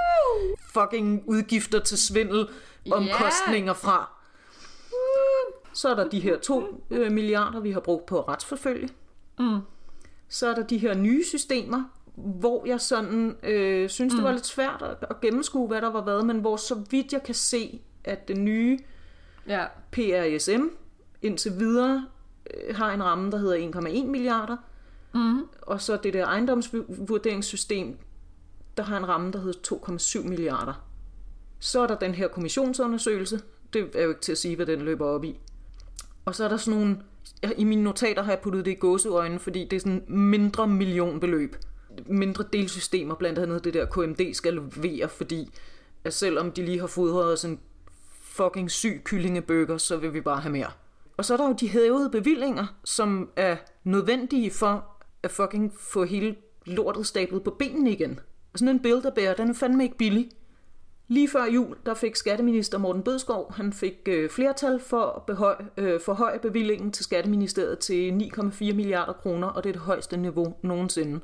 fucking 0.72 1.22
udgifter 1.26 1.80
til 1.80 1.98
svindel, 1.98 2.48
omkostninger 2.92 3.72
fra. 3.72 4.10
Så 5.72 5.88
er 5.88 5.94
der 5.94 6.08
de 6.08 6.20
her 6.20 6.38
2 6.38 6.84
øh, 6.90 7.12
milliarder, 7.12 7.60
vi 7.60 7.70
har 7.70 7.80
brugt 7.80 8.06
på 8.06 8.18
at 8.18 8.28
retsforfølge. 8.28 8.88
Mm. 9.38 9.58
Så 10.28 10.46
er 10.50 10.54
der 10.54 10.66
de 10.66 10.78
her 10.78 10.94
nye 10.94 11.24
systemer, 11.24 11.84
hvor 12.24 12.66
jeg 12.66 12.80
sådan 12.80 13.36
øh, 13.42 13.88
synes, 13.88 14.14
det 14.14 14.24
var 14.24 14.32
lidt 14.32 14.46
svært 14.46 14.82
at, 14.82 15.08
at 15.10 15.20
gennemskue, 15.20 15.68
hvad 15.68 15.80
der 15.82 15.90
var 15.90 16.02
hvad, 16.02 16.22
men 16.22 16.38
hvor 16.38 16.56
så 16.56 16.74
vidt 16.90 17.12
jeg 17.12 17.22
kan 17.22 17.34
se, 17.34 17.80
at 18.04 18.28
det 18.28 18.36
nye 18.36 18.78
Ja. 19.48 19.64
PRSM 19.92 20.62
indtil 21.22 21.52
videre 21.58 22.06
øh, 22.68 22.76
har 22.76 22.92
en 22.92 23.02
ramme, 23.04 23.30
der 23.30 23.38
hedder 23.38 23.70
1,1 23.80 24.06
milliarder, 24.06 24.56
Mm. 25.14 25.46
og 25.62 25.80
så 25.80 25.96
det 26.02 26.12
der 26.12 26.26
ejendomsvurderingssystem, 26.26 27.98
der 28.76 28.82
har 28.82 28.96
en 28.96 29.08
ramme, 29.08 29.32
der 29.32 29.38
hedder 29.40 29.76
2,7 30.22 30.28
milliarder. 30.28 30.84
Så 31.58 31.80
er 31.80 31.86
der 31.86 31.94
den 31.98 32.14
her 32.14 32.28
kommissionsundersøgelse. 32.28 33.40
Det 33.72 33.90
er 33.94 34.02
jo 34.02 34.08
ikke 34.08 34.20
til 34.20 34.32
at 34.32 34.38
sige, 34.38 34.56
hvad 34.56 34.66
den 34.66 34.80
løber 34.82 35.06
op 35.06 35.24
i. 35.24 35.40
Og 36.24 36.34
så 36.34 36.44
er 36.44 36.48
der 36.48 36.56
sådan 36.56 36.80
nogle... 36.80 36.96
I 37.56 37.64
mine 37.64 37.82
notater 37.82 38.22
har 38.22 38.32
jeg 38.32 38.40
puttet 38.40 38.64
det 38.64 38.70
i 38.70 38.74
gåseøjne, 38.74 39.38
fordi 39.38 39.64
det 39.64 39.76
er 39.76 39.80
sådan 39.80 40.04
mindre 40.08 40.66
millionbeløb. 40.68 41.56
Mindre 42.06 42.44
delsystemer, 42.52 43.14
blandt 43.14 43.38
andet 43.38 43.64
det 43.64 43.74
der 43.74 43.86
KMD 43.86 44.34
skal 44.34 44.54
levere, 44.54 45.08
fordi 45.08 45.50
at 46.04 46.14
selvom 46.14 46.52
de 46.52 46.64
lige 46.64 46.80
har 46.80 46.86
fodret 46.86 47.32
os 47.32 47.44
en 47.44 47.60
fucking 48.22 48.70
syg 48.70 49.00
kyllingebøger, 49.04 49.78
så 49.78 49.96
vil 49.96 50.14
vi 50.14 50.20
bare 50.20 50.40
have 50.40 50.52
mere. 50.52 50.70
Og 51.16 51.24
så 51.24 51.32
er 51.32 51.36
der 51.36 51.48
jo 51.48 51.54
de 51.60 51.68
hævede 51.68 52.10
bevillinger, 52.10 52.66
som 52.84 53.30
er 53.36 53.56
nødvendige 53.84 54.50
for 54.50 54.86
at 55.22 55.30
fucking 55.30 55.74
få 55.80 56.04
hele 56.04 56.36
lortet 56.66 57.06
stablet 57.06 57.42
på 57.42 57.50
benene 57.50 57.90
igen. 57.90 58.20
Og 58.52 58.58
sådan 58.58 58.74
en 58.74 58.82
bilderbær, 58.82 59.34
den 59.34 59.50
er 59.50 59.54
fandme 59.54 59.82
ikke 59.82 59.96
billig. 59.96 60.30
Lige 61.08 61.28
før 61.28 61.44
jul, 61.44 61.76
der 61.86 61.94
fik 61.94 62.16
skatteminister 62.16 62.78
Morten 62.78 63.02
Bødskov, 63.02 63.52
han 63.52 63.72
fik 63.72 63.94
øh, 64.06 64.30
flertal 64.30 64.80
for 64.80 65.02
at 65.02 65.22
behøj, 65.26 65.56
øh, 65.76 66.00
forhøje 66.00 66.38
bevillingen 66.38 66.92
til 66.92 67.04
Skatteministeriet 67.04 67.78
til 67.78 68.30
9,4 68.34 68.74
milliarder 68.74 69.12
kroner, 69.12 69.48
og 69.48 69.64
det 69.64 69.68
er 69.68 69.72
det 69.72 69.82
højeste 69.82 70.16
niveau 70.16 70.54
nogensinde. 70.62 71.20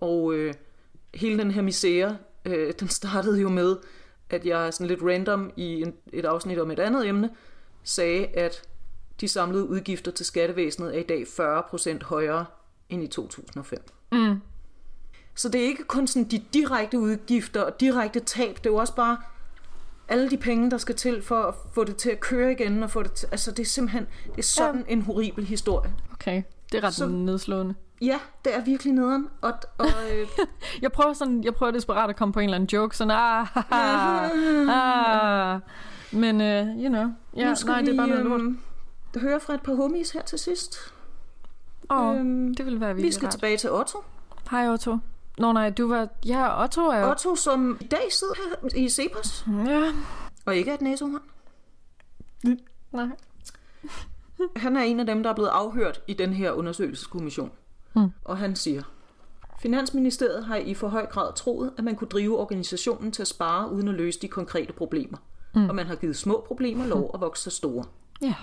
Og 0.00 0.34
øh, 0.34 0.54
hele 1.14 1.38
den 1.38 1.50
her 1.50 1.62
misære, 1.62 2.18
øh, 2.44 2.72
den 2.80 2.88
startede 2.88 3.40
jo 3.40 3.48
med, 3.48 3.76
at 4.30 4.46
jeg 4.46 4.74
sådan 4.74 4.86
lidt 4.86 5.02
random 5.02 5.52
i 5.56 5.82
en, 5.82 5.94
et 6.12 6.24
afsnit 6.24 6.58
om 6.58 6.70
et 6.70 6.78
andet 6.78 7.08
emne, 7.08 7.30
sagde, 7.84 8.26
at 8.26 8.62
de 9.20 9.28
samlede 9.28 9.68
udgifter 9.68 10.10
til 10.12 10.26
skattevæsenet 10.26 10.96
er 10.96 11.00
i 11.00 11.02
dag 11.02 11.22
40% 11.22 12.04
højere 12.04 12.46
end 12.88 13.02
i 13.02 13.06
2005. 13.06 13.82
Mm. 14.12 14.40
Så 15.34 15.48
det 15.48 15.60
er 15.60 15.64
ikke 15.64 15.84
kun 15.84 16.06
sådan 16.06 16.28
de 16.28 16.42
direkte 16.54 16.98
udgifter 16.98 17.62
og 17.62 17.80
direkte 17.80 18.20
tab, 18.20 18.56
det 18.56 18.66
er 18.66 18.70
jo 18.70 18.76
også 18.76 18.94
bare 18.94 19.16
alle 20.08 20.30
de 20.30 20.36
penge, 20.36 20.70
der 20.70 20.78
skal 20.78 20.94
til 20.94 21.22
for 21.22 21.42
at 21.42 21.54
få 21.72 21.84
det 21.84 21.96
til 21.96 22.10
at 22.10 22.20
køre 22.20 22.52
igen. 22.52 22.82
Og 22.82 22.90
få 22.90 23.02
det 23.02 23.12
til, 23.12 23.28
altså 23.32 23.50
det 23.50 23.58
er 23.58 23.66
simpelthen 23.66 24.06
det 24.26 24.38
er 24.38 24.42
sådan 24.42 24.84
en 24.88 25.02
horribel 25.02 25.44
historie. 25.44 25.92
Okay, 26.12 26.42
det 26.72 26.78
er 26.78 26.84
ret 26.84 26.94
så... 26.94 27.06
nedslående. 27.06 27.74
Ja, 28.00 28.18
det 28.44 28.54
er 28.56 28.60
virkelig 28.64 28.92
nederen. 28.92 29.28
Og, 29.40 29.52
og 29.78 29.86
øh, 30.12 30.26
Jeg 30.82 30.92
prøver 30.92 31.12
sådan, 31.12 31.44
jeg 31.44 31.54
prøver 31.54 31.72
desperat 31.72 32.10
at 32.10 32.16
komme 32.16 32.32
på 32.32 32.40
en 32.40 32.44
eller 32.44 32.54
anden 32.54 32.68
joke, 32.72 32.96
sådan, 32.96 33.10
ah, 33.10 33.46
haha, 33.46 34.28
ah. 35.54 35.60
Men, 36.12 36.40
uh, 36.40 36.82
you 36.82 36.88
know, 36.88 37.06
ja, 37.36 37.48
nu 37.48 37.54
skal 37.54 37.70
nej, 37.70 37.80
vi 37.80 37.86
det 37.86 37.92
er 37.92 37.96
bare 37.96 38.08
noget 38.08 38.24
lort. 38.24 38.40
øhm, 38.40 38.60
høre 39.16 39.40
fra 39.40 39.54
et 39.54 39.62
par 39.62 39.74
homies 39.74 40.10
her 40.10 40.22
til 40.22 40.38
sidst. 40.38 40.94
Åh, 41.90 42.16
øhm, 42.16 42.54
det 42.54 42.64
ville 42.64 42.80
være 42.80 42.90
vi 42.94 42.96
virkelig 42.96 43.14
skal 43.14 43.26
rart. 43.26 43.32
tilbage 43.32 43.56
til 43.56 43.70
Otto. 43.72 43.98
Hej 44.50 44.68
Otto. 44.68 44.98
Nå 45.38 45.52
nej, 45.52 45.70
du 45.70 45.88
var... 45.88 46.08
Ja, 46.26 46.62
Otto 46.62 46.80
er 46.80 46.98
jo... 47.00 47.10
Otto, 47.10 47.34
som 47.34 47.78
i 47.80 47.84
dag 47.86 48.12
sidder 48.12 48.34
her 48.36 48.68
i 48.76 48.88
Cepos, 48.88 49.46
Ja. 49.66 49.92
og 50.46 50.56
ikke 50.56 50.70
er 50.70 50.74
et 50.74 50.80
næsehorn. 50.82 51.20
Nej. 52.92 53.06
Han 54.56 54.76
er 54.76 54.80
en 54.80 55.00
af 55.00 55.06
dem, 55.06 55.22
der 55.22 55.30
er 55.30 55.34
blevet 55.34 55.48
afhørt 55.48 56.00
i 56.06 56.14
den 56.14 56.32
her 56.32 56.52
undersøgelseskommission. 56.52 57.50
Hmm. 57.96 58.10
Og 58.24 58.38
han 58.38 58.56
siger, 58.56 58.82
Finansministeriet 59.58 60.44
har 60.44 60.56
i 60.56 60.74
for 60.74 60.88
høj 60.88 61.06
grad 61.06 61.32
troet, 61.32 61.72
at 61.78 61.84
man 61.84 61.96
kunne 61.96 62.08
drive 62.08 62.38
organisationen 62.38 63.12
til 63.12 63.22
at 63.22 63.28
spare 63.28 63.72
uden 63.72 63.88
at 63.88 63.94
løse 63.94 64.20
de 64.20 64.28
konkrete 64.28 64.72
problemer. 64.72 65.18
Mm. 65.54 65.68
Og 65.68 65.74
man 65.74 65.86
har 65.86 65.94
givet 65.94 66.16
små 66.16 66.44
problemer 66.46 66.86
lov 66.86 67.10
at 67.14 67.20
vokse 67.20 67.42
sig 67.42 67.52
store. 67.52 67.84
Ja. 68.22 68.34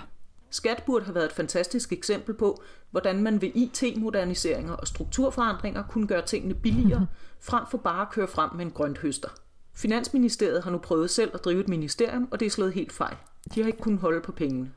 Skat 0.50 0.82
burde 0.86 1.04
have 1.04 1.14
været 1.14 1.24
et 1.24 1.32
fantastisk 1.32 1.92
eksempel 1.92 2.34
på, 2.34 2.62
hvordan 2.90 3.22
man 3.22 3.42
ved 3.42 3.50
IT-moderniseringer 3.54 4.72
og 4.72 4.86
strukturforandringer 4.86 5.82
kunne 5.82 6.06
gøre 6.06 6.22
tingene 6.22 6.54
billigere, 6.54 7.06
frem 7.40 7.64
for 7.70 7.78
bare 7.78 8.02
at 8.02 8.10
køre 8.10 8.28
frem 8.28 8.50
med 8.54 8.64
en 8.64 8.70
grønt 8.70 8.98
høster. 8.98 9.28
Finansministeriet 9.74 10.62
har 10.62 10.70
nu 10.70 10.78
prøvet 10.78 11.10
selv 11.10 11.30
at 11.34 11.44
drive 11.44 11.60
et 11.60 11.68
ministerium, 11.68 12.28
og 12.30 12.40
det 12.40 12.46
er 12.46 12.50
slået 12.50 12.72
helt 12.72 12.92
fejl. 12.92 13.16
De 13.54 13.60
har 13.60 13.66
ikke 13.66 13.80
kunnet 13.80 14.00
holde 14.00 14.20
på 14.20 14.32
pengene. 14.32 14.70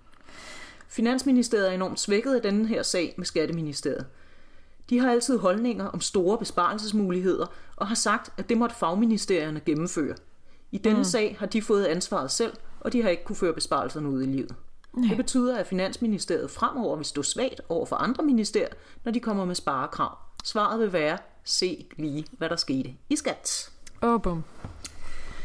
Finansministeriet 0.87 1.69
er 1.69 1.73
enormt 1.73 1.99
svækket 1.99 2.35
af 2.35 2.41
denne 2.41 2.67
her 2.67 2.83
sag 2.83 3.13
med 3.17 3.25
Skatteministeriet. 3.25 4.05
De 4.89 4.99
har 4.99 5.11
altid 5.11 5.37
holdninger 5.37 5.85
om 5.85 6.01
store 6.01 6.37
besparelsesmuligheder 6.37 7.45
og 7.75 7.87
har 7.87 7.95
sagt, 7.95 8.29
at 8.37 8.49
det 8.49 8.57
måtte 8.57 8.75
fagministerierne 8.75 9.59
gennemføre. 9.59 10.15
I 10.71 10.77
denne 10.77 10.97
mm. 10.97 11.03
sag 11.03 11.35
har 11.39 11.45
de 11.45 11.61
fået 11.61 11.85
ansvaret 11.85 12.31
selv, 12.31 12.53
og 12.79 12.93
de 12.93 13.01
har 13.01 13.09
ikke 13.09 13.23
kunne 13.23 13.35
føre 13.35 13.53
besparelserne 13.53 14.09
ud 14.09 14.23
i 14.23 14.25
livet. 14.25 14.55
Ja. 15.03 15.07
Det 15.09 15.17
betyder, 15.17 15.57
at 15.57 15.67
Finansministeriet 15.67 16.51
fremover 16.51 16.95
vil 16.95 17.05
stå 17.05 17.23
svagt 17.23 17.61
over 17.69 17.85
for 17.85 17.95
andre 17.95 18.23
ministerier, 18.23 18.73
når 19.03 19.11
de 19.11 19.19
kommer 19.19 19.45
med 19.45 19.55
sparekrav. 19.55 20.17
Svaret 20.43 20.79
vil 20.79 20.93
være, 20.93 21.17
se 21.43 21.85
lige, 21.97 22.25
hvad 22.31 22.49
der 22.49 22.55
skete 22.55 22.93
i 23.09 23.15
skat. 23.15 23.69
Åh, 24.03 24.13
oh, 24.13 24.21
bum. 24.21 24.43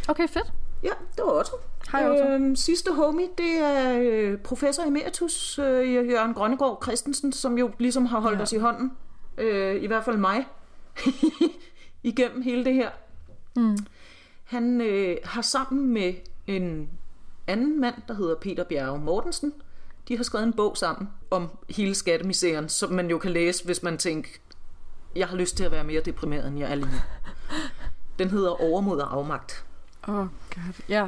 Okay, 0.09 0.28
fedt. 0.28 0.52
Ja, 0.82 0.90
det 1.16 1.24
var 1.24 1.39
Otto. 1.39 1.56
Hej, 1.93 2.10
Otto. 2.10 2.28
Øhm, 2.28 2.56
sidste 2.56 2.93
homie, 2.94 3.28
det 3.39 3.59
er 3.59 3.98
øh, 4.01 4.39
professor 4.39 4.82
emeritus 4.82 5.59
øh, 5.59 5.94
Jørgen 6.10 6.35
Grønnegård 6.35 6.82
Christensen, 6.82 7.32
som 7.32 7.59
jo 7.59 7.70
ligesom 7.78 8.06
har 8.06 8.20
holdt 8.20 8.35
Ja. 8.35 8.39
ja. 8.39 8.43
os 8.43 8.52
i 8.52 8.59
hånden. 8.59 8.93
Øh, 9.38 9.82
I 9.82 9.86
hvert 9.86 10.04
fald 10.04 10.16
mig. 10.16 10.46
Igennem 12.02 12.42
hele 12.42 12.64
det 12.64 12.74
her. 12.74 12.90
Mm. 13.56 13.78
Han 14.44 14.80
øh, 14.80 15.16
har 15.24 15.42
sammen 15.42 15.92
med 15.92 16.14
en 16.46 16.90
anden 17.46 17.80
mand, 17.80 17.94
der 18.09 18.14
hedder 18.14 18.34
Peter 18.34 18.64
Bjerre 18.64 18.98
Mortensen, 18.98 19.52
de 20.09 20.16
har 20.16 20.24
skrevet 20.24 20.46
en 20.46 20.52
bog 20.52 20.76
sammen 20.76 21.09
om 21.30 21.48
hele 21.70 21.94
skattemisæren, 21.94 22.68
som 22.68 22.92
man 22.92 23.10
jo 23.10 23.18
kan 23.18 23.30
læse, 23.30 23.64
hvis 23.64 23.82
man 23.82 23.98
tænker, 23.98 24.30
jeg 25.16 25.28
har 25.28 25.36
lyst 25.36 25.56
til 25.56 25.64
at 25.64 25.70
være 25.70 25.84
mere 25.84 26.00
deprimeret, 26.00 26.48
end 26.48 26.59
jeg 26.59 26.70
er 26.70 26.74
lige 26.74 26.86
nu. 26.86 26.98
Den 28.18 28.30
hedder 28.30 28.62
Overmod 28.62 28.98
og 28.98 29.14
afmagt. 29.14 29.64
Åh, 30.09 30.14
oh, 30.14 30.26
god. 30.54 30.62
Ja. 30.88 31.06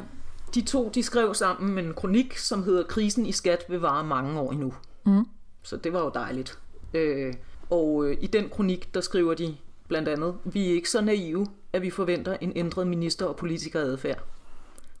De 0.55 0.61
to 0.61 0.89
de 0.89 1.03
skrev 1.03 1.33
sammen 1.33 1.85
en 1.85 1.93
kronik, 1.93 2.37
som 2.37 2.63
hedder 2.63 2.83
Krisen 2.83 3.25
i 3.25 3.31
skat 3.31 3.65
vil 3.69 3.79
vare 3.79 4.03
mange 4.03 4.39
år 4.39 4.51
endnu. 4.51 4.73
Mm. 5.05 5.25
Så 5.63 5.77
det 5.77 5.93
var 5.93 5.99
jo 5.99 6.11
dejligt. 6.13 6.59
Øh, 6.93 7.33
og 7.69 8.05
øh, 8.05 8.17
i 8.21 8.27
den 8.27 8.49
kronik, 8.49 8.93
der 8.93 9.01
skriver 9.01 9.33
de 9.33 9.55
blandt 9.87 10.09
andet, 10.09 10.35
vi 10.43 10.69
er 10.69 10.73
ikke 10.73 10.89
så 10.89 11.01
naive, 11.01 11.47
at 11.73 11.81
vi 11.81 11.89
forventer 11.89 12.37
en 12.41 12.53
ændret 12.55 12.87
minister- 12.87 13.25
og 13.25 13.35
politikeradfærd. 13.35 14.23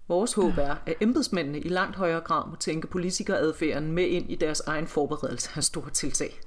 Vores 0.07 0.33
håb 0.33 0.57
er, 0.57 0.75
at 0.85 0.93
embedsmændene 1.01 1.59
i 1.59 1.69
langt 1.69 1.95
højere 1.95 2.21
grad 2.21 2.49
må 2.49 2.55
tænke 2.55 2.87
politikeradfærden 2.87 3.91
med 3.91 4.03
ind 4.03 4.31
i 4.31 4.35
deres 4.35 4.59
egen 4.59 4.87
forberedelse 4.87 5.49
af 5.55 5.63
store 5.63 5.89
tiltag. 5.89 6.39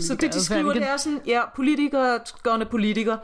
Så 0.00 0.14
det, 0.14 0.34
de 0.34 0.44
skriver, 0.44 0.72
det 0.72 0.82
er 0.82 0.96
sådan, 0.96 1.20
ja, 1.26 1.40
politikere, 1.56 2.18
gørne 2.42 2.64
politikere, 2.64 3.18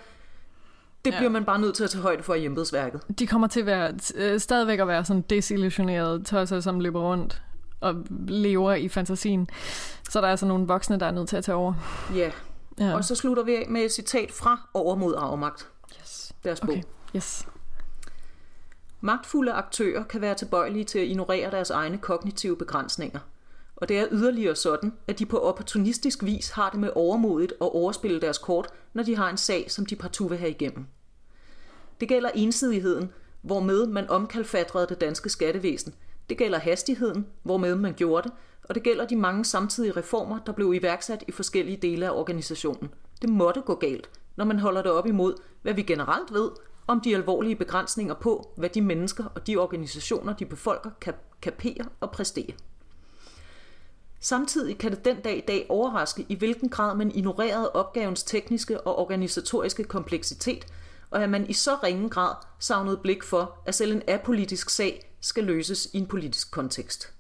det 1.05 1.13
ja. 1.13 1.19
bliver 1.19 1.31
man 1.31 1.45
bare 1.45 1.61
nødt 1.61 1.75
til 1.75 1.85
at 1.85 1.91
tage 1.91 2.03
højde 2.03 2.23
for 2.23 2.35
i 2.35 2.45
embedsværket. 2.45 3.01
De 3.19 3.27
kommer 3.27 3.47
til 3.49 3.61
at 3.61 3.67
være, 3.67 3.95
øh, 4.15 4.41
stadigvæk 4.41 4.79
at 4.79 4.89
være 4.89 5.05
sådan 5.05 5.25
desillusionerede 5.31 6.25
tosser, 6.25 6.61
som 6.61 6.81
løber 6.81 7.01
rundt 7.01 7.43
og 7.81 7.95
lever 8.29 8.75
i 8.75 8.89
fantasien. 8.89 9.49
Så 10.11 10.21
der 10.21 10.27
er 10.27 10.31
altså 10.31 10.47
nogle 10.47 10.67
voksne, 10.67 11.01
der 11.01 11.07
er 11.07 11.11
nødt 11.11 11.29
til 11.29 11.37
at 11.37 11.45
tage 11.45 11.57
over. 11.57 11.75
Ja, 12.15 12.31
Ja. 12.81 12.95
og 12.95 13.05
så 13.05 13.15
slutter 13.15 13.43
vi 13.43 13.55
af 13.55 13.67
med 13.69 13.81
et 13.81 13.93
citat 13.93 14.33
fra 14.33 14.69
Overmod 14.75 15.15
afmagt, 15.19 15.69
yes. 16.01 16.33
deres 16.45 16.61
bog. 16.61 16.71
Okay, 16.71 16.83
yes. 17.17 17.47
Magtfulde 19.01 19.53
aktører 19.53 20.05
kan 20.05 20.21
være 20.21 20.35
tilbøjelige 20.35 20.85
til 20.85 20.99
at 20.99 21.07
ignorere 21.07 21.51
deres 21.51 21.71
egne 21.71 21.99
kognitive 21.99 22.57
begrænsninger. 22.57 23.21
Og 23.77 23.89
det 23.89 23.99
er 23.99 24.07
yderligere 24.11 24.57
sådan, 24.57 24.93
at 25.09 25.19
de 25.19 25.27
på 25.27 25.39
opportunistisk 25.39 26.23
vis 26.25 26.51
har 26.51 26.71
det 26.71 26.81
med 26.81 26.91
overmodigt 26.95 27.53
at 27.53 27.75
overspille 27.75 28.21
deres 28.21 28.39
kort, 28.39 28.67
når 28.93 29.03
de 29.03 29.17
har 29.17 29.31
en 29.31 29.37
sag, 29.37 29.71
som 29.71 29.87
de 29.87 29.97
partout 29.97 30.31
vil 30.31 30.39
have 30.39 30.51
igennem. 30.51 30.87
Det 32.01 32.09
gælder 32.09 32.31
ensidigheden, 32.35 33.13
hvormed 33.43 33.87
man 33.87 34.11
omkalfatrede 34.11 34.87
det 34.87 35.01
danske 35.01 35.29
skattevæsen. 35.29 35.95
Det 36.29 36.39
gælder 36.39 36.59
hastigheden, 36.59 37.27
hvormed 37.43 37.75
man 37.75 37.95
gjorde 37.95 38.29
det, 38.29 38.33
og 38.69 38.75
det 38.75 38.83
gælder 38.83 39.07
de 39.07 39.17
mange 39.17 39.45
samtidige 39.45 39.93
reformer, 39.93 40.39
der 40.47 40.53
blev 40.53 40.75
iværksat 40.75 41.25
i 41.29 41.33
forskellige 41.33 41.77
dele 41.77 42.07
af 42.07 42.11
organisationen. 42.11 42.91
Det 43.23 43.31
måtte 43.31 43.61
gå 43.61 43.75
galt, 43.75 44.11
når 44.37 44.45
man 44.45 44.59
holder 44.59 44.83
det 44.83 44.93
op 44.93 45.07
imod, 45.07 45.35
hvad 45.63 45.75
vi 45.75 45.83
generelt 45.83 46.33
ved 46.33 46.51
om 46.87 47.01
de 47.01 47.15
alvorlige 47.15 47.57
begrænsninger 47.57 48.15
på, 48.15 48.53
hvad 48.57 48.69
de 48.69 48.81
mennesker 48.81 49.25
og 49.35 49.47
de 49.47 49.57
organisationer, 49.57 50.33
de 50.33 50.47
befolker, 50.47 50.91
kan 51.01 51.15
kapere 51.43 51.85
og 52.01 52.11
præstere. 52.11 52.53
Samtidig 54.21 54.79
kan 54.79 54.91
det 54.91 55.05
den 55.05 55.21
dag 55.21 55.39
i 55.39 55.45
dag 55.49 55.67
overraske, 55.69 56.27
i 56.29 56.35
hvilken 56.35 56.69
grad 56.69 56.97
man 56.97 57.11
ignorerede 57.15 57.73
opgavens 57.73 58.23
tekniske 58.23 58.81
og 58.81 58.99
organisatoriske 58.99 59.85
kompleksitet, 59.85 60.67
og 61.11 61.23
at 61.23 61.31
man 61.31 61.51
i 61.51 61.53
så 61.53 61.75
ringe 61.75 62.09
grad 62.09 62.35
savnede 62.59 62.97
blik 62.97 63.23
for, 63.23 63.59
at 63.67 63.75
selv 63.75 63.93
en 63.93 64.03
apolitisk 64.09 64.71
sag 64.71 65.08
skal 65.21 65.45
løses 65.45 65.89
i 65.93 65.99
en 65.99 66.07
politisk 66.07 66.51
kontekst. 66.51 67.13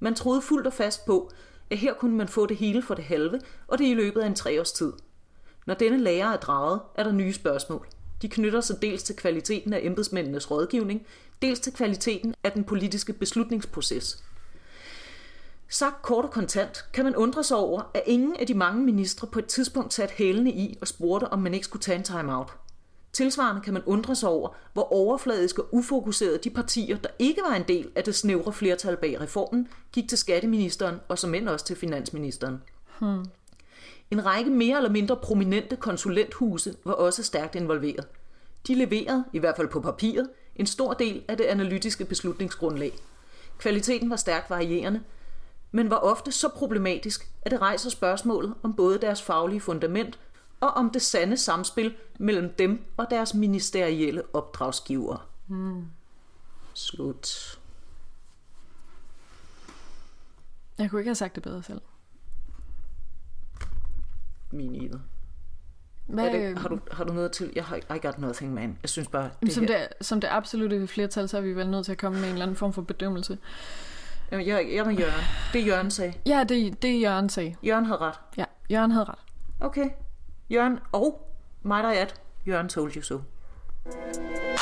Man 0.00 0.14
troede 0.14 0.42
fuldt 0.42 0.66
og 0.66 0.72
fast 0.72 1.06
på, 1.06 1.30
at 1.70 1.78
her 1.78 1.94
kunne 1.94 2.16
man 2.16 2.28
få 2.28 2.46
det 2.46 2.56
hele 2.56 2.82
for 2.82 2.94
det 2.94 3.04
halve, 3.04 3.40
og 3.68 3.78
det 3.78 3.84
i 3.84 3.94
løbet 3.94 4.20
af 4.20 4.26
en 4.26 4.34
treårs 4.34 4.72
tid. 4.72 4.92
Når 5.66 5.74
denne 5.74 5.98
lærer 5.98 6.32
er 6.32 6.36
draget, 6.36 6.80
er 6.94 7.04
der 7.04 7.12
nye 7.12 7.32
spørgsmål. 7.32 7.86
De 8.22 8.28
knytter 8.28 8.60
sig 8.60 8.82
dels 8.82 9.02
til 9.02 9.16
kvaliteten 9.16 9.72
af 9.72 9.80
embedsmændenes 9.82 10.50
rådgivning, 10.50 11.06
dels 11.42 11.60
til 11.60 11.72
kvaliteten 11.72 12.34
af 12.44 12.52
den 12.52 12.64
politiske 12.64 13.12
beslutningsproces. 13.12 14.24
Sagt 15.68 16.02
kort 16.02 16.24
og 16.24 16.30
kontant 16.30 16.84
kan 16.92 17.04
man 17.04 17.16
undre 17.16 17.44
sig 17.44 17.56
over, 17.56 17.90
at 17.94 18.02
ingen 18.06 18.36
af 18.36 18.46
de 18.46 18.54
mange 18.54 18.82
ministre 18.82 19.26
på 19.26 19.38
et 19.38 19.46
tidspunkt 19.46 19.94
satte 19.94 20.14
hælene 20.14 20.50
i 20.52 20.78
og 20.80 20.88
spurgte, 20.88 21.24
om 21.24 21.38
man 21.38 21.54
ikke 21.54 21.64
skulle 21.64 21.82
tage 21.82 21.98
en 21.98 22.04
time-out. 22.04 22.52
Tilsvarende 23.14 23.60
kan 23.60 23.72
man 23.72 23.82
undre 23.86 24.16
sig 24.16 24.28
over, 24.28 24.48
hvor 24.72 24.92
overfladisk 24.92 25.58
og 25.58 25.68
ufokuserede 25.72 26.38
de 26.38 26.50
partier, 26.50 26.96
der 26.96 27.08
ikke 27.18 27.40
var 27.48 27.54
en 27.54 27.64
del 27.68 27.90
af 27.94 28.04
det 28.04 28.14
snævre 28.14 28.52
flertal 28.52 28.96
bag 28.96 29.20
reformen, 29.20 29.68
gik 29.92 30.08
til 30.08 30.18
skatteministeren 30.18 31.00
og 31.08 31.18
som 31.18 31.34
end 31.34 31.48
også 31.48 31.66
til 31.66 31.76
finansministeren. 31.76 32.62
Hmm. 32.98 33.24
En 34.10 34.26
række 34.26 34.50
mere 34.50 34.76
eller 34.76 34.90
mindre 34.90 35.16
prominente 35.16 35.76
konsulenthuse 35.76 36.74
var 36.84 36.92
også 36.92 37.22
stærkt 37.22 37.54
involveret. 37.54 38.06
De 38.66 38.74
leverede, 38.74 39.24
i 39.32 39.38
hvert 39.38 39.56
fald 39.56 39.68
på 39.68 39.80
papiret, 39.80 40.28
en 40.56 40.66
stor 40.66 40.92
del 40.92 41.22
af 41.28 41.36
det 41.36 41.44
analytiske 41.44 42.04
beslutningsgrundlag. 42.04 42.92
Kvaliteten 43.58 44.10
var 44.10 44.16
stærkt 44.16 44.50
varierende, 44.50 45.00
men 45.72 45.90
var 45.90 45.96
ofte 45.96 46.32
så 46.32 46.48
problematisk, 46.48 47.28
at 47.42 47.50
det 47.50 47.60
rejser 47.60 47.90
spørgsmålet 47.90 48.54
om 48.62 48.74
både 48.74 48.98
deres 48.98 49.22
faglige 49.22 49.60
fundament 49.60 50.18
og 50.64 50.70
om 50.70 50.90
det 50.90 51.02
sande 51.02 51.36
samspil 51.36 51.94
mellem 52.18 52.54
dem 52.58 52.84
og 52.96 53.06
deres 53.10 53.34
ministerielle 53.34 54.22
opdragsgivere. 54.32 55.18
Hmm. 55.46 55.86
Slut. 56.74 57.58
Jeg 60.78 60.90
kunne 60.90 61.00
ikke 61.00 61.08
have 61.08 61.14
sagt 61.14 61.34
det 61.34 61.42
bedre 61.42 61.62
selv. 61.62 61.80
Min 64.50 64.74
either. 64.74 64.98
Hvad, 66.06 66.30
det, 66.32 66.58
har, 66.58 66.68
du, 66.68 66.78
har 66.92 67.04
du 67.04 67.12
noget 67.12 67.32
til? 67.32 67.52
Jeg 67.56 67.64
har 67.64 67.76
I 67.76 67.98
got 68.02 68.18
nothing, 68.18 68.54
man. 68.54 68.78
Jeg 68.82 68.90
synes 68.90 69.08
bare, 69.08 69.30
det 69.42 69.52
som, 69.52 69.64
her... 69.64 69.78
det, 69.78 70.06
som 70.06 70.20
det 70.20 70.28
absolutte 70.30 70.86
flertal, 70.86 71.28
så 71.28 71.36
er 71.36 71.40
vi 71.40 71.52
vel 71.52 71.70
nødt 71.70 71.84
til 71.84 71.92
at 71.92 71.98
komme 71.98 72.20
med 72.20 72.28
en 72.28 72.32
eller 72.32 72.44
anden 72.44 72.56
form 72.56 72.72
for 72.72 72.82
bedømmelse. 72.82 73.38
Jamen, 74.30 74.46
jeg, 74.46 74.68
jeg 74.68 74.76
er 74.76 74.84
med 74.84 74.94
Jørgen. 74.94 75.24
Det 75.52 75.66
Jørgen 75.66 75.90
sagde. 75.90 76.14
Ja, 76.26 76.44
det, 76.48 76.82
det 76.82 77.00
Jørgen 77.00 77.28
sagde. 77.28 77.56
Jørgen 77.62 77.86
havde 77.86 78.00
ret. 78.00 78.14
Ja, 78.36 78.44
Jørgen 78.70 78.90
havde 78.90 79.04
ret. 79.04 79.18
Okay. 79.60 79.90
Jørgen 80.50 80.78
og 80.92 81.28
mig 81.62 81.82
der 81.82 81.90
er 81.90 82.02
at 82.02 82.20
Jørgen 82.46 82.68
told 82.68 82.96
you 82.96 83.02
so. 83.02 83.20
thank 83.84 84.48
you 84.48 84.53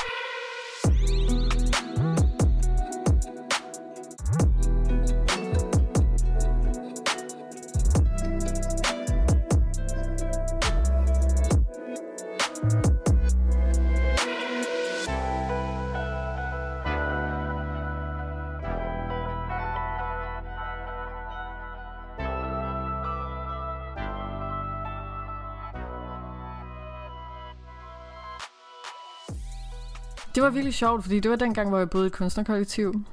Det 30.34 30.42
var 30.42 30.50
virkelig 30.50 30.74
sjovt, 30.74 31.02
fordi 31.02 31.20
det 31.20 31.30
var 31.30 31.36
dengang, 31.36 31.68
hvor 31.68 31.78
jeg 31.78 31.90
boede 31.90 32.06
i 32.06 32.06
et 32.06 32.12
kunstnerkollektiv. 32.12 33.04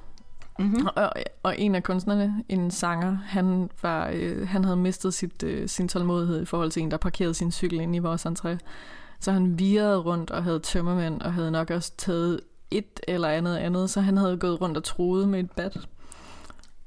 Mm-hmm. 0.59 0.87
Og, 0.95 1.13
og 1.43 1.59
en 1.59 1.75
af 1.75 1.83
kunstnerne, 1.83 2.43
en 2.49 2.71
sanger, 2.71 3.17
han, 3.25 3.69
var, 3.81 4.09
øh, 4.13 4.47
han 4.47 4.63
havde 4.63 4.77
mistet 4.77 5.13
sit, 5.13 5.43
øh, 5.43 5.69
sin 5.69 5.87
tålmodighed 5.87 6.41
i 6.41 6.45
forhold 6.45 6.71
til 6.71 6.81
en, 6.81 6.91
der 6.91 6.97
parkerede 6.97 7.33
sin 7.33 7.51
cykel 7.51 7.79
ind 7.79 7.95
i 7.95 7.99
vores 7.99 8.25
entré. 8.25 8.57
Så 9.19 9.31
han 9.31 9.59
virrede 9.59 9.97
rundt 9.97 10.31
og 10.31 10.43
havde 10.43 10.59
tømmermænd, 10.59 11.21
og 11.21 11.33
havde 11.33 11.51
nok 11.51 11.69
også 11.69 11.91
taget 11.97 12.39
et 12.71 12.99
eller 13.07 13.27
andet 13.27 13.57
andet, 13.57 13.89
så 13.89 14.01
han 14.01 14.17
havde 14.17 14.37
gået 14.37 14.61
rundt 14.61 14.77
og 14.77 14.83
troet 14.83 15.27
med 15.29 15.39
et 15.39 15.51
bat. 15.51 15.87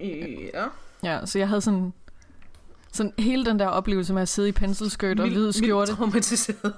Ja. 0.00 0.64
Ja, 1.04 1.26
så 1.26 1.38
jeg 1.38 1.48
havde 1.48 1.60
sådan 1.60 1.92
sådan 2.92 3.12
hele 3.18 3.44
den 3.44 3.58
der 3.58 3.66
oplevelse 3.66 4.14
med 4.14 4.22
at 4.22 4.28
sidde 4.28 4.48
i 4.48 4.52
penselskørt 4.52 5.20
og 5.20 5.28
hvide 5.28 5.52
skjorte 5.52 5.92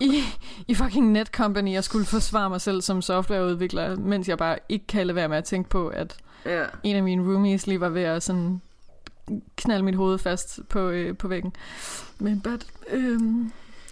i, 0.00 0.22
i 0.68 0.74
fucking 0.74 1.12
Netcompany. 1.12 1.72
Jeg 1.72 1.84
skulle 1.84 2.06
forsvare 2.06 2.50
mig 2.50 2.60
selv 2.60 2.82
som 2.82 3.02
softwareudvikler, 3.02 3.96
mens 3.96 4.28
jeg 4.28 4.38
bare 4.38 4.58
ikke 4.68 4.86
kan 4.86 5.06
lade 5.06 5.16
være 5.16 5.28
med 5.28 5.36
at 5.36 5.44
tænke 5.44 5.70
på, 5.70 5.88
at 5.88 6.16
ja. 6.46 6.64
en 6.82 6.96
af 6.96 7.02
mine 7.02 7.22
roomies 7.22 7.66
lige 7.66 7.80
var 7.80 7.88
ved 7.88 8.02
at 8.02 8.22
sådan 8.22 8.60
knalde 9.56 9.84
mit 9.84 9.94
hoved 9.94 10.18
fast 10.18 10.60
på, 10.68 10.88
øh, 10.88 11.16
på 11.16 11.28
væggen. 11.28 11.52
Men 12.18 12.40
but, 12.40 12.66
øh, 12.90 13.20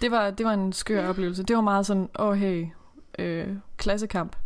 det, 0.00 0.10
var, 0.10 0.30
det 0.30 0.46
var 0.46 0.52
en 0.52 0.72
skør 0.72 1.08
oplevelse. 1.08 1.42
Det 1.42 1.56
var 1.56 1.62
meget 1.62 1.86
sådan, 1.86 2.08
åh 2.18 2.28
oh, 2.28 2.34
hey, 2.34 2.66
øh, 3.18 3.46
klassekamp 3.76 4.36